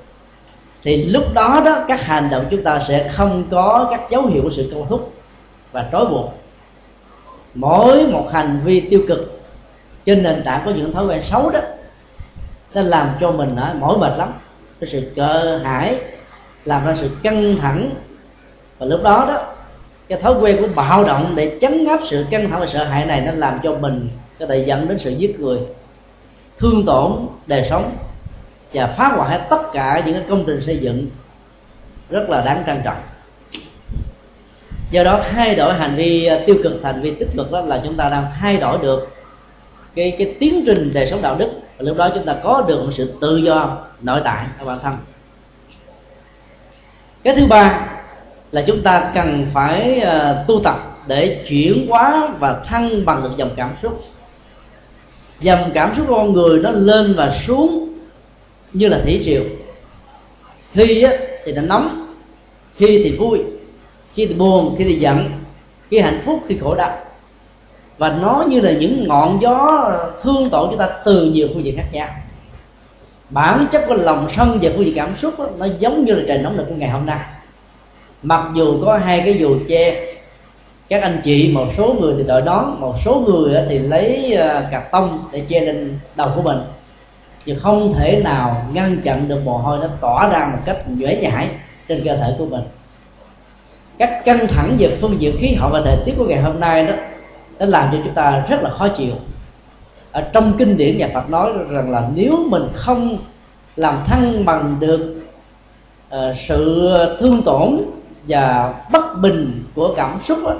thì 0.83 1.05
lúc 1.05 1.33
đó 1.33 1.61
đó 1.65 1.85
các 1.87 2.05
hành 2.05 2.29
động 2.29 2.45
chúng 2.51 2.63
ta 2.63 2.79
sẽ 2.87 3.11
không 3.13 3.43
có 3.51 3.87
các 3.91 4.01
dấu 4.09 4.25
hiệu 4.25 4.41
của 4.43 4.49
sự 4.49 4.69
câu 4.73 4.85
thúc 4.89 5.13
và 5.71 5.89
trói 5.91 6.05
buộc. 6.05 6.33
Mỗi 7.53 8.07
một 8.07 8.29
hành 8.33 8.61
vi 8.65 8.79
tiêu 8.79 9.01
cực 9.07 9.41
trên 10.05 10.23
nền 10.23 10.43
tảng 10.45 10.61
của 10.65 10.71
những 10.71 10.93
thói 10.93 11.05
quen 11.05 11.21
xấu 11.23 11.49
đó 11.49 11.59
nó 12.73 12.81
làm 12.81 13.09
cho 13.19 13.31
mình 13.31 13.55
ở 13.55 13.75
mỏi 13.79 13.97
mệt 13.97 14.17
lắm. 14.17 14.33
Cái 14.79 14.89
sự 14.89 15.11
sợ 15.15 15.57
hãi 15.57 15.99
làm 16.65 16.85
ra 16.85 16.95
sự 16.95 17.09
căng 17.23 17.57
thẳng. 17.61 17.89
Và 18.77 18.85
lúc 18.85 19.03
đó 19.03 19.25
đó, 19.27 19.53
cái 20.07 20.21
thói 20.21 20.33
quen 20.41 20.57
của 20.61 20.67
bạo 20.75 21.03
động 21.03 21.33
để 21.35 21.57
chấn 21.61 21.85
áp 21.87 21.99
sự 22.03 22.25
căng 22.29 22.49
thẳng 22.49 22.59
và 22.59 22.65
sợ 22.65 22.83
hãi 22.83 23.05
này 23.05 23.21
nó 23.21 23.31
làm 23.31 23.59
cho 23.63 23.75
mình 23.75 24.09
có 24.39 24.45
thể 24.45 24.63
dẫn 24.67 24.87
đến 24.87 24.99
sự 24.99 25.09
giết 25.09 25.39
người, 25.39 25.59
thương 26.57 26.85
tổn 26.85 27.11
đời 27.47 27.67
sống 27.69 27.95
và 28.73 28.87
phá 28.87 29.07
hoại 29.07 29.39
tất 29.49 29.61
cả 29.73 30.01
những 30.05 30.15
cái 30.15 30.23
công 30.29 30.43
trình 30.47 30.61
xây 30.61 30.77
dựng 30.77 31.07
rất 32.09 32.29
là 32.29 32.41
đáng 32.45 32.63
trân 32.65 32.81
trọng. 32.85 33.01
Do 34.91 35.03
đó 35.03 35.21
thay 35.31 35.55
đổi 35.55 35.73
hành 35.73 35.95
vi 35.95 36.25
à, 36.25 36.39
tiêu 36.45 36.55
cực 36.63 36.73
thành 36.83 37.01
vi 37.01 37.11
tích 37.19 37.29
cực 37.37 37.51
đó 37.51 37.61
là 37.61 37.81
chúng 37.83 37.97
ta 37.97 38.09
đang 38.09 38.25
thay 38.39 38.57
đổi 38.57 38.77
được 38.81 39.07
cái 39.95 40.15
cái 40.17 40.35
tiến 40.39 40.63
trình 40.65 40.91
đời 40.93 41.07
sống 41.07 41.21
đạo 41.21 41.35
đức. 41.35 41.49
Và 41.77 41.83
lúc 41.83 41.97
đó 41.97 42.09
chúng 42.15 42.25
ta 42.25 42.35
có 42.43 42.65
được 42.67 42.83
một 42.85 42.91
sự 42.95 43.13
tự 43.21 43.37
do 43.37 43.77
nội 44.01 44.21
tại 44.25 44.45
ở 44.59 44.65
bản 44.65 44.79
thân. 44.83 44.93
Cái 47.23 47.35
thứ 47.35 47.45
ba 47.45 47.87
là 48.51 48.63
chúng 48.67 48.81
ta 48.81 49.11
cần 49.13 49.47
phải 49.53 50.01
uh, 50.01 50.47
tu 50.47 50.61
tập 50.63 50.75
để 51.07 51.43
chuyển 51.47 51.87
hóa 51.89 52.29
và 52.39 52.63
thăng 52.65 53.05
bằng 53.05 53.23
được 53.23 53.31
dòng 53.37 53.49
cảm 53.55 53.73
xúc. 53.81 54.03
Dòng 55.39 55.71
cảm 55.73 55.93
xúc 55.97 56.05
của 56.07 56.15
con 56.15 56.33
người 56.33 56.59
nó 56.59 56.71
lên 56.71 57.13
và 57.17 57.31
xuống 57.47 57.97
như 58.73 58.87
là 58.87 58.99
thủy 59.03 59.21
triều. 59.25 59.43
Khi 60.73 61.03
á, 61.03 61.11
thì 61.45 61.53
nó 61.53 61.61
nóng 61.61 62.15
khi 62.75 63.01
thì 63.03 63.17
vui 63.17 63.39
khi 64.13 64.25
thì 64.25 64.33
buồn 64.33 64.75
khi 64.77 64.83
thì 64.83 64.95
giận 64.95 65.29
khi 65.89 65.99
hạnh 65.99 66.21
phúc 66.25 66.39
khi 66.47 66.57
khổ 66.57 66.75
đau 66.75 66.97
và 67.97 68.09
nó 68.09 68.45
như 68.49 68.59
là 68.59 68.71
những 68.71 69.07
ngọn 69.07 69.41
gió 69.41 69.89
thương 70.21 70.49
tổn 70.49 70.69
chúng 70.69 70.79
ta 70.79 70.89
từ 71.05 71.25
nhiều 71.25 71.47
phương 71.53 71.65
diện 71.65 71.77
khác 71.77 71.87
nhau. 71.91 72.07
Bản 73.29 73.67
chất 73.71 73.85
của 73.87 73.93
lòng 73.93 74.27
sân 74.35 74.59
và 74.61 74.69
phương 74.75 74.85
diện 74.85 74.95
cảm 74.95 75.15
xúc 75.17 75.39
đó, 75.39 75.45
nó 75.57 75.67
giống 75.79 76.05
như 76.05 76.13
là 76.13 76.23
trời 76.27 76.37
nóng 76.37 76.57
lực 76.57 76.65
của 76.69 76.75
ngày 76.75 76.89
hôm 76.89 77.05
nay. 77.05 77.19
Mặc 78.23 78.45
dù 78.53 78.85
có 78.85 78.97
hai 78.97 79.19
cái 79.19 79.37
dù 79.39 79.57
che 79.67 80.13
các 80.89 81.01
anh 81.01 81.21
chị 81.23 81.51
một 81.53 81.65
số 81.77 81.95
người 81.99 82.13
thì 82.17 82.23
đội 82.27 82.41
nón 82.41 82.65
một 82.79 82.95
số 83.05 83.15
người 83.19 83.55
thì 83.69 83.79
lấy 83.79 84.33
à, 84.33 84.67
cà 84.71 84.79
tông 84.91 85.23
để 85.31 85.39
che 85.39 85.61
lên 85.61 85.99
đầu 86.15 86.27
của 86.35 86.41
mình. 86.41 86.59
Thì 87.45 87.55
không 87.61 87.93
thể 87.93 88.21
nào 88.23 88.65
ngăn 88.73 89.01
chặn 89.03 89.27
được 89.27 89.41
mồ 89.45 89.57
hôi 89.57 89.77
nó 89.81 89.87
tỏa 90.01 90.29
ra 90.29 90.49
một 90.51 90.59
cách 90.65 90.77
dễ 90.87 91.19
nhãi 91.21 91.47
trên 91.87 92.03
cơ 92.05 92.15
thể 92.15 92.35
của 92.37 92.45
mình. 92.45 92.63
Các 93.97 94.21
căng 94.25 94.47
thẳng 94.47 94.75
về 94.79 94.97
phương 95.01 95.21
diện 95.21 95.37
khí 95.39 95.53
hậu 95.53 95.69
và 95.69 95.81
thời 95.85 95.97
tiết 96.05 96.13
của 96.17 96.25
ngày 96.25 96.41
hôm 96.41 96.59
nay 96.59 96.85
đó 96.85 96.93
nó 97.59 97.65
làm 97.65 97.89
cho 97.91 97.97
chúng 98.03 98.13
ta 98.13 98.45
rất 98.49 98.61
là 98.61 98.69
khó 98.69 98.87
chịu. 98.87 99.13
Ở 100.11 100.21
trong 100.33 100.53
kinh 100.57 100.77
điển 100.77 100.97
nhà 100.97 101.09
Phật 101.13 101.29
nói 101.29 101.51
rằng 101.69 101.91
là 101.91 102.09
nếu 102.15 102.31
mình 102.49 102.63
không 102.73 103.17
làm 103.75 104.03
thăng 104.05 104.45
bằng 104.45 104.75
được 104.79 105.21
uh, 106.15 106.19
sự 106.47 106.91
thương 107.19 107.43
tổn 107.43 107.77
và 108.27 108.73
bất 108.91 109.17
bình 109.21 109.63
của 109.75 109.93
cảm 109.95 110.19
xúc 110.27 110.37
đó, 110.45 110.55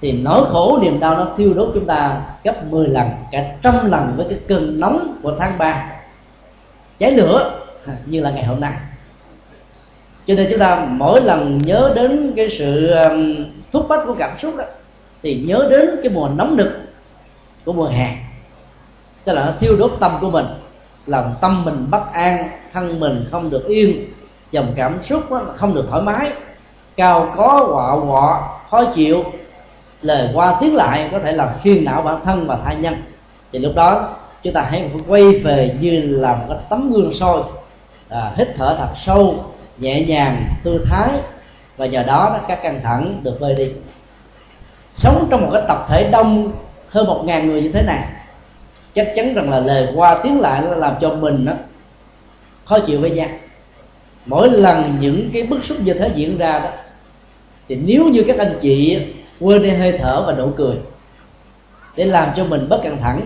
thì 0.00 0.12
nỗi 0.12 0.44
khổ 0.50 0.78
niềm 0.82 1.00
đau 1.00 1.14
nó 1.14 1.28
thiêu 1.36 1.54
đốt 1.54 1.70
chúng 1.74 1.86
ta 1.86 2.20
gấp 2.44 2.64
10 2.64 2.88
lần 2.88 3.08
cả 3.30 3.54
trăm 3.62 3.90
lần 3.90 4.12
với 4.16 4.26
cái 4.28 4.38
cơn 4.48 4.80
nóng 4.80 5.16
của 5.22 5.32
tháng 5.38 5.58
3 5.58 5.90
cháy 6.98 7.10
lửa 7.10 7.60
như 8.06 8.20
là 8.20 8.30
ngày 8.30 8.44
hôm 8.44 8.60
nay. 8.60 8.72
Cho 10.26 10.34
nên 10.34 10.46
chúng 10.50 10.60
ta 10.60 10.86
mỗi 10.90 11.20
lần 11.20 11.58
nhớ 11.58 11.92
đến 11.96 12.32
cái 12.36 12.48
sự 12.50 12.94
thúc 13.72 13.86
bách 13.88 14.00
của 14.06 14.14
cảm 14.18 14.38
xúc 14.38 14.56
đó 14.56 14.64
thì 15.26 15.42
nhớ 15.46 15.66
đến 15.70 15.90
cái 16.02 16.12
mùa 16.12 16.28
nóng 16.28 16.56
nực 16.56 16.68
của 17.64 17.72
mùa 17.72 17.86
hè. 17.86 18.16
Tức 19.24 19.32
là 19.32 19.46
nó 19.46 19.52
thiêu 19.60 19.76
đốt 19.76 19.92
tâm 20.00 20.18
của 20.20 20.30
mình 20.30 20.46
làm 21.06 21.24
tâm 21.40 21.64
mình 21.64 21.86
bất 21.90 22.12
an 22.12 22.48
thân 22.72 23.00
mình 23.00 23.24
không 23.30 23.50
được 23.50 23.66
yên 23.66 24.04
dòng 24.50 24.72
cảm 24.76 24.98
xúc 25.02 25.22
không 25.56 25.74
được 25.74 25.86
thoải 25.90 26.02
mái 26.02 26.30
cao 26.96 27.32
có 27.36 27.66
quọ 27.70 28.00
quọ 28.06 28.58
khó 28.70 28.84
chịu 28.94 29.24
lời 30.02 30.30
qua 30.34 30.56
tiếng 30.60 30.74
lại 30.74 31.08
có 31.12 31.18
thể 31.18 31.32
làm 31.32 31.48
phiền 31.62 31.84
não 31.84 32.02
bản 32.02 32.20
thân 32.24 32.46
và 32.46 32.58
tha 32.64 32.72
nhân. 32.72 32.94
Thì 33.52 33.58
lúc 33.58 33.72
đó 33.74 34.16
chúng 34.42 34.52
ta 34.52 34.62
hãy 34.70 34.90
quay 35.08 35.32
về 35.32 35.76
như 35.80 36.00
là 36.00 36.34
một 36.34 36.44
cái 36.48 36.58
tấm 36.68 36.92
gương 36.92 37.14
soi 37.14 37.42
à, 38.08 38.32
hít 38.36 38.48
thở 38.56 38.76
thật 38.78 38.90
sâu 39.04 39.44
nhẹ 39.78 40.04
nhàng 40.04 40.44
tư 40.64 40.84
thái 40.90 41.10
và 41.76 41.86
nhờ 41.86 42.02
đó 42.02 42.38
các 42.48 42.62
căng 42.62 42.80
thẳng 42.82 43.20
được 43.22 43.40
vơi 43.40 43.54
đi 43.54 43.72
sống 44.96 45.28
trong 45.30 45.42
một 45.42 45.50
cái 45.52 45.62
tập 45.68 45.86
thể 45.88 46.08
đông, 46.12 46.52
hơn 46.88 47.06
một 47.06 47.22
ngàn 47.24 47.46
người 47.46 47.62
như 47.62 47.70
thế 47.72 47.82
này, 47.82 48.04
chắc 48.94 49.12
chắn 49.16 49.34
rằng 49.34 49.50
là 49.50 49.60
lời 49.60 49.88
qua 49.94 50.18
tiếng 50.22 50.40
lại 50.40 50.62
nó 50.64 50.74
làm 50.74 50.94
cho 51.00 51.14
mình 51.14 51.44
đó 51.44 51.52
khó 52.64 52.78
chịu 52.78 53.00
với 53.00 53.10
nhau. 53.10 53.28
Mỗi 54.26 54.50
lần 54.50 54.96
những 55.00 55.30
cái 55.32 55.42
bức 55.42 55.64
xúc 55.64 55.76
như 55.80 55.94
thế 55.94 56.10
diễn 56.14 56.38
ra 56.38 56.58
đó, 56.58 56.70
thì 57.68 57.76
nếu 57.76 58.04
như 58.04 58.24
các 58.26 58.38
anh 58.38 58.58
chị 58.60 58.98
quên 59.40 59.62
đi 59.62 59.70
hơi 59.70 59.98
thở 59.98 60.24
và 60.26 60.32
nụ 60.32 60.50
cười, 60.56 60.76
để 61.96 62.04
làm 62.04 62.28
cho 62.36 62.44
mình 62.44 62.68
bất 62.68 62.80
căng 62.82 62.98
thẳng, 63.00 63.20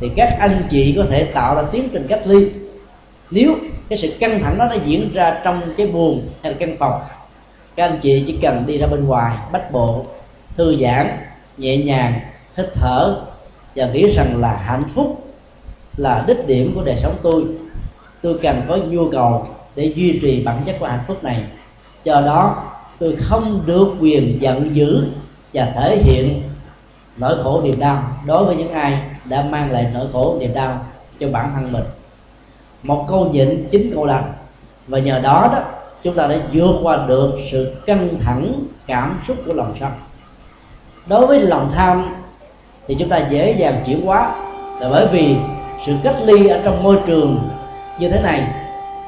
thì 0.00 0.10
các 0.16 0.36
anh 0.40 0.62
chị 0.70 0.94
có 0.96 1.04
thể 1.10 1.24
tạo 1.24 1.54
ra 1.54 1.62
tiến 1.72 1.88
trình 1.92 2.06
cách 2.08 2.20
ly. 2.24 2.50
Nếu 3.30 3.56
cái 3.88 3.98
sự 3.98 4.12
căng 4.20 4.40
thẳng 4.42 4.58
đó 4.58 4.66
nó 4.70 4.76
diễn 4.84 5.12
ra 5.14 5.40
trong 5.44 5.62
cái 5.76 5.86
buồng 5.86 6.28
hay 6.42 6.52
là 6.52 6.58
căn 6.60 6.76
phòng, 6.78 7.00
các 7.76 7.84
anh 7.84 7.98
chị 8.02 8.24
chỉ 8.26 8.38
cần 8.42 8.64
đi 8.66 8.78
ra 8.78 8.86
bên 8.86 9.04
ngoài, 9.04 9.36
bách 9.52 9.72
bộ 9.72 10.04
thư 10.56 10.76
giãn, 10.76 11.18
nhẹ 11.58 11.76
nhàng, 11.76 12.20
hít 12.56 12.66
thở 12.74 13.16
và 13.76 13.86
nghĩ 13.86 14.14
rằng 14.16 14.40
là 14.40 14.56
hạnh 14.56 14.82
phúc 14.94 15.24
là 15.96 16.24
đích 16.26 16.46
điểm 16.46 16.72
của 16.74 16.82
đời 16.84 16.98
sống 17.02 17.16
tôi. 17.22 17.44
Tôi 18.22 18.38
cần 18.42 18.62
có 18.68 18.76
nhu 18.76 19.10
cầu 19.10 19.46
để 19.76 19.84
duy 19.84 20.18
trì 20.22 20.42
bản 20.44 20.62
chất 20.66 20.76
của 20.80 20.86
hạnh 20.86 21.04
phúc 21.06 21.24
này. 21.24 21.42
Do 22.04 22.20
đó, 22.20 22.64
tôi 22.98 23.16
không 23.20 23.62
được 23.66 23.88
quyền 24.00 24.42
giận 24.42 24.76
dữ 24.76 25.04
và 25.52 25.72
thể 25.76 25.96
hiện 25.96 26.42
nỗi 27.16 27.36
khổ 27.42 27.60
niềm 27.64 27.78
đau 27.78 28.02
đối 28.26 28.44
với 28.44 28.56
những 28.56 28.72
ai 28.72 28.98
đã 29.24 29.42
mang 29.50 29.70
lại 29.70 29.90
nỗi 29.94 30.06
khổ 30.12 30.36
niềm 30.40 30.54
đau 30.54 30.86
cho 31.20 31.28
bản 31.32 31.50
thân 31.54 31.72
mình. 31.72 31.84
Một 32.82 33.06
câu 33.08 33.30
nhịn 33.32 33.68
chính 33.70 33.90
câu 33.94 34.06
lành. 34.06 34.32
Và 34.88 34.98
nhờ 34.98 35.18
đó 35.18 35.48
đó, 35.52 35.62
chúng 36.02 36.14
ta 36.14 36.26
đã 36.26 36.36
vượt 36.52 36.74
qua 36.82 37.06
được 37.08 37.30
sự 37.52 37.74
căng 37.86 38.08
thẳng 38.20 38.54
cảm 38.86 39.20
xúc 39.28 39.36
của 39.46 39.54
lòng 39.54 39.74
sân 39.80 39.90
đối 41.06 41.26
với 41.26 41.40
lòng 41.40 41.70
tham 41.74 42.14
thì 42.88 42.96
chúng 42.98 43.08
ta 43.08 43.18
dễ 43.30 43.52
dàng 43.58 43.82
chuyển 43.86 44.06
hóa 44.06 44.34
là 44.80 44.88
bởi 44.90 45.06
vì 45.12 45.36
sự 45.86 45.92
cách 46.02 46.16
ly 46.24 46.48
ở 46.48 46.60
trong 46.64 46.82
môi 46.82 46.98
trường 47.06 47.50
như 47.98 48.10
thế 48.10 48.20
này 48.22 48.42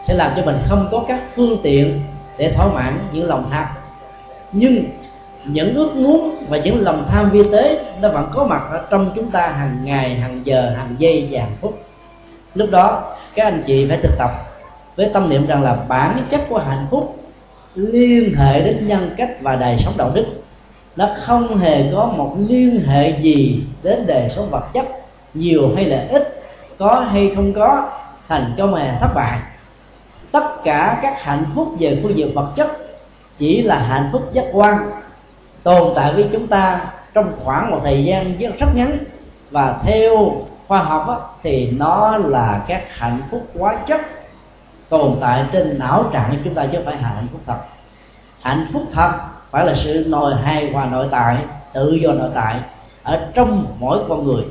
sẽ 0.02 0.14
làm 0.14 0.32
cho 0.36 0.42
mình 0.44 0.58
không 0.68 0.88
có 0.92 1.04
các 1.08 1.20
phương 1.34 1.58
tiện 1.62 2.00
để 2.38 2.52
thỏa 2.52 2.68
mãn 2.74 2.98
những 3.12 3.28
lòng 3.28 3.48
tham. 3.50 3.66
Nhưng 4.52 4.84
những 5.44 5.74
ước 5.74 5.96
muốn 5.96 6.36
và 6.48 6.58
những 6.58 6.84
lòng 6.84 7.06
tham 7.08 7.30
vi 7.30 7.42
tế 7.52 7.84
nó 8.00 8.08
vẫn 8.08 8.30
có 8.34 8.44
mặt 8.44 8.62
ở 8.70 8.82
trong 8.90 9.12
chúng 9.14 9.30
ta 9.30 9.48
hàng 9.48 9.78
ngày, 9.84 10.14
hàng 10.14 10.40
giờ, 10.44 10.74
hàng 10.76 10.94
giây 10.98 11.28
và 11.30 11.40
hàng 11.40 11.56
phút. 11.60 11.78
Lúc 12.54 12.70
đó, 12.70 13.14
các 13.34 13.44
anh 13.44 13.62
chị 13.66 13.86
phải 13.88 13.98
thực 14.02 14.18
tập 14.18 14.30
với 14.96 15.10
tâm 15.12 15.28
niệm 15.28 15.46
rằng 15.46 15.62
là 15.62 15.76
bản 15.88 16.26
chất 16.30 16.40
của 16.48 16.58
hạnh 16.58 16.86
phúc 16.90 17.16
liên 17.74 18.34
hệ 18.34 18.60
đến 18.60 18.88
nhân 18.88 19.14
cách 19.16 19.30
và 19.40 19.56
đời 19.56 19.76
sống 19.78 19.94
đạo 19.96 20.10
đức 20.14 20.26
nó 20.96 21.08
không 21.22 21.58
hề 21.58 21.92
có 21.92 22.06
một 22.06 22.36
liên 22.48 22.80
hệ 22.86 23.20
gì 23.20 23.64
đến 23.82 24.06
đời 24.06 24.28
sống 24.36 24.50
vật 24.50 24.72
chất 24.72 24.86
nhiều 25.34 25.72
hay 25.76 25.84
là 25.84 26.06
ít 26.10 26.42
có 26.78 27.06
hay 27.10 27.32
không 27.36 27.52
có 27.52 27.90
thành 28.28 28.54
công 28.58 28.74
hay 28.74 28.96
thất 29.00 29.14
bại. 29.14 29.38
Tất 30.32 30.64
cả 30.64 30.98
các 31.02 31.22
hạnh 31.22 31.44
phúc 31.54 31.68
về 31.78 32.00
phương 32.02 32.16
diện 32.16 32.34
vật 32.34 32.52
chất 32.56 32.68
chỉ 33.38 33.62
là 33.62 33.78
hạnh 33.78 34.08
phúc 34.12 34.22
giác 34.32 34.44
quan 34.52 34.90
tồn 35.62 35.92
tại 35.94 36.12
với 36.12 36.28
chúng 36.32 36.46
ta 36.46 36.80
trong 37.14 37.32
khoảng 37.44 37.70
một 37.70 37.80
thời 37.84 38.04
gian 38.04 38.38
rất, 38.38 38.50
rất 38.58 38.68
ngắn. 38.74 38.98
Và 39.50 39.80
theo 39.84 40.32
khoa 40.68 40.82
học 40.82 41.08
á, 41.08 41.16
thì 41.42 41.70
nó 41.70 42.16
là 42.16 42.64
các 42.68 42.82
hạnh 42.98 43.20
phúc 43.30 43.42
quá 43.58 43.76
chất 43.86 44.00
tồn 44.88 45.16
tại 45.20 45.44
trên 45.52 45.78
não 45.78 46.04
trạng 46.12 46.30
của 46.30 46.36
chúng 46.44 46.54
ta 46.54 46.66
chứ 46.66 46.78
không 46.78 46.84
phải 46.84 46.96
hạnh 46.96 47.26
phúc 47.32 47.40
thật. 47.46 47.58
Hạnh 48.40 48.66
phúc 48.72 48.82
thật 48.92 49.12
phải 49.56 49.66
là 49.66 49.74
sự 49.74 50.04
nội 50.08 50.34
hài 50.34 50.70
hòa 50.70 50.86
nội 50.86 51.06
tại, 51.10 51.36
tự 51.72 51.92
do 51.92 52.12
nội 52.12 52.30
tại 52.34 52.60
ở 53.02 53.30
trong 53.34 53.66
mỗi 53.78 53.98
con 54.08 54.24
người. 54.24 54.44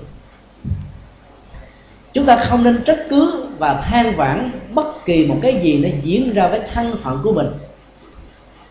Chúng 2.13 2.25
ta 2.25 2.35
không 2.35 2.63
nên 2.63 2.83
trách 2.83 2.99
cứ 3.09 3.45
và 3.57 3.73
than 3.73 4.15
vãn 4.15 4.51
bất 4.73 5.05
kỳ 5.05 5.25
một 5.27 5.35
cái 5.41 5.59
gì 5.63 5.77
nó 5.77 5.89
diễn 6.01 6.33
ra 6.33 6.47
với 6.47 6.59
thân 6.73 6.97
phận 7.03 7.19
của 7.23 7.31
mình. 7.31 7.47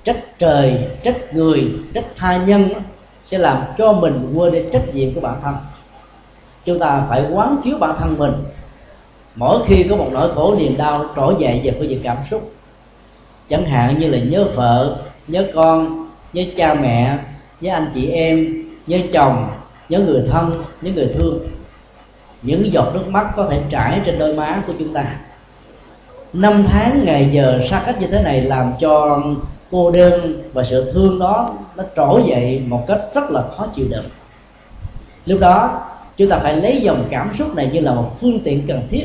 Trách 0.04 0.38
trời, 0.38 0.78
trách 1.02 1.34
người, 1.34 1.72
trách 1.94 2.04
tha 2.16 2.36
nhân 2.36 2.68
sẽ 3.26 3.38
làm 3.38 3.62
cho 3.78 3.92
mình 3.92 4.32
quên 4.34 4.52
đi 4.52 4.60
trách 4.72 4.94
nhiệm 4.94 5.14
của 5.14 5.20
bản 5.20 5.34
thân. 5.42 5.54
Chúng 6.64 6.78
ta 6.78 7.02
phải 7.08 7.24
quán 7.32 7.56
chiếu 7.64 7.78
bản 7.78 7.96
thân 7.98 8.18
mình. 8.18 8.32
Mỗi 9.34 9.58
khi 9.66 9.86
có 9.90 9.96
một 9.96 10.08
nỗi 10.12 10.34
khổ, 10.34 10.54
niềm 10.58 10.76
đau 10.76 11.04
trỗi 11.16 11.34
dậy 11.38 11.60
về 11.64 11.74
phương 11.78 11.88
diện 11.88 12.00
cảm 12.04 12.16
xúc. 12.30 12.52
Chẳng 13.48 13.64
hạn 13.64 14.00
như 14.00 14.08
là 14.08 14.18
nhớ 14.18 14.44
vợ, 14.54 14.96
nhớ 15.28 15.44
con 15.54 16.03
nhớ 16.34 16.44
cha 16.56 16.74
mẹ 16.74 17.18
nhớ 17.60 17.72
anh 17.72 17.90
chị 17.94 18.08
em 18.08 18.64
nhớ 18.86 18.98
chồng 19.12 19.48
nhớ 19.88 19.98
người 19.98 20.22
thân 20.28 20.52
nhớ 20.82 20.90
người 20.94 21.08
thương. 21.14 21.38
Những 22.42 22.72
giọt 22.72 22.90
nước 22.94 23.08
mắt 23.08 23.26
có 23.36 23.46
thể 23.50 23.60
trải 23.70 24.00
trên 24.04 24.18
đôi 24.18 24.34
má 24.34 24.62
của 24.66 24.72
chúng 24.78 24.94
ta. 24.94 25.04
Năm 26.32 26.64
tháng 26.68 27.04
ngày 27.04 27.28
giờ 27.32 27.60
xa 27.70 27.82
cách 27.86 28.00
như 28.00 28.06
thế 28.06 28.22
này 28.22 28.40
làm 28.40 28.72
cho 28.80 29.22
cô 29.70 29.90
đơn 29.90 30.42
và 30.52 30.64
sự 30.64 30.92
thương 30.92 31.18
đó 31.18 31.48
nó 31.76 31.84
trỗi 31.96 32.22
dậy 32.26 32.62
một 32.66 32.84
cách 32.86 33.00
rất 33.14 33.30
là 33.30 33.42
khó 33.56 33.66
chịu 33.74 33.86
đựng. 33.90 34.04
Lúc 35.26 35.40
đó, 35.40 35.82
chúng 36.16 36.28
ta 36.30 36.38
phải 36.38 36.56
lấy 36.56 36.80
dòng 36.80 37.04
cảm 37.10 37.30
xúc 37.38 37.54
này 37.54 37.70
như 37.72 37.80
là 37.80 37.94
một 37.94 38.20
phương 38.20 38.40
tiện 38.44 38.66
cần 38.66 38.80
thiết. 38.90 39.04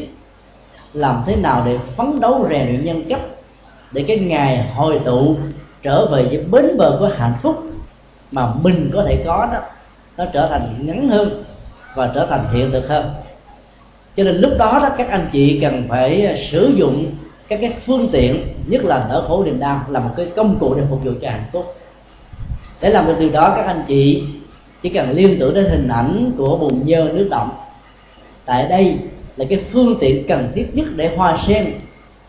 Làm 0.94 1.24
thế 1.28 1.36
nào 1.36 1.64
để 1.66 1.78
phấn 1.96 2.20
đấu 2.20 2.48
rèn 2.50 2.68
luyện 2.68 2.86
nhân 2.86 3.04
cách 3.10 3.22
để 3.92 4.06
cái 4.08 4.18
ngày 4.18 4.68
hồi 4.76 5.00
tụ 5.06 5.38
trở 5.84 6.06
về 6.06 6.24
với 6.24 6.44
bến 6.52 6.78
bờ 6.78 6.98
của 7.00 7.12
hạnh 7.18 7.34
phúc 7.42 7.64
mà 8.32 8.48
mình 8.62 8.90
có 8.94 9.04
thể 9.08 9.24
có 9.26 9.50
đó, 9.54 9.60
nó 10.18 10.26
trở 10.34 10.48
thành 10.48 10.86
ngắn 10.86 11.10
hơn 11.10 11.44
và 11.96 12.12
trở 12.16 12.26
thành 12.26 12.46
hiện 12.54 12.72
thực 12.72 12.90
hơn. 12.90 13.06
Cho 14.18 14.24
nên 14.24 14.36
lúc 14.36 14.52
đó 14.60 14.80
đó, 14.84 14.90
các 14.98 15.10
anh 15.10 15.30
chị 15.32 15.60
cần 15.62 15.84
phải 15.90 16.26
à, 16.26 16.36
sử 16.52 16.72
dụng 16.76 17.12
các 17.48 17.60
cái 17.62 17.74
phương 17.86 18.10
tiện, 18.12 18.48
nhất 18.68 18.84
là 18.86 19.06
nở 19.10 19.26
khổ 19.28 19.44
niềm 19.44 19.60
đau 19.60 19.82
là 19.90 20.00
một 20.00 20.10
cái 20.18 20.28
công 20.36 20.60
cụ 20.60 20.74
để 20.76 20.84
phục 20.90 21.04
vụ 21.04 21.12
cho 21.22 21.30
hạnh 21.30 21.46
phúc. 21.52 21.76
Để 22.82 22.90
làm 22.90 23.08
được 23.08 23.16
điều 23.20 23.30
đó, 23.30 23.54
các 23.56 23.66
anh 23.66 23.84
chị 23.88 24.24
chỉ 24.82 24.90
cần 24.90 25.12
liên 25.12 25.40
tưởng 25.40 25.54
đến 25.54 25.66
hình 25.66 25.88
ảnh 25.88 26.32
của 26.38 26.58
bùn 26.58 26.86
nhơ 26.86 27.10
nước 27.14 27.28
động. 27.32 27.50
Tại 28.46 28.68
đây 28.70 28.98
là 29.38 29.46
cái 29.50 29.64
phương 29.72 29.96
tiện 30.00 30.28
cần 30.28 30.52
thiết 30.56 30.68
nhất 30.74 30.86
để 30.96 31.16
hoa 31.16 31.38
sen 31.48 31.72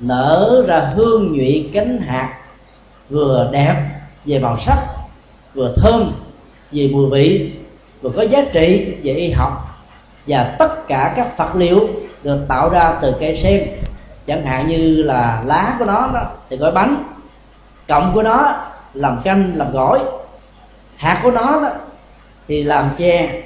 nở 0.01 0.65
ra 0.67 0.91
hương 0.95 1.33
nhụy 1.33 1.71
cánh 1.73 1.99
hạt 2.01 2.40
vừa 3.11 3.49
đẹp 3.53 3.75
về 4.25 4.39
màu 4.39 4.59
sắc 4.67 4.87
vừa 5.55 5.75
thơm 5.77 6.13
về 6.73 6.89
mùi 6.93 7.11
vị 7.11 7.53
vừa 8.03 8.11
có 8.11 8.23
giá 8.23 8.45
trị 8.53 8.95
về 9.03 9.15
y 9.15 9.31
học. 9.31 9.67
Và 10.27 10.57
tất 10.59 10.89
cả 10.89 11.13
các 11.17 11.39
vật 11.39 11.57
liệu 11.57 11.89
được 12.23 12.39
tạo 12.49 12.69
ra 12.69 12.99
từ 13.03 13.15
cây 13.21 13.41
sen. 13.43 13.69
Chẳng 14.27 14.45
hạn 14.45 14.69
như 14.69 15.03
là 15.03 15.43
lá 15.47 15.77
của 15.79 15.85
nó 15.85 16.11
đó, 16.15 16.23
thì 16.51 16.57
gói 16.57 16.73
bánh. 16.73 17.05
Cọng 17.89 18.11
của 18.15 18.23
nó 18.23 18.55
làm 18.95 19.21
canh 19.25 19.53
làm 19.55 19.73
gỏi. 19.73 20.01
Hạt 20.97 21.21
của 21.23 21.31
nó 21.31 21.61
đó, 21.61 21.71
thì 22.49 22.63
làm 22.63 22.91
che 22.99 23.43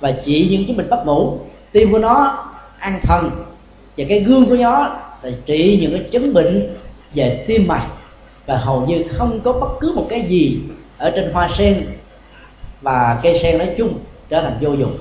và 0.00 0.12
trị 0.24 0.48
những 0.50 0.66
chứng 0.66 0.76
bệnh 0.76 0.90
bắt 0.90 0.98
mũ. 1.06 1.38
Tim 1.72 1.92
của 1.92 1.98
nó 1.98 2.44
ăn 2.78 3.00
thần. 3.02 3.30
Và 3.96 4.04
cái 4.08 4.20
gương 4.20 4.46
của 4.46 4.56
nó 4.56 4.90
là 5.22 5.30
trị 5.46 5.78
những 5.80 5.92
cái 5.92 6.08
chứng 6.10 6.34
bệnh 6.34 6.76
về 7.14 7.44
tim 7.48 7.66
mạch 7.68 7.86
và 8.48 8.56
hầu 8.56 8.86
như 8.86 9.04
không 9.12 9.40
có 9.44 9.52
bất 9.52 9.80
cứ 9.80 9.92
một 9.96 10.06
cái 10.10 10.22
gì 10.28 10.60
ở 10.98 11.10
trên 11.16 11.30
hoa 11.32 11.48
sen 11.58 11.80
và 12.82 13.20
cây 13.22 13.38
sen 13.42 13.58
nói 13.58 13.74
chung 13.78 13.94
trở 14.28 14.42
thành 14.42 14.56
vô 14.60 14.72
dụng. 14.72 14.98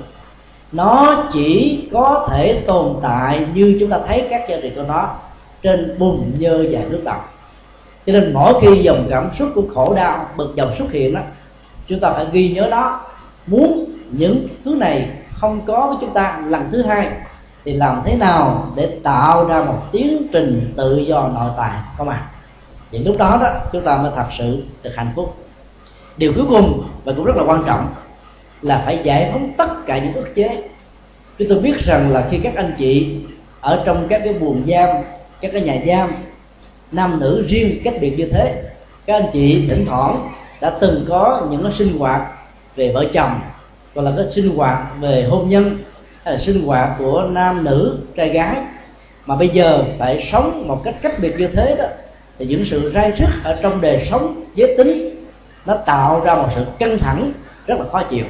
Nó 0.71 1.23
chỉ 1.33 1.79
có 1.93 2.27
thể 2.31 2.63
tồn 2.67 2.95
tại 3.01 3.45
như 3.53 3.77
chúng 3.79 3.89
ta 3.89 3.99
thấy 4.07 4.27
các 4.29 4.49
giá 4.49 4.57
trị 4.61 4.71
của 4.75 4.83
nó 4.87 5.15
trên 5.63 5.95
bùn 5.99 6.31
nhơ 6.37 6.65
và 6.71 6.79
nước 6.89 7.01
đọng 7.05 7.21
cho 8.05 8.13
nên 8.13 8.33
mỗi 8.33 8.53
khi 8.61 8.81
dòng 8.83 9.07
cảm 9.09 9.29
xúc 9.39 9.49
của 9.55 9.63
khổ 9.73 9.93
đau, 9.95 10.25
bực 10.37 10.53
dọc 10.57 10.77
xuất 10.77 10.91
hiện 10.91 11.13
đó 11.13 11.21
chúng 11.87 11.99
ta 11.99 12.11
phải 12.13 12.25
ghi 12.31 12.51
nhớ 12.51 12.67
đó. 12.71 13.01
Muốn 13.47 13.85
những 14.11 14.47
thứ 14.65 14.75
này 14.75 15.09
không 15.33 15.61
có 15.65 15.87
với 15.87 15.97
chúng 16.01 16.13
ta, 16.13 16.41
lần 16.45 16.69
thứ 16.71 16.81
hai 16.81 17.09
thì 17.65 17.73
làm 17.73 18.01
thế 18.05 18.15
nào 18.15 18.71
để 18.75 18.99
tạo 19.03 19.47
ra 19.47 19.63
một 19.63 19.77
tiến 19.91 20.27
trình 20.33 20.73
tự 20.77 20.97
do 20.97 21.29
nội 21.35 21.51
tại, 21.57 21.71
không 21.97 22.09
ạ? 22.09 22.21
à? 22.31 22.36
Thì 22.91 22.99
lúc 22.99 23.17
đó 23.17 23.39
đó, 23.41 23.53
chúng 23.71 23.85
ta 23.85 23.97
mới 23.97 24.11
thật 24.15 24.25
sự 24.37 24.63
được 24.83 24.91
hạnh 24.95 25.11
phúc. 25.15 25.35
Điều 26.17 26.33
cuối 26.35 26.45
cùng 26.49 26.83
và 27.03 27.13
cũng 27.15 27.25
rất 27.25 27.35
là 27.35 27.43
quan 27.43 27.63
trọng 27.67 27.87
là 28.61 28.81
phải 28.85 28.99
giải 29.03 29.29
phóng 29.31 29.51
tất 29.57 29.85
cả 29.85 29.97
những 29.97 30.13
ức 30.13 30.35
chế. 30.35 30.61
Chúng 31.37 31.47
tôi 31.49 31.59
biết 31.59 31.79
rằng 31.85 32.11
là 32.11 32.27
khi 32.31 32.39
các 32.43 32.55
anh 32.55 32.73
chị 32.77 33.15
ở 33.61 33.83
trong 33.85 34.07
các 34.07 34.21
cái 34.23 34.33
buồng 34.33 34.63
giam, 34.67 34.89
các 35.41 35.51
cái 35.53 35.61
nhà 35.61 35.77
giam, 35.87 36.11
nam 36.91 37.19
nữ 37.19 37.45
riêng 37.47 37.81
cách 37.83 37.93
biệt 38.01 38.13
như 38.17 38.29
thế, 38.33 38.63
các 39.05 39.13
anh 39.13 39.29
chị 39.33 39.67
thỉnh 39.69 39.85
thoảng 39.87 40.31
đã 40.61 40.77
từng 40.79 41.05
có 41.09 41.47
những 41.51 41.63
cái 41.63 41.71
sinh 41.71 41.97
hoạt 41.97 42.21
về 42.75 42.91
vợ 42.93 43.05
chồng, 43.13 43.39
hoặc 43.95 44.01
là 44.01 44.11
cái 44.17 44.25
sinh 44.31 44.55
hoạt 44.55 44.77
về 44.99 45.27
hôn 45.29 45.49
nhân, 45.49 45.77
hay 46.23 46.33
là 46.33 46.37
sinh 46.37 46.65
hoạt 46.65 46.89
của 46.99 47.27
nam 47.31 47.63
nữ 47.63 47.97
trai 48.15 48.29
gái, 48.29 48.55
mà 49.25 49.35
bây 49.35 49.49
giờ 49.49 49.83
phải 49.99 50.27
sống 50.31 50.67
một 50.67 50.81
cách 50.83 50.95
cách 51.01 51.13
biệt 51.21 51.35
như 51.37 51.47
thế 51.47 51.75
đó 51.77 51.85
thì 52.39 52.45
những 52.45 52.65
sự 52.65 52.91
rai 52.93 53.11
rứt 53.11 53.29
ở 53.43 53.59
trong 53.61 53.81
đời 53.81 54.07
sống 54.11 54.43
giới 54.55 54.75
tính 54.77 55.23
nó 55.65 55.75
tạo 55.85 56.21
ra 56.25 56.35
một 56.35 56.47
sự 56.55 56.65
căng 56.79 56.99
thẳng 56.99 57.31
rất 57.67 57.75
là 57.79 57.85
khó 57.91 58.03
chịu. 58.03 58.25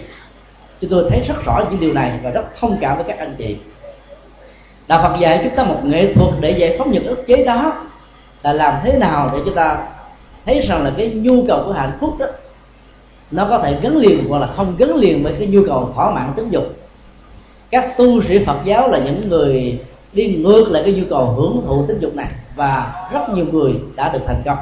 Chúng 0.82 0.90
tôi 0.90 1.10
thấy 1.10 1.24
rất 1.28 1.46
rõ 1.46 1.62
những 1.70 1.80
điều 1.80 1.94
này 1.94 2.20
và 2.24 2.30
rất 2.30 2.44
thông 2.60 2.78
cảm 2.82 2.96
với 2.96 3.06
các 3.08 3.20
anh 3.20 3.36
chị. 3.38 3.58
Đạo 4.88 5.04
phật 5.04 5.20
dạy 5.20 5.40
chúng 5.44 5.56
ta 5.56 5.64
một 5.64 5.80
nghệ 5.84 6.14
thuật 6.14 6.34
để 6.40 6.52
giải 6.52 6.76
phóng 6.78 6.92
những 6.92 7.08
ức 7.08 7.28
chế 7.28 7.44
đó 7.44 7.88
là 8.44 8.54
làm 8.54 8.74
thế 8.84 8.98
nào 8.98 9.30
để 9.34 9.40
chúng 9.46 9.56
ta 9.56 9.88
thấy 10.46 10.62
rằng 10.62 10.84
là 10.84 10.92
cái 10.98 11.10
nhu 11.10 11.46
cầu 11.48 11.64
của 11.66 11.72
hạnh 11.72 11.92
phúc 12.00 12.18
đó, 12.20 12.26
nó 13.32 13.48
có 13.50 13.60
thể 13.60 13.78
gắn 13.82 13.98
liền 13.98 14.26
hoặc 14.30 14.40
là 14.40 14.48
không 14.48 14.76
gắn 14.78 14.96
liền 14.96 15.24
với 15.24 15.34
cái 15.40 15.48
nhu 15.48 15.62
cầu 15.68 15.92
thỏa 15.96 16.12
mãn 16.12 16.34
tính 16.36 16.50
dục. 16.50 16.64
Các 17.72 17.98
tu 17.98 18.22
sĩ 18.22 18.40
phật 18.46 18.58
giáo 18.66 18.90
là 18.90 19.00
những 19.00 19.30
người 19.30 19.80
đi 20.14 20.28
ngược 20.28 20.72
lại 20.72 20.84
cái 20.86 20.94
nhu 20.94 21.04
cầu 21.10 21.26
hưởng 21.26 21.62
thụ 21.68 21.86
tính 21.88 21.98
dục 22.00 22.16
này 22.16 22.28
và 22.58 22.94
rất 23.14 23.30
nhiều 23.30 23.46
người 23.52 23.74
đã 23.96 24.10
được 24.10 24.20
thành 24.28 24.42
công. 24.46 24.58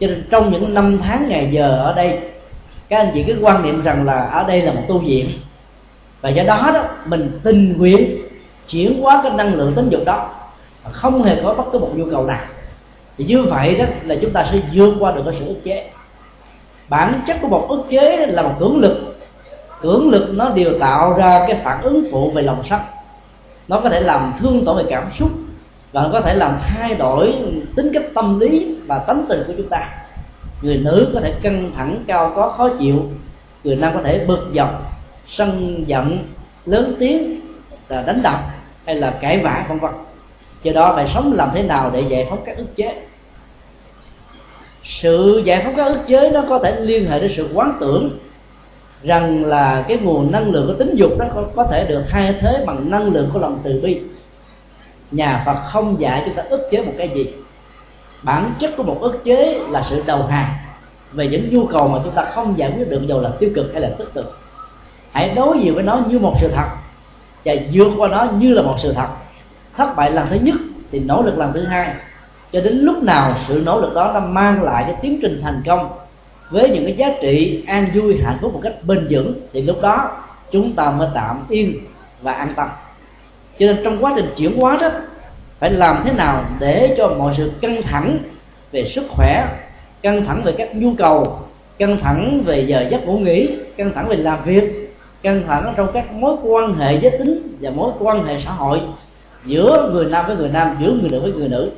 Cho 0.00 0.06
nên 0.06 0.24
trong 0.30 0.52
những 0.52 0.74
năm 0.74 0.98
tháng 1.02 1.28
ngày 1.28 1.48
giờ 1.52 1.68
ở 1.68 1.94
đây, 1.94 2.20
các 2.88 2.98
anh 2.98 3.10
chị 3.14 3.24
cứ 3.26 3.38
quan 3.42 3.62
niệm 3.62 3.82
rằng 3.82 4.04
là 4.04 4.24
ở 4.24 4.44
đây 4.48 4.62
là 4.62 4.72
một 4.72 4.82
tu 4.88 4.98
viện. 4.98 5.30
Và 6.20 6.28
do 6.28 6.42
đó 6.42 6.70
đó, 6.74 6.84
mình 7.04 7.40
tình 7.42 7.78
nguyện 7.78 8.16
chuyển 8.68 9.02
hóa 9.02 9.20
cái 9.22 9.32
năng 9.32 9.54
lượng 9.54 9.74
tính 9.74 9.88
dục 9.90 10.02
đó 10.06 10.30
không 10.92 11.22
hề 11.22 11.42
có 11.42 11.54
bất 11.54 11.64
cứ 11.72 11.78
một 11.78 11.90
nhu 11.94 12.04
cầu 12.10 12.24
nào. 12.24 12.44
Thì 13.18 13.24
như 13.24 13.42
vậy 13.42 13.74
đó 13.74 13.84
là 14.04 14.14
chúng 14.22 14.32
ta 14.32 14.46
sẽ 14.52 14.58
vượt 14.74 14.94
qua 15.00 15.12
được 15.12 15.22
cái 15.24 15.34
sự 15.38 15.46
ức 15.46 15.64
chế. 15.64 15.90
Bản 16.88 17.20
chất 17.26 17.36
của 17.42 17.48
một 17.48 17.66
ức 17.68 17.82
chế 17.90 18.26
là 18.26 18.42
một 18.42 18.52
cưỡng 18.58 18.78
lực. 18.78 19.16
Cưỡng 19.80 20.10
lực 20.10 20.32
nó 20.36 20.50
đều 20.50 20.78
tạo 20.80 21.12
ra 21.12 21.44
cái 21.48 21.60
phản 21.64 21.82
ứng 21.82 22.04
phụ 22.12 22.30
về 22.30 22.42
lòng 22.42 22.62
sắc 22.70 22.82
nó 23.68 23.80
có 23.80 23.90
thể 23.90 24.00
làm 24.00 24.32
thương 24.38 24.64
tổn 24.64 24.76
về 24.76 24.84
cảm 24.90 25.10
xúc 25.18 25.30
và 25.96 26.02
nó 26.02 26.08
có 26.12 26.20
thể 26.20 26.34
làm 26.34 26.58
thay 26.60 26.94
đổi 26.94 27.34
tính 27.76 27.90
cách 27.92 28.02
tâm 28.14 28.38
lý 28.40 28.76
và 28.86 28.98
tánh 28.98 29.24
tình 29.28 29.42
của 29.46 29.52
chúng 29.56 29.68
ta. 29.68 29.88
Người 30.62 30.76
nữ 30.76 31.10
có 31.14 31.20
thể 31.20 31.34
căng 31.42 31.70
thẳng 31.76 32.04
cao 32.06 32.32
có 32.36 32.54
khó 32.56 32.68
chịu. 32.78 33.02
Người 33.64 33.76
nam 33.76 33.92
có 33.94 34.02
thể 34.02 34.24
bực 34.26 34.50
dọc 34.54 34.70
sân 35.28 35.84
giận 35.86 36.18
lớn 36.66 36.96
tiếng 36.98 37.40
là 37.88 38.02
đánh 38.02 38.22
đập 38.22 38.40
hay 38.86 38.94
là 38.94 39.10
cãi 39.10 39.38
vã 39.38 39.66
vân 39.68 39.78
vân. 39.78 39.90
Do 40.62 40.72
đó 40.72 40.92
phải 40.94 41.08
sống 41.14 41.32
làm 41.32 41.50
thế 41.54 41.62
nào 41.62 41.90
để 41.94 42.00
giải 42.08 42.26
phóng 42.30 42.42
các 42.46 42.56
ức 42.56 42.76
chế? 42.76 43.02
Sự 44.84 45.42
giải 45.44 45.60
phóng 45.64 45.74
các 45.76 45.84
ức 45.84 46.00
chế 46.06 46.30
nó 46.30 46.44
có 46.48 46.58
thể 46.58 46.80
liên 46.80 47.06
hệ 47.06 47.20
đến 47.20 47.30
sự 47.36 47.48
quán 47.54 47.76
tưởng 47.80 48.18
rằng 49.02 49.44
là 49.44 49.84
cái 49.88 49.98
nguồn 49.98 50.32
năng 50.32 50.50
lượng 50.50 50.66
của 50.66 50.74
tính 50.74 50.94
dục 50.94 51.18
đó 51.18 51.26
có, 51.34 51.44
có 51.56 51.64
thể 51.64 51.86
được 51.88 52.02
thay 52.08 52.34
thế 52.40 52.64
bằng 52.66 52.90
năng 52.90 53.12
lượng 53.12 53.30
của 53.32 53.38
lòng 53.38 53.60
từ 53.64 53.80
bi 53.82 54.00
nhà 55.10 55.42
Phật 55.46 55.56
không 55.66 56.00
dạy 56.00 56.22
chúng 56.26 56.34
ta 56.34 56.42
ức 56.42 56.68
chế 56.70 56.82
một 56.82 56.92
cái 56.98 57.08
gì. 57.08 57.34
Bản 58.22 58.54
chất 58.58 58.74
của 58.76 58.82
một 58.82 58.98
ức 59.00 59.24
chế 59.24 59.60
là 59.70 59.82
sự 59.82 60.02
đầu 60.06 60.22
hàng 60.22 60.54
về 61.12 61.28
những 61.28 61.48
nhu 61.50 61.66
cầu 61.66 61.88
mà 61.88 61.98
chúng 62.04 62.12
ta 62.12 62.24
không 62.24 62.58
giải 62.58 62.72
quyết 62.76 62.88
được, 62.88 63.02
dù 63.08 63.20
là 63.20 63.30
tiêu 63.38 63.50
cực 63.54 63.72
hay 63.72 63.82
là 63.82 63.90
tích 63.98 64.14
cực. 64.14 64.38
Hãy 65.12 65.32
đối 65.36 65.58
diện 65.58 65.74
với 65.74 65.82
nó 65.82 66.00
như 66.08 66.18
một 66.18 66.34
sự 66.40 66.50
thật 66.54 66.68
và 67.44 67.54
vượt 67.72 67.88
qua 67.96 68.08
nó 68.08 68.26
như 68.38 68.54
là 68.54 68.62
một 68.62 68.74
sự 68.82 68.92
thật. 68.92 69.08
Thất 69.76 69.96
bại 69.96 70.10
lần 70.10 70.26
thứ 70.30 70.36
nhất 70.42 70.56
thì 70.92 71.00
nỗ 71.00 71.22
lực 71.22 71.38
lần 71.38 71.52
thứ 71.52 71.64
hai. 71.64 71.94
Cho 72.52 72.60
đến 72.60 72.78
lúc 72.78 73.02
nào 73.02 73.30
sự 73.48 73.62
nỗ 73.66 73.80
lực 73.80 73.94
đó 73.94 74.10
nó 74.14 74.20
mang 74.20 74.62
lại 74.62 74.84
cái 74.86 74.96
tiến 75.02 75.18
trình 75.22 75.40
thành 75.42 75.62
công 75.66 75.88
với 76.50 76.70
những 76.70 76.84
cái 76.84 76.96
giá 76.96 77.06
trị 77.22 77.64
an 77.66 77.90
vui 77.94 78.20
hạnh 78.24 78.38
phúc 78.40 78.54
một 78.54 78.60
cách 78.62 78.74
bền 78.82 79.06
vững, 79.10 79.34
thì 79.52 79.62
lúc 79.62 79.80
đó 79.80 80.10
chúng 80.52 80.72
ta 80.72 80.90
mới 80.90 81.08
tạm 81.14 81.44
yên 81.48 81.74
và 82.22 82.32
an 82.32 82.52
tâm 82.56 82.68
cho 83.58 83.66
nên 83.66 83.80
trong 83.84 84.04
quá 84.04 84.12
trình 84.16 84.32
chuyển 84.36 84.60
hóa 84.60 84.78
đó, 84.80 84.90
phải 85.58 85.70
làm 85.70 86.02
thế 86.04 86.12
nào 86.12 86.44
để 86.60 86.94
cho 86.98 87.08
mọi 87.08 87.34
sự 87.36 87.52
căng 87.60 87.82
thẳng 87.82 88.18
về 88.72 88.88
sức 88.88 89.04
khỏe, 89.08 89.46
căng 90.02 90.24
thẳng 90.24 90.42
về 90.44 90.52
các 90.52 90.76
nhu 90.76 90.92
cầu, 90.98 91.38
căng 91.78 91.98
thẳng 91.98 92.42
về 92.44 92.60
giờ 92.60 92.86
giấc 92.90 93.06
ngủ 93.06 93.18
nghỉ, 93.18 93.58
căng 93.76 93.92
thẳng 93.94 94.08
về 94.08 94.16
làm 94.16 94.44
việc, 94.44 94.94
căng 95.22 95.42
thẳng 95.46 95.74
trong 95.76 95.92
các 95.94 96.12
mối 96.12 96.36
quan 96.42 96.74
hệ 96.74 96.98
giới 97.00 97.10
tính 97.10 97.56
và 97.60 97.70
mối 97.70 97.92
quan 97.98 98.24
hệ 98.24 98.40
xã 98.44 98.50
hội 98.50 98.80
giữa 99.44 99.90
người 99.92 100.04
nam 100.04 100.24
với 100.26 100.36
người 100.36 100.48
nam, 100.48 100.76
giữa 100.80 100.92
người 100.92 101.10
nữ 101.10 101.20
với 101.20 101.32
người 101.32 101.48
nữ. 101.48 101.70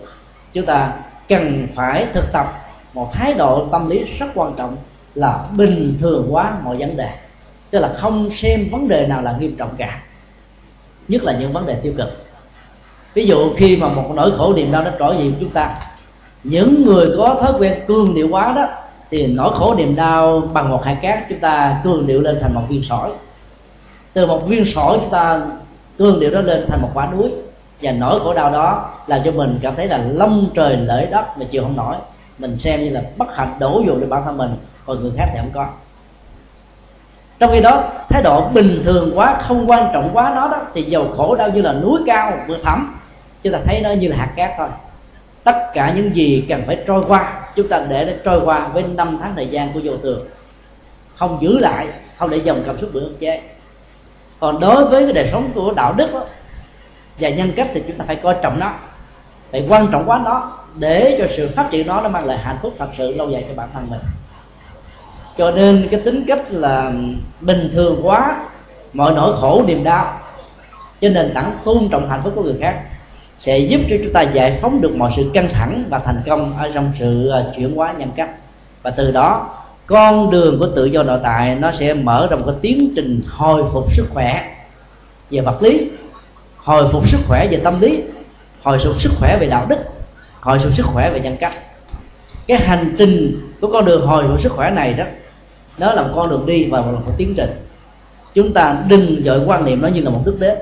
Chúng 0.52 0.66
ta 0.66 0.92
cần 1.28 1.66
phải 1.74 2.06
thực 2.14 2.32
tập 2.32 2.64
một 2.94 3.12
thái 3.12 3.34
độ 3.34 3.68
tâm 3.72 3.88
lý 3.88 4.05
rất 4.18 4.26
quan 4.34 4.52
trọng 4.56 4.76
là 5.14 5.44
bình 5.56 5.94
thường 6.00 6.28
hóa 6.30 6.52
mọi 6.64 6.76
vấn 6.76 6.96
đề. 6.96 7.10
Tức 7.70 7.78
là 7.78 7.94
không 7.96 8.30
xem 8.32 8.68
vấn 8.70 8.88
đề 8.88 9.06
nào 9.06 9.22
là 9.22 9.36
nghiêm 9.38 9.56
trọng 9.56 9.70
cả 9.78 10.00
nhất 11.09 11.22
là 11.22 11.36
những 11.39 11.52
vấn 11.52 11.66
đề 11.66 11.74
tiêu 11.74 11.93
cực. 11.97 12.24
Ví 13.14 13.26
dụ 13.26 13.55
khi 13.56 13.76
mà 13.76 13.89
một 13.89 14.12
nỗi 14.14 14.32
khổ 14.36 14.52
niềm 14.56 14.72
đau 14.72 14.82
nó 14.82 14.90
trỗi 14.98 15.16
dậy 15.16 15.35
chúng 15.40 15.51
ta, 15.51 15.74
những 16.44 16.86
người 16.86 17.06
có 17.16 17.36
thói 17.40 17.52
quen 17.59 17.78
cương 17.86 18.14
điệu 18.14 18.28
quá 18.30 18.52
đó, 18.56 18.68
thì 19.10 19.26
nỗi 19.26 19.51
khổ 19.55 19.74
niềm 19.78 19.97
đau 19.97 20.40
bằng 20.52 20.70
một 20.70 20.85
hạt 20.85 20.97
cát 21.02 21.18
chúng 21.28 21.39
ta 21.39 21.80
cương 21.85 22.06
điệu 22.06 22.20
lên 22.20 22.39
thành 22.40 22.55
một 22.55 22.62
viên 22.68 22.82
sỏi. 22.82 23.10
Từ 24.12 24.26
một 24.26 24.48
viên 24.48 24.64
sỏi 24.64 24.98
chúng 25.01 25.10
ta 25.10 25.40
cương 25.98 26.20
điệu 26.20 26.30
đó 26.30 26.40
lên 26.40 26.66
thành 26.68 26.82
một 26.82 26.89
quả 26.94 27.09
núi. 27.12 27.30
Và 27.82 27.93
nỗi 27.93 28.20
khổ 28.20 28.35
đau 28.35 28.51
đó 28.51 28.90
làm 29.06 29.20
cho 29.24 29.30
mình 29.30 29.59
cảm 29.62 29.76
thấy 29.76 29.89
là 29.89 29.98
long 29.98 30.51
trời 30.55 30.76
lỡ 30.76 31.06
đất 31.10 31.39
mà 31.39 31.44
chịu 31.44 31.62
không 31.62 31.76
nổi. 31.76 31.97
Mình 32.39 32.56
xem 32.56 32.85
như 32.85 32.90
là 32.90 33.02
bất 33.16 33.36
hạnh 33.36 33.56
đổ 33.59 33.82
dồn 33.86 34.01
lên 34.01 34.10
bản 34.10 34.22
thân 34.24 34.36
mình, 34.36 34.51
còn 34.86 35.02
người 35.02 35.12
khác 35.16 35.26
thì 35.32 35.39
không 35.40 35.51
có 35.55 35.66
trong 37.39 37.52
khi 37.52 37.60
đó 37.60 37.85
thái 38.09 38.23
độ 38.23 38.48
bình 38.48 38.82
thường 38.85 39.12
quá 39.15 39.36
không 39.40 39.70
quan 39.70 39.90
trọng 39.93 40.10
quá 40.12 40.32
nó 40.35 40.48
đó 40.48 40.60
thì 40.74 40.82
dầu 40.82 41.15
khổ 41.16 41.36
đau 41.36 41.48
như 41.48 41.62
là 41.62 41.73
núi 41.73 42.01
cao 42.06 42.32
vừa 42.48 42.59
thẳm 42.62 42.98
chúng 43.43 43.52
ta 43.52 43.59
thấy 43.66 43.81
nó 43.81 43.90
như 43.90 44.09
là 44.09 44.16
hạt 44.16 44.32
cát 44.36 44.51
thôi. 44.59 44.69
Tất 45.44 45.70
cả 45.74 45.93
những 45.97 46.16
gì 46.16 46.47
cần 46.48 46.62
phải 46.66 46.78
trôi 46.86 47.02
qua 47.09 47.40
chúng 47.56 47.69
ta 47.69 47.81
để 47.89 48.05
nó 48.05 48.12
trôi 48.24 48.40
qua 48.44 48.69
với 48.69 48.82
năm 48.82 49.19
tháng 49.23 49.32
thời 49.36 49.47
gian 49.47 49.73
của 49.73 49.81
vô 49.85 49.93
thường. 50.02 50.27
Không 51.16 51.39
giữ 51.40 51.59
lại 51.59 51.86
không 52.16 52.31
để 52.31 52.36
dòng 52.36 52.62
cảm 52.66 52.78
xúc 52.78 52.90
bị 52.93 53.01
ức 53.01 53.15
chế. 53.19 53.40
Còn 54.40 54.60
đối 54.60 54.85
với 54.85 55.05
cái 55.05 55.12
đời 55.12 55.28
sống 55.32 55.51
của 55.55 55.73
đạo 55.77 55.93
đức 55.93 56.12
đó, 56.12 56.24
và 57.19 57.28
nhân 57.28 57.52
cách 57.56 57.69
thì 57.74 57.82
chúng 57.86 57.97
ta 57.97 58.05
phải 58.06 58.16
coi 58.16 58.36
trọng 58.43 58.60
nó 58.60 58.73
phải 59.51 59.66
quan 59.69 59.89
trọng 59.93 60.05
quá 60.06 60.20
nó 60.24 60.59
để 60.78 61.16
cho 61.19 61.27
sự 61.36 61.48
phát 61.48 61.69
triển 61.70 61.86
nó 61.86 62.01
nó 62.01 62.09
mang 62.09 62.27
lại 62.27 62.39
hạnh 62.39 62.56
phúc 62.62 62.74
thật 62.78 62.89
sự 62.98 63.12
lâu 63.12 63.31
dài 63.31 63.44
cho 63.48 63.55
bản 63.55 63.69
thân 63.74 63.86
mình 63.90 64.01
cho 65.39 65.51
nên 65.51 65.89
cái 65.90 66.01
tính 66.01 66.24
cách 66.27 66.43
là 66.51 66.93
bình 67.40 67.70
thường 67.73 68.01
quá, 68.02 68.36
mọi 68.93 69.12
nỗi 69.15 69.36
khổ 69.40 69.62
niềm 69.66 69.85
đau. 69.85 70.20
Cho 71.01 71.09
nền 71.09 71.35
tảng 71.35 71.59
tôn 71.65 71.89
trọng 71.90 72.09
hạnh 72.09 72.20
phúc 72.24 72.32
của 72.36 72.43
người 72.43 72.56
khác 72.60 72.81
sẽ 73.39 73.59
giúp 73.59 73.81
cho 73.90 73.97
chúng 74.02 74.12
ta 74.12 74.23
giải 74.23 74.59
phóng 74.60 74.81
được 74.81 74.97
mọi 74.97 75.12
sự 75.16 75.31
căng 75.35 75.48
thẳng 75.52 75.85
và 75.89 75.98
thành 75.98 76.23
công 76.27 76.59
ở 76.59 76.70
trong 76.74 76.93
sự 76.98 77.28
à, 77.28 77.44
chuyển 77.56 77.77
hóa 77.77 77.94
nhân 77.98 78.09
cách. 78.16 78.31
Và 78.82 78.90
từ 78.90 79.10
đó, 79.10 79.56
con 79.86 80.31
đường 80.31 80.59
của 80.59 80.66
tự 80.77 80.85
do 80.85 81.02
nội 81.02 81.20
tại 81.23 81.55
nó 81.55 81.73
sẽ 81.78 81.94
mở 81.94 82.27
ra 82.31 82.36
một 82.36 82.44
cái 82.47 82.55
tiến 82.62 82.93
trình 82.97 83.20
hồi 83.28 83.62
phục 83.73 83.93
sức 83.97 84.06
khỏe 84.10 84.56
về 85.31 85.40
vật 85.40 85.62
lý, 85.62 85.90
hồi 86.56 86.89
phục 86.93 87.09
sức 87.09 87.19
khỏe 87.28 87.47
về 87.51 87.60
tâm 87.65 87.81
lý, 87.81 88.02
hồi 88.62 88.78
phục 88.85 89.01
sức 89.01 89.12
khỏe 89.19 89.39
về 89.40 89.47
đạo 89.47 89.66
đức, 89.69 89.78
hồi 90.40 90.59
phục 90.59 90.73
sức 90.73 90.86
khỏe 90.86 91.10
về 91.10 91.20
nhân 91.20 91.36
cách. 91.40 91.52
Cái 92.47 92.59
hành 92.59 92.94
trình 92.98 93.40
của 93.60 93.73
con 93.73 93.85
đường 93.85 94.06
hồi 94.06 94.24
phục 94.28 94.40
sức 94.40 94.52
khỏe 94.52 94.70
này 94.70 94.94
đó 94.94 95.05
nó 95.78 95.92
là 95.92 96.02
một 96.02 96.12
con 96.16 96.30
đường 96.30 96.46
đi 96.46 96.66
và 96.70 96.80
một 96.80 97.14
tiến 97.16 97.34
trình. 97.36 97.50
Chúng 98.34 98.52
ta 98.52 98.76
đừng 98.88 99.22
dội 99.24 99.40
quan 99.46 99.64
niệm 99.64 99.80
nó 99.82 99.88
như 99.88 100.00
là 100.00 100.10
một 100.10 100.20
thức 100.24 100.36
đế. 100.40 100.56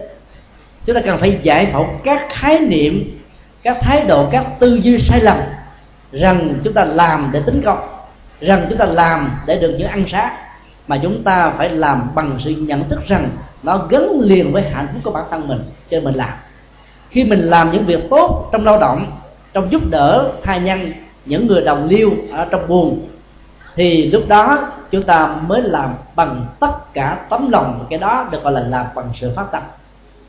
Chúng 0.86 0.94
ta 0.94 1.00
cần 1.04 1.18
phải 1.18 1.38
giải 1.42 1.66
phẫu 1.72 1.86
các 2.04 2.26
khái 2.28 2.58
niệm, 2.58 3.20
các 3.62 3.76
thái 3.80 4.04
độ, 4.08 4.28
các 4.30 4.46
tư 4.58 4.80
duy 4.82 4.98
sai 4.98 5.20
lầm 5.20 5.38
rằng 6.12 6.54
chúng 6.64 6.72
ta 6.72 6.84
làm 6.84 7.30
để 7.32 7.42
tính 7.46 7.62
công 7.64 7.78
rằng 8.40 8.66
chúng 8.68 8.78
ta 8.78 8.86
làm 8.86 9.30
để 9.46 9.56
được 9.56 9.76
những 9.78 9.88
ăn 9.88 10.04
sát 10.08 10.32
mà 10.88 10.98
chúng 11.02 11.22
ta 11.22 11.52
phải 11.58 11.68
làm 11.68 12.10
bằng 12.14 12.36
sự 12.38 12.50
nhận 12.50 12.88
thức 12.88 13.00
rằng 13.06 13.30
nó 13.62 13.86
gắn 13.90 14.20
liền 14.20 14.52
với 14.52 14.62
hạnh 14.62 14.86
phúc 14.92 15.00
của 15.04 15.10
bản 15.10 15.24
thân 15.30 15.48
mình 15.48 15.60
cho 15.90 16.00
mình 16.00 16.14
làm. 16.14 16.30
Khi 17.10 17.24
mình 17.24 17.40
làm 17.40 17.72
những 17.72 17.86
việc 17.86 18.00
tốt 18.10 18.48
trong 18.52 18.64
lao 18.64 18.80
động, 18.80 19.06
trong 19.52 19.72
giúp 19.72 19.82
đỡ 19.90 20.32
thai 20.42 20.60
nhân, 20.60 20.92
những 21.24 21.46
người 21.46 21.62
đồng 21.62 21.88
liêu 21.88 22.10
ở 22.32 22.46
trong 22.50 22.68
buồn, 22.68 23.08
thì 23.74 24.10
lúc 24.10 24.28
đó 24.28 24.72
chúng 24.90 25.02
ta 25.02 25.36
mới 25.46 25.62
làm 25.62 25.94
bằng 26.14 26.46
tất 26.60 26.92
cả 26.92 27.18
tấm 27.30 27.50
lòng 27.50 27.86
cái 27.90 27.98
đó 27.98 28.28
được 28.30 28.42
gọi 28.42 28.52
là 28.52 28.60
làm 28.60 28.86
bằng 28.94 29.08
sự 29.14 29.32
phát 29.36 29.52
tâm. 29.52 29.62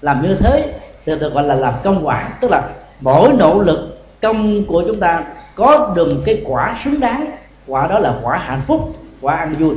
Làm 0.02 0.22
như 0.24 0.36
thế 0.40 0.74
thì 1.06 1.20
được 1.20 1.34
gọi 1.34 1.44
là 1.44 1.56
làm 1.56 1.74
công 1.84 2.08
quả. 2.08 2.30
Tức 2.42 2.52
là 2.52 2.62
mỗi 3.02 3.34
nỗ 3.34 3.62
lực 3.62 3.98
công 4.22 4.66
của 4.66 4.84
chúng 4.88 5.00
ta 5.00 5.24
có 5.56 5.94
được 5.96 6.10
cái 6.26 6.44
quả 6.46 6.78
xứng 6.84 7.00
đáng. 7.00 7.32
Quả 7.68 7.88
đó 7.88 8.00
là 8.00 8.14
quả 8.24 8.38
hạnh 8.38 8.62
phúc 8.68 8.96
quả 9.22 9.36
ăn 9.36 9.56
vui. 9.60 9.76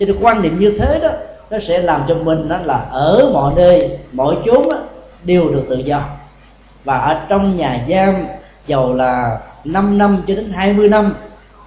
Cho 0.00 0.06
nên 0.06 0.16
quan 0.20 0.42
niệm 0.42 0.60
như 0.60 0.76
thế 0.78 1.00
đó 1.02 1.08
nó 1.50 1.58
sẽ 1.58 1.78
làm 1.78 2.02
cho 2.08 2.14
mình 2.14 2.48
đó 2.48 2.56
là 2.64 2.86
ở 2.90 3.30
mọi 3.32 3.52
nơi 3.56 3.98
mọi 4.12 4.36
chốn 4.46 4.62
đó, 4.70 4.78
đều 5.24 5.48
được 5.48 5.62
tự 5.68 5.76
do. 5.76 6.00
Và 6.84 6.98
ở 6.98 7.20
trong 7.28 7.56
nhà 7.56 7.84
giam 7.88 8.26
dầu 8.66 8.94
là 8.94 9.38
5 9.64 9.98
năm 9.98 10.22
cho 10.28 10.34
đến 10.34 10.52
20 10.54 10.88
năm 10.88 11.14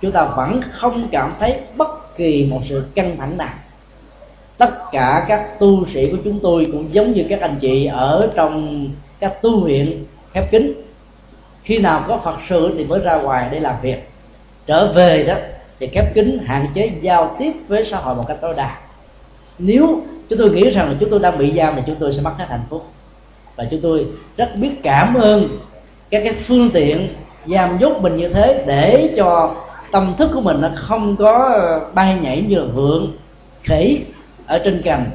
chúng 0.02 0.12
ta 0.12 0.26
vẫn 0.26 0.62
không 0.72 1.08
cảm 1.12 1.32
thấy 1.40 1.60
bất 1.78 1.99
kỳ 2.20 2.46
một 2.50 2.62
sự 2.70 2.84
căng 2.96 3.18
thẳng 3.18 3.38
nào 3.38 3.54
tất 4.58 4.91
cả 4.91 5.26
các 5.28 5.60
tu 5.60 5.86
sĩ 5.94 6.12
của 6.12 6.18
chúng 6.24 6.40
tôi 6.44 6.66
cũng 6.72 6.94
giống 6.94 7.14
như 7.14 7.26
các 7.30 7.41
anh 7.41 7.58
chị 7.62 7.86
ở 7.86 8.30
trong 8.36 8.86
các 9.20 9.41
tu 9.41 9.60
viện 9.60 10.06
khép 10.34 10.52
kín. 10.52 10.74
Khi 11.64 11.78
nào 11.78 12.04
có 12.08 12.18
phật 12.24 12.36
sự 12.50 12.74
thì 12.78 12.86
mới 12.86 13.00
ra 13.00 13.16
ngoài 13.16 13.50
để 13.52 13.60
làm 13.60 13.76
việc. 13.82 14.10
Trở 14.66 14.91
về 14.94 15.24
đó 15.24 15.34
thì 15.80 15.88
khép 15.88 16.14
kín, 16.14 16.40
hạn 16.46 16.68
chế 16.74 16.91
giao 17.02 17.36
tiếp 17.40 17.52
với 17.68 17.86
xã 17.86 17.98
hội 17.98 18.16
một 18.16 18.24
cách 18.28 18.38
tối 18.41 18.54
đa. 18.58 18.78
Nếu 19.60 20.02
chúng 20.30 20.40
tôi 20.40 20.52
nghĩ 20.52 20.70
rằng 20.70 20.90
là 20.90 20.96
chúng 21.00 21.10
tôi 21.10 21.20
đang 21.20 21.38
bị 21.38 21.54
giam 21.58 21.76
thì 21.76 21.82
chúng 21.88 21.96
tôi 22.00 22.12
sẽ 22.12 22.22
mất 22.22 22.34
hết 22.38 22.46
hạnh 22.50 22.64
phúc. 22.70 22.86
Và 23.56 23.66
chúng 23.72 23.82
tôi 23.82 24.06
rất 24.38 24.50
biết 24.56 24.72
cảm 24.84 25.14
ơn 25.14 25.60
các 26.10 26.22
cái 26.24 26.34
phương 26.34 26.70
tiện 26.74 27.08
giam 27.48 27.80
nhốt 27.80 27.98
mình 28.02 28.18
như 28.18 28.30
thế 28.30 28.64
để 28.68 29.14
cho 29.18 29.56
tâm 29.91 30.14
thức 30.18 30.30
của 30.34 30.41
mình 30.41 30.61
nó 30.61 30.70
không 30.76 31.16
có 31.16 31.49
ờ, 31.53 31.82
bay 31.94 32.18
nhảy 32.22 32.41
như 32.48 32.56
là 32.56 32.66
vượng 32.74 33.11
khỉ 33.64 34.02
ở 34.48 34.57
trên 34.57 34.82
cành 34.86 35.11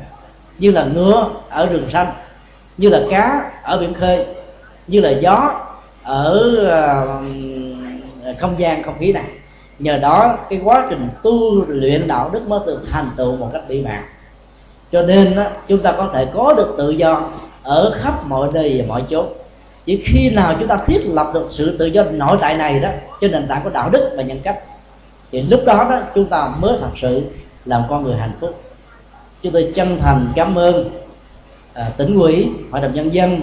như 0.59 0.71
là 0.71 0.85
ngựa 0.85 1.29
ở 1.49 1.67
rừng 1.67 1.91
xanh 1.91 2.07
như 2.77 2.89
là 2.89 3.01
cá 3.11 3.51
ở 3.63 3.79
biển 3.79 3.95
khơi 3.95 4.27
như 4.87 5.01
là 5.01 5.11
gió 5.11 5.61
ở 6.03 6.57
ờ, 6.69 7.23
không 8.39 8.55
gian 8.59 8.83
không 8.83 8.99
khí 8.99 9.13
này. 9.13 9.25
Nhờ 9.79 9.97
đó 9.97 10.37
cái 10.51 10.61
quá 10.65 10.87
trình 10.91 11.09
tu 11.23 11.65
luyện 11.69 12.09
đạo 12.09 12.31
đức 12.33 12.49
mới 12.49 12.61
được 12.67 12.81
thành 12.91 13.11
tựu 13.17 13.37
một 13.37 13.51
cách 13.53 13.63
mỹ 13.69 13.83
mãn. 13.83 14.03
Cho 14.93 15.03
nên 15.03 15.37
đó, 15.37 15.45
chúng 15.69 15.79
ta 15.79 15.93
có 15.93 16.11
thể 16.13 16.27
có 16.35 16.55
được 16.57 16.75
tự 16.79 16.91
do 16.91 17.23
ở 17.63 17.99
khắp 18.03 18.27
mọi 18.27 18.49
nơi 18.55 18.79
và 18.79 18.85
mọi 18.89 19.03
chốn 19.11 19.27
chỉ 19.87 20.03
khi 20.05 20.31
nào 20.31 20.55
chúng 20.59 20.69
ta 20.69 20.77
thiết 20.87 21.01
lập 21.05 21.31
được 21.35 21.45
sự 21.47 21.77
tự 21.79 21.87
do 21.87 22.03
nội 22.03 22.37
tại 22.41 22.55
này 22.55 22.81
đó 22.81 22.89
trên 23.21 23.33
nền 23.33 23.47
tảng 23.49 23.65
của 23.65 23.71
đạo 23.71 23.91
đức 23.91 24.11
và 24.17 24.23
nhân 24.23 24.41
cách 24.43 24.59
thì 25.33 25.43
lúc 25.43 25.61
đó 25.67 25.87
đó 25.91 26.01
chúng 26.15 26.27
ta 26.27 26.53
mới 26.59 26.77
thật 26.81 26.91
sự 27.03 27.23
làm 27.65 27.83
con 27.89 28.03
người 28.03 28.17
hạnh 28.17 28.33
phúc. 28.41 28.63
Chúng 29.43 29.53
tôi 29.53 29.73
chân 29.77 29.99
thành 30.01 30.33
cảm 30.37 30.59
ơn 30.59 30.91
à, 31.73 31.91
tỉnh 31.97 32.15
ủy 32.15 32.51
hội 32.71 32.81
đồng 32.81 32.95
nhân 32.95 33.15
dân 33.15 33.41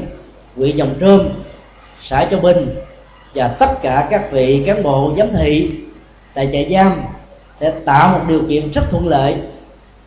huyện 0.55 0.77
dòng 0.77 0.93
trơm 0.99 1.29
xã 2.01 2.27
châu 2.31 2.39
bình 2.39 2.75
và 3.35 3.47
tất 3.47 3.81
cả 3.81 4.07
các 4.09 4.31
vị 4.31 4.63
cán 4.65 4.83
bộ 4.83 5.13
giám 5.17 5.27
thị 5.29 5.69
tại 6.33 6.49
trại 6.53 6.73
giam 6.73 7.03
để 7.59 7.73
tạo 7.85 8.17
một 8.17 8.25
điều 8.27 8.41
kiện 8.49 8.71
rất 8.71 8.81
thuận 8.89 9.07
lợi 9.07 9.35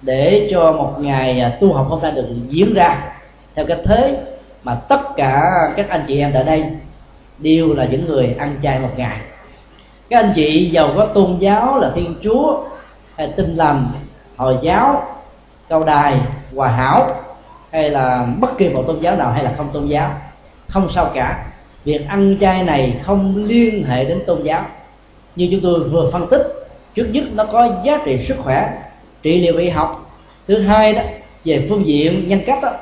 để 0.02 0.48
cho 0.50 0.72
một 0.72 0.94
ngày 0.98 1.40
à, 1.40 1.56
tu 1.60 1.72
học 1.72 1.86
hôm 1.88 2.02
nay 2.02 2.12
được 2.12 2.26
diễn 2.48 2.74
ra 2.74 3.12
theo 3.54 3.66
cách 3.66 3.80
thế 3.84 4.18
mà 4.64 4.74
tất 4.74 5.00
cả 5.16 5.42
các 5.76 5.88
anh 5.88 6.04
chị 6.08 6.20
em 6.20 6.30
tại 6.34 6.44
đây 6.44 6.64
đều 7.38 7.74
là 7.74 7.84
những 7.84 8.06
người 8.06 8.34
ăn 8.38 8.56
chay 8.62 8.78
một 8.78 8.90
ngày. 8.96 9.18
Các 10.08 10.24
anh 10.24 10.32
chị 10.34 10.70
giàu 10.70 10.90
có 10.96 11.06
tôn 11.06 11.38
giáo 11.38 11.78
là 11.78 11.90
thiên 11.94 12.14
chúa, 12.22 12.64
hay 13.16 13.32
tin 13.36 13.54
lành, 13.54 13.86
hồi 14.36 14.58
giáo, 14.62 15.02
cao 15.68 15.82
đài, 15.84 16.20
hòa 16.54 16.68
hảo, 16.68 17.08
hay 17.72 17.90
là 17.90 18.26
bất 18.40 18.58
kỳ 18.58 18.68
một 18.68 18.84
tôn 18.86 19.00
giáo 19.00 19.16
nào 19.16 19.32
hay 19.32 19.44
là 19.44 19.52
không 19.56 19.68
tôn 19.72 19.86
giáo, 19.86 20.10
không 20.68 20.88
sao 20.90 21.10
cả. 21.14 21.46
Việc 21.84 22.08
ăn 22.08 22.36
chay 22.40 22.62
này 22.62 23.00
không 23.02 23.44
liên 23.44 23.84
hệ 23.84 24.04
đến 24.04 24.22
tôn 24.26 24.42
giáo. 24.42 24.64
Như 25.36 25.48
chúng 25.50 25.60
tôi 25.60 25.88
vừa 25.88 26.10
phân 26.10 26.26
tích, 26.26 26.42
trước 26.94 27.06
nhất 27.10 27.24
nó 27.34 27.44
có 27.44 27.68
giá 27.84 27.98
trị 28.04 28.24
sức 28.28 28.36
khỏe, 28.38 28.72
trị 29.22 29.40
liệu 29.40 29.56
y 29.56 29.68
học. 29.68 30.10
Thứ 30.48 30.60
hai 30.60 30.92
đó, 30.92 31.02
về 31.44 31.66
phương 31.68 31.86
diện 31.86 32.28
nhân 32.28 32.40
cách 32.46 32.58
đó, 32.62 32.72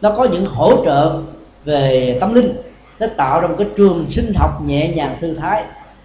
nó 0.00 0.10
có 0.16 0.24
những 0.24 0.44
hỗ 0.44 0.84
trợ 0.84 1.20
về 1.64 2.16
tâm 2.20 2.34
linh 2.34 2.52
nó 3.00 3.06
tạo 3.16 3.40
ra 3.40 3.48
một 3.48 3.54
cái 3.58 3.68
trường 3.76 4.06
sinh 4.10 4.32
học 4.34 4.62
nhẹ 4.66 4.88
nhàng 4.88 5.16
thư 5.20 5.34
thái 5.34 5.64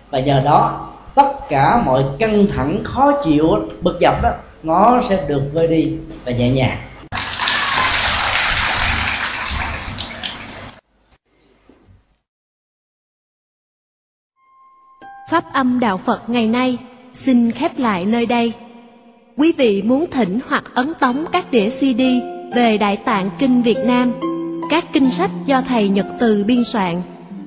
và 0.10 0.20
nhờ 0.20 0.40
đó 0.46 0.90
tất 1.16 1.50
cả 1.50 1.82
mọi 1.86 2.04
căng 2.20 2.48
thẳng 2.56 2.80
khó 2.84 3.12
chịu 3.24 3.48
bực 3.82 3.98
dọc 4.02 4.24
đó 4.24 4.30
nó 4.64 5.02
sẽ 5.10 5.26
được 5.28 5.42
vơi 5.54 5.68
đi 5.68 5.98
và 6.26 6.32
nhẹ 6.32 6.52
nhàng 6.52 6.78
Pháp 15.30 15.54
âm 15.54 15.80
Đạo 15.80 15.98
Phật 15.98 16.22
ngày 16.28 16.48
nay 16.48 16.78
xin 17.14 17.52
khép 17.52 17.80
lại 17.80 18.06
nơi 18.06 18.26
đây. 18.26 18.54
Quý 19.38 19.54
vị 19.58 19.82
muốn 19.86 20.06
thỉnh 20.12 20.40
hoặc 20.48 20.64
ấn 20.74 20.94
tống 21.00 21.26
các 21.32 21.52
đĩa 21.52 21.70
CD 21.70 22.02
về 22.56 22.78
Đại 22.78 22.98
Tạng 22.98 23.30
Kinh 23.40 23.62
Việt 23.62 23.78
Nam, 23.86 24.14
các 24.70 24.86
kinh 24.94 25.12
sách 25.12 25.32
do 25.46 25.62
Thầy 25.62 25.90
Nhật 25.90 26.06
Từ 26.20 26.44
biên 26.44 26.64
soạn, 26.64 26.96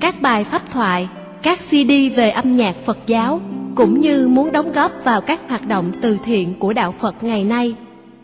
các 0.01 0.23
bài 0.23 0.45
pháp 0.45 0.71
thoại, 0.71 1.09
các 1.43 1.59
CD 1.59 1.91
về 2.17 2.31
âm 2.31 2.57
nhạc 2.57 2.77
Phật 2.85 2.99
giáo, 3.07 3.41
cũng 3.75 4.01
như 4.01 4.29
muốn 4.29 4.53
đóng 4.53 4.73
góp 4.73 4.93
vào 5.05 5.21
các 5.21 5.41
hoạt 5.49 5.69
động 5.69 5.93
từ 6.01 6.19
thiện 6.25 6.55
của 6.59 6.73
Đạo 6.73 6.93
Phật 6.93 7.25
ngày 7.25 7.45
nay, 7.45 7.75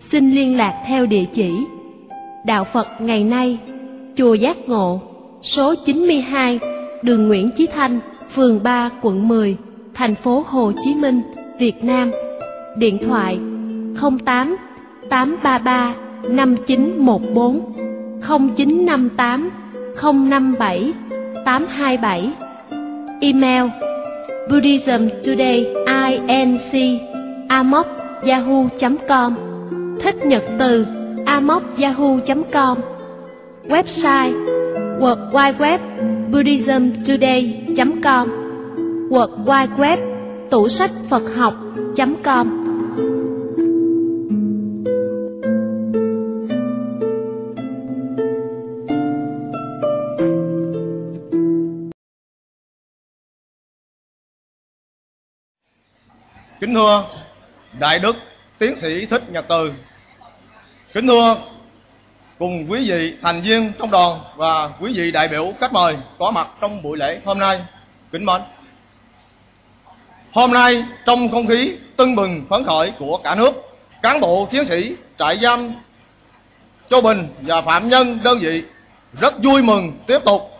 xin 0.01 0.31
liên 0.31 0.56
lạc 0.56 0.82
theo 0.86 1.06
địa 1.06 1.24
chỉ 1.24 1.51
Đạo 2.47 2.64
Phật 2.64 2.86
ngày 3.01 3.24
nay, 3.24 3.59
Chùa 4.16 4.35
Giác 4.35 4.68
Ngộ, 4.68 5.01
số 5.43 5.74
92, 5.85 6.59
đường 7.02 7.28
Nguyễn 7.28 7.51
Chí 7.56 7.66
Thanh, 7.66 8.01
phường 8.35 8.62
3, 8.62 8.90
quận 9.02 9.28
10, 9.28 9.56
thành 9.94 10.14
phố 10.14 10.44
Hồ 10.47 10.73
Chí 10.85 10.94
Minh, 10.94 11.23
Việt 11.59 11.85
Nam. 11.85 12.10
Điện 12.77 12.98
thoại 13.06 13.39
08 14.24 14.56
833 15.10 15.94
5914 16.28 17.86
0958 18.20 19.51
057 19.97 20.94
827 21.44 22.32
Email 23.20 23.64
Buddhism 24.48 25.09
Today 25.24 25.66
inc 25.86 27.01
amok 27.48 27.86
yahoo.com 28.22 29.34
Thích 30.01 30.16
nhật 30.26 30.43
từ 30.59 30.86
amok 31.26 31.62
yahoo.com 31.78 32.78
Website 33.68 34.32
World 35.01 35.32
Wide 35.32 35.59
Web 35.59 35.80
buddhismtoday.com 36.30 38.28
World 39.10 39.32
Wide 39.47 39.76
Web 39.78 39.98
tủ 40.51 40.68
sách 40.68 40.90
Phật 41.10 41.22
học.com 41.36 42.65
Kính 56.61 56.74
thưa 56.74 57.05
Đại 57.78 57.99
Đức 57.99 58.16
Tiến 58.59 58.77
sĩ 58.77 59.07
Thích 59.07 59.23
Nhật 59.31 59.45
Từ. 59.49 59.73
Kính 60.95 61.07
thưa 61.07 61.37
cùng 62.39 62.70
quý 62.70 62.91
vị 62.91 63.15
thành 63.23 63.43
viên 63.43 63.73
trong 63.78 63.91
đoàn 63.91 64.20
và 64.37 64.69
quý 64.81 64.93
vị 64.97 65.11
đại 65.11 65.28
biểu 65.28 65.53
khách 65.61 65.73
mời 65.73 65.97
có 66.19 66.31
mặt 66.31 66.49
trong 66.61 66.83
buổi 66.83 66.99
lễ 66.99 67.20
hôm 67.24 67.39
nay. 67.39 67.61
Kính 68.12 68.24
mến. 68.24 68.41
Hôm 70.33 70.53
nay 70.53 70.85
trong 71.07 71.31
không 71.31 71.47
khí 71.47 71.73
tưng 71.97 72.16
bừng 72.16 72.47
phấn 72.51 72.65
khởi 72.65 72.93
của 72.99 73.19
cả 73.24 73.35
nước, 73.35 73.53
cán 74.03 74.20
bộ 74.20 74.49
chiến 74.51 74.65
sĩ, 74.65 74.97
trại 75.19 75.39
giam, 75.43 75.74
Châu 76.91 77.01
Bình 77.01 77.28
và 77.41 77.62
phạm 77.62 77.89
nhân 77.89 78.19
đơn 78.23 78.39
vị 78.39 78.62
rất 79.20 79.35
vui 79.43 79.62
mừng 79.62 79.93
tiếp 80.07 80.19
tục 80.24 80.51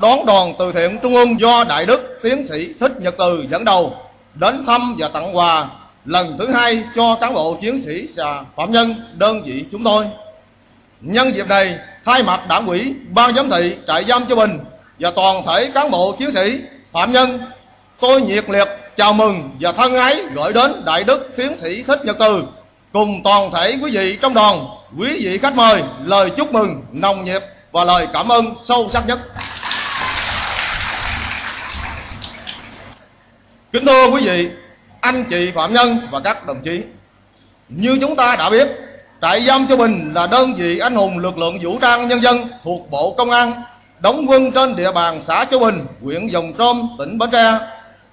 đón 0.00 0.26
đoàn 0.26 0.54
từ 0.58 0.72
thiện 0.72 0.98
trung 1.02 1.14
ương 1.14 1.40
do 1.40 1.64
đại 1.68 1.86
đức 1.86 2.18
tiến 2.22 2.46
sĩ 2.48 2.74
thích 2.80 2.92
nhật 3.00 3.14
từ 3.18 3.44
dẫn 3.50 3.64
đầu 3.64 3.96
đến 4.34 4.66
thăm 4.66 4.94
và 4.98 5.08
tặng 5.08 5.36
quà 5.36 5.68
lần 6.04 6.36
thứ 6.38 6.52
hai 6.52 6.84
cho 6.96 7.14
cán 7.20 7.34
bộ 7.34 7.56
chiến 7.60 7.80
sĩ 7.80 8.08
và 8.16 8.44
phạm 8.56 8.72
nhân 8.72 8.94
đơn 9.14 9.42
vị 9.44 9.64
chúng 9.72 9.84
tôi. 9.84 10.06
Nhân 11.00 11.34
dịp 11.34 11.48
này, 11.48 11.78
thay 12.04 12.22
mặt 12.22 12.40
đảng 12.48 12.66
ủy, 12.66 12.94
ban 13.10 13.34
giám 13.34 13.50
thị, 13.50 13.74
trại 13.86 14.04
giam 14.04 14.26
Châu 14.26 14.36
Bình 14.36 14.58
và 14.98 15.10
toàn 15.16 15.42
thể 15.46 15.70
cán 15.74 15.90
bộ 15.90 16.16
chiến 16.18 16.32
sĩ, 16.32 16.58
phạm 16.92 17.12
nhân, 17.12 17.40
tôi 18.00 18.22
nhiệt 18.22 18.50
liệt 18.50 18.68
chào 18.96 19.12
mừng 19.12 19.50
và 19.60 19.72
thân 19.72 19.94
ái 19.94 20.22
gửi 20.34 20.52
đến 20.52 20.82
đại 20.84 21.04
đức 21.04 21.32
tiến 21.36 21.56
sĩ 21.56 21.82
thích 21.82 22.04
nhật 22.04 22.16
từ 22.20 22.42
cùng 22.92 23.20
toàn 23.24 23.50
thể 23.54 23.78
quý 23.82 23.90
vị 23.90 24.18
trong 24.22 24.34
đoàn, 24.34 24.66
quý 24.98 25.08
vị 25.24 25.38
khách 25.38 25.56
mời, 25.56 25.82
lời 26.04 26.30
chúc 26.30 26.52
mừng, 26.52 26.82
nồng 26.92 27.24
nhiệt 27.24 27.42
và 27.72 27.84
lời 27.84 28.06
cảm 28.12 28.28
ơn 28.28 28.54
sâu 28.62 28.88
sắc 28.92 29.06
nhất. 29.06 29.18
Kính 33.72 33.86
thưa 33.86 34.10
quý 34.10 34.20
vị 34.24 34.50
anh 35.00 35.24
chị 35.30 35.50
phạm 35.54 35.72
nhân 35.72 35.98
và 36.10 36.20
các 36.20 36.46
đồng 36.46 36.60
chí 36.64 36.82
như 37.68 37.98
chúng 38.00 38.16
ta 38.16 38.36
đã 38.38 38.50
biết 38.50 38.68
trại 39.22 39.44
giam 39.44 39.66
Châu 39.68 39.76
Bình 39.76 40.12
là 40.14 40.26
đơn 40.26 40.54
vị 40.54 40.78
anh 40.78 40.94
hùng 40.94 41.18
lực 41.18 41.38
lượng 41.38 41.58
vũ 41.62 41.78
trang 41.82 42.08
nhân 42.08 42.22
dân 42.22 42.48
thuộc 42.64 42.90
Bộ 42.90 43.14
Công 43.18 43.30
an 43.30 43.52
đóng 44.00 44.24
quân 44.28 44.52
trên 44.52 44.76
địa 44.76 44.92
bàn 44.92 45.20
xã 45.22 45.44
Châu 45.44 45.60
Bình, 45.60 45.86
huyện 46.02 46.28
Dòng 46.28 46.52
Trôm, 46.58 46.88
tỉnh 46.98 47.18
Bến 47.18 47.30
Tre 47.30 47.58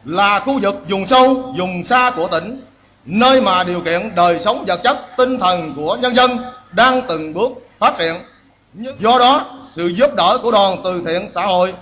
là 0.06 0.40
khu 0.40 0.60
vực 0.62 0.76
vùng 0.90 1.08
sâu, 1.08 1.54
vùng 1.58 1.84
xa 1.84 2.12
của 2.16 2.28
tỉnh 2.28 2.62
nơi 3.06 3.42
mà 3.42 3.64
điều 3.64 3.82
kiện 3.82 4.16
đời 4.16 4.40
sống 4.40 4.66
vật 4.68 4.82
chất, 4.84 4.98
tinh 5.18 5.40
thần 5.40 5.74
của 5.76 5.98
nhân 6.02 6.16
dân 6.16 6.38
đang 6.72 7.02
từng 7.08 7.34
bước 7.34 7.52
phát 7.80 7.94
triển. 8.00 8.16
Do 9.00 9.20
đó, 9.20 9.46
sự 9.72 9.88
giúp 9.88 10.16
đỡ 10.16 10.38
của 10.44 10.52
đoàn 10.52 10.78
từ 10.84 11.04
thiện 11.06 11.30
xã 11.30 11.46
hội 11.46 11.74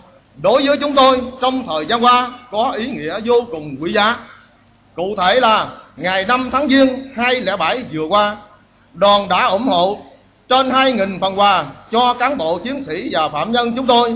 đối 0.42 0.66
với 0.66 0.78
chúng 0.78 0.94
tôi 0.96 1.22
trong 1.42 1.64
thời 1.68 1.86
gian 1.86 2.04
qua 2.04 2.32
có 2.52 2.72
ý 2.72 2.88
nghĩa 2.88 3.20
vô 3.26 3.36
cùng 3.52 3.76
quý 3.82 3.94
giá. 3.94 4.18
Cụ 4.96 5.16
thể 5.18 5.40
là 5.40 5.70
ngày 5.98 6.26
5 6.26 6.50
tháng 6.52 6.70
Giêng 6.70 7.10
2007 7.16 7.84
vừa 7.94 8.06
qua, 8.10 8.38
đoàn 8.94 9.30
đã 9.30 9.46
ủng 9.46 9.68
hộ 9.68 9.98
trên 10.50 10.70
2.000 10.70 11.20
phần 11.20 11.40
quà 11.40 11.66
cho 11.92 12.14
cán 12.14 12.38
bộ 12.38 12.58
chiến 12.58 12.84
sĩ 12.84 13.10
và 13.12 13.30
phạm 13.30 13.52
nhân 13.52 13.74
chúng 13.76 13.86
tôi. 13.86 14.16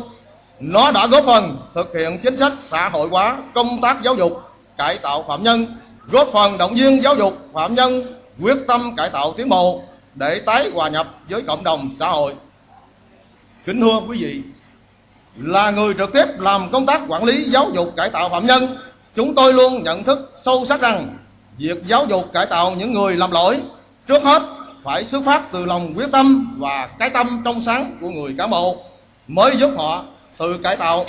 Nó 0.60 0.92
đã 0.92 1.08
góp 1.08 1.26
phần 1.26 1.58
thực 1.76 1.94
hiện 1.96 2.20
chính 2.24 2.38
sách 2.38 2.54
xã 2.58 2.90
hội 2.90 3.08
hóa 3.10 3.38
công 3.54 3.82
tác 3.82 4.04
giáo 4.04 4.16
dục, 4.16 4.42
cải 4.78 4.98
tạo 4.98 5.26
phạm 5.28 5.44
nhân, 5.44 5.78
góp 6.08 6.30
phần 6.34 6.58
động 6.58 6.74
viên 6.74 7.04
giáo 7.04 7.16
dục 7.16 7.38
phạm 7.54 7.76
nhân 7.76 8.16
quyết 8.42 8.58
tâm 8.68 8.96
cải 8.98 9.10
tạo 9.10 9.34
tiến 9.38 9.50
bộ 9.50 9.82
để 10.16 10.42
tái 10.46 10.70
hòa 10.74 10.90
nhập 10.90 11.08
với 11.30 11.42
cộng 11.42 11.64
đồng 11.64 11.90
xã 12.00 12.10
hội. 12.10 12.34
Kính 13.66 13.82
thưa 13.82 14.00
quý 14.08 14.18
vị, 14.24 14.42
là 15.38 15.72
người 15.72 15.94
trực 15.98 16.14
tiếp 16.14 16.26
làm 16.40 16.72
công 16.72 16.86
tác 16.86 17.02
quản 17.08 17.24
lý 17.24 17.44
giáo 17.44 17.70
dục 17.74 17.94
cải 17.98 18.10
tạo 18.10 18.30
phạm 18.30 18.46
nhân, 18.46 18.78
chúng 19.16 19.36
tôi 19.36 19.54
luôn 19.54 19.84
nhận 19.84 20.04
thức 20.04 20.34
sâu 20.38 20.66
sắc 20.66 20.82
rằng 20.82 21.18
việc 21.58 21.84
giáo 21.88 22.06
dục 22.06 22.34
cải 22.34 22.46
tạo 22.46 22.72
những 22.72 22.94
người 22.94 23.16
làm 23.16 23.32
lỗi 23.32 23.60
trước 24.08 24.24
hết 24.24 24.42
phải 24.84 25.06
xuất 25.06 25.24
phát 25.26 25.52
từ 25.52 25.66
lòng 25.66 25.94
quyết 25.96 26.12
tâm 26.12 26.56
và 26.60 26.90
cái 27.00 27.10
tâm 27.10 27.42
trong 27.46 27.62
sáng 27.62 27.98
của 28.02 28.10
người 28.10 28.36
cán 28.38 28.50
bộ 28.50 28.78
mới 29.28 29.58
giúp 29.58 29.72
họ 29.78 30.04
từ 30.38 30.58
cải 30.64 30.78
tạo 30.78 31.06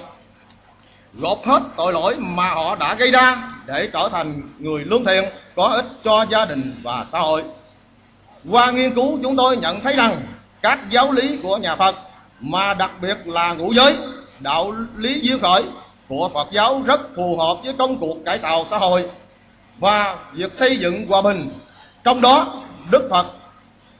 gộp 1.15 1.47
hết 1.47 1.63
tội 1.77 1.93
lỗi 1.93 2.15
mà 2.19 2.51
họ 2.51 2.77
đã 2.77 2.95
gây 2.95 3.11
ra 3.11 3.49
để 3.67 3.89
trở 3.93 4.09
thành 4.13 4.43
người 4.59 4.85
lương 4.85 5.05
thiện 5.05 5.25
có 5.57 5.65
ích 5.65 5.87
cho 6.05 6.27
gia 6.31 6.45
đình 6.45 6.81
và 6.83 7.07
xã 7.13 7.19
hội. 7.19 7.43
Qua 8.51 8.71
nghiên 8.71 8.95
cứu 8.95 9.19
chúng 9.23 9.37
tôi 9.37 9.57
nhận 9.57 9.81
thấy 9.81 9.97
rằng 9.97 10.17
các 10.63 10.79
giáo 10.91 11.13
lý 11.13 11.39
của 11.43 11.57
nhà 11.57 11.77
Phật 11.77 11.97
mà 12.43 12.75
đặc 12.75 12.91
biệt 13.03 13.17
là 13.25 13.55
ngũ 13.55 13.73
giới, 13.73 13.97
đạo 14.41 14.75
lý 14.97 15.21
duyên 15.21 15.41
khởi 15.41 15.63
của 16.09 16.31
Phật 16.35 16.49
giáo 16.53 16.83
rất 16.87 17.01
phù 17.17 17.37
hợp 17.37 17.57
với 17.65 17.75
công 17.79 17.99
cuộc 17.99 18.17
cải 18.27 18.39
tạo 18.39 18.65
xã 18.71 18.79
hội 18.79 19.05
và 19.79 20.17
việc 20.33 20.55
xây 20.55 20.79
dựng 20.79 21.07
hòa 21.09 21.23
bình. 21.23 21.51
Trong 22.05 22.21
đó, 22.21 22.63
Đức 22.91 23.09
Phật 23.11 23.27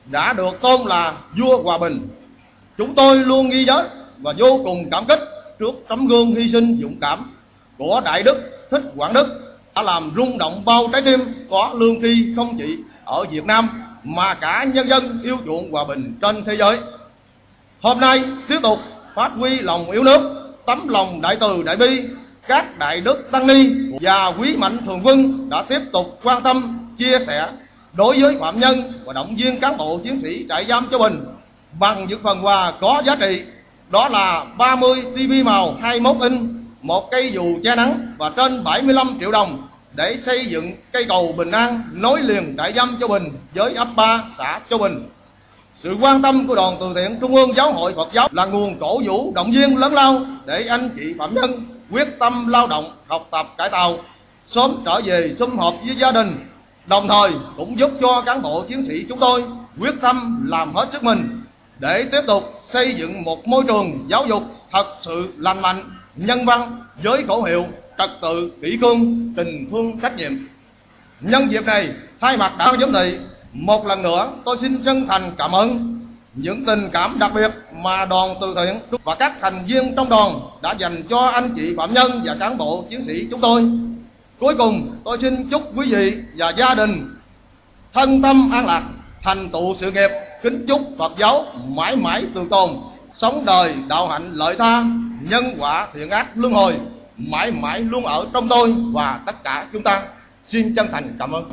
đã 0.05 0.33
được 0.33 0.61
tôn 0.61 0.81
là 0.85 1.13
vua 1.39 1.63
hòa 1.63 1.77
bình. 1.77 2.07
Chúng 2.77 2.95
tôi 2.95 3.17
luôn 3.17 3.49
ghi 3.49 3.65
nhớ 3.65 3.87
và 4.17 4.33
vô 4.37 4.61
cùng 4.63 4.89
cảm 4.91 5.05
kích 5.05 5.19
trước 5.59 5.75
tấm 5.87 6.07
gương 6.07 6.35
hy 6.35 6.49
sinh 6.49 6.79
dũng 6.81 6.95
cảm 7.01 7.31
của 7.77 8.01
đại 8.05 8.23
đức 8.23 8.67
thích 8.71 8.83
quảng 8.95 9.13
đức 9.13 9.55
đã 9.75 9.81
làm 9.81 10.11
rung 10.15 10.37
động 10.37 10.61
bao 10.65 10.87
trái 10.93 11.01
tim 11.01 11.19
có 11.49 11.71
lương 11.75 12.01
tri 12.01 12.33
không 12.35 12.57
chỉ 12.57 12.77
ở 13.05 13.25
việt 13.31 13.45
nam 13.45 13.69
mà 14.03 14.33
cả 14.33 14.65
nhân 14.73 14.87
dân 14.87 15.19
yêu 15.23 15.37
chuộng 15.45 15.71
hòa 15.71 15.85
bình 15.85 16.17
trên 16.21 16.45
thế 16.45 16.55
giới 16.55 16.77
hôm 17.83 17.99
nay 17.99 18.23
tiếp 18.47 18.59
tục 18.63 18.79
phát 19.15 19.31
huy 19.37 19.59
lòng 19.59 19.91
yêu 19.91 20.03
nước, 20.03 20.51
tấm 20.65 20.87
lòng 20.87 21.21
đại 21.21 21.37
từ 21.39 21.63
đại 21.63 21.75
bi, 21.75 22.01
các 22.47 22.79
đại 22.79 23.01
đức 23.01 23.31
tăng 23.31 23.47
ni 23.47 23.69
và 24.01 24.33
quý 24.39 24.55
mạnh 24.55 24.77
thường 24.85 25.01
quân 25.03 25.49
đã 25.49 25.63
tiếp 25.69 25.79
tục 25.93 26.19
quan 26.23 26.43
tâm, 26.43 26.89
chia 26.97 27.19
sẻ 27.27 27.49
đối 27.93 28.21
với 28.21 28.37
phạm 28.39 28.59
nhân 28.59 28.93
và 29.05 29.13
động 29.13 29.35
viên 29.35 29.59
cán 29.59 29.77
bộ 29.77 29.99
chiến 30.03 30.17
sĩ 30.17 30.45
trại 30.49 30.65
giam 30.65 30.87
Châu 30.91 30.99
Bình 30.99 31.25
bằng 31.79 32.05
những 32.07 32.23
phần 32.23 32.45
quà 32.45 32.73
có 32.81 33.01
giá 33.05 33.15
trị 33.15 33.41
đó 33.89 34.07
là 34.07 34.45
30 34.57 35.01
TV 35.01 35.45
màu 35.45 35.75
21 35.81 36.15
inch 36.21 36.41
một 36.81 37.11
cây 37.11 37.31
dù 37.33 37.59
che 37.63 37.75
nắng 37.75 38.07
và 38.17 38.29
trên 38.29 38.63
75 38.63 39.07
triệu 39.19 39.31
đồng 39.31 39.67
để 39.95 40.17
xây 40.17 40.45
dựng 40.45 40.71
cây 40.91 41.05
cầu 41.09 41.33
bình 41.37 41.51
an 41.51 41.81
nối 41.93 42.21
liền 42.21 42.55
trại 42.57 42.73
giam 42.73 42.97
Châu 42.99 43.09
Bình 43.09 43.29
với 43.53 43.73
ấp 43.73 43.87
3 43.95 44.23
xã 44.37 44.59
Châu 44.69 44.79
Bình. 44.79 45.09
Sự 45.75 45.95
quan 46.01 46.21
tâm 46.21 46.47
của 46.47 46.55
đoàn 46.55 46.77
từ 46.79 46.93
thiện 46.95 47.17
Trung 47.21 47.35
ương 47.35 47.55
Giáo 47.55 47.73
hội 47.73 47.93
Phật 47.93 48.07
giáo 48.13 48.27
là 48.31 48.45
nguồn 48.45 48.79
cổ 48.79 49.01
vũ 49.05 49.31
động 49.35 49.51
viên 49.51 49.77
lớn 49.77 49.93
lao 49.93 50.21
để 50.45 50.65
anh 50.69 50.89
chị 50.95 51.13
phạm 51.19 51.33
nhân 51.33 51.65
quyết 51.91 52.19
tâm 52.19 52.47
lao 52.47 52.67
động, 52.67 52.85
học 53.07 53.27
tập 53.31 53.47
cải 53.57 53.69
tạo, 53.69 53.97
sớm 54.45 54.71
trở 54.85 55.01
về 55.05 55.33
sum 55.35 55.57
họp 55.57 55.73
với 55.85 55.95
gia 55.95 56.11
đình, 56.11 56.47
đồng 56.85 57.07
thời 57.07 57.31
cũng 57.57 57.79
giúp 57.79 57.91
cho 58.01 58.21
cán 58.25 58.41
bộ 58.41 58.63
chiến 58.67 58.83
sĩ 58.83 59.05
chúng 59.09 59.19
tôi 59.19 59.43
quyết 59.79 59.95
tâm 60.01 60.45
làm 60.47 60.73
hết 60.73 60.91
sức 60.91 61.03
mình 61.03 61.41
để 61.79 62.05
tiếp 62.11 62.21
tục 62.27 62.61
xây 62.67 62.95
dựng 62.95 63.23
một 63.23 63.47
môi 63.47 63.63
trường 63.67 64.05
giáo 64.09 64.25
dục 64.25 64.43
thật 64.71 64.85
sự 64.99 65.33
lành 65.37 65.61
mạnh, 65.61 65.83
nhân 66.15 66.45
văn 66.45 66.81
với 67.03 67.23
khẩu 67.27 67.43
hiệu 67.43 67.65
trật 67.97 68.09
tự, 68.21 68.51
kỷ 68.61 68.77
cương, 68.81 69.33
tình 69.37 69.67
thương, 69.71 69.99
trách 69.99 70.15
nhiệm. 70.17 70.31
Nhân 71.21 71.51
dịp 71.51 71.65
này, 71.65 71.89
thay 72.21 72.37
mặt 72.37 72.53
đảng 72.59 72.79
giám 72.79 72.93
thị, 72.93 73.17
một 73.53 73.85
lần 73.85 74.03
nữa 74.03 74.31
tôi 74.45 74.57
xin 74.57 74.83
chân 74.83 75.07
thành 75.07 75.31
cảm 75.37 75.51
ơn 75.51 75.99
những 76.35 76.65
tình 76.65 76.89
cảm 76.93 77.17
đặc 77.19 77.31
biệt 77.35 77.51
mà 77.83 78.05
đoàn 78.05 78.35
từ 78.41 78.55
thiện 78.55 78.99
và 79.03 79.15
các 79.15 79.33
thành 79.41 79.65
viên 79.67 79.95
trong 79.95 80.09
đoàn 80.09 80.39
đã 80.61 80.75
dành 80.79 81.03
cho 81.09 81.19
anh 81.19 81.53
chị 81.55 81.73
phạm 81.77 81.93
nhân 81.93 82.21
và 82.25 82.35
cán 82.39 82.57
bộ 82.57 82.85
chiến 82.89 83.01
sĩ 83.01 83.27
chúng 83.31 83.41
tôi. 83.41 83.63
Cuối 84.39 84.55
cùng, 84.57 84.97
tôi 85.05 85.17
xin 85.19 85.49
chúc 85.49 85.61
quý 85.75 85.93
vị 85.93 86.17
và 86.37 86.49
gia 86.57 86.73
đình 86.73 87.15
thân 87.93 88.21
tâm 88.21 88.51
an 88.51 88.65
lạc, 88.65 88.83
thành 89.21 89.49
tựu 89.49 89.75
sự 89.75 89.91
nghiệp, 89.91 90.09
kính 90.43 90.65
chúc 90.67 90.81
Phật 90.97 91.11
giáo 91.17 91.45
mãi 91.67 91.95
mãi 91.95 92.25
tường 92.35 92.49
tồn, 92.49 92.69
sống 93.11 93.45
đời 93.45 93.75
đạo 93.87 94.07
hạnh 94.07 94.33
lợi 94.33 94.55
tha, 94.55 94.83
nhân 95.21 95.55
quả 95.59 95.87
thiện 95.93 96.09
ác 96.09 96.27
luân 96.35 96.53
hồi 96.53 96.73
mãi 97.17 97.51
mãi 97.51 97.79
luôn 97.79 98.05
ở 98.05 98.27
trong 98.33 98.47
tôi 98.47 98.75
và 98.93 99.19
tất 99.25 99.43
cả 99.43 99.67
chúng 99.73 99.83
ta 99.83 100.01
xin 100.43 100.75
chân 100.75 100.87
thành 100.91 101.15
cảm 101.19 101.31
ơn 101.31 101.51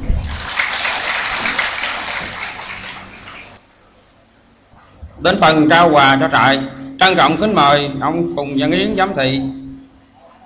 đến 5.23 5.41
phần 5.41 5.69
trao 5.69 5.91
quà 5.91 6.17
cho 6.21 6.29
trại, 6.33 6.59
trân 7.01 7.17
trọng 7.17 7.37
kính 7.37 7.55
mời 7.55 7.91
ông 8.01 8.33
phùng 8.37 8.57
văn 8.59 8.71
yến, 8.71 8.95
giám 8.97 9.15
thị, 9.17 9.41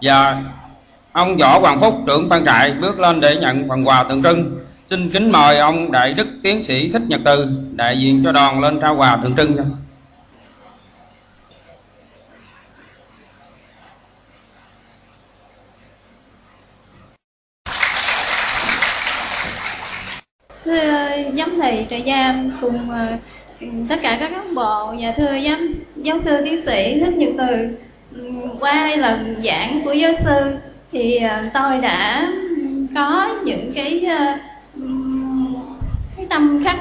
và 0.02 0.42
ông 1.12 1.36
võ 1.36 1.58
hoàng 1.58 1.80
phúc, 1.80 1.94
trưởng 2.06 2.28
ban 2.28 2.44
trại, 2.44 2.72
bước 2.72 2.98
lên 2.98 3.20
để 3.20 3.36
nhận 3.36 3.68
phần 3.68 3.88
quà 3.88 4.02
tượng 4.02 4.22
trưng. 4.22 4.60
Xin 4.86 5.10
kính 5.10 5.32
mời 5.32 5.58
ông 5.58 5.92
đại 5.92 6.14
đức 6.14 6.26
tiến 6.42 6.62
sĩ 6.62 6.88
thích 6.88 7.02
nhật 7.08 7.20
từ, 7.24 7.48
đại 7.72 7.98
diện 7.98 8.20
cho 8.24 8.32
đoàn 8.32 8.60
lên 8.60 8.80
trao 8.80 8.96
quà 8.96 9.18
tượng 9.22 9.36
trưng. 9.36 9.56
Thưa 20.64 21.08
giám 21.36 21.58
thị, 21.62 21.86
trại 21.90 22.04
giam 22.06 22.50
cùng 22.60 22.90
à, 22.90 23.18
tất 23.88 23.96
cả 24.02 24.16
các 24.20 24.30
cán 24.30 24.54
bộ 24.54 24.92
nhà 24.92 25.14
thưa 25.16 25.38
giám 25.44 25.68
giáo 25.96 26.18
sư 26.18 26.40
tiến 26.44 26.62
sĩ 26.62 27.00
thích 27.00 27.16
nhật 27.16 27.30
từ. 27.38 27.78
Qua 28.60 28.72
hai 28.72 28.96
lần 28.96 29.36
giảng 29.44 29.80
của 29.84 29.92
giáo 29.92 30.12
sư 30.24 30.56
thì 30.92 31.16
à, 31.16 31.50
tôi 31.54 31.78
đã 31.78 32.32
có 32.94 33.34
những 33.44 33.72
cái 33.74 34.04
à, 34.08 34.38
cái 36.16 36.26
tâm 36.30 36.64
khắc 36.64 36.78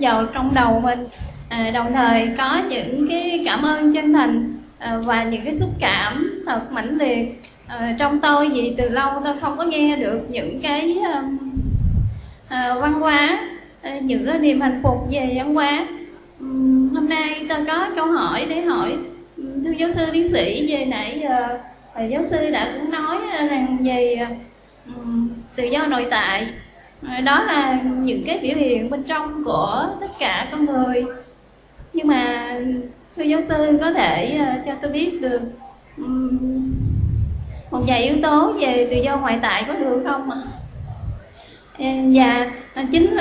vào 0.00 0.26
trong 0.26 0.54
đầu 0.54 0.80
mình. 0.80 1.06
À, 1.48 1.70
đồng 1.74 1.94
thời 1.94 2.28
có 2.38 2.62
những 2.68 3.08
cái 3.10 3.42
cảm 3.46 3.62
ơn 3.62 3.92
chân 3.92 4.12
thành 4.12 4.48
à, 4.78 4.98
và 5.04 5.24
những 5.24 5.44
cái 5.44 5.54
xúc 5.54 5.70
cảm 5.80 6.42
thật 6.46 6.72
mãnh 6.72 6.98
liệt. 6.98 7.42
À, 7.66 7.96
trong 7.98 8.20
tôi 8.20 8.48
vì 8.48 8.74
từ 8.78 8.88
lâu 8.88 9.10
tôi 9.24 9.34
không 9.40 9.58
có 9.58 9.64
nghe 9.64 9.96
được 9.96 10.20
những 10.28 10.60
cái 10.62 10.96
à, 12.48 12.74
văn 12.74 12.92
hóa 12.92 13.48
à, 13.82 13.98
những 13.98 14.24
những 14.24 14.42
niềm 14.42 14.60
hạnh 14.60 14.80
phúc 14.82 15.08
về 15.10 15.32
văn 15.36 15.54
hóa 15.54 15.86
hôm 16.94 17.08
nay 17.08 17.46
tôi 17.48 17.58
có 17.66 17.90
câu 17.96 18.06
hỏi 18.06 18.46
để 18.48 18.60
hỏi 18.60 18.96
thưa 19.36 19.70
giáo 19.70 19.88
sư 19.94 20.06
tiến 20.12 20.28
sĩ, 20.32 20.72
về 20.72 20.84
nãy 20.84 21.18
giờ 21.22 21.58
giáo 22.10 22.22
sư 22.30 22.50
đã 22.50 22.72
cũng 22.78 22.90
nói 22.90 23.16
ờ, 23.38 23.46
rằng 23.46 23.78
về 23.84 24.14
ờ, 24.14 24.26
tự 25.56 25.64
do 25.64 25.86
nội 25.86 26.06
tại 26.10 26.46
đó 27.24 27.42
là 27.42 27.80
những 27.82 28.22
cái 28.26 28.38
biểu 28.38 28.56
hiện 28.56 28.90
bên 28.90 29.02
trong 29.02 29.44
của 29.44 29.86
tất 30.00 30.06
cả 30.18 30.48
con 30.52 30.66
người 30.66 31.04
nhưng 31.92 32.06
mà, 32.06 32.54
thưa 33.16 33.22
giáo 33.22 33.40
sư 33.48 33.78
có 33.80 33.92
thể 33.92 34.40
cho 34.66 34.72
tôi 34.82 34.90
biết 34.90 35.20
được 35.20 35.40
một 37.70 37.84
vài 37.86 38.02
yếu 38.04 38.16
tố 38.22 38.52
về 38.52 38.88
tự 38.90 38.96
do 38.96 39.16
ngoại 39.16 39.38
tại 39.42 39.64
có 39.68 39.74
được 39.74 40.02
không 40.04 40.30
ạ? 40.30 40.38
Và 42.14 42.46
chính 42.92 43.16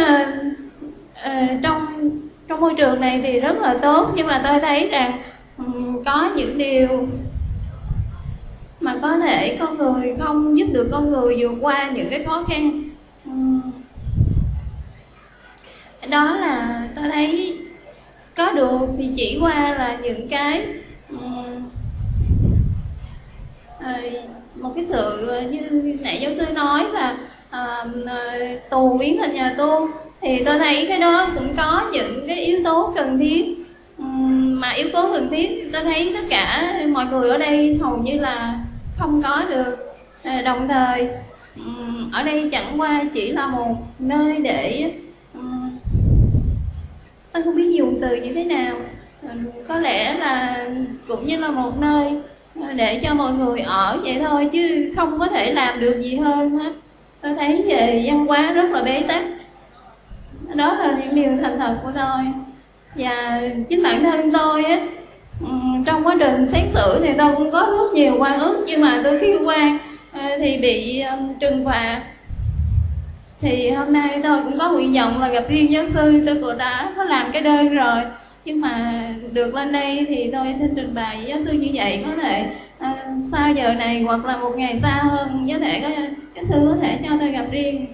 trong 1.64 2.10
trong 2.48 2.62
môi 2.62 2.74
trường 2.78 3.02
này 3.02 3.22
thì 3.24 3.40
rất 3.40 3.58
là 3.58 3.78
tốt 3.82 4.12
nhưng 4.16 4.28
mà 4.28 4.42
tôi 4.44 4.60
thấy 4.60 4.90
rằng 4.90 5.22
ừ, 5.58 5.64
có 6.06 6.30
những 6.36 6.58
điều 6.58 7.08
mà 8.80 8.96
có 9.02 9.18
thể 9.18 9.58
con 9.60 9.78
người 9.78 10.16
không 10.20 10.58
giúp 10.58 10.68
được 10.72 10.90
con 10.92 11.12
người 11.12 11.38
vượt 11.40 11.58
qua 11.62 11.92
những 11.94 12.10
cái 12.10 12.24
khó 12.24 12.46
khăn. 12.50 12.84
Ừ. 13.26 13.32
Đó 16.10 16.36
là 16.36 16.88
tôi 16.96 17.06
thấy 17.12 17.58
có 18.36 18.52
được 18.52 18.80
thì 18.98 19.10
chỉ 19.18 19.38
qua 19.42 19.76
là 19.78 19.98
những 20.04 20.28
cái 20.30 20.68
ừ, 21.10 21.18
ờ, 23.80 23.94
một 24.56 24.72
cái 24.76 24.86
sự 24.90 25.32
như 25.52 25.60
nãy 26.02 26.20
giáo 26.22 26.32
sư 26.38 26.54
nói 26.54 26.86
là 26.94 27.18
à, 27.50 27.86
tù 28.70 28.98
biến 28.98 29.18
thành 29.18 29.34
nhà 29.34 29.56
tu 29.58 29.90
thì 30.24 30.44
tôi 30.46 30.58
thấy 30.58 30.86
cái 30.90 31.00
đó 31.00 31.30
cũng 31.36 31.56
có 31.58 31.90
những 31.94 32.28
cái 32.28 32.38
yếu 32.38 32.60
tố 32.64 32.94
cần 32.96 33.20
thiết. 33.20 33.46
Mà 34.64 34.70
yếu 34.70 34.88
tố 34.94 35.14
cần 35.14 35.30
thiết, 35.32 35.70
tôi 35.74 35.84
thấy 35.84 36.12
tất 36.14 36.26
cả 36.30 36.74
mọi 36.90 37.06
người 37.06 37.30
ở 37.30 37.38
đây 37.38 37.78
hầu 37.82 37.98
như 37.98 38.20
là 38.20 38.60
không 38.98 39.22
có 39.22 39.44
được 39.50 39.96
ờ, 40.24 40.42
đồng 40.42 40.68
thời 40.68 41.10
ở 42.12 42.24
đây 42.24 42.50
chẳng 42.52 42.82
qua 42.82 43.02
chỉ 43.14 43.32
là 43.32 43.48
một 43.48 43.76
nơi 44.00 44.38
để 44.38 44.92
tôi 47.32 47.44
không 47.44 47.56
biết 47.56 47.76
dùng 47.76 48.00
từ 48.02 48.16
như 48.16 48.34
thế 48.34 48.44
nào. 48.44 48.76
Có 49.68 49.78
lẽ 49.78 50.14
là 50.14 50.66
cũng 51.08 51.28
như 51.28 51.38
là 51.38 51.48
một 51.48 51.80
nơi 51.80 52.22
ờ, 52.62 52.74
để 52.74 53.00
cho 53.04 53.14
mọi 53.14 53.34
người 53.34 53.60
ở 53.60 54.00
vậy 54.04 54.18
thôi 54.24 54.50
chứ 54.52 54.94
không 54.96 55.20
có 55.20 55.28
thể 55.28 55.54
làm 55.54 55.80
được 55.80 56.02
gì 56.02 56.16
hơn 56.16 56.50
hết. 56.50 56.72
Tôi 57.22 57.34
thấy 57.34 57.64
về 57.68 58.04
văn 58.06 58.26
hóa 58.26 58.52
rất 58.52 58.72
là 58.72 58.82
bế 58.82 59.04
tắc 59.08 59.24
đó 60.56 60.74
là 60.74 60.98
những 61.00 61.16
điều 61.16 61.32
thành 61.42 61.60
thật 61.60 61.76
của 61.84 61.92
tôi. 61.96 62.26
Và 62.96 63.42
chính 63.70 63.84
bản 63.84 64.04
thân 64.04 64.32
tôi 64.34 64.66
á 64.66 64.80
ừ, 65.42 65.48
trong 65.86 66.08
quá 66.08 66.16
trình 66.20 66.48
xét 66.52 66.64
xử 66.74 67.00
thì 67.04 67.14
tôi 67.18 67.36
cũng 67.36 67.52
có 67.52 67.60
rất 67.60 67.94
nhiều 67.94 68.16
quan 68.20 68.40
ức 68.40 68.64
nhưng 68.68 68.82
mà 68.82 69.02
đôi 69.04 69.20
khi 69.20 69.36
quan 69.46 69.78
ờ, 70.12 70.22
thì 70.38 70.58
bị 70.58 71.00
ờ, 71.00 71.18
trừng 71.40 71.66
phạt. 71.66 72.02
Thì 73.42 73.70
hôm 73.70 73.94
nay 73.94 74.20
tôi 74.24 74.42
cũng 74.44 74.60
có 74.60 74.72
nguyện 74.72 74.94
vọng 74.94 75.22
là 75.22 75.30
gặp 75.30 75.44
riêng 75.50 75.72
giáo 75.72 75.84
sư 75.94 76.24
tôi 76.26 76.36
cũng 76.42 76.58
đã 76.58 76.94
có 76.96 77.04
làm 77.04 77.32
cái 77.32 77.42
đơn 77.42 77.70
rồi. 77.70 78.04
Nhưng 78.46 78.62
mà 78.62 79.04
được 79.32 79.56
lên 79.56 79.72
đây 79.72 80.06
thì 80.10 80.30
tôi 80.34 80.56
xin 80.60 80.76
trình 80.76 80.94
bày 80.96 81.26
giáo 81.28 81.38
sư 81.46 81.52
như 81.52 81.70
vậy 81.74 82.04
có 82.06 82.22
thể 82.22 82.50
à, 82.80 82.94
sau 83.32 83.54
giờ 83.54 83.74
này 83.74 84.02
hoặc 84.02 84.26
là 84.26 84.38
một 84.38 84.52
ngày 84.58 84.80
xa 84.82 85.02
hơn 85.04 85.48
có 85.52 85.60
thể 85.60 85.80
có 85.82 85.90
giáo 86.36 86.46
sư 86.50 86.68
có 86.70 86.76
thể 86.82 86.98
cho 87.04 87.10
tôi 87.20 87.32
gặp 87.32 87.46
riêng. 87.52 87.86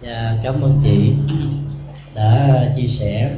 Và 0.00 0.38
cảm 0.42 0.62
ơn 0.62 0.80
chị 0.84 1.14
đã 2.14 2.60
chia 2.76 2.86
sẻ 2.86 3.30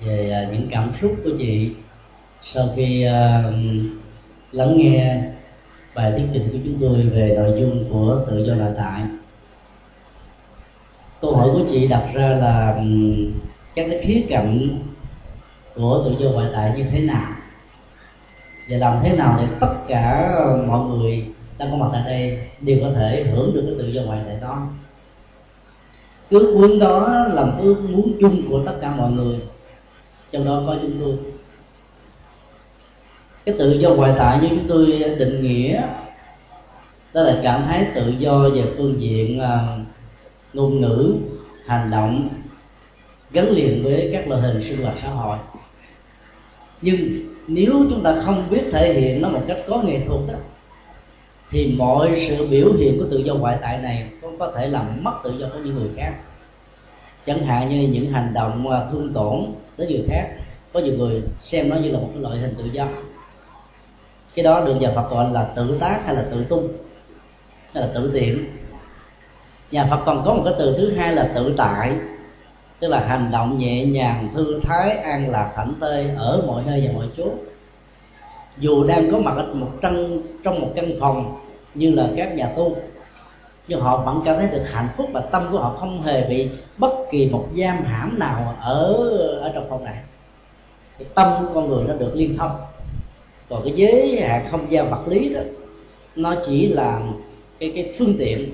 về 0.00 0.30
à, 0.30 0.48
những 0.52 0.68
cảm 0.70 0.92
xúc 1.00 1.12
của 1.24 1.30
chị 1.38 1.70
sau 2.42 2.68
khi 2.76 3.02
à, 3.02 3.44
lắng 4.52 4.76
nghe 4.76 5.22
bài 5.94 6.12
thuyết 6.12 6.26
trình 6.32 6.48
của 6.52 6.58
chúng 6.64 6.78
tôi 6.80 7.02
về 7.02 7.34
nội 7.36 7.60
dung 7.60 7.84
của 7.90 8.24
tự 8.30 8.44
do 8.46 8.54
nội 8.54 8.72
tại 8.76 9.02
câu 11.20 11.36
hỏi 11.36 11.48
của 11.52 11.62
chị 11.70 11.88
đặt 11.88 12.10
ra 12.14 12.28
là 12.28 12.80
các 13.74 13.86
cái 13.90 13.98
khía 14.02 14.22
cạnh 14.28 14.78
của 15.74 16.02
tự 16.04 16.24
do 16.24 16.30
ngoại 16.30 16.48
tại 16.52 16.72
như 16.76 16.84
thế 16.92 17.00
nào? 17.00 17.32
Và 18.68 18.76
làm 18.76 18.98
thế 19.02 19.16
nào 19.16 19.38
để 19.40 19.46
tất 19.60 19.74
cả 19.88 20.30
mọi 20.66 20.88
người 20.88 21.26
đang 21.58 21.70
có 21.70 21.76
mặt 21.76 21.88
tại 21.92 22.02
đây 22.04 22.38
đều 22.60 22.78
có 22.82 22.90
thể 22.96 23.22
hưởng 23.22 23.54
được 23.54 23.62
cái 23.66 23.74
tự 23.78 23.88
do 23.88 24.02
ngoại 24.02 24.20
tại 24.26 24.36
đó? 24.40 24.66
Ước 26.30 26.54
muốn 26.54 26.78
đó 26.78 27.26
là 27.32 27.44
một 27.44 27.52
ước 27.62 27.76
muốn 27.90 28.12
chung 28.20 28.42
của 28.50 28.62
tất 28.66 28.74
cả 28.80 28.94
mọi 28.96 29.10
người. 29.10 29.38
Trong 30.32 30.44
đó 30.44 30.62
có 30.66 30.76
chúng 30.82 30.96
tôi. 31.00 31.14
Cái 33.44 33.54
tự 33.58 33.72
do 33.72 33.90
ngoại 33.90 34.12
tại 34.18 34.38
như 34.42 34.48
chúng 34.48 34.68
tôi 34.68 34.86
định 35.18 35.42
nghĩa 35.42 35.82
đó 37.14 37.22
là 37.22 37.40
trạng 37.42 37.66
thái 37.66 37.86
tự 37.94 38.14
do 38.18 38.48
về 38.48 38.64
phương 38.76 39.00
diện 39.00 39.40
uh, 39.40 39.86
ngôn 40.52 40.80
ngữ 40.80 41.14
hành 41.66 41.90
động 41.90 42.28
gắn 43.30 43.50
liền 43.50 43.84
với 43.84 44.10
các 44.12 44.28
loại 44.28 44.42
hình 44.42 44.62
sinh 44.62 44.82
hoạt 44.82 44.94
xã 45.02 45.08
hội. 45.08 45.38
Nhưng 46.82 46.98
nếu 47.46 47.72
chúng 47.90 48.02
ta 48.02 48.22
không 48.24 48.50
biết 48.50 48.62
thể 48.72 48.92
hiện 48.92 49.22
nó 49.22 49.28
một 49.28 49.40
cách 49.48 49.58
có 49.68 49.82
nghệ 49.82 50.00
thuật 50.06 50.20
đó 50.28 50.34
thì 51.50 51.74
mọi 51.78 52.26
sự 52.28 52.46
biểu 52.46 52.72
hiện 52.78 52.98
của 52.98 53.06
tự 53.10 53.18
do 53.18 53.34
ngoại 53.34 53.58
tại 53.62 53.78
này 53.78 54.06
cũng 54.22 54.38
có 54.38 54.52
thể 54.56 54.66
làm 54.66 55.04
mất 55.04 55.12
tự 55.24 55.34
do 55.38 55.46
của 55.52 55.58
những 55.64 55.74
người 55.74 55.90
khác. 55.96 56.12
Chẳng 57.26 57.44
hạn 57.44 57.68
như 57.68 57.88
những 57.88 58.12
hành 58.12 58.34
động 58.34 58.70
à, 58.70 58.86
thương 58.90 59.12
tổn 59.12 59.52
tới 59.76 59.86
người 59.86 60.04
khác. 60.08 60.28
Có 60.72 60.80
nhiều 60.80 60.94
người 60.98 61.22
xem 61.42 61.68
nó 61.68 61.76
như 61.76 61.90
là 61.90 61.98
một 61.98 62.08
cái 62.12 62.22
loại 62.22 62.38
hình 62.38 62.54
tự 62.58 62.64
do. 62.72 62.86
Cái 64.34 64.44
đó 64.44 64.64
được 64.64 64.74
nhà 64.74 64.92
Phật 64.94 65.10
gọi 65.10 65.32
là 65.32 65.52
tự 65.56 65.78
tác 65.80 66.00
hay 66.04 66.14
là 66.14 66.24
tự 66.30 66.44
tung, 66.44 66.68
hay 67.74 67.86
là 67.86 67.90
tự 67.94 68.10
tiện. 68.14 68.44
Nhà 69.70 69.86
Phật 69.90 70.00
còn 70.06 70.22
có 70.24 70.34
một 70.34 70.42
cái 70.44 70.54
từ 70.58 70.74
thứ 70.78 70.92
hai 70.92 71.14
là 71.14 71.30
tự 71.34 71.54
tại, 71.56 71.92
tức 72.80 72.88
là 72.88 73.00
hành 73.00 73.30
động 73.32 73.58
nhẹ 73.58 73.84
nhàng, 73.84 74.28
thư 74.34 74.60
thái, 74.62 74.90
an 74.90 75.30
lạc, 75.30 75.52
thảnh 75.56 75.72
tê 75.80 76.14
ở 76.16 76.42
mọi 76.46 76.62
nơi 76.66 76.84
và 76.86 76.92
mọi 76.94 77.06
chốn 77.16 77.30
dù 78.58 78.84
đang 78.84 79.10
có 79.12 79.18
mặt 79.18 79.34
ở 79.36 79.54
một 79.54 79.70
trong 79.80 80.22
trong 80.44 80.60
một 80.60 80.68
căn 80.74 80.92
phòng 81.00 81.40
như 81.74 81.90
là 81.90 82.08
các 82.16 82.36
nhà 82.36 82.52
tu, 82.56 82.76
nhưng 83.68 83.80
họ 83.80 83.96
vẫn 84.04 84.22
cảm 84.24 84.36
thấy 84.36 84.48
được 84.52 84.64
hạnh 84.70 84.88
phúc 84.96 85.06
và 85.12 85.20
tâm 85.20 85.48
của 85.52 85.58
họ 85.58 85.76
không 85.80 86.02
hề 86.02 86.28
bị 86.28 86.48
bất 86.78 86.92
kỳ 87.10 87.28
một 87.28 87.48
giam 87.56 87.84
hãm 87.84 88.18
nào 88.18 88.56
ở 88.60 88.94
ở 89.40 89.52
trong 89.54 89.66
phòng 89.68 89.84
này. 89.84 89.96
Cái 90.98 91.08
tâm 91.14 91.32
của 91.40 91.54
con 91.54 91.68
người 91.68 91.84
nó 91.88 91.94
được 91.94 92.12
liên 92.14 92.36
thông. 92.38 92.50
Còn 93.48 93.62
cái 93.64 93.72
giới 93.76 94.20
hạn 94.20 94.46
không 94.50 94.72
gian 94.72 94.90
vật 94.90 95.02
lý 95.06 95.34
đó, 95.34 95.40
nó 96.16 96.34
chỉ 96.46 96.68
là 96.68 97.00
cái 97.58 97.72
cái 97.74 97.94
phương 97.98 98.14
tiện 98.18 98.50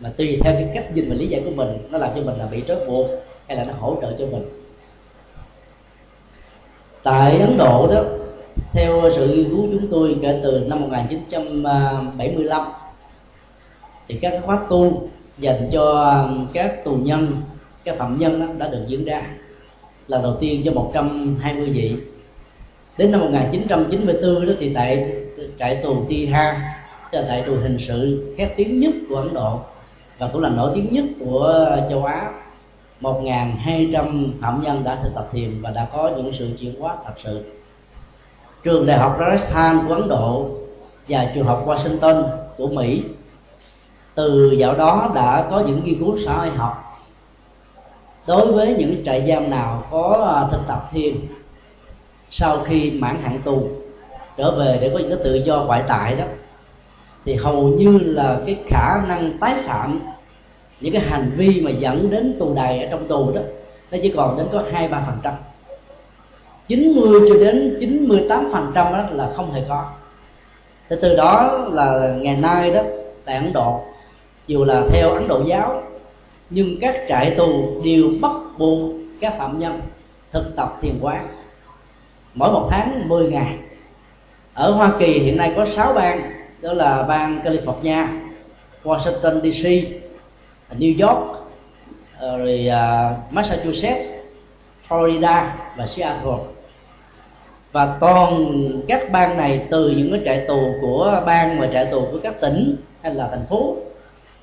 mà 0.00 0.12
tùy 0.16 0.38
theo 0.42 0.54
cái 0.54 0.70
cách 0.74 0.94
nhìn 0.94 1.08
và 1.08 1.14
lý 1.14 1.26
giải 1.26 1.42
của 1.44 1.50
mình, 1.50 1.68
nó 1.90 1.98
làm 1.98 2.10
cho 2.16 2.22
mình 2.22 2.38
là 2.38 2.46
bị 2.46 2.62
trói 2.68 2.76
buộc 2.86 3.06
hay 3.46 3.56
là 3.56 3.64
nó 3.64 3.72
hỗ 3.78 3.98
trợ 4.02 4.12
cho 4.18 4.26
mình. 4.26 4.48
Tại 7.02 7.38
Ấn 7.38 7.58
Độ 7.58 7.86
đó 7.94 8.02
theo 8.72 9.10
sự 9.16 9.28
nghiên 9.28 9.50
cứu 9.50 9.68
chúng 9.72 9.88
tôi, 9.90 10.18
kể 10.22 10.40
từ 10.42 10.64
năm 10.68 10.80
1975 10.80 12.62
thì 14.08 14.18
các 14.22 14.40
khóa 14.44 14.58
tu 14.70 15.08
dành 15.38 15.68
cho 15.72 16.24
các 16.52 16.84
tù 16.84 16.94
nhân, 16.94 17.36
các 17.84 17.96
phạm 17.98 18.18
nhân 18.18 18.40
đó 18.40 18.46
đã 18.58 18.68
được 18.68 18.84
diễn 18.88 19.04
ra. 19.04 19.22
Lần 20.08 20.22
đầu 20.22 20.36
tiên 20.40 20.62
cho 20.64 20.72
120 20.72 21.70
vị. 21.70 21.96
Đến 22.98 23.10
năm 23.10 23.20
1994 23.20 24.46
đó 24.46 24.52
thì 24.60 24.74
tại 24.74 25.12
trại 25.58 25.76
tù 25.76 26.04
Tiha 26.08 26.74
là 27.12 27.24
trại 27.28 27.42
tù 27.42 27.52
hình 27.62 27.76
sự 27.78 28.34
khét 28.36 28.48
tiếng 28.56 28.80
nhất 28.80 28.94
của 29.08 29.16
Ấn 29.16 29.34
Độ, 29.34 29.60
và 30.18 30.28
cũng 30.32 30.42
là 30.42 30.48
nổi 30.48 30.70
tiếng 30.74 30.88
nhất 30.94 31.04
của 31.20 31.76
châu 31.90 32.04
Á. 32.04 32.30
1.200 33.00 34.28
phạm 34.40 34.62
nhân 34.62 34.84
đã 34.84 34.98
thực 35.02 35.14
tập 35.14 35.28
thiền 35.32 35.50
và 35.60 35.70
đã 35.70 35.88
có 35.92 36.10
những 36.16 36.32
sự 36.32 36.48
chuyển 36.60 36.80
hóa 36.80 36.96
thật 37.06 37.12
sự 37.24 37.44
trường 38.62 38.86
đại 38.86 38.98
học 38.98 39.18
Rajasthan 39.20 39.88
của 39.88 39.94
Ấn 39.94 40.08
Độ 40.08 40.48
và 41.08 41.30
trường 41.34 41.46
học 41.46 41.64
Washington 41.66 42.24
của 42.56 42.68
Mỹ. 42.68 43.02
Từ 44.14 44.50
dạo 44.50 44.74
đó 44.74 45.10
đã 45.14 45.46
có 45.50 45.62
những 45.66 45.84
nghiên 45.84 45.98
cứu 45.98 46.18
xã 46.24 46.38
hội 46.38 46.50
học. 46.50 46.84
Đối 48.26 48.52
với 48.52 48.74
những 48.78 49.04
trại 49.04 49.28
giam 49.28 49.50
nào 49.50 49.84
có 49.90 50.32
à, 50.36 50.48
thực 50.50 50.66
tập 50.68 50.88
thiền, 50.92 51.14
sau 52.30 52.58
khi 52.64 52.90
mãn 52.90 53.22
hạn 53.22 53.40
tù, 53.44 53.68
trở 54.36 54.50
về 54.50 54.78
để 54.80 54.90
có 54.92 54.98
những 54.98 55.08
cái 55.08 55.18
tự 55.24 55.34
do 55.34 55.62
ngoại 55.62 55.82
tại 55.88 56.16
đó, 56.16 56.24
thì 57.24 57.34
hầu 57.34 57.68
như 57.68 57.98
là 57.98 58.40
cái 58.46 58.56
khả 58.66 59.02
năng 59.08 59.38
tái 59.38 59.54
phạm, 59.64 60.00
những 60.80 60.92
cái 60.92 61.02
hành 61.02 61.30
vi 61.36 61.60
mà 61.60 61.70
dẫn 61.70 62.10
đến 62.10 62.36
tù 62.38 62.54
đầy 62.54 62.82
ở 62.82 62.90
trong 62.90 63.08
tù 63.08 63.32
đó, 63.32 63.40
nó 63.90 63.98
chỉ 64.02 64.12
còn 64.16 64.38
đến 64.38 64.46
có 64.52 64.62
hai 64.72 64.88
ba 64.88 65.02
phần 65.06 65.16
trăm. 65.22 65.34
90 66.68 67.20
cho 67.28 67.34
đến 67.34 67.76
98 67.80 68.48
phần 68.52 68.72
trăm 68.74 68.92
đó 68.92 69.04
là 69.10 69.30
không 69.36 69.52
hề 69.52 69.62
có. 69.68 69.90
Thế 70.88 70.96
từ 71.02 71.16
đó 71.16 71.66
là 71.70 72.16
ngày 72.20 72.36
nay 72.36 72.70
đó 72.70 72.82
tại 73.24 73.36
Ấn 73.36 73.52
Độ 73.52 73.80
dù 74.46 74.64
là 74.64 74.82
theo 74.90 75.10
Ấn 75.10 75.28
Độ 75.28 75.42
giáo 75.46 75.82
nhưng 76.50 76.80
các 76.80 76.96
trại 77.08 77.30
tù 77.30 77.80
đều 77.84 78.10
bắt 78.20 78.32
buộc 78.58 78.90
các 79.20 79.34
phạm 79.38 79.58
nhân 79.58 79.80
thực 80.32 80.56
tập 80.56 80.78
thiền 80.82 80.94
quán. 81.00 81.28
Mỗi 82.34 82.52
một 82.52 82.68
tháng 82.70 83.08
10 83.08 83.30
ngày. 83.30 83.54
Ở 84.54 84.70
Hoa 84.70 84.92
Kỳ 84.98 85.18
hiện 85.18 85.36
nay 85.36 85.52
có 85.56 85.66
6 85.66 85.92
bang 85.92 86.32
đó 86.60 86.72
là 86.72 87.02
bang 87.02 87.40
California, 87.44 88.06
Washington 88.84 89.40
DC, 89.40 89.92
New 90.78 91.08
York, 91.08 91.38
ờ, 92.18 92.38
rồi 92.38 92.68
à, 92.68 93.14
Massachusetts, 93.30 94.08
Florida 94.88 95.48
và 95.76 95.86
Seattle 95.86 96.57
và 97.72 97.96
toàn 98.00 98.50
các 98.88 99.12
bang 99.12 99.36
này 99.36 99.66
từ 99.70 99.90
những 99.90 100.10
cái 100.10 100.20
trại 100.24 100.46
tù 100.48 100.74
của 100.80 101.22
bang 101.26 101.60
và 101.60 101.68
trại 101.72 101.86
tù 101.86 102.00
của 102.12 102.18
các 102.22 102.40
tỉnh 102.40 102.76
hay 103.02 103.14
là 103.14 103.28
thành 103.28 103.46
phố 103.46 103.76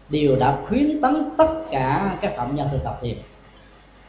đều 0.09 0.35
đã 0.35 0.57
khuyến 0.67 1.01
tấn 1.01 1.29
tất 1.37 1.47
cả 1.71 2.17
các 2.21 2.33
phạm 2.37 2.55
nhân 2.55 2.67
thực 2.71 2.83
tập 2.83 2.99
thiền. 3.01 3.17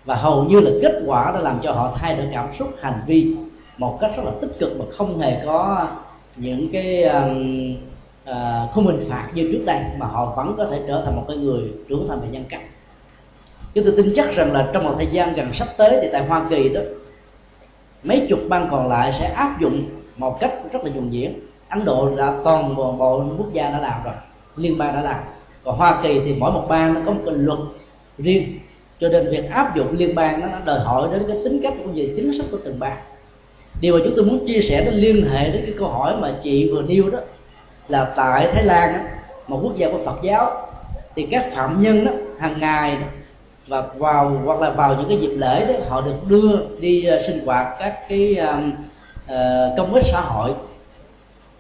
Và 0.05 0.15
hầu 0.15 0.45
như 0.45 0.61
là 0.61 0.71
kết 0.83 1.03
quả 1.07 1.33
đã 1.33 1.41
làm 1.41 1.61
cho 1.63 1.73
họ 1.73 1.97
thay 1.97 2.17
đổi 2.17 2.27
cảm 2.33 2.49
xúc 2.59 2.69
hành 2.81 3.01
vi 3.07 3.37
một 3.79 3.99
cách 4.01 4.11
rất 4.17 4.23
là 4.25 4.33
tích 4.41 4.59
cực 4.59 4.79
mà 4.79 4.85
không 4.93 5.19
hề 5.19 5.45
có 5.45 5.87
những 6.37 6.69
cái 6.73 7.03
um, 7.03 7.73
uh, 7.73 7.79
ờ, 8.25 8.69
không 8.75 8.87
hình 8.87 9.07
phạt 9.09 9.29
như 9.35 9.49
trước 9.53 9.63
đây 9.67 9.81
mà 9.99 10.07
họ 10.07 10.33
vẫn 10.37 10.55
có 10.57 10.67
thể 10.71 10.81
trở 10.89 11.03
thành 11.05 11.17
một 11.17 11.25
cái 11.29 11.37
người 11.37 11.63
trưởng 11.89 12.09
thành 12.09 12.21
về 12.21 12.29
nhân 12.31 12.45
cách. 12.49 12.61
Chúng 13.75 13.85
tôi 13.85 13.95
tin 13.97 14.13
chắc 14.17 14.35
rằng 14.35 14.53
là 14.53 14.71
trong 14.73 14.85
một 14.85 14.95
thời 14.97 15.07
gian 15.07 15.35
gần 15.35 15.53
sắp 15.53 15.69
tới 15.77 15.99
thì 16.03 16.09
tại 16.13 16.25
hoa 16.27 16.47
kỳ 16.51 16.69
đó 16.69 16.81
mấy 18.03 18.27
chục 18.29 18.39
bang 18.49 18.69
còn 18.71 18.89
lại 18.89 19.13
sẽ 19.13 19.27
áp 19.27 19.61
dụng 19.61 19.85
một 20.17 20.41
cách 20.41 20.53
rất 20.73 20.85
là 20.85 20.91
nhuần 20.91 21.11
nhuyễn. 21.11 21.33
Ấn 21.69 21.85
độ 21.85 22.17
đã 22.17 22.33
toàn 22.45 22.75
bộ, 22.77 22.93
bộ 22.93 23.25
quốc 23.39 23.53
gia 23.53 23.71
đã 23.71 23.81
làm 23.81 24.01
rồi 24.05 24.15
liên 24.57 24.79
bang 24.79 24.95
đã 24.95 25.03
làm. 25.03 25.21
Còn 25.65 25.77
hoa 25.77 26.01
kỳ 26.03 26.21
thì 26.25 26.35
mỗi 26.39 26.53
một 26.53 26.67
bang 26.69 26.95
nó 26.95 27.01
có 27.07 27.13
một 27.13 27.21
cái 27.27 27.35
luật 27.35 27.59
riêng. 28.19 28.59
Cho 29.01 29.09
nên 29.09 29.31
việc 29.31 29.51
áp 29.51 29.77
dụng 29.77 29.97
liên 29.97 30.15
bang 30.15 30.41
nó, 30.41 30.47
nó 30.47 30.59
đòi 30.65 30.81
hỏi 30.81 31.09
đến 31.13 31.23
cái 31.29 31.37
tính 31.45 31.61
cách 31.63 31.75
cũng 31.79 31.95
như 31.95 32.13
chính 32.17 32.33
sách 32.33 32.47
của 32.51 32.59
từng 32.65 32.79
bang. 32.79 32.97
Điều 33.81 33.95
mà 33.95 34.01
chúng 34.05 34.13
tôi 34.17 34.25
muốn 34.25 34.47
chia 34.47 34.61
sẻ 34.61 34.85
nó 34.85 34.91
liên 34.95 35.29
hệ 35.31 35.51
đến 35.51 35.63
cái 35.67 35.75
câu 35.79 35.89
hỏi 35.89 36.17
mà 36.21 36.35
chị 36.43 36.71
vừa 36.71 36.83
nêu 36.83 37.11
đó 37.11 37.19
là 37.89 38.13
tại 38.17 38.49
thái 38.53 38.65
lan 38.65 38.93
đó, 38.93 38.99
một 39.47 39.61
quốc 39.63 39.77
gia 39.77 39.91
của 39.91 40.01
phật 40.05 40.19
giáo 40.23 40.69
thì 41.15 41.27
các 41.31 41.47
phạm 41.53 41.83
nhân 41.83 42.05
đó 42.05 42.13
hàng 42.39 42.61
ngày 42.61 42.99
và 43.67 43.85
vào 43.97 44.41
hoặc 44.45 44.61
là 44.61 44.71
vào 44.71 44.97
những 44.97 45.09
cái 45.09 45.19
dịp 45.19 45.37
lễ 45.37 45.67
đó 45.67 45.75
họ 45.89 46.01
được 46.01 46.29
đưa 46.29 46.59
đi 46.81 47.09
uh, 47.15 47.21
sinh 47.27 47.47
hoạt 47.47 47.67
các 47.79 48.09
cái 48.09 48.37
uh, 48.41 49.33
công 49.77 49.95
ích 49.95 50.05
xã 50.05 50.21
hội. 50.21 50.51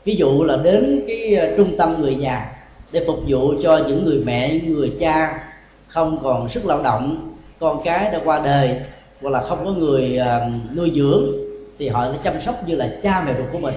Ví 0.05 0.17
dụ 0.17 0.43
là 0.43 0.57
đến 0.57 1.05
cái 1.07 1.37
uh, 1.37 1.57
trung 1.57 1.77
tâm 1.79 2.01
người 2.01 2.15
nhà 2.15 2.53
để 2.93 3.05
phục 3.07 3.19
vụ 3.29 3.55
cho 3.63 3.79
những 3.89 4.05
người 4.05 4.23
mẹ 4.27 4.53
những 4.53 4.75
người 4.75 4.93
cha 5.01 5.43
không 5.89 6.19
còn 6.23 6.49
sức 6.49 6.67
lao 6.67 6.83
động 6.83 7.33
con 7.59 7.83
cái 7.85 8.11
đã 8.13 8.21
qua 8.25 8.41
đời 8.45 8.81
hoặc 9.23 9.31
là 9.31 9.41
không 9.41 9.65
có 9.65 9.71
người 9.71 10.21
uh, 10.21 10.77
nuôi 10.77 10.93
dưỡng 10.95 11.33
thì 11.79 11.89
họ 11.89 12.09
sẽ 12.13 12.19
chăm 12.25 12.41
sóc 12.41 12.69
như 12.69 12.75
là 12.75 12.91
cha 13.03 13.23
mẹ 13.27 13.35
ruột 13.39 13.47
của 13.53 13.59
mình. 13.59 13.75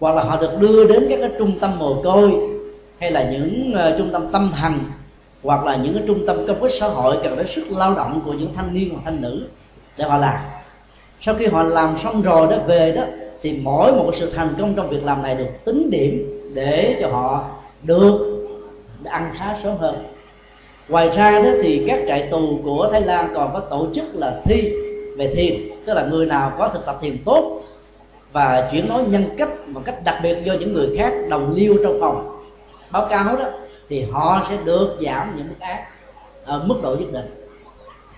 Hoặc 0.00 0.16
là 0.16 0.22
họ 0.22 0.40
được 0.40 0.60
đưa 0.60 0.86
đến 0.86 1.06
các 1.10 1.18
cái 1.20 1.30
trung 1.38 1.58
tâm 1.58 1.78
mồ 1.78 2.02
côi 2.02 2.32
hay 3.00 3.10
là 3.10 3.30
những 3.30 3.74
uh, 3.74 3.98
trung 3.98 4.10
tâm 4.12 4.26
tâm 4.32 4.52
thần 4.60 4.78
hoặc 5.42 5.64
là 5.64 5.76
những 5.76 5.94
cái 5.94 6.02
trung 6.06 6.26
tâm 6.26 6.46
công 6.46 6.60
ích 6.60 6.72
xã 6.80 6.88
hội 6.88 7.18
cần 7.22 7.36
đến 7.36 7.46
sức 7.46 7.64
lao 7.70 7.94
động 7.94 8.20
của 8.24 8.32
những 8.32 8.54
thanh 8.54 8.74
niên 8.74 8.90
hoặc 8.92 9.00
thanh 9.04 9.20
nữ, 9.20 9.46
để 9.96 10.04
họ 10.04 10.18
làm. 10.18 10.38
Sau 11.20 11.34
khi 11.34 11.46
họ 11.46 11.62
làm 11.62 11.96
xong 12.02 12.22
rồi 12.22 12.46
đó, 12.50 12.56
về 12.66 12.92
đó, 12.92 13.02
thì 13.42 13.60
mỗi 13.62 13.92
một 13.92 14.10
sự 14.14 14.30
thành 14.30 14.54
công 14.58 14.74
trong 14.74 14.88
việc 14.88 15.04
làm 15.04 15.22
này 15.22 15.34
được 15.34 15.64
tính 15.64 15.90
điểm 15.90 16.40
để 16.54 16.98
cho 17.00 17.08
họ 17.08 17.44
được 17.82 18.18
ăn 19.04 19.30
khá 19.38 19.56
sớm 19.62 19.76
hơn. 19.78 19.94
Ngoài 20.88 21.10
ra 21.16 21.30
đó, 21.30 21.50
thì 21.62 21.84
các 21.88 22.00
trại 22.08 22.28
tù 22.30 22.58
của 22.64 22.88
thái 22.92 23.00
lan 23.00 23.32
còn 23.34 23.52
có 23.52 23.60
tổ 23.60 23.86
chức 23.94 24.04
là 24.14 24.40
thi 24.44 24.72
về 25.16 25.34
thiền, 25.34 25.84
tức 25.86 25.94
là 25.94 26.06
người 26.10 26.26
nào 26.26 26.52
có 26.58 26.68
thực 26.68 26.86
tập 26.86 26.98
thiền 27.00 27.18
tốt 27.24 27.62
và 28.32 28.68
chuyển 28.72 28.88
nói 28.88 29.04
nhân 29.08 29.24
cách 29.38 29.68
một 29.68 29.80
cách 29.84 30.04
đặc 30.04 30.16
biệt 30.22 30.36
do 30.44 30.52
những 30.52 30.72
người 30.72 30.96
khác 30.96 31.12
đồng 31.28 31.52
liêu 31.54 31.76
trong 31.82 32.00
phòng. 32.00 32.38
Báo 32.90 33.06
cáo 33.10 33.36
đó 33.36 33.44
thì 33.92 34.04
họ 34.10 34.46
sẽ 34.48 34.58
được 34.64 34.96
giảm 35.00 35.36
những 35.36 35.48
mức 35.48 35.54
án 35.60 35.84
ở 36.44 36.64
mức 36.66 36.74
độ 36.82 36.96
nhất 37.00 37.12
định. 37.12 37.26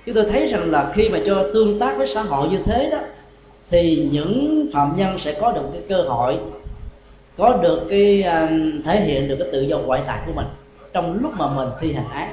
Chúng 0.07 0.15
tôi 0.15 0.25
thấy 0.31 0.47
rằng 0.47 0.71
là 0.71 0.93
khi 0.95 1.09
mà 1.09 1.19
cho 1.27 1.47
tương 1.55 1.79
tác 1.79 1.99
với 1.99 2.07
xã 2.07 2.23
hội 2.23 2.49
như 2.49 2.59
thế 2.65 2.89
đó 2.93 2.99
thì 3.71 4.09
những 4.13 4.67
phạm 4.73 4.97
nhân 4.97 5.19
sẽ 5.19 5.33
có 5.41 5.53
được 5.53 5.63
cái 5.73 5.83
cơ 5.89 6.03
hội 6.03 6.39
có 7.37 7.57
được 7.63 7.87
cái 7.91 8.25
uh, 8.27 8.51
thể 8.85 9.01
hiện 9.01 9.29
được 9.29 9.37
cái 9.39 9.49
tự 9.53 9.61
do 9.63 9.79
ngoại 9.79 10.03
tại 10.07 10.19
của 10.27 10.33
mình 10.33 10.47
trong 10.93 11.19
lúc 11.23 11.33
mà 11.37 11.47
mình 11.49 11.69
thi 11.81 11.93
hành 11.93 12.09
án. 12.11 12.29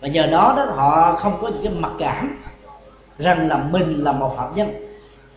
Và 0.00 0.08
nhờ 0.08 0.26
đó 0.26 0.54
đó 0.56 0.64
họ 0.64 1.16
không 1.20 1.38
có 1.42 1.48
những 1.48 1.64
cái 1.64 1.72
mặc 1.72 1.92
cảm 1.98 2.42
rằng 3.18 3.48
là 3.48 3.68
mình 3.70 4.04
là 4.04 4.12
một 4.12 4.34
phạm 4.36 4.54
nhân 4.54 4.68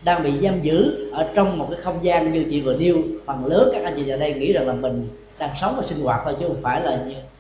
đang 0.04 0.24
bị 0.24 0.32
giam 0.42 0.62
giữ 0.62 1.10
ở 1.12 1.28
trong 1.36 1.58
một 1.58 1.68
cái 1.72 1.80
không 1.82 2.00
gian 2.02 2.34
như 2.34 2.46
chị 2.50 2.62
vừa 2.62 2.74
nêu 2.74 2.98
phần 3.26 3.46
lớn 3.46 3.70
các 3.74 3.84
anh 3.84 3.94
chị 3.96 4.10
ở 4.10 4.18
đây 4.18 4.34
nghĩ 4.34 4.54
rằng 4.54 4.68
là 4.68 4.74
mình 4.74 5.10
đang 5.48 5.56
sống 5.62 5.76
và 5.78 5.84
sinh 5.88 6.04
hoạt 6.04 6.22
thôi 6.26 6.36
chứ 6.40 6.46
không 6.48 6.62
phải 6.62 6.82
là 6.82 7.00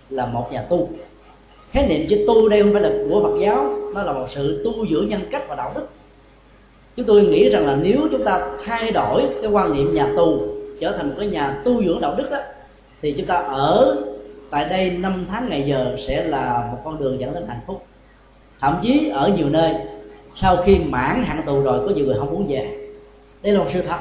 là 0.09 0.25
một 0.25 0.47
nhà 0.51 0.61
tu. 0.69 0.89
Khái 1.71 1.87
niệm 1.87 2.07
chữ 2.09 2.23
tu 2.27 2.49
đây 2.49 2.63
không 2.63 2.73
phải 2.73 2.81
là 2.81 2.91
của 3.09 3.21
Phật 3.23 3.39
giáo, 3.39 3.69
nó 3.95 4.03
là 4.03 4.13
một 4.13 4.25
sự 4.29 4.61
tu 4.65 4.87
dưỡng 4.87 5.09
nhân 5.09 5.21
cách 5.31 5.43
và 5.49 5.55
đạo 5.55 5.71
đức. 5.75 5.87
Chúng 6.95 7.05
tôi 7.05 7.25
nghĩ 7.25 7.49
rằng 7.49 7.67
là 7.67 7.77
nếu 7.81 7.97
chúng 8.11 8.23
ta 8.23 8.49
thay 8.65 8.91
đổi 8.91 9.23
cái 9.41 9.51
quan 9.51 9.73
niệm 9.73 9.93
nhà 9.93 10.07
tù, 10.15 10.41
trở 10.79 10.91
thành 10.97 11.09
một 11.09 11.15
cái 11.19 11.27
nhà 11.27 11.61
tu 11.63 11.83
dưỡng 11.83 12.01
đạo 12.01 12.15
đức 12.17 12.31
đó 12.31 12.37
thì 13.01 13.11
chúng 13.17 13.25
ta 13.25 13.35
ở 13.35 13.97
tại 14.49 14.65
đây 14.69 14.89
năm 14.89 15.25
tháng 15.29 15.49
ngày 15.49 15.63
giờ 15.67 15.95
sẽ 16.07 16.23
là 16.23 16.67
một 16.71 16.77
con 16.85 16.99
đường 16.99 17.19
dẫn 17.19 17.33
đến 17.33 17.43
hạnh 17.47 17.59
phúc. 17.67 17.85
Thậm 18.59 18.79
chí 18.81 19.09
ở 19.13 19.31
nhiều 19.37 19.49
nơi, 19.49 19.73
sau 20.35 20.57
khi 20.65 20.77
mãn 20.77 21.23
hạn 21.23 21.41
tù 21.45 21.61
rồi, 21.61 21.87
có 21.87 21.93
nhiều 21.95 22.05
người 22.05 22.15
không 22.19 22.31
muốn 22.31 22.45
về. 22.47 22.77
Đây 23.43 23.53
là 23.53 23.59
một 23.59 23.69
sự 23.73 23.81
thật. 23.81 23.97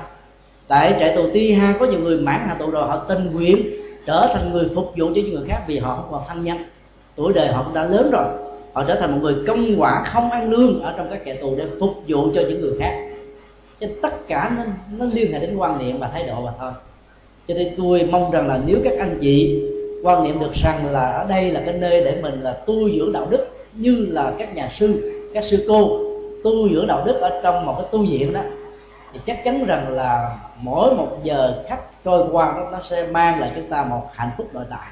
Tại 0.69 0.97
trại 1.01 1.17
tù 1.17 1.23
ti 1.33 1.53
ha, 1.53 1.75
có 1.81 1.87
nhiều 1.87 2.01
người 2.01 2.17
mãn 2.17 2.41
hạn 2.47 2.57
tù 2.59 2.71
rồi, 2.71 2.89
họ 2.89 3.05
tình 3.09 3.33
nguyện 3.33 3.82
trở 4.07 4.29
thành 4.35 4.53
người 4.53 4.69
phục 4.75 4.85
vụ 4.85 5.07
cho 5.07 5.13
những 5.15 5.35
người 5.35 5.45
khác 5.49 5.63
vì 5.67 5.79
họ 5.79 5.97
không 5.97 6.09
còn 6.11 6.23
thân 6.29 6.45
nhân 6.45 6.59
tuổi 7.17 7.33
đời 7.33 7.49
họ 7.49 7.63
cũng 7.63 7.75
đã 7.75 7.85
lớn 7.85 8.11
rồi. 8.13 8.25
Họ 8.73 8.85
trở 8.89 8.95
thành 9.01 9.13
một 9.13 9.19
người 9.23 9.35
công 9.47 9.75
quả 9.79 10.05
không 10.07 10.31
ăn 10.31 10.51
lương 10.51 10.83
ở 10.83 10.95
trong 10.97 11.07
các 11.11 11.25
kẻ 11.25 11.35
tù 11.35 11.55
để 11.57 11.67
phục 11.81 11.95
vụ 12.09 12.31
cho 12.35 12.41
những 12.41 12.61
người 12.61 12.73
khác. 12.81 13.09
Cho 13.81 13.87
tất 14.03 14.29
cả 14.29 14.53
nó, 14.57 14.63
nó 14.99 15.13
liên 15.13 15.33
hệ 15.33 15.39
đến 15.39 15.57
quan 15.57 15.79
niệm 15.79 15.99
và 15.99 16.09
thái 16.09 16.25
độ 16.27 16.41
mà 16.41 16.53
thôi. 16.59 16.73
Cho 17.49 17.55
nên 17.55 17.75
tôi 17.77 18.09
mong 18.13 18.31
rằng 18.31 18.49
là 18.49 18.61
nếu 18.67 18.79
các 18.85 18.93
anh 18.99 19.19
chị 19.21 19.63
quan 20.03 20.25
niệm 20.25 20.41
được 20.41 20.53
rằng 20.55 20.93
là 20.93 21.11
ở 21.11 21.27
đây 21.29 21.51
là 21.51 21.63
cái 21.67 21.75
nơi 21.75 22.05
để 22.05 22.19
mình 22.23 22.41
là 22.43 22.53
tu 22.53 22.91
dưỡng 22.91 23.13
đạo 23.13 23.27
đức 23.31 23.47
như 23.73 24.07
là 24.11 24.33
các 24.39 24.55
nhà 24.55 24.69
sư 24.79 25.13
các 25.35 25.45
sư 25.51 25.65
cô 25.69 25.99
tu 26.45 26.69
dưỡng 26.69 26.87
đạo 26.87 27.03
đức 27.07 27.21
ở 27.21 27.41
trong 27.43 27.67
một 27.67 27.75
cái 27.79 27.87
tu 27.93 28.07
viện 28.07 28.33
đó 28.33 28.41
thì 29.13 29.21
chắc 29.27 29.45
chắn 29.45 29.65
rằng 29.67 29.89
là 29.89 30.37
mỗi 30.63 30.95
một 30.95 31.19
giờ 31.23 31.63
khắc 31.69 31.81
trôi 32.05 32.29
qua 32.33 32.53
đó 32.57 32.69
nó 32.73 32.79
sẽ 32.91 33.07
mang 33.07 33.41
lại 33.41 33.53
chúng 33.55 33.69
ta 33.69 33.85
một 33.85 34.09
hạnh 34.13 34.31
phúc 34.37 34.49
nội 34.53 34.65
tại 34.71 34.89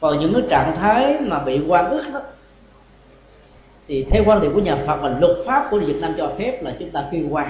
còn 0.00 0.18
những 0.18 0.32
cái 0.34 0.42
trạng 0.50 0.76
thái 0.76 1.16
mà 1.20 1.38
bị 1.38 1.60
quan 1.68 1.90
ức 1.90 2.02
đó, 2.12 2.20
thì 3.88 4.06
theo 4.10 4.22
quan 4.26 4.40
điểm 4.40 4.54
của 4.54 4.60
nhà 4.60 4.76
Phật 4.86 4.96
và 5.02 5.08
luật 5.20 5.36
pháp 5.46 5.68
của 5.70 5.78
Việt 5.78 5.96
Nam 6.00 6.14
cho 6.18 6.30
phép 6.38 6.62
là 6.62 6.72
chúng 6.78 6.90
ta 6.90 7.04
quy 7.10 7.24
quan 7.30 7.48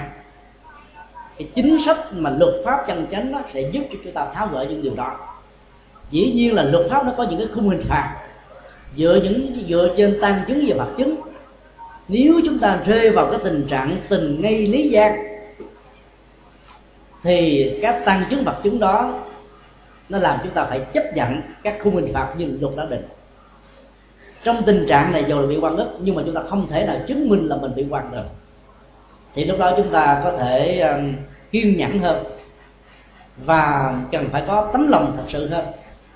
cái 1.39 1.47
chính 1.55 1.79
sách 1.79 1.97
mà 2.11 2.29
luật 2.29 2.53
pháp 2.65 2.83
chân 2.87 3.07
chánh 3.11 3.31
đó 3.31 3.41
sẽ 3.53 3.61
giúp 3.61 3.81
cho 3.91 3.97
chúng 4.03 4.13
ta 4.13 4.25
tháo 4.33 4.47
gỡ 4.47 4.65
những 4.69 4.81
điều 4.81 4.95
đó. 4.95 5.17
Dĩ 6.11 6.31
nhiên 6.35 6.55
là 6.55 6.63
luật 6.63 6.85
pháp 6.89 7.05
nó 7.05 7.11
có 7.17 7.23
những 7.23 7.39
cái 7.39 7.47
khung 7.55 7.69
hình 7.69 7.81
phạt. 7.87 8.17
Dựa 8.97 9.19
những, 9.23 9.65
dựa 9.69 9.93
trên 9.97 10.17
tăng 10.21 10.43
chứng 10.47 10.65
và 10.67 10.85
vật 10.85 10.91
chứng. 10.97 11.15
Nếu 12.07 12.41
chúng 12.45 12.59
ta 12.59 12.79
rơi 12.85 13.09
vào 13.09 13.27
cái 13.31 13.39
tình 13.43 13.67
trạng 13.69 13.97
tình 14.09 14.41
ngay 14.41 14.67
lý 14.67 14.89
gian 14.89 15.28
thì 17.23 17.69
các 17.81 18.01
tăng 18.05 18.23
chứng 18.29 18.43
vật 18.43 18.59
chứng 18.63 18.79
đó 18.79 19.19
nó 20.09 20.17
làm 20.17 20.39
chúng 20.43 20.53
ta 20.53 20.65
phải 20.65 20.79
chấp 20.93 21.03
nhận 21.15 21.41
các 21.63 21.77
khung 21.83 21.95
hình 21.95 22.13
phạt 22.13 22.33
như 22.37 22.57
luật 22.61 22.75
đã 22.75 22.85
định. 22.89 23.07
Trong 24.43 24.63
tình 24.65 24.85
trạng 24.89 25.11
này 25.11 25.25
dù 25.27 25.39
là 25.39 25.47
bị 25.47 25.57
quan 25.57 25.75
ức 25.75 25.89
nhưng 25.99 26.15
mà 26.15 26.21
chúng 26.25 26.35
ta 26.35 26.41
không 26.43 26.67
thể 26.69 26.85
nào 26.85 26.97
chứng 27.07 27.29
minh 27.29 27.47
là 27.47 27.55
mình 27.55 27.71
bị 27.75 27.85
quan 27.89 28.11
được 28.11 28.25
thì 29.35 29.45
lúc 29.45 29.59
đó 29.59 29.73
chúng 29.77 29.91
ta 29.91 30.21
có 30.23 30.37
thể 30.37 30.79
um, 30.79 31.15
kiên 31.51 31.77
nhẫn 31.77 31.99
hơn 31.99 32.23
và 33.45 33.93
cần 34.11 34.29
phải 34.31 34.43
có 34.47 34.69
tấm 34.73 34.87
lòng 34.87 35.13
thật 35.17 35.23
sự 35.29 35.47
hơn 35.47 35.65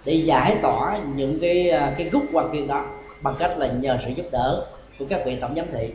để 0.05 0.13
giải 0.13 0.57
tỏa 0.61 0.99
những 1.15 1.39
cái 1.39 1.69
à, 1.69 1.93
cái 1.97 2.09
gút 2.09 2.23
quan 2.33 2.49
kiên 2.53 2.67
đó 2.67 2.85
bằng 3.21 3.35
cách 3.39 3.57
là 3.57 3.67
nhờ 3.67 3.97
sự 4.05 4.11
giúp 4.11 4.25
đỡ 4.31 4.65
của 4.99 5.05
các 5.09 5.21
vị 5.25 5.37
tổng 5.41 5.55
giám 5.55 5.65
thị. 5.73 5.89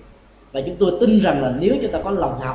Và 0.52 0.60
chúng 0.66 0.76
tôi 0.78 0.93
tin 1.01 1.20
rằng 1.20 1.43
là 1.43 1.52
nếu 1.60 1.74
chúng 1.82 1.93
ta 1.93 1.98
có 2.05 2.10
lòng 2.10 2.39
thật 2.43 2.55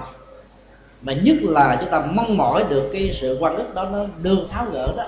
mà 1.03 1.13
nhất 1.13 1.35
là 1.41 1.77
chúng 1.81 1.91
ta 1.91 2.05
mong 2.13 2.37
mỏi 2.37 2.63
được 2.69 2.89
cái 2.93 3.17
sự 3.21 3.37
quan 3.39 3.55
ức 3.55 3.73
đó 3.73 3.89
nó 3.91 4.05
được 4.21 4.47
tháo 4.49 4.65
gỡ 4.71 4.93
đó, 4.97 5.03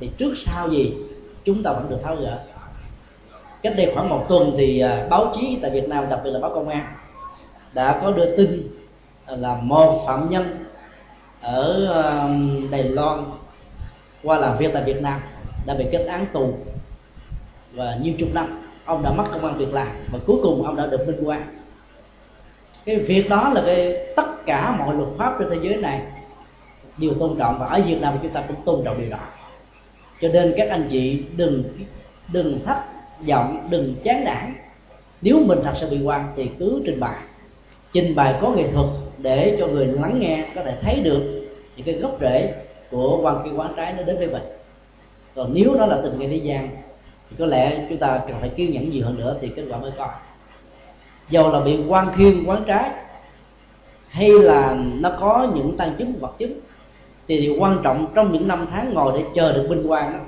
thì 0.00 0.10
trước 0.18 0.34
sau 0.36 0.70
gì 0.70 0.94
chúng 1.44 1.62
ta 1.62 1.72
vẫn 1.72 1.86
được 1.90 1.98
tháo 2.02 2.16
gỡ. 2.16 2.38
Cách 3.62 3.74
đây 3.76 3.92
khoảng 3.94 4.08
một 4.08 4.26
tuần 4.28 4.54
thì 4.58 4.80
à, 4.80 5.06
báo 5.10 5.32
chí 5.36 5.58
tại 5.62 5.70
Việt 5.70 5.88
Nam, 5.88 6.08
đặc 6.10 6.20
biệt 6.24 6.30
là 6.30 6.40
báo 6.40 6.50
công 6.54 6.68
an, 6.68 6.84
đã 7.72 8.00
có 8.02 8.12
đưa 8.12 8.36
tin 8.36 8.62
là 9.26 9.58
một 9.62 10.02
phạm 10.06 10.30
nhân 10.30 10.64
ở 11.40 11.86
à, 12.02 12.28
Đài 12.70 12.82
Loan 12.82 13.24
qua 14.22 14.38
làm 14.38 14.58
việc 14.58 14.70
tại 14.74 14.82
Việt 14.82 15.02
Nam 15.02 15.20
đã 15.66 15.74
bị 15.74 15.84
kết 15.92 16.04
án 16.04 16.26
tù 16.32 16.54
và 17.72 17.96
nhiều 18.02 18.14
chục 18.18 18.28
năm. 18.34 18.62
Ông 18.84 19.02
đã 19.02 19.12
mất 19.12 19.24
công 19.32 19.44
an 19.44 19.58
việc 19.58 19.74
làm 19.74 19.88
và 20.12 20.18
cuối 20.26 20.36
cùng 20.42 20.62
ông 20.62 20.76
đã 20.76 20.86
được 20.86 21.06
minh 21.06 21.20
quan 21.24 21.59
cái 22.90 22.98
việc 22.98 23.28
đó 23.28 23.50
là 23.54 23.62
cái 23.66 23.96
tất 24.16 24.46
cả 24.46 24.76
mọi 24.78 24.94
luật 24.94 25.08
pháp 25.18 25.36
trên 25.38 25.48
thế 25.50 25.56
giới 25.62 25.76
này 25.76 26.00
đều 26.98 27.14
tôn 27.14 27.36
trọng 27.38 27.58
và 27.58 27.66
ở 27.66 27.82
Việt 27.86 28.00
Nam 28.00 28.18
chúng 28.22 28.32
ta 28.32 28.44
cũng 28.48 28.56
tôn 28.64 28.84
trọng 28.84 29.00
điều 29.00 29.10
đó. 29.10 29.18
Cho 30.20 30.28
nên 30.28 30.54
các 30.56 30.68
anh 30.68 30.86
chị 30.90 31.22
đừng 31.36 31.64
đừng 32.32 32.60
thất 32.64 32.76
vọng, 33.26 33.66
đừng 33.70 33.94
chán 34.04 34.24
nản. 34.24 34.54
Nếu 35.22 35.38
mình 35.46 35.58
thật 35.64 35.72
sự 35.80 35.90
bị 35.90 36.02
quan 36.04 36.32
thì 36.36 36.50
cứ 36.58 36.82
trình 36.86 37.00
bày. 37.00 37.16
Trình 37.92 38.14
bày 38.14 38.34
có 38.40 38.50
nghệ 38.50 38.64
thuật 38.72 38.86
để 39.18 39.56
cho 39.60 39.66
người 39.66 39.86
lắng 39.86 40.20
nghe 40.20 40.44
có 40.54 40.62
thể 40.62 40.76
thấy 40.82 41.00
được 41.00 41.46
những 41.76 41.86
cái 41.86 41.94
gốc 41.94 42.16
rễ 42.20 42.54
của 42.90 43.20
quan 43.22 43.42
khi 43.44 43.50
quán 43.56 43.72
trái 43.76 43.94
nó 43.96 44.02
đến 44.02 44.16
với 44.16 44.26
mình. 44.26 44.42
Còn 45.34 45.54
nếu 45.54 45.74
đó 45.74 45.86
là 45.86 46.00
tình 46.02 46.18
gây 46.18 46.28
lý 46.28 46.40
gian, 46.40 46.68
thì 47.30 47.36
có 47.38 47.46
lẽ 47.46 47.86
chúng 47.88 47.98
ta 47.98 48.20
cần 48.28 48.36
phải 48.40 48.48
kiên 48.48 48.72
nhẫn 48.72 48.90
nhiều 48.90 49.04
hơn 49.04 49.18
nữa 49.18 49.36
thì 49.40 49.48
kết 49.56 49.64
quả 49.70 49.78
mới 49.78 49.90
có 49.98 50.08
dầu 51.30 51.52
là 51.52 51.60
bị 51.60 51.78
quan 51.88 52.12
khiên 52.16 52.44
quán 52.44 52.64
trái, 52.66 52.90
hay 54.08 54.28
là 54.30 54.76
nó 55.00 55.10
có 55.20 55.48
những 55.54 55.76
tăng 55.76 55.94
chứng, 55.98 56.12
vật 56.20 56.32
chứng, 56.38 56.52
thì 57.28 57.40
điều 57.40 57.54
quan 57.58 57.78
trọng 57.82 58.06
trong 58.14 58.32
những 58.32 58.48
năm 58.48 58.66
tháng 58.70 58.94
ngồi 58.94 59.12
để 59.18 59.24
chờ 59.34 59.52
được 59.52 59.66
minh 59.68 59.86
quan 59.86 60.12
đó, 60.12 60.18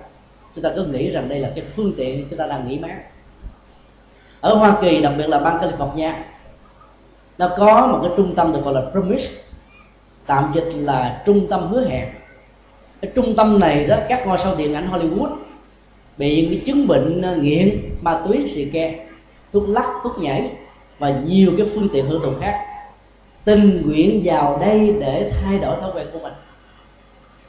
chúng 0.54 0.64
ta 0.64 0.70
cứ 0.76 0.84
nghĩ 0.84 1.10
rằng 1.10 1.28
đây 1.28 1.38
là 1.38 1.52
cái 1.56 1.64
phương 1.76 1.92
tiện 1.96 2.26
chúng 2.30 2.38
ta 2.38 2.46
đang 2.46 2.68
nghỉ 2.68 2.78
mát. 2.78 2.98
Ở 4.40 4.54
Hoa 4.54 4.76
Kỳ, 4.82 5.00
đặc 5.00 5.12
biệt 5.18 5.28
là 5.28 5.38
bang 5.38 5.58
California, 5.58 6.12
nó 7.38 7.50
có 7.58 7.86
một 7.86 7.98
cái 8.02 8.10
trung 8.16 8.34
tâm 8.34 8.52
được 8.52 8.64
gọi 8.64 8.74
là 8.74 8.82
Promise, 8.92 9.30
tạm 10.26 10.52
dịch 10.54 10.70
là 10.74 11.22
trung 11.26 11.46
tâm 11.50 11.68
hứa 11.68 11.84
hẹn. 11.88 12.08
Cái 13.00 13.10
trung 13.14 13.34
tâm 13.36 13.60
này 13.60 13.86
đó, 13.86 13.96
các 14.08 14.26
ngôi 14.26 14.38
sao 14.38 14.54
điện 14.56 14.74
ảnh 14.74 14.88
Hollywood 14.92 15.36
bị 16.18 16.48
những 16.50 16.64
chứng 16.64 16.86
bệnh 16.86 17.22
ờ, 17.22 17.36
nghiện, 17.36 17.80
ma 18.00 18.22
túy 18.26 18.52
xì 18.54 18.64
ke, 18.64 19.06
thuốc 19.52 19.68
lắc, 19.68 19.86
thuốc 20.02 20.18
nhảy 20.18 20.50
và 20.98 21.10
nhiều 21.10 21.52
cái 21.56 21.66
phương 21.74 21.88
tiện 21.92 22.06
hưởng 22.06 22.22
thụ 22.24 22.32
khác. 22.40 22.64
Tình 23.44 23.82
nguyện 23.86 24.22
vào 24.24 24.58
đây 24.60 24.96
để 25.00 25.32
thay 25.32 25.58
đổi 25.58 25.76
thói 25.80 25.90
quen 25.94 26.06
của 26.12 26.18
mình. 26.18 26.32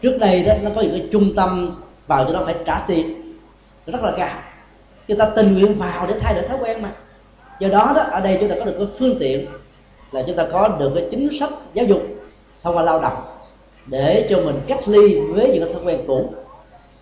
Trước 0.02 0.18
đây 0.20 0.44
đó, 0.44 0.54
nó 0.64 0.70
có 0.76 0.82
những 0.82 0.92
cái 0.92 1.08
trung 1.12 1.36
tâm 1.36 1.76
vào 2.08 2.26
cho 2.26 2.34
nó 2.34 2.46
phải 2.46 2.56
trả 2.66 2.84
tiền. 2.88 3.36
Rất 3.86 4.04
là 4.04 4.14
cao. 4.18 4.40
Người 5.08 5.18
ta 5.18 5.30
tình 5.36 5.54
nguyện 5.54 5.76
vào 5.76 6.08
để 6.08 6.14
thay 6.20 6.34
đổi 6.34 6.44
thói 6.48 6.58
quen 6.62 6.82
mà. 6.82 6.92
Do 7.60 7.68
đó 7.68 7.94
đó, 7.96 8.02
ở 8.02 8.20
đây 8.20 8.38
chúng 8.40 8.50
ta 8.50 8.56
có 8.60 8.66
được 8.66 8.76
cái 8.78 8.88
phương 9.00 9.16
tiện 9.20 9.46
là 10.12 10.24
chúng 10.28 10.36
ta 10.36 10.46
có 10.52 10.68
được 10.80 10.92
cái 10.96 11.08
chính 11.12 11.40
sách 11.40 11.50
giáo 11.74 11.86
dục 11.86 12.02
thông 12.64 12.78
qua 12.78 12.84
lao 12.84 13.02
động 13.02 13.24
để 13.86 14.28
cho 14.30 14.38
mình 14.38 14.60
cách 14.68 14.88
ly 14.88 15.20
với 15.20 15.50
những 15.54 15.64
cái 15.64 15.74
thói 15.74 15.84
quen 15.84 16.00
cũ. 16.08 16.34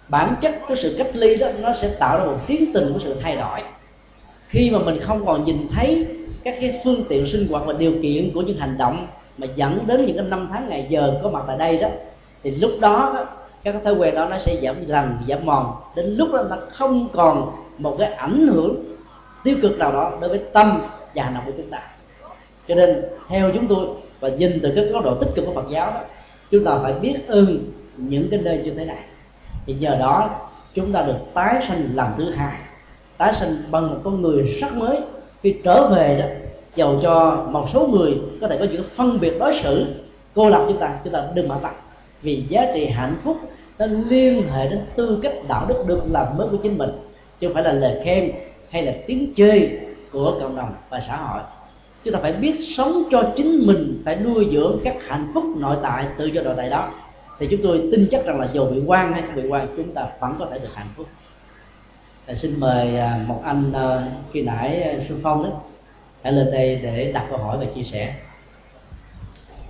Bản 0.07 0.35
chất 0.41 0.55
của 0.67 0.75
sự 0.75 0.95
cách 0.97 1.09
ly 1.13 1.35
đó, 1.35 1.47
nó 1.61 1.73
sẽ 1.73 1.89
tạo 1.99 2.17
ra 2.17 2.25
một 2.25 2.37
tiến 2.47 2.71
trình 2.73 2.93
của 2.93 2.99
sự 2.99 3.15
thay 3.21 3.35
đổi. 3.35 3.59
Khi 4.47 4.69
mà 4.69 4.79
mình 4.79 4.99
không 4.99 5.25
còn 5.25 5.45
nhìn 5.45 5.67
thấy 5.71 6.07
các 6.43 6.55
cái 6.61 6.81
phương 6.83 7.03
tiện 7.09 7.27
sinh 7.27 7.47
hoạt 7.47 7.63
và 7.65 7.73
điều 7.73 7.93
kiện 8.01 8.31
của 8.33 8.41
những 8.41 8.57
hành 8.57 8.77
động 8.77 9.07
mà 9.37 9.47
dẫn 9.55 9.79
đến 9.87 10.05
những 10.05 10.17
cái 10.17 10.25
năm 10.25 10.49
tháng 10.51 10.69
ngày 10.69 10.87
giờ 10.89 11.19
có 11.23 11.29
mặt 11.29 11.43
tại 11.47 11.57
đây 11.57 11.77
đó, 11.77 11.87
thì 12.43 12.51
lúc 12.51 12.71
đó 12.79 13.25
các 13.63 13.75
thói 13.83 13.93
quen 13.93 14.15
đó 14.15 14.27
nó 14.29 14.37
sẽ 14.37 14.59
giảm 14.63 14.85
dần 14.85 15.17
giảm 15.27 15.45
mòn. 15.45 15.73
Đến 15.95 16.05
lúc 16.05 16.29
đó 16.33 16.43
nó 16.49 16.57
không 16.69 17.09
còn 17.13 17.51
một 17.77 17.95
cái 17.99 18.13
ảnh 18.13 18.47
hưởng 18.47 18.75
tiêu 19.43 19.57
cực 19.61 19.77
nào 19.77 19.91
đó 19.91 20.17
đối 20.21 20.29
với 20.29 20.39
tâm 20.53 20.81
và 21.15 21.23
hành 21.23 21.33
động 21.33 21.43
của 21.45 21.51
chúng 21.57 21.69
ta. 21.69 21.79
Cho 22.67 22.75
nên, 22.75 23.03
theo 23.27 23.51
chúng 23.53 23.67
tôi 23.67 23.87
và 24.19 24.29
nhìn 24.29 24.59
từ 24.63 24.71
cái 24.75 24.85
góc 24.85 25.03
độ 25.03 25.15
tích 25.15 25.29
cực 25.35 25.45
của 25.45 25.53
Phật 25.53 25.69
giáo 25.69 25.91
đó, 25.91 25.99
chúng 26.51 26.63
ta 26.63 26.79
phải 26.83 26.93
biết 26.93 27.15
ơn 27.27 27.59
những 27.97 28.27
cái 28.31 28.39
nơi 28.43 28.61
như 28.63 28.73
thế 28.73 28.85
này. 28.85 29.03
Thì 29.65 29.73
nhờ 29.73 29.95
đó, 29.99 30.29
chúng 30.73 30.91
ta 30.91 31.01
được 31.01 31.17
tái 31.33 31.65
sanh 31.67 31.89
lần 31.93 32.07
thứ 32.17 32.29
hai, 32.29 32.57
tái 33.17 33.33
sanh 33.39 33.55
bằng 33.71 33.87
một 33.87 33.97
con 34.03 34.21
người 34.21 34.57
sắc 34.61 34.73
mới 34.77 34.97
khi 35.43 35.55
trở 35.63 35.87
về 35.87 36.17
đó 36.19 36.25
dầu 36.75 36.99
cho 37.03 37.45
một 37.51 37.67
số 37.73 37.87
người 37.87 38.17
có 38.41 38.47
thể 38.47 38.57
có 38.57 38.65
những 38.71 38.83
phân 38.83 39.19
biệt 39.19 39.33
đối 39.39 39.59
xử 39.63 39.85
cô 40.35 40.49
lập 40.49 40.65
chúng 40.67 40.77
ta 40.77 40.99
chúng 41.03 41.13
ta 41.13 41.23
đừng 41.33 41.47
mà 41.47 41.55
tặng, 41.61 41.75
vì 42.21 42.43
giá 42.49 42.65
trị 42.73 42.85
hạnh 42.85 43.15
phúc 43.23 43.37
nó 43.79 43.85
liên 43.85 44.47
hệ 44.47 44.69
đến 44.69 44.79
tư 44.95 45.19
cách 45.21 45.33
đạo 45.49 45.65
đức 45.69 45.83
được 45.87 46.01
làm 46.11 46.37
mới 46.37 46.47
của 46.47 46.57
chính 46.57 46.77
mình 46.77 46.89
chứ 47.39 47.47
không 47.47 47.53
phải 47.53 47.63
là 47.63 47.73
lời 47.73 48.01
khen 48.05 48.31
hay 48.69 48.83
là 48.83 48.93
tiếng 49.07 49.33
chê 49.37 49.69
của 50.11 50.37
cộng 50.41 50.55
đồng 50.55 50.73
và 50.89 51.01
xã 51.07 51.15
hội. 51.17 51.41
Chúng 52.03 52.13
ta 52.13 52.19
phải 52.21 52.33
biết 52.33 52.53
sống 52.77 53.03
cho 53.11 53.23
chính 53.35 53.67
mình 53.67 54.01
phải 54.05 54.15
nuôi 54.15 54.47
dưỡng 54.51 54.79
các 54.83 54.95
hạnh 55.07 55.31
phúc 55.33 55.43
nội 55.57 55.75
tại 55.81 56.05
tự 56.17 56.25
do 56.25 56.41
nội 56.41 56.53
tại 56.57 56.69
đó. 56.69 56.89
Thì 57.39 57.47
chúng 57.51 57.59
tôi 57.63 57.89
tin 57.91 58.07
chắc 58.11 58.25
rằng 58.25 58.39
là 58.39 58.47
dù 58.53 58.65
bị 58.65 58.81
quan 58.85 59.13
hay 59.13 59.21
không 59.21 59.35
bị 59.35 59.47
quan 59.49 59.67
chúng 59.77 59.93
ta 59.93 60.07
vẫn 60.19 60.35
có 60.39 60.47
thể 60.51 60.59
được 60.59 60.69
hạnh 60.73 60.87
phúc 60.97 61.07
à, 62.25 62.35
xin 62.35 62.59
mời 62.59 62.97
à, 62.97 63.19
một 63.27 63.41
anh 63.43 63.73
à, 63.73 64.03
khi 64.33 64.41
nãy 64.41 64.81
ờ, 64.83 65.03
xuân 65.07 65.19
phong 65.23 65.43
đó 65.43 65.49
hãy 66.23 66.33
lên 66.33 66.51
đây 66.51 66.75
để 66.83 67.11
đặt 67.13 67.25
câu 67.29 67.37
hỏi 67.37 67.57
và 67.57 67.65
chia 67.75 67.83
sẻ 67.83 68.13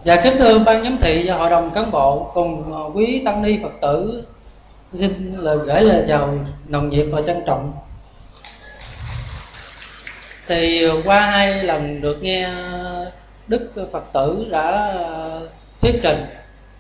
Dạ 0.03 0.22
kính 0.23 0.38
thưa 0.38 0.60
ban 0.60 0.84
giám 0.84 0.98
thị 1.02 1.23
và 1.28 1.38
hội 1.38 1.49
đồng 1.49 1.72
cán 1.72 1.91
bộ 1.91 2.32
cùng 2.34 2.73
quý 2.95 3.22
tăng 3.26 3.41
ni 3.41 3.60
Phật 3.64 3.72
tử 3.82 4.23
xin 4.94 5.36
lời 5.36 5.57
gửi 5.57 5.82
lời 5.82 6.06
chào 6.07 6.34
nồng 6.68 6.90
nhiệt 6.90 7.07
và 7.11 7.22
trân 7.22 7.44
trọng. 7.45 7.73
Thì 10.48 10.88
qua 11.06 11.22
hai 11.22 11.64
lần 11.64 12.02
được 12.02 12.23
nghe 12.23 12.49
Đức 13.48 13.90
Phật 13.91 14.03
tử 14.14 14.48
đã 14.52 14.95
thuyết 15.82 15.99
trình 16.03 16.26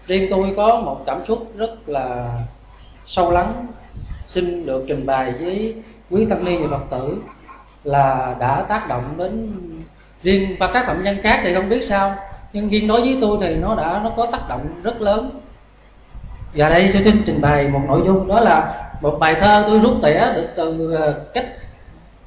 riêng 0.07 0.27
tôi 0.29 0.53
có 0.57 0.79
một 0.79 1.03
cảm 1.05 1.23
xúc 1.23 1.51
rất 1.57 1.89
là 1.89 2.33
sâu 3.05 3.31
lắng 3.31 3.67
xin 4.33 4.65
được 4.65 4.85
trình 4.87 5.05
bày 5.05 5.33
với 5.39 5.75
quý 6.09 6.25
tăng 6.29 6.45
ni 6.45 6.57
và 6.57 6.77
phật 6.77 6.85
tử 6.89 7.17
là 7.83 8.35
đã 8.39 8.65
tác 8.69 8.87
động 8.89 9.13
đến 9.17 9.51
riêng 10.23 10.55
và 10.59 10.67
các 10.73 10.85
phạm 10.87 11.03
nhân 11.03 11.17
khác 11.23 11.39
thì 11.43 11.53
không 11.55 11.69
biết 11.69 11.83
sao, 11.83 12.15
nhưng 12.53 12.69
riêng 12.69 12.87
đối 12.87 13.01
với 13.01 13.17
tôi 13.21 13.37
thì 13.41 13.55
nó 13.55 13.75
đã, 13.75 14.01
nó 14.03 14.11
có 14.17 14.25
tác 14.31 14.49
động 14.49 14.81
rất 14.83 15.01
lớn. 15.01 15.39
Và 16.53 16.69
đây 16.69 16.89
tôi 16.93 17.03
xin 17.03 17.23
trình 17.25 17.41
bày 17.41 17.67
một 17.67 17.81
nội 17.87 18.01
dung, 18.05 18.27
đó 18.27 18.39
là 18.39 18.87
một 19.01 19.17
bài 19.19 19.35
thơ 19.41 19.63
tôi 19.67 19.79
rút 19.79 19.93
tỉa 20.03 20.19
được 20.35 20.47
từ 20.55 20.93
ờ, 20.93 21.25
cách 21.33 21.45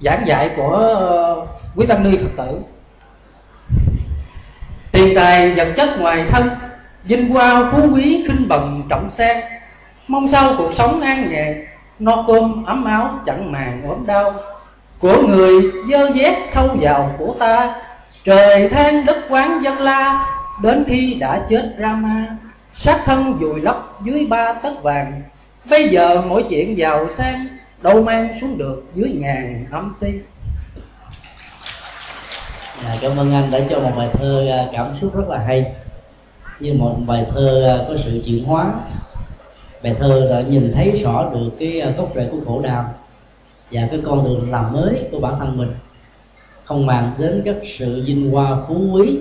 giảng 0.01 0.25
dạy 0.27 0.51
của 0.57 0.73
ờ, 0.73 1.47
quý 1.77 1.87
tăng 1.87 2.11
ni 2.11 2.17
phật 2.17 2.45
tử. 2.45 2.59
Tiền 4.93 5.15
tài 5.17 5.53
vật 5.53 5.69
chất 5.77 5.89
ngoài 6.01 6.25
thân, 6.29 6.49
vinh 7.05 7.29
hoa 7.29 7.73
phú 7.73 7.89
quý 7.95 8.25
khinh 8.29 8.49
bần 8.49 8.83
trọng 8.91 9.11
sang 9.11 9.41
mong 10.09 10.29
sao 10.29 10.55
cuộc 10.59 10.75
sống 10.75 11.01
an 11.01 11.31
nhàn 11.31 11.65
no 11.99 12.25
cơm 12.27 12.65
ấm 12.65 12.85
áo 12.85 13.19
chẳng 13.27 13.53
màng 13.53 13.83
ốm 13.89 14.07
đau. 14.07 14.35
Của 14.99 15.23
người 15.29 15.63
dơ 15.91 16.11
dép 16.15 16.53
thâu 16.53 16.69
vào 16.81 17.15
của 17.19 17.35
ta. 17.39 17.75
Trời 18.25 18.69
than 18.69 19.07
đất 19.07 19.17
quán 19.29 19.61
dân 19.63 19.79
la 19.79 20.27
đến 20.63 20.85
khi 20.87 21.15
đã 21.15 21.45
chết 21.49 21.75
rama 21.79 22.27
sát 22.73 23.01
thân 23.05 23.35
vùi 23.35 23.61
lấp 23.61 24.03
dưới 24.03 24.27
ba 24.27 24.53
tấc 24.53 24.83
vàng. 24.83 25.23
Bây 25.71 25.89
giờ 25.89 26.23
mỗi 26.27 26.43
chuyện 26.43 26.79
giàu 26.79 27.09
sang 27.09 27.47
đâu 27.83 28.03
mang 28.03 28.35
xuống 28.41 28.59
được 28.59 28.85
dưới 28.95 29.11
ngàn 29.11 29.67
âm 29.71 29.95
ti. 30.01 30.09
À, 32.85 32.97
cảm 33.01 33.17
ơn 33.17 33.35
anh 33.35 33.51
đã 33.51 33.59
cho 33.71 33.81
một 33.81 33.93
bài 33.97 34.09
thơ 34.13 34.47
à, 34.51 34.67
cảm 34.73 34.87
xúc 35.01 35.17
rất 35.17 35.29
là 35.29 35.39
hay. 35.39 35.73
Như 36.61 36.75
một 36.79 36.97
bài 37.07 37.27
thơ 37.35 37.65
à, 37.69 37.85
có 37.89 37.95
sự 38.05 38.23
chuyển 38.25 38.45
hóa 38.45 38.73
bài 39.85 39.95
thơ 39.99 40.27
đã 40.31 40.41
nhìn 40.41 40.73
thấy 40.75 40.91
rõ 40.91 41.31
được 41.35 41.51
cái 41.59 41.81
à, 41.81 41.91
gốc 41.97 42.13
rễ 42.15 42.29
của 42.33 42.39
khổ 42.47 42.61
đau 42.61 42.95
và 43.71 43.89
cái 43.91 44.01
con 44.05 44.25
đường 44.25 44.51
làm 44.51 44.73
mới 44.73 45.09
của 45.13 45.21
bản 45.21 45.35
thân 45.39 45.57
mình. 45.57 45.71
Không 46.65 46.87
màng 46.87 47.13
đến 47.19 47.43
các 47.45 47.57
sự 47.79 48.03
vinh 48.07 48.31
hoa 48.31 48.57
phú 48.69 48.75
quý 48.93 49.19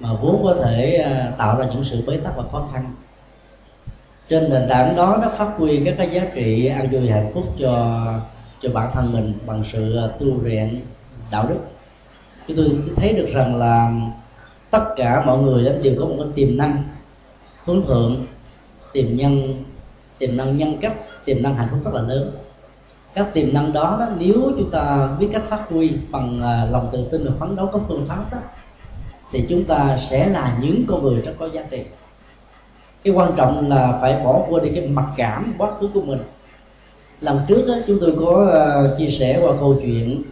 mà 0.00 0.08
vốn 0.22 0.40
có 0.44 0.54
thể 0.54 0.96
à, 0.96 1.32
tạo 1.38 1.58
ra 1.58 1.66
những 1.66 1.84
sự 1.90 2.02
bế 2.06 2.16
tắc 2.16 2.36
và 2.36 2.44
khó 2.52 2.68
khăn. 2.72 2.94
Trên 4.28 4.50
nền 4.50 4.68
tảng 4.68 4.96
đó, 4.96 5.18
nó 5.22 5.28
phát 5.38 5.52
huy 5.56 5.82
các 5.84 5.94
cái 5.98 6.10
giá 6.12 6.26
trị 6.34 6.66
an 6.66 6.88
vui 6.90 7.10
hạnh 7.10 7.30
phúc 7.34 7.44
cho 7.58 8.04
cho 8.62 8.68
bản 8.72 8.90
thân 8.92 9.12
mình 9.12 9.32
bằng 9.46 9.64
sự 9.72 9.96
à, 9.96 10.06
tu 10.20 10.42
luyện 10.42 10.80
đạo 11.30 11.46
đức. 11.48 11.58
Thì 12.46 12.54
tôi 12.56 12.66
thấy 12.96 13.12
được 13.12 13.28
rằng 13.32 13.56
là 13.56 13.92
tất 14.70 14.84
cả 14.96 15.22
mọi 15.26 15.38
người 15.38 15.64
đều 15.82 15.94
có 16.00 16.06
một 16.06 16.14
cái 16.18 16.28
tiềm 16.34 16.56
năng 16.56 16.82
hướng 17.64 17.82
thượng, 17.86 18.26
tiềm 18.92 19.16
nhân 19.16 19.64
tiềm 20.26 20.36
năng 20.36 20.56
nhân 20.56 20.76
cách 20.80 20.94
tiềm 21.24 21.42
năng 21.42 21.54
hạnh 21.54 21.68
phúc 21.70 21.80
rất 21.84 21.94
là 21.94 22.00
lớn. 22.00 22.30
Các 23.14 23.34
tiềm 23.34 23.54
năng 23.54 23.72
đó, 23.72 23.96
đó 24.00 24.06
nếu 24.18 24.34
chúng 24.34 24.70
ta 24.70 25.08
biết 25.20 25.28
cách 25.32 25.42
phát 25.48 25.64
huy 25.68 25.92
bằng 26.10 26.42
à, 26.42 26.68
lòng 26.70 26.88
tự 26.92 27.08
tin 27.10 27.24
và 27.24 27.32
phấn 27.38 27.56
đấu 27.56 27.70
có 27.72 27.80
phương 27.88 28.06
pháp 28.06 28.24
đó 28.32 28.38
thì 29.32 29.44
chúng 29.48 29.64
ta 29.64 29.98
sẽ 30.10 30.28
là 30.28 30.58
những 30.60 30.84
con 30.88 31.02
người 31.02 31.20
rất 31.20 31.32
có 31.38 31.48
giá 31.48 31.62
trị. 31.70 31.84
Cái 33.04 33.14
quan 33.14 33.32
trọng 33.36 33.68
là 33.68 33.98
phải 34.00 34.20
bỏ 34.24 34.46
qua 34.48 34.60
đi 34.60 34.70
cái 34.74 34.88
mặc 34.88 35.06
cảm 35.16 35.54
quá 35.58 35.70
khứ 35.80 35.88
của 35.94 36.02
mình. 36.02 36.20
Lần 37.20 37.40
trước 37.48 37.64
đó, 37.68 37.74
chúng 37.86 37.98
tôi 38.00 38.16
có 38.20 38.50
à, 38.52 38.96
chia 38.98 39.10
sẻ 39.10 39.40
qua 39.42 39.52
câu 39.60 39.78
chuyện 39.82 40.22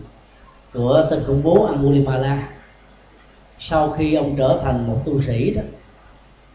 của 0.74 1.06
tên 1.10 1.23
khủng 1.27 1.43
bố 1.43 1.64
Angulimala. 1.64 2.48
Sau 3.59 3.90
khi 3.90 4.14
ông 4.14 4.36
trở 4.36 4.60
thành 4.64 4.86
một 4.86 4.97
tu 5.05 5.23
sĩ 5.23 5.55
đó 5.55 5.62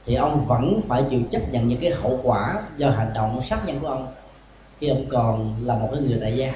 thì 0.07 0.15
ông 0.15 0.45
vẫn 0.45 0.81
phải 0.87 1.03
chịu 1.09 1.21
chấp 1.31 1.41
nhận 1.51 1.67
những 1.67 1.79
cái 1.81 1.91
hậu 1.91 2.19
quả 2.23 2.63
do 2.77 2.89
hành 2.89 3.11
động 3.15 3.41
sát 3.49 3.65
nhân 3.65 3.79
của 3.79 3.87
ông 3.87 4.07
khi 4.79 4.87
ông 4.87 5.05
còn 5.09 5.53
là 5.61 5.77
một 5.77 5.89
cái 5.91 6.01
người 6.01 6.17
tại 6.21 6.37
gia. 6.37 6.53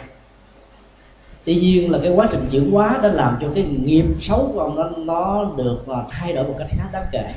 Tuy 1.45 1.55
nhiên 1.55 1.91
là 1.91 1.99
cái 2.03 2.11
quá 2.11 2.27
trình 2.31 2.47
chuyển 2.51 2.71
hóa 2.71 2.99
đã 3.03 3.11
làm 3.11 3.37
cho 3.41 3.47
cái 3.55 3.63
nghiệp 3.63 4.05
xấu 4.21 4.51
của 4.53 4.59
ông 4.59 4.75
nó 4.75 4.89
nó 4.97 5.51
được 5.57 5.87
à, 5.87 5.99
thay 6.09 6.33
đổi 6.33 6.43
một 6.43 6.55
cách 6.57 6.67
khá 6.69 6.83
đáng 6.93 7.05
kể. 7.11 7.33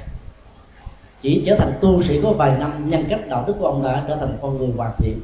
Chỉ 1.23 1.43
trở 1.47 1.57
thành 1.57 1.73
tu 1.81 2.03
sĩ 2.03 2.21
có 2.23 2.33
vài 2.33 2.59
năm, 2.59 2.91
nhân 2.91 3.05
cách 3.09 3.29
đạo 3.29 3.45
đức 3.47 3.55
của 3.59 3.67
ông 3.67 3.83
đã 3.83 4.05
trở 4.09 4.17
thành 4.17 4.29
một 4.33 4.39
con 4.43 4.59
người 4.59 4.69
hoàn 4.77 4.93
thiện. 4.99 5.21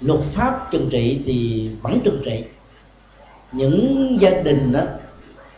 Luật 0.00 0.20
pháp 0.20 0.68
trừng 0.70 0.88
trị 0.90 1.22
thì 1.26 1.70
vẫn 1.82 2.00
trừng 2.04 2.22
trị. 2.24 2.44
Những 3.52 4.16
gia 4.20 4.30
đình 4.30 4.72
đó, 4.72 4.80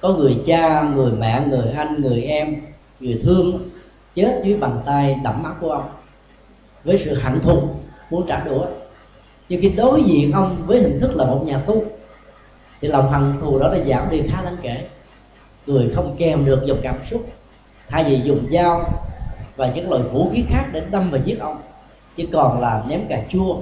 có 0.01 0.09
người 0.09 0.43
cha, 0.47 0.83
người 0.83 1.13
mẹ, 1.13 1.43
người 1.47 1.73
anh, 1.73 2.03
người 2.03 2.23
em, 2.23 2.57
người 3.01 3.21
thương 3.23 3.61
chết 4.21 4.41
dưới 4.45 4.57
bàn 4.57 4.81
tay 4.87 5.21
đẫm 5.25 5.43
máu 5.43 5.55
của 5.61 5.71
ông. 5.71 5.89
Với 6.85 7.03
sự 7.05 7.15
hận 7.15 7.41
thù 7.41 7.63
muốn 8.11 8.27
trả 8.29 8.45
đũa, 8.45 8.67
nhưng 9.49 9.61
khi 9.63 9.69
đối 9.69 10.03
diện 10.03 10.33
ông 10.33 10.63
với 10.67 10.81
hình 10.81 11.01
thức 11.01 11.17
là 11.17 11.25
một 11.25 11.43
nhà 11.47 11.63
tu 11.67 11.85
thì 12.81 12.89
lòng 12.89 13.11
hận 13.11 13.41
thù 13.41 13.59
đó 13.59 13.69
đã 13.73 13.79
giảm 13.87 14.11
đi 14.11 14.23
khá 14.29 14.43
đáng 14.43 14.57
kể. 14.63 14.87
Người 15.67 15.93
không 15.95 16.17
kèm 16.19 16.45
được 16.45 16.63
dòng 16.67 16.79
cảm 16.83 16.97
xúc, 17.11 17.27
thay 17.89 18.05
vì 18.05 18.21
dùng 18.25 18.47
dao 18.53 18.85
và 19.57 19.71
những 19.75 19.91
loại 19.91 20.03
vũ 20.03 20.31
khí 20.33 20.45
khác 20.49 20.65
để 20.73 20.83
đâm 20.91 21.11
và 21.11 21.19
giết 21.25 21.41
ông, 21.41 21.61
chỉ 22.17 22.29
còn 22.33 22.61
là 22.61 22.83
ném 22.89 23.07
cà 23.09 23.23
chua, 23.29 23.57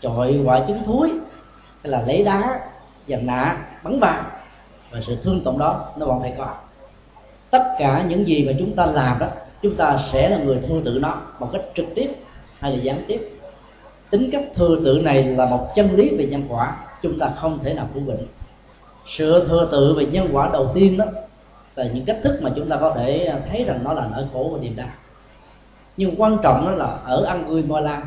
chọi 0.00 0.40
quả 0.44 0.60
trứng 0.68 0.84
thúi, 0.84 1.10
hay 1.82 1.90
là 1.90 2.02
lấy 2.06 2.24
đá 2.24 2.60
dằn 3.06 3.26
nạ 3.26 3.56
bắn 3.82 4.00
vào. 4.00 4.24
Và 4.90 5.00
sự 5.02 5.16
thương 5.22 5.40
tổn 5.44 5.58
đó 5.58 5.84
nó 5.96 6.06
vẫn 6.06 6.20
phải 6.20 6.34
có. 6.38 6.54
Tất 7.50 7.74
cả 7.78 8.04
những 8.08 8.26
gì 8.26 8.44
mà 8.46 8.52
chúng 8.58 8.76
ta 8.76 8.86
làm 8.86 9.18
đó 9.18 9.26
chúng 9.62 9.76
ta 9.76 9.98
sẽ 10.12 10.28
là 10.28 10.38
người 10.38 10.58
thưa 10.68 10.80
tự 10.84 10.98
nó 11.02 11.14
một 11.40 11.48
cách 11.52 11.62
trực 11.74 11.86
tiếp 11.94 12.10
hay 12.58 12.76
là 12.76 12.82
gián 12.82 13.04
tiếp. 13.08 13.30
Tính 14.10 14.28
cách 14.32 14.44
thừa 14.54 14.76
tự 14.84 15.00
này 15.04 15.24
là 15.24 15.46
một 15.46 15.68
chân 15.74 15.96
lý 15.96 16.16
về 16.16 16.26
nhân 16.26 16.42
quả, 16.48 16.76
chúng 17.02 17.18
ta 17.18 17.30
không 17.36 17.58
thể 17.62 17.74
nào 17.74 17.88
phủ 17.94 18.00
định. 18.06 18.26
Sự 19.06 19.46
thừa 19.48 19.68
tự 19.72 19.94
về 19.94 20.06
nhân 20.06 20.28
quả 20.32 20.50
đầu 20.52 20.70
tiên 20.74 20.96
đó 20.96 21.04
là 21.76 21.84
những 21.94 22.04
cách 22.04 22.18
thức 22.22 22.38
mà 22.42 22.50
chúng 22.56 22.68
ta 22.68 22.76
có 22.76 22.94
thể 22.96 23.32
thấy 23.50 23.64
rằng 23.64 23.80
nó 23.84 23.92
là 23.92 24.08
nỗi 24.12 24.24
khổ 24.32 24.50
và 24.52 24.58
niềm 24.60 24.76
đau. 24.76 24.88
Nhưng 25.96 26.14
quan 26.20 26.38
trọng 26.42 26.66
đó 26.66 26.70
là 26.70 26.98
ở 27.04 27.24
Anguilla 27.24 28.02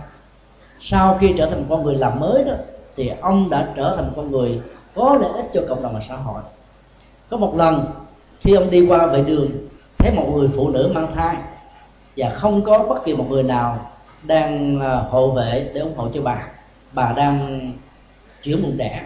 sau 0.82 1.18
khi 1.22 1.34
trở 1.38 1.46
thành 1.46 1.66
con 1.70 1.84
người 1.84 1.96
làm 1.96 2.20
mới 2.20 2.44
đó, 2.44 2.54
thì 2.96 3.12
ông 3.22 3.50
đã 3.50 3.74
trở 3.76 3.94
thành 3.96 4.12
con 4.16 4.32
người 4.32 4.62
có 4.96 5.18
lợi 5.22 5.32
ích 5.36 5.46
cho 5.54 5.62
cộng 5.70 5.84
đồng 5.84 5.94
và 5.94 6.02
xã 6.08 6.16
hội. 6.16 6.42
Có 7.30 7.38
một 7.38 7.56
lần, 7.56 7.86
khi 8.40 8.54
ông 8.54 8.70
đi 8.70 8.86
qua 8.88 9.06
vệ 9.06 9.22
đường 9.22 9.50
thấy 10.00 10.12
một 10.12 10.32
người 10.36 10.48
phụ 10.56 10.70
nữ 10.70 10.92
mang 10.94 11.14
thai 11.16 11.36
và 12.18 12.30
không 12.30 12.62
có 12.62 12.86
bất 12.90 13.04
kỳ 13.06 13.14
một 13.14 13.26
người 13.30 13.44
nào 13.44 13.92
đang 14.24 14.80
ờ, 14.80 15.08
hộ 15.10 15.32
vệ 15.32 15.70
để 15.74 15.82
ủng 15.82 15.96
hộ 15.96 16.08
cho 16.14 16.22
bà. 16.22 16.48
Bà 16.92 17.14
đang 17.18 17.72
chữa 18.44 18.56
mụn 18.58 18.78
đẻ. 18.78 19.02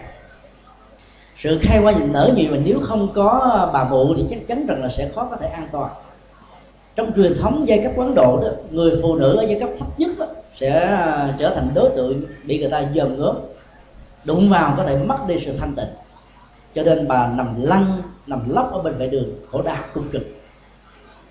Sự 1.38 1.58
khai 1.62 1.80
qua 1.82 1.92
nhìn 1.92 2.12
nở 2.12 2.30
nhiều 2.36 2.50
mà 2.50 2.56
nếu 2.64 2.80
không 2.82 3.08
có 3.14 3.70
bà 3.72 3.84
mụ 3.84 4.14
thì 4.16 4.24
chắc 4.30 4.38
chắn 4.48 4.66
rằng 4.66 4.82
là 4.82 4.88
sẽ 4.88 5.08
khó 5.14 5.28
có 5.30 5.36
thể 5.36 5.48
an 5.48 5.68
toàn. 5.72 5.90
Trong 6.96 7.12
truyền 7.16 7.34
thống 7.40 7.64
giai 7.68 7.80
cấp 7.84 7.92
quán 7.96 8.14
độ 8.14 8.40
đó 8.42 8.48
người 8.70 8.98
phụ 9.02 9.14
nữ 9.14 9.36
ở 9.36 9.42
giai 9.42 9.60
cấp 9.60 9.68
thấp 9.78 9.88
nhất 9.98 10.10
đó, 10.18 10.26
sẽ 10.56 10.96
ờ, 11.00 11.32
trở 11.38 11.54
thành 11.54 11.68
đối 11.74 11.90
tượng 11.96 12.22
bị 12.44 12.58
người 12.58 12.70
ta 12.70 12.84
dòm 12.94 13.18
ngớp 13.18 13.36
đụng 14.24 14.50
vào 14.50 14.74
có 14.76 14.84
thể 14.84 14.96
mất 14.96 15.18
đi 15.28 15.42
sự 15.46 15.56
thanh 15.58 15.74
tịnh. 15.74 15.88
Cho 16.74 16.82
nên 16.82 17.08
bà 17.08 17.26
nằm 17.26 17.54
lăn 17.62 18.02
nằm 18.26 18.40
lóc 18.48 18.72
ở 18.72 18.82
bên 18.82 18.94
vệ 18.98 19.08
đường 19.08 19.34
khổ 19.50 19.62
đau 19.62 19.76
cung 19.94 20.08
cực. 20.08 20.22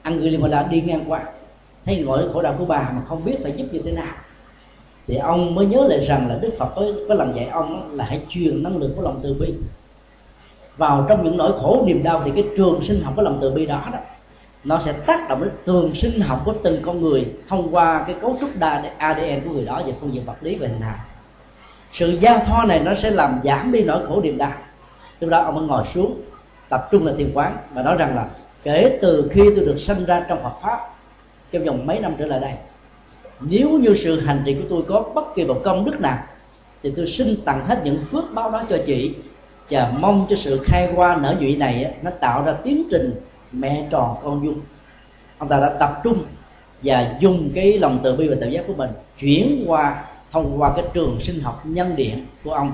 Angulimala 0.04 0.64
đi 0.64 0.82
ngang 0.82 1.04
qua 1.08 1.24
thấy 1.86 2.04
nỗi 2.06 2.30
khổ 2.34 2.42
đau 2.42 2.56
của 2.58 2.66
bà 2.66 2.90
mà 2.96 3.02
không 3.08 3.26
biết 3.26 3.36
phải 3.44 3.52
giúp 3.52 3.66
như 3.72 3.82
thế 3.86 3.92
nào. 3.92 4.16
Thì 5.08 5.16
ông 5.16 5.56
mới 5.56 5.66
nhớ 5.66 5.88
lại 5.90 6.06
rằng 6.08 6.28
là 6.30 6.38
Đức 6.42 6.50
Phật 6.58 6.70
có, 6.76 6.86
có 7.08 7.14
lần 7.16 7.36
dạy 7.36 7.46
ông 7.46 7.90
là 7.94 8.06
hãy 8.06 8.22
truyền 8.30 8.64
năng 8.64 8.78
lượng 8.78 8.94
của 8.96 9.02
lòng 9.02 9.20
từ 9.24 9.34
bi. 9.34 9.54
Vào 10.78 11.06
trong 11.10 11.24
những 11.24 11.38
nỗi 11.38 11.52
khổ 11.62 11.84
niềm 11.88 12.04
đau 12.04 12.22
thì 12.26 12.32
cái 12.36 12.44
trường 12.58 12.80
sinh 12.84 13.04
học 13.04 13.14
của 13.16 13.22
lòng 13.22 13.38
từ 13.42 13.52
bi 13.52 13.66
đó 13.66 13.82
đó 13.94 14.00
nó 14.64 14.80
sẽ 14.80 14.94
tác 15.06 15.30
động 15.30 15.42
đến 15.42 15.50
trường 15.66 15.96
sinh 15.96 16.20
học 16.20 16.42
của 16.46 16.54
từng 16.64 16.82
con 16.82 17.02
người 17.02 17.26
thông 17.48 17.76
qua 17.76 18.04
cái 18.08 18.16
cấu 18.22 18.38
trúc 18.40 18.50
ADN 18.98 19.42
của 19.46 19.52
người 19.52 19.66
đó 19.66 19.82
về 19.86 19.94
phương 20.02 20.14
diện 20.14 20.26
vật 20.26 20.36
lý 20.42 20.56
và 20.56 20.68
hình 20.68 20.82
hài. 20.82 20.98
Sự 21.94 22.10
giao 22.10 22.40
thoa 22.40 22.66
này 22.66 22.80
nó 22.80 22.94
sẽ 22.94 23.12
làm 23.12 23.40
giảm 23.44 23.72
đi 23.72 23.84
nỗi 23.84 24.06
khổ 24.08 24.22
niềm 24.22 24.38
đau. 24.38 24.52
Lúc 25.20 25.30
đó 25.30 25.42
ông 25.42 25.56
mới 25.56 25.64
ngồi 25.64 25.84
xuống 25.94 26.22
tập 26.70 26.88
trung 26.92 27.06
là 27.06 27.14
thiền 27.18 27.32
quán 27.34 27.58
và 27.74 27.82
nói 27.82 27.96
rằng 27.98 28.16
là 28.16 28.26
kể 28.64 29.00
từ 29.02 29.30
khi 29.32 29.42
tôi 29.56 29.66
được 29.66 29.80
sinh 29.80 30.06
ra 30.06 30.26
trong 30.30 30.42
Phật 30.44 30.54
pháp, 30.62 30.80
trong 31.52 31.66
vòng 31.66 31.86
mấy 31.86 32.00
năm 32.00 32.16
trở 32.20 32.26
lại 32.26 32.40
đây, 32.40 32.54
nếu 33.40 33.70
như 33.70 33.96
sự 33.96 34.20
hành 34.20 34.42
trì 34.46 34.54
của 34.54 34.68
tôi 34.70 34.84
có 34.88 35.12
bất 35.16 35.36
kỳ 35.36 35.44
một 35.46 35.62
công 35.64 35.86
đức 35.86 36.00
nào, 36.00 36.18
thì 36.84 36.94
tôi 36.96 37.08
xin 37.08 37.42
tặng 37.46 37.66
hết 37.66 37.82
những 37.84 38.04
phước 38.12 38.24
báo 38.34 38.52
đó 38.52 38.64
cho 38.70 38.78
chị 38.86 39.16
và 39.70 39.94
mong 40.00 40.26
cho 40.30 40.36
sự 40.36 40.62
khai 40.64 40.94
hoa 40.94 41.16
nở 41.22 41.36
nhụy 41.40 41.56
này 41.56 41.94
nó 42.02 42.12
tạo 42.12 42.44
ra 42.46 42.54
tiến 42.64 42.84
trình 42.92 43.22
mẹ 43.52 43.88
tròn 43.92 44.16
con 44.24 44.46
dung 44.46 44.62
ông 45.38 45.50
ta 45.50 45.60
đã 45.60 45.76
tập 45.80 46.02
trung 46.04 46.26
và 46.84 47.16
dùng 47.20 47.52
cái 47.56 47.80
lòng 47.80 48.00
từ 48.04 48.16
bi 48.16 48.28
và 48.28 48.36
tự 48.42 48.48
giác 48.48 48.64
của 48.68 48.74
mình 48.74 48.90
chuyển 49.20 49.64
qua, 49.68 50.04
thông 50.32 50.62
qua 50.62 50.74
cái 50.76 50.86
trường 50.94 51.20
sinh 51.22 51.40
học 51.40 51.62
nhân 51.64 51.96
điện 51.96 52.26
của 52.44 52.54
ông 52.54 52.72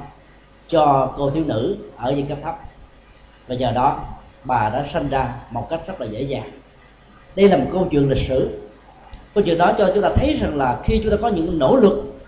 cho 0.67 1.13
cô 1.17 1.29
thiếu 1.29 1.43
nữ 1.47 1.77
ở 1.97 2.11
những 2.11 2.27
cấp 2.27 2.37
thấp 2.43 2.59
và 3.47 3.55
nhờ 3.55 3.71
đó 3.71 3.99
bà 4.43 4.69
đã 4.73 4.85
sinh 4.93 5.09
ra 5.09 5.33
một 5.51 5.69
cách 5.69 5.81
rất 5.87 6.01
là 6.01 6.07
dễ 6.07 6.21
dàng. 6.21 6.51
Đây 7.35 7.49
là 7.49 7.57
một 7.57 7.65
câu 7.73 7.87
chuyện 7.91 8.09
lịch 8.09 8.27
sử. 8.27 8.59
Câu 9.33 9.43
chuyện 9.43 9.57
đó 9.57 9.73
cho 9.77 9.91
chúng 9.93 10.03
ta 10.03 10.09
thấy 10.15 10.37
rằng 10.41 10.57
là 10.57 10.79
khi 10.83 10.99
chúng 11.03 11.11
ta 11.11 11.17
có 11.21 11.27
những 11.27 11.59
nỗ 11.59 11.75
lực 11.75 12.19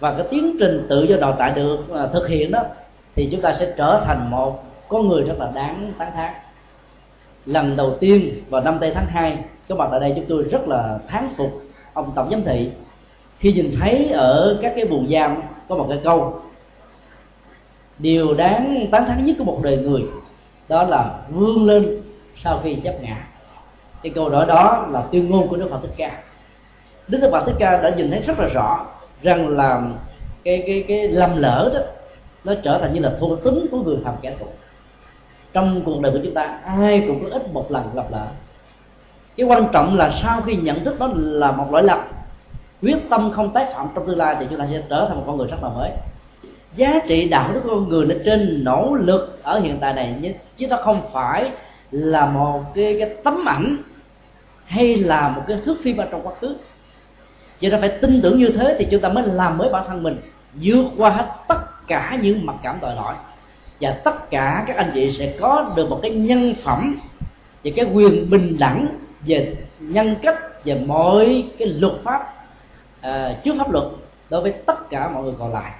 và 0.00 0.12
cái 0.12 0.26
tiến 0.30 0.56
trình 0.60 0.86
tự 0.88 1.02
do 1.02 1.16
đào 1.16 1.32
tạo 1.32 1.52
được 1.54 1.90
à, 1.94 2.06
thực 2.12 2.28
hiện 2.28 2.50
đó, 2.50 2.62
thì 3.14 3.28
chúng 3.32 3.40
ta 3.40 3.54
sẽ 3.54 3.74
trở 3.76 4.02
thành 4.06 4.30
một 4.30 4.64
con 4.88 5.08
người 5.08 5.22
rất 5.22 5.34
là 5.38 5.50
đáng 5.54 5.92
tán 5.98 6.12
thán. 6.14 6.32
Lần 7.46 7.76
đầu 7.76 7.96
tiên 8.00 8.42
vào 8.48 8.60
năm 8.60 8.78
tây 8.80 8.92
tháng 8.94 9.06
2 9.06 9.38
các 9.68 9.78
bạn 9.78 9.88
tại 9.90 10.00
đây 10.00 10.12
chúng 10.16 10.24
tôi 10.28 10.42
rất 10.42 10.68
là 10.68 10.98
thán 11.08 11.28
phục 11.36 11.62
ông 11.92 12.12
tổng 12.14 12.30
giám 12.30 12.42
thị. 12.42 12.70
Khi 13.38 13.52
nhìn 13.52 13.70
thấy 13.80 14.08
ở 14.08 14.58
các 14.62 14.72
cái 14.76 14.84
buồng 14.84 15.08
giam 15.10 15.42
có 15.68 15.76
một 15.76 15.86
cái 15.88 15.98
câu, 16.04 16.40
điều 17.98 18.34
đáng 18.34 18.86
tán 18.92 19.04
thán 19.06 19.26
nhất 19.26 19.36
của 19.38 19.44
một 19.44 19.60
đời 19.62 19.76
người 19.76 20.02
đó 20.68 20.82
là 20.82 21.18
vươn 21.28 21.66
lên 21.66 22.02
sau 22.36 22.60
khi 22.64 22.74
chấp 22.74 22.94
ngã. 23.00 23.16
Cái 24.02 24.12
câu 24.14 24.28
nói 24.28 24.46
đó 24.46 24.86
là 24.90 25.02
tuyên 25.12 25.30
ngôn 25.30 25.48
của 25.48 25.56
đức 25.56 25.68
phật 25.70 25.78
thích 25.82 25.94
ca. 25.96 26.22
Đức 27.08 27.28
phật 27.32 27.46
thích 27.46 27.56
ca 27.58 27.82
đã 27.82 27.90
nhìn 27.96 28.10
thấy 28.10 28.20
rất 28.20 28.38
là 28.38 28.48
rõ 28.54 28.86
rằng 29.22 29.48
là 29.48 29.82
cái 30.44 30.64
cái 30.66 30.84
cái 30.88 31.08
lầm 31.08 31.36
lỡ 31.36 31.70
đó, 31.74 31.80
nó 32.44 32.54
trở 32.62 32.78
thành 32.78 32.92
như 32.92 33.00
là 33.00 33.12
thuộc 33.18 33.44
tính 33.44 33.66
của 33.70 33.82
người 33.82 33.96
phạm 34.04 34.14
kẻ 34.22 34.34
tục 34.38 34.54
trong 35.52 35.82
cuộc 35.84 36.00
đời 36.00 36.12
của 36.12 36.18
chúng 36.24 36.34
ta, 36.34 36.58
ai 36.64 37.04
cũng 37.08 37.24
có 37.24 37.30
ít 37.30 37.52
một 37.52 37.70
lần 37.70 37.90
lặp 37.94 38.12
lỡ. 38.12 38.26
Cái 39.36 39.46
quan 39.46 39.68
trọng 39.72 39.96
là 39.96 40.10
sau 40.22 40.40
khi 40.40 40.56
nhận 40.56 40.84
thức 40.84 40.98
đó 40.98 41.10
là 41.14 41.52
một 41.52 41.72
lỗi 41.72 41.82
lầm, 41.82 41.98
quyết 42.82 42.98
tâm 43.10 43.30
không 43.30 43.52
tái 43.52 43.66
phạm 43.74 43.88
trong 43.94 44.06
tương 44.06 44.18
lai 44.18 44.36
thì 44.40 44.46
chúng 44.50 44.58
ta 44.58 44.66
sẽ 44.72 44.82
trở 44.90 45.06
thành 45.08 45.16
một 45.16 45.24
con 45.26 45.36
người 45.36 45.46
rất 45.46 45.62
là 45.62 45.68
mới 45.68 45.90
giá 46.76 47.00
trị 47.08 47.28
đạo 47.28 47.50
đức 47.52 47.60
của 47.64 47.70
con 47.70 47.88
người 47.88 48.06
nó 48.06 48.14
trên 48.24 48.64
nỗ 48.64 48.96
lực 49.00 49.38
ở 49.42 49.60
hiện 49.60 49.78
tại 49.80 49.94
này 49.94 50.34
chứ 50.56 50.66
nó 50.68 50.76
không 50.84 51.02
phải 51.12 51.50
là 51.90 52.26
một 52.26 52.62
cái, 52.74 52.96
cái 53.00 53.16
tấm 53.24 53.44
ảnh 53.48 53.76
hay 54.64 54.96
là 54.96 55.28
một 55.28 55.42
cái 55.48 55.58
thước 55.64 55.76
phim 55.82 55.96
ở 55.96 56.06
trong 56.10 56.26
quá 56.26 56.32
khứ. 56.40 56.56
Cho 57.60 57.68
nên 57.68 57.80
phải 57.80 57.88
tin 57.88 58.20
tưởng 58.22 58.38
như 58.38 58.48
thế 58.48 58.76
thì 58.78 58.86
chúng 58.90 59.00
ta 59.00 59.08
mới 59.08 59.24
làm 59.26 59.58
mới 59.58 59.68
bản 59.68 59.84
thân 59.88 60.02
mình 60.02 60.16
vượt 60.54 60.84
qua 60.96 61.10
hết 61.10 61.26
tất 61.48 61.86
cả 61.86 62.18
những 62.22 62.46
mặc 62.46 62.56
cảm 62.62 62.78
tội 62.80 62.94
lỗi. 62.94 63.14
Và 63.80 63.90
tất 64.04 64.30
cả 64.30 64.64
các 64.66 64.76
anh 64.76 64.90
chị 64.94 65.10
sẽ 65.10 65.34
có 65.40 65.72
được 65.76 65.90
một 65.90 65.98
cái 66.02 66.10
nhân 66.10 66.54
phẩm 66.62 66.96
và 67.64 67.70
cái 67.76 67.86
quyền 67.94 68.30
bình 68.30 68.56
đẳng 68.58 68.88
về 69.26 69.56
nhân 69.80 70.16
cách 70.22 70.64
về 70.64 70.82
mọi 70.86 71.44
cái 71.58 71.68
luật 71.68 71.94
pháp 72.04 72.34
uh, 73.00 73.44
trước 73.44 73.54
pháp 73.58 73.70
luật 73.70 73.84
đối 74.30 74.42
với 74.42 74.52
tất 74.52 74.90
cả 74.90 75.10
mọi 75.14 75.22
người 75.22 75.34
còn 75.38 75.52
lại 75.52 75.72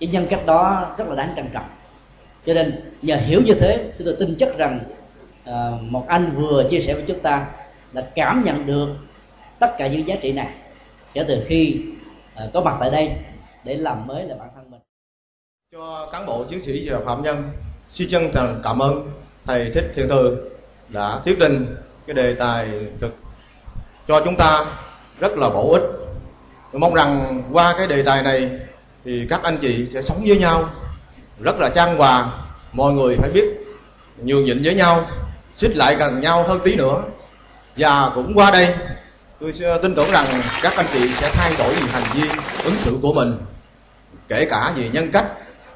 cái 0.00 0.08
nhân 0.08 0.26
cách 0.30 0.46
đó 0.46 0.94
rất 0.98 1.08
là 1.08 1.14
đáng 1.14 1.32
trân 1.36 1.46
trọng. 1.52 1.68
Cho 2.46 2.54
nên 2.54 2.92
nhờ 3.02 3.16
hiểu 3.16 3.42
như 3.42 3.54
thế 3.54 3.92
chúng 3.98 4.04
tôi 4.04 4.16
tin 4.20 4.36
chắc 4.38 4.48
rằng 4.58 4.80
à, 5.44 5.70
một 5.80 6.04
anh 6.08 6.34
vừa 6.36 6.64
chia 6.70 6.80
sẻ 6.80 6.94
với 6.94 7.04
chúng 7.06 7.20
ta 7.20 7.46
là 7.92 8.08
cảm 8.14 8.44
nhận 8.44 8.66
được 8.66 8.88
tất 9.58 9.74
cả 9.78 9.86
những 9.86 10.08
giá 10.08 10.16
trị 10.22 10.32
này 10.32 10.48
kể 11.14 11.24
từ 11.28 11.44
khi 11.46 11.80
à, 12.34 12.44
có 12.54 12.60
mặt 12.60 12.76
tại 12.80 12.90
đây 12.90 13.12
để 13.64 13.76
làm 13.76 14.06
mới 14.06 14.24
lại 14.24 14.38
bản 14.38 14.48
thân 14.54 14.70
mình. 14.70 14.80
Cho 15.72 16.08
cán 16.12 16.26
bộ 16.26 16.44
chiến 16.44 16.60
sĩ 16.60 16.88
và 16.90 17.00
phạm 17.06 17.22
nhân 17.22 17.50
xin 17.88 18.08
chân 18.10 18.30
thành 18.32 18.60
cảm 18.64 18.78
ơn 18.78 19.10
thầy 19.44 19.70
thích 19.74 19.84
thiện 19.94 20.06
từ 20.08 20.50
đã 20.88 21.20
thuyết 21.24 21.36
trình 21.40 21.76
cái 22.06 22.14
đề 22.14 22.34
tài 22.34 22.68
thực 23.00 23.16
cho 24.08 24.20
chúng 24.24 24.36
ta 24.36 24.66
rất 25.20 25.32
là 25.36 25.48
bổ 25.48 25.72
ích. 25.72 25.82
Tôi 26.72 26.80
mong 26.80 26.94
rằng 26.94 27.42
qua 27.52 27.74
cái 27.78 27.86
đề 27.86 28.02
tài 28.02 28.22
này 28.22 28.50
thì 29.04 29.26
các 29.30 29.42
anh 29.42 29.58
chị 29.60 29.86
sẽ 29.86 30.02
sống 30.02 30.24
với 30.26 30.38
nhau 30.38 30.70
rất 31.40 31.56
là 31.58 31.68
trang 31.68 31.96
hòa. 31.96 32.30
Mọi 32.72 32.92
người 32.92 33.16
phải 33.16 33.30
biết 33.30 33.44
nhường 34.22 34.44
nhịn 34.44 34.62
với 34.62 34.74
nhau 34.74 35.06
xích 35.54 35.76
lại 35.76 35.96
gần 35.96 36.20
nhau 36.20 36.44
hơn 36.48 36.60
tí 36.64 36.74
nữa. 36.76 37.02
Và 37.76 38.10
cũng 38.14 38.34
qua 38.34 38.50
đây 38.50 38.74
tôi 39.40 39.52
tin 39.82 39.94
tưởng 39.94 40.10
rằng 40.10 40.26
các 40.62 40.72
anh 40.76 40.86
chị 40.92 41.12
sẽ 41.12 41.30
thay 41.34 41.52
đổi 41.58 41.74
về 41.74 41.92
hành 41.92 42.02
vi 42.14 42.28
ứng 42.64 42.74
xử 42.78 42.98
của 43.02 43.12
mình 43.12 43.38
kể 44.28 44.46
cả 44.50 44.72
về 44.76 44.88
nhân 44.92 45.10
cách 45.12 45.26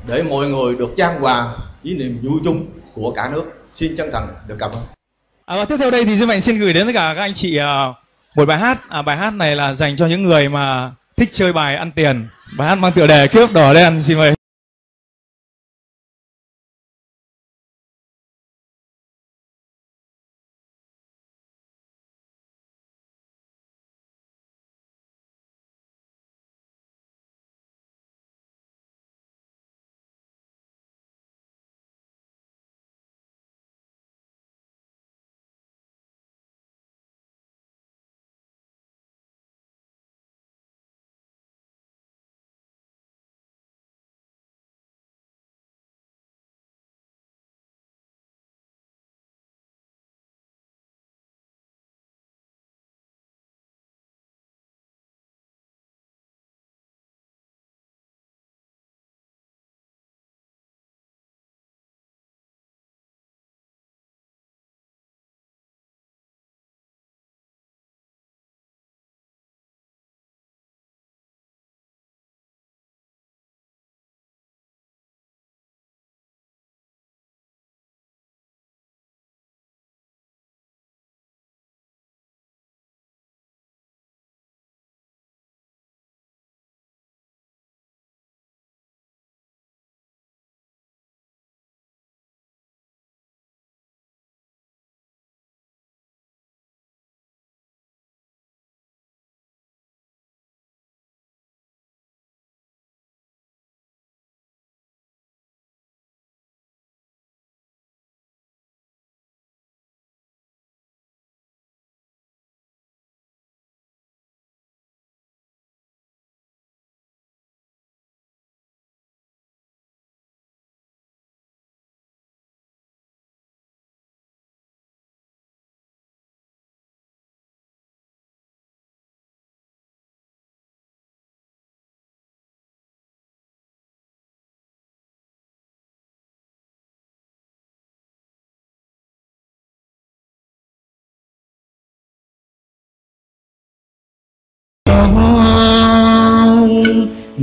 để 0.07 0.23
mọi 0.23 0.47
người 0.47 0.75
được 0.75 0.91
trang 0.97 1.21
hòa 1.21 1.49
với 1.85 1.95
niềm 1.95 2.19
vui 2.23 2.41
chung 2.45 2.67
của 2.95 3.13
cả 3.17 3.31
nước. 3.33 3.45
Xin 3.71 3.97
chân 3.97 4.11
thành 4.13 4.29
được 4.49 4.57
cảm 4.59 4.71
ơn. 4.71 4.83
À, 5.47 5.57
và 5.57 5.65
tiếp 5.65 5.77
theo 5.79 5.91
đây 5.91 6.05
thì 6.05 6.17
dương 6.17 6.29
Mạnh 6.29 6.41
xin 6.41 6.59
gửi 6.59 6.73
đến 6.73 6.87
tất 6.87 6.93
cả 6.95 7.13
các 7.17 7.23
anh 7.23 7.35
chị 7.35 7.57
à, 7.57 7.87
một 8.37 8.45
bài 8.49 8.59
hát. 8.59 8.79
À, 8.89 9.03
bài 9.03 9.17
hát 9.17 9.35
này 9.35 9.57
là 9.57 9.73
dành 9.73 9.97
cho 9.97 10.07
những 10.07 10.23
người 10.23 10.49
mà 10.49 10.93
thích 11.17 11.29
chơi 11.33 11.53
bài 11.53 11.77
ăn 11.77 11.93
tiền. 11.93 12.27
Bài 12.57 12.69
hát 12.69 12.75
mang 12.75 12.93
tựa 12.93 13.07
đề, 13.07 13.29
cướp 13.29 13.53
đỏ 13.53 13.75
đen, 13.75 14.03
xin 14.03 14.19
mời. 14.19 14.35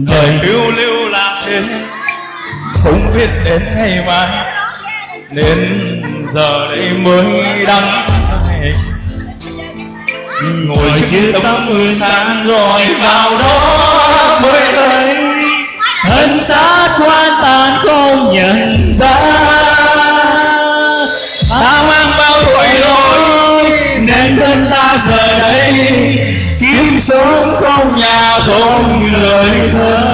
Đời 0.08 0.40
lưu 0.44 0.72
lưu 0.72 1.10
là 1.10 1.40
thế 1.46 1.62
không 2.84 3.12
biết 3.16 3.30
đến 3.46 3.62
ngày 3.76 4.04
mai. 4.08 4.46
Nên 5.30 5.80
giờ 6.28 6.68
đây 6.76 6.92
mới 6.92 7.66
đắng 7.68 8.06
cay 8.48 8.74
ngồi 10.42 10.92
trước 11.12 11.40
tấm 11.44 11.68
gương 11.68 11.94
sáng 12.00 12.48
rồi 12.48 12.82
vào 13.02 13.38
đó 13.38 14.40
mới 14.42 14.74
thấy. 14.74 15.18
Thân 16.04 16.40
xác 16.40 16.98
quan 17.00 17.32
tàn 17.42 17.78
không 17.84 18.34
nhận 18.34 18.79
ta 28.90 30.09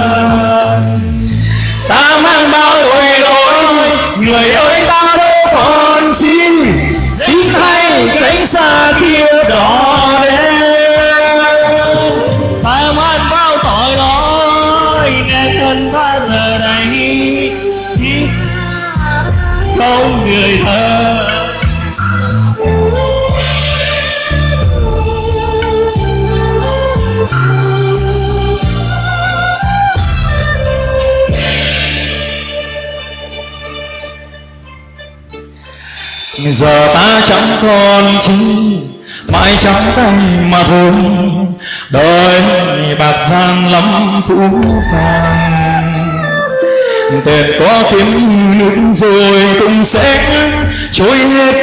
giờ 36.52 36.94
ta 36.94 37.20
chẳng 37.28 37.58
còn 37.62 38.18
chi, 38.20 38.32
mãi 39.32 39.56
trắng 39.62 39.92
tay 39.96 40.12
mà 40.50 40.62
thôi 40.62 40.92
đời 41.90 42.42
bạc 42.98 43.26
gian 43.30 43.72
lắm 43.72 44.20
phũ 44.28 44.34
phàng. 44.92 45.92
Tiền 47.24 47.46
có 47.60 47.82
kiếm 47.90 48.58
nước 48.58 48.92
rồi 48.94 49.56
cũng 49.60 49.84
sẽ 49.84 50.26
trôi 50.92 51.18
hết. 51.18 51.54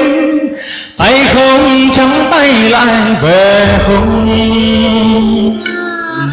Tay 0.98 1.26
không 1.34 1.90
trắng 1.96 2.28
tay 2.32 2.54
lại 2.54 3.16
về 3.22 3.68
không 3.88 5.73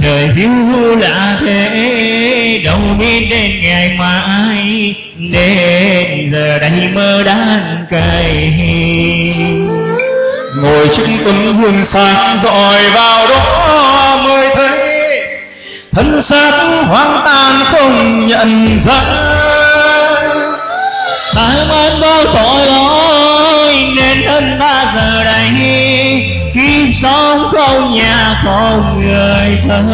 đời 0.03 0.29
hiu 0.37 0.97
lạ 0.97 1.37
thế 1.41 2.61
đâu 2.65 2.81
biết 2.99 3.27
đến 3.31 3.61
ngày 3.63 3.97
mai 3.99 4.95
đến 5.17 6.31
giờ 6.33 6.59
đây 6.59 6.89
mơ 6.95 7.23
đan 7.27 7.87
cay 7.91 8.53
ngồi 10.57 10.89
trên 10.97 11.19
tấm 11.25 11.63
gương 11.63 11.85
sáng 11.85 12.39
dọi 12.43 12.91
vào 12.95 13.29
đó 13.29 14.21
mới 14.25 14.55
thấy 14.55 14.91
thân 15.93 16.23
xác 16.23 16.51
hoang 16.87 17.23
tàn 17.25 17.65
không 17.65 18.27
nhận 18.27 18.79
ra. 18.81 19.01
Ta 21.35 21.49
mang 21.69 22.01
bao 22.01 22.25
tội 22.25 22.67
lỗi 22.67 23.75
nên 23.97 24.23
thân 24.27 24.57
ta 24.61 24.93
giờ 24.95 25.25
đây 25.25 25.51
kiếp 26.55 26.95
sống 27.03 27.51
nhà 27.89 28.41
không 28.45 29.01
người 29.01 29.59
thân. 29.69 29.91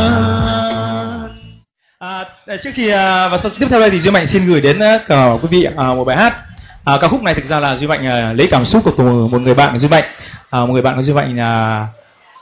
À, 1.99 2.25
trước 2.63 2.71
khi 2.75 2.89
à, 2.89 3.29
và 3.29 3.39
sau, 3.39 3.51
tiếp 3.59 3.67
theo 3.71 3.81
đây 3.81 3.91
thì 3.91 4.01
duy 4.01 4.11
mạnh 4.11 4.27
xin 4.27 4.47
gửi 4.47 4.61
đến 4.61 4.79
à, 4.79 4.99
cả 5.09 5.31
quý 5.43 5.49
vị 5.51 5.67
à, 5.77 5.85
một 5.95 6.05
bài 6.05 6.17
hát. 6.17 6.37
À, 6.85 6.97
ca 7.01 7.09
khúc 7.09 7.23
này 7.23 7.35
thực 7.35 7.45
ra 7.45 7.61
là 7.61 7.77
duy 7.77 7.87
mạnh 7.87 8.07
à, 8.07 8.33
lấy 8.33 8.49
cảm 8.51 8.65
xúc 8.65 8.83
của 8.85 9.03
một, 9.03 9.29
một 9.31 9.39
người 9.39 9.55
bạn 9.55 9.73
của 9.73 9.79
duy 9.79 9.89
mạnh. 9.89 10.05
À, 10.51 10.61
một 10.61 10.73
người 10.73 10.83
bạn 10.83 10.97
của 10.97 11.03
duy 11.03 11.13
mạnh 11.13 11.41
à, 11.41 11.87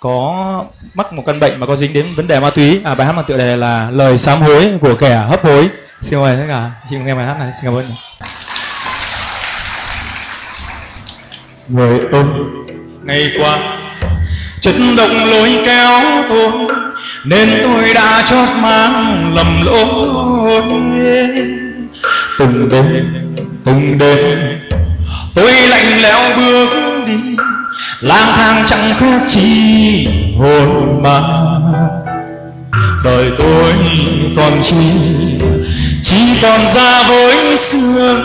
có 0.01 0.35
mắc 0.95 1.12
một 1.12 1.23
căn 1.27 1.41
bệnh 1.41 1.61
mà 1.61 1.66
có 1.66 1.77
dính 1.77 1.93
đến 1.93 2.07
vấn 2.16 2.27
đề 2.27 2.41
ma 2.41 2.51
túy. 2.51 2.81
À, 2.85 2.95
bài 2.95 3.07
hát 3.07 3.12
mang 3.12 3.25
tựa 3.25 3.37
đề 3.37 3.57
là 3.57 3.91
lời 3.91 4.19
sám 4.19 4.41
hối 4.41 4.79
của 4.81 4.95
kẻ 4.95 5.16
hấp 5.16 5.45
hối. 5.45 5.69
Xin 6.01 6.21
mời 6.21 6.37
tất 6.37 6.45
cả 6.49 6.71
xin 6.91 7.07
nghe 7.07 7.15
bài 7.15 7.27
hát 7.27 7.37
này 7.39 7.53
xin 7.55 7.65
cảm 7.65 7.75
ơn. 7.75 7.87
Người 11.69 12.01
ơi 12.12 12.25
ngày 13.03 13.33
qua 13.39 13.59
chất 14.65 14.74
động 14.97 15.31
lối 15.31 15.51
kéo 15.65 16.01
tôi 16.28 16.51
nên 17.24 17.49
tôi 17.62 17.95
đã 17.95 18.24
chót 18.27 18.49
mang 18.62 19.35
lầm 19.35 19.62
lỗi. 19.65 20.62
Từng 22.39 22.69
đêm 22.69 23.15
từng 23.65 23.99
đêm, 23.99 24.39
tôi 25.35 25.53
lạnh 25.53 26.03
lẽo 26.03 26.36
bước 26.36 26.69
đi, 27.07 27.36
lang 28.01 28.32
thang 28.36 28.65
chẳng 28.69 28.89
khác 28.99 29.20
chi 29.28 30.09
hồn 30.39 31.03
ma 31.03 31.20
đời 33.05 33.31
tôi 33.39 33.73
còn 34.36 34.62
chi 34.62 34.91
chỉ 36.03 36.16
còn 36.43 36.61
ra 36.74 37.03
với 37.09 37.57
xương 37.57 38.20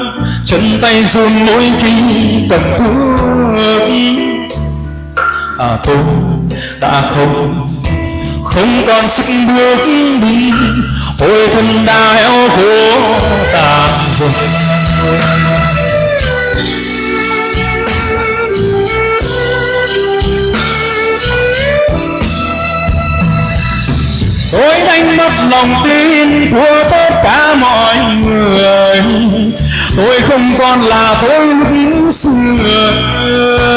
chân 0.46 0.80
tay 0.82 1.06
run 1.06 1.46
mỗi 1.46 1.72
khi 1.82 1.92
cầm 2.50 2.62
thuốc 2.78 4.29
à 5.60 5.78
tôi 5.84 5.98
đã 6.80 7.02
không? 7.02 7.82
Không 8.44 8.84
còn 8.88 9.08
sức 9.08 9.26
bước 9.48 9.78
đi 10.22 10.52
ôi 11.20 11.48
thân 11.54 11.86
đã 11.86 12.16
eo 12.16 12.50
khô 12.50 13.00
tàn 13.54 13.90
rồi. 14.20 14.30
Tôi 24.52 24.80
đánh 24.88 25.18
mất 25.18 25.32
lòng 25.52 25.84
tin 25.84 26.52
của 26.52 26.84
tất 26.92 27.10
cả 27.24 27.56
mọi 27.56 27.96
người. 27.96 29.02
Tôi 29.98 30.22
không 30.22 30.56
còn 30.60 30.82
là 30.82 31.22
tôi 31.22 31.46
lúc 31.46 32.14
xưa 32.14 33.70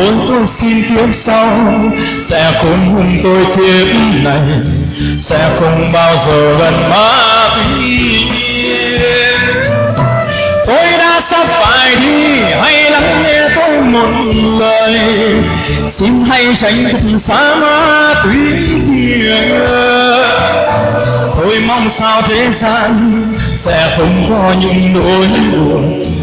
thôi 0.00 0.12
tôi 0.28 0.46
xin 0.46 0.82
kiếp 0.88 1.14
sau, 1.14 1.56
sẽ 2.20 2.52
không 2.62 2.94
hung 2.94 3.20
tôi 3.22 3.44
kiếp 3.56 3.86
này, 4.24 4.40
sẽ 5.18 5.50
không 5.60 5.92
bao 5.92 6.16
giờ 6.26 6.56
gần 6.58 6.90
ma 6.90 7.48
túy 7.56 8.30
tôi 10.66 10.86
đã 10.98 11.20
sắp 11.20 11.46
phải 11.46 11.96
đi 11.96 12.40
hãy 12.60 12.90
lắng 12.90 13.22
nghe 13.22 13.48
tôi 13.56 13.80
một 13.80 14.32
lời. 14.60 14.98
Xin 15.88 16.24
hãy 16.28 16.46
tránh 16.56 16.84
thật 16.92 17.18
xa 17.18 17.54
ma 17.54 18.14
túy 18.24 18.38
kia 18.86 19.34
tôi 21.36 21.60
mong 21.66 21.90
sao 21.90 22.22
thế 22.22 22.48
gian 22.52 23.22
sẽ 23.54 23.94
không 23.96 24.26
có 24.30 24.54
những 24.60 24.92
nỗi 24.92 25.26
buồn 25.52 26.19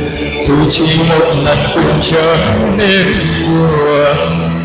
dù 0.47 0.53
chỉ 0.69 0.85
một 1.09 1.25
lần 1.45 1.57
cũng 1.75 1.99
trở 2.01 2.37
nên 2.77 3.13
buồn 3.47 4.56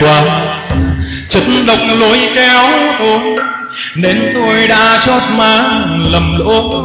qua. 0.00 0.46
Chất 1.28 1.42
độc 1.66 1.78
lôi 1.98 2.18
kéo 2.34 2.68
tôi, 2.98 3.20
nên 3.96 4.30
tôi 4.34 4.68
đã 4.68 5.00
chót 5.06 5.22
mang 5.36 6.06
lầm 6.12 6.38
lỗi. 6.38 6.82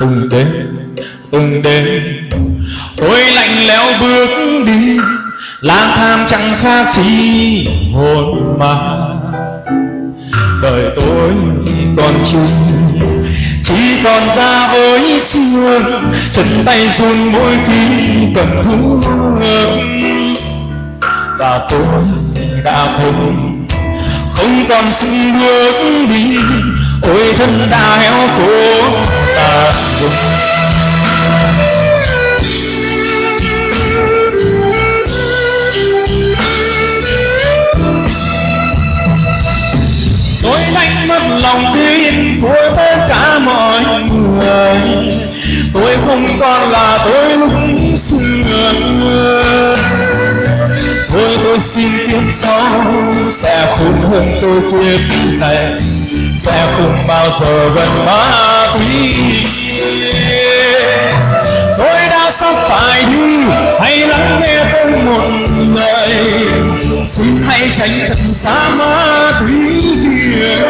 Từng 0.00 0.28
đêm 0.30 0.72
từng 1.32 1.62
đêm, 1.62 2.02
tôi 2.96 3.20
lạnh 3.34 3.66
lẽo 3.66 3.84
bước 4.00 4.28
đi, 4.66 4.98
lang 5.60 5.92
thang 5.96 6.26
chẳng 6.28 6.50
khác 6.62 6.86
chi 6.94 7.68
hồn 7.94 8.58
ma. 8.58 8.76
Đời 10.62 10.84
tôi 10.96 11.32
còn 11.96 12.14
chung, 12.32 12.46
chỉ 13.64 13.74
còn 14.04 14.28
ra 14.36 14.72
với 14.72 15.20
xưa, 15.20 15.80
chân 16.32 16.46
tay 16.66 16.88
run 16.98 17.32
mỗi 17.32 17.56
khi 17.66 17.78
cần 18.34 18.62
thuốc 18.64 19.04
và 21.38 21.60
tôi 21.70 22.04
đã 22.64 22.86
không. 22.96 23.66
Không 24.34 24.66
còn 24.68 24.92
sức 24.92 25.08
bước 25.40 25.74
đi 26.08 26.36
ôi 27.02 27.34
thân 27.38 27.68
đã 27.70 27.98
héo 27.98 28.28
khô, 28.28 28.82
ta 29.36 29.72
dùng. 30.00 30.10
Tôi 40.42 40.58
đánh 40.74 41.08
mất 41.08 41.22
lòng 41.42 41.72
tin 41.74 42.40
của 42.42 42.72
tất 42.76 43.06
cả 43.08 43.38
mọi 43.38 43.84
người. 43.84 44.76
Tôi 45.74 45.96
không 46.06 46.28
còn 46.40 46.70
là 46.70 46.98
tôi 47.04 47.38
lúc 47.38 47.52
xưa 47.96 48.72
tôi 51.52 51.60
xin 51.60 51.90
kiếp 52.10 52.32
sau 52.32 52.84
sẽ 53.30 53.66
khôn 53.76 54.10
hơn 54.10 54.38
tôi 54.42 54.60
kiếp 54.80 55.38
này, 55.38 55.72
sẽ 56.36 56.66
không 56.76 57.04
bao 57.08 57.30
giờ 57.40 57.68
gần 57.74 58.06
ma 58.06 58.66
túy. 58.74 59.14
Tôi 61.78 62.00
đã 62.10 62.30
sắp 62.30 62.54
phải 62.68 63.04
đi, 63.04 63.36
hãy 63.80 63.98
lắng 63.98 64.40
nghe 64.42 64.64
tôi 64.72 64.92
một 64.92 65.28
lời 65.74 66.10
xin 67.06 67.44
hãy 67.48 67.70
tránh 67.78 68.08
thật 68.08 68.32
xa 68.32 68.68
ma 68.68 69.32
túy 69.40 69.82
kia. 70.02 70.64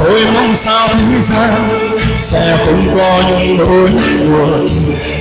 Tôi 0.00 0.26
mong 0.34 0.56
sao 0.56 0.88
thế 0.88 1.20
gian 1.20 1.91
sẽ 2.22 2.58
không 2.66 2.94
có 2.96 3.22
những 3.30 3.56
nỗi 3.56 3.90
buồn. 4.30 4.68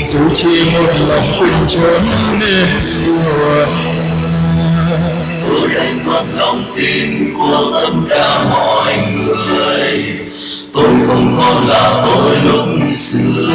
Dù 0.06 0.20
chỉ 0.36 0.64
một 0.74 0.94
lòng 1.08 1.32
cùng 1.40 1.68
trốn 1.68 2.06
nên 2.40 2.68
buồn. 3.06 3.68
Tôi 5.48 5.70
đánh 5.76 6.06
mất 6.06 6.24
lòng 6.38 6.74
tin 6.76 7.34
của 7.38 7.72
tất 7.74 7.90
cả 8.10 8.44
mọi 8.50 8.94
người. 9.16 10.04
Tôi 10.74 10.90
không 11.08 11.38
còn 11.38 11.68
là 11.68 12.04
tôi 12.06 12.36
lúc 12.44 12.86
xưa. 12.86 13.52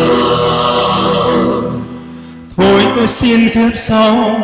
Thôi 2.57 2.83
tôi 2.97 3.07
xin 3.07 3.49
kiếp 3.49 3.79
sau. 3.79 4.41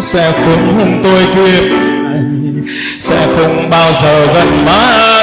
Sẽ 0.00 0.32
không 0.32 0.74
hơn 0.76 1.00
tôi 1.02 1.24
kiếp 1.34 1.72
này 1.72 2.76
sẽ 3.00 3.26
không 3.36 3.70
bao 3.70 3.92
giờ 4.02 4.26
gần 4.34 4.64
ma 4.64 5.22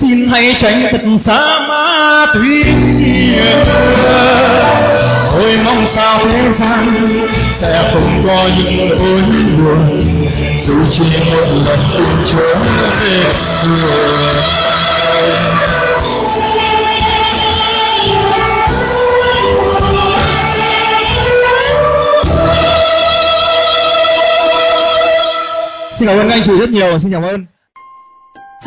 xin 0.00 0.28
hãy 0.28 0.54
tránh 0.56 0.80
thật 0.90 0.98
xa 1.18 1.66
ma 1.68 2.26
túy 2.34 2.64
tôi 5.32 5.58
mong 5.64 5.86
sao 5.86 6.20
thế 6.32 6.52
gian 6.52 6.94
sẽ 7.50 7.90
không 7.92 8.24
có 8.26 8.48
những 8.56 8.88
nỗi 8.88 8.98
buồn. 8.98 10.00
Dù 10.58 10.74
chỉ 10.90 11.04
một 11.30 11.46
lần 11.66 11.80
cùng 11.96 12.24
trở 12.26 12.54
về 12.54 13.24
Xin 25.94 26.08
cảm 26.08 26.18
ơn 26.18 26.28
anh 26.30 26.42
chị 26.42 26.52
rất 26.58 26.70
nhiều, 26.70 26.98
xin 26.98 27.12
cảm 27.12 27.22
ơn. 27.22 27.57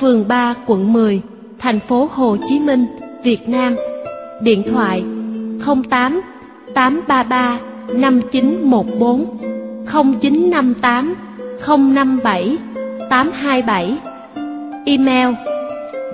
phường 0.00 0.28
3, 0.28 0.54
quận 0.66 0.92
10, 0.92 1.20
thành 1.58 1.80
phố 1.80 2.08
Hồ 2.12 2.36
Chí 2.48 2.58
Minh, 2.58 2.86
Việt 3.24 3.48
Nam. 3.48 3.76
Điện 4.42 4.62
thoại 4.70 5.02
08 5.90 6.20
833 6.74 7.58
5914 7.94 9.38
0958 9.86 11.14
057 11.94 12.56
827 13.10 13.96
Email 14.84 15.28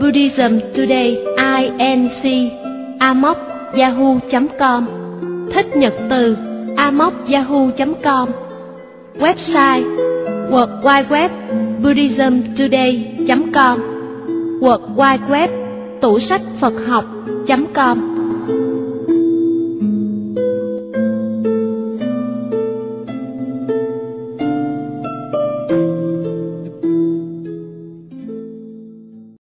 Buddhism 0.01 0.59
Today 0.75 1.19
inc 1.79 2.53
amok 2.99 3.39
yahoo.com 3.77 4.87
Thích 5.53 5.77
nhật 5.77 5.95
từ 6.11 6.37
amok 6.77 7.15
yahoo.com 7.33 8.29
Website 9.19 10.14
World 10.51 10.85
Wide 10.85 11.09
Web 11.11 11.31
buddhismtoday.com 11.83 13.81
World 14.61 14.85
Wide 14.97 15.27
Web 15.31 15.51
tủ 16.01 16.19
sách 16.19 16.41
Phật 16.61 16.73
học.com 16.87 18.14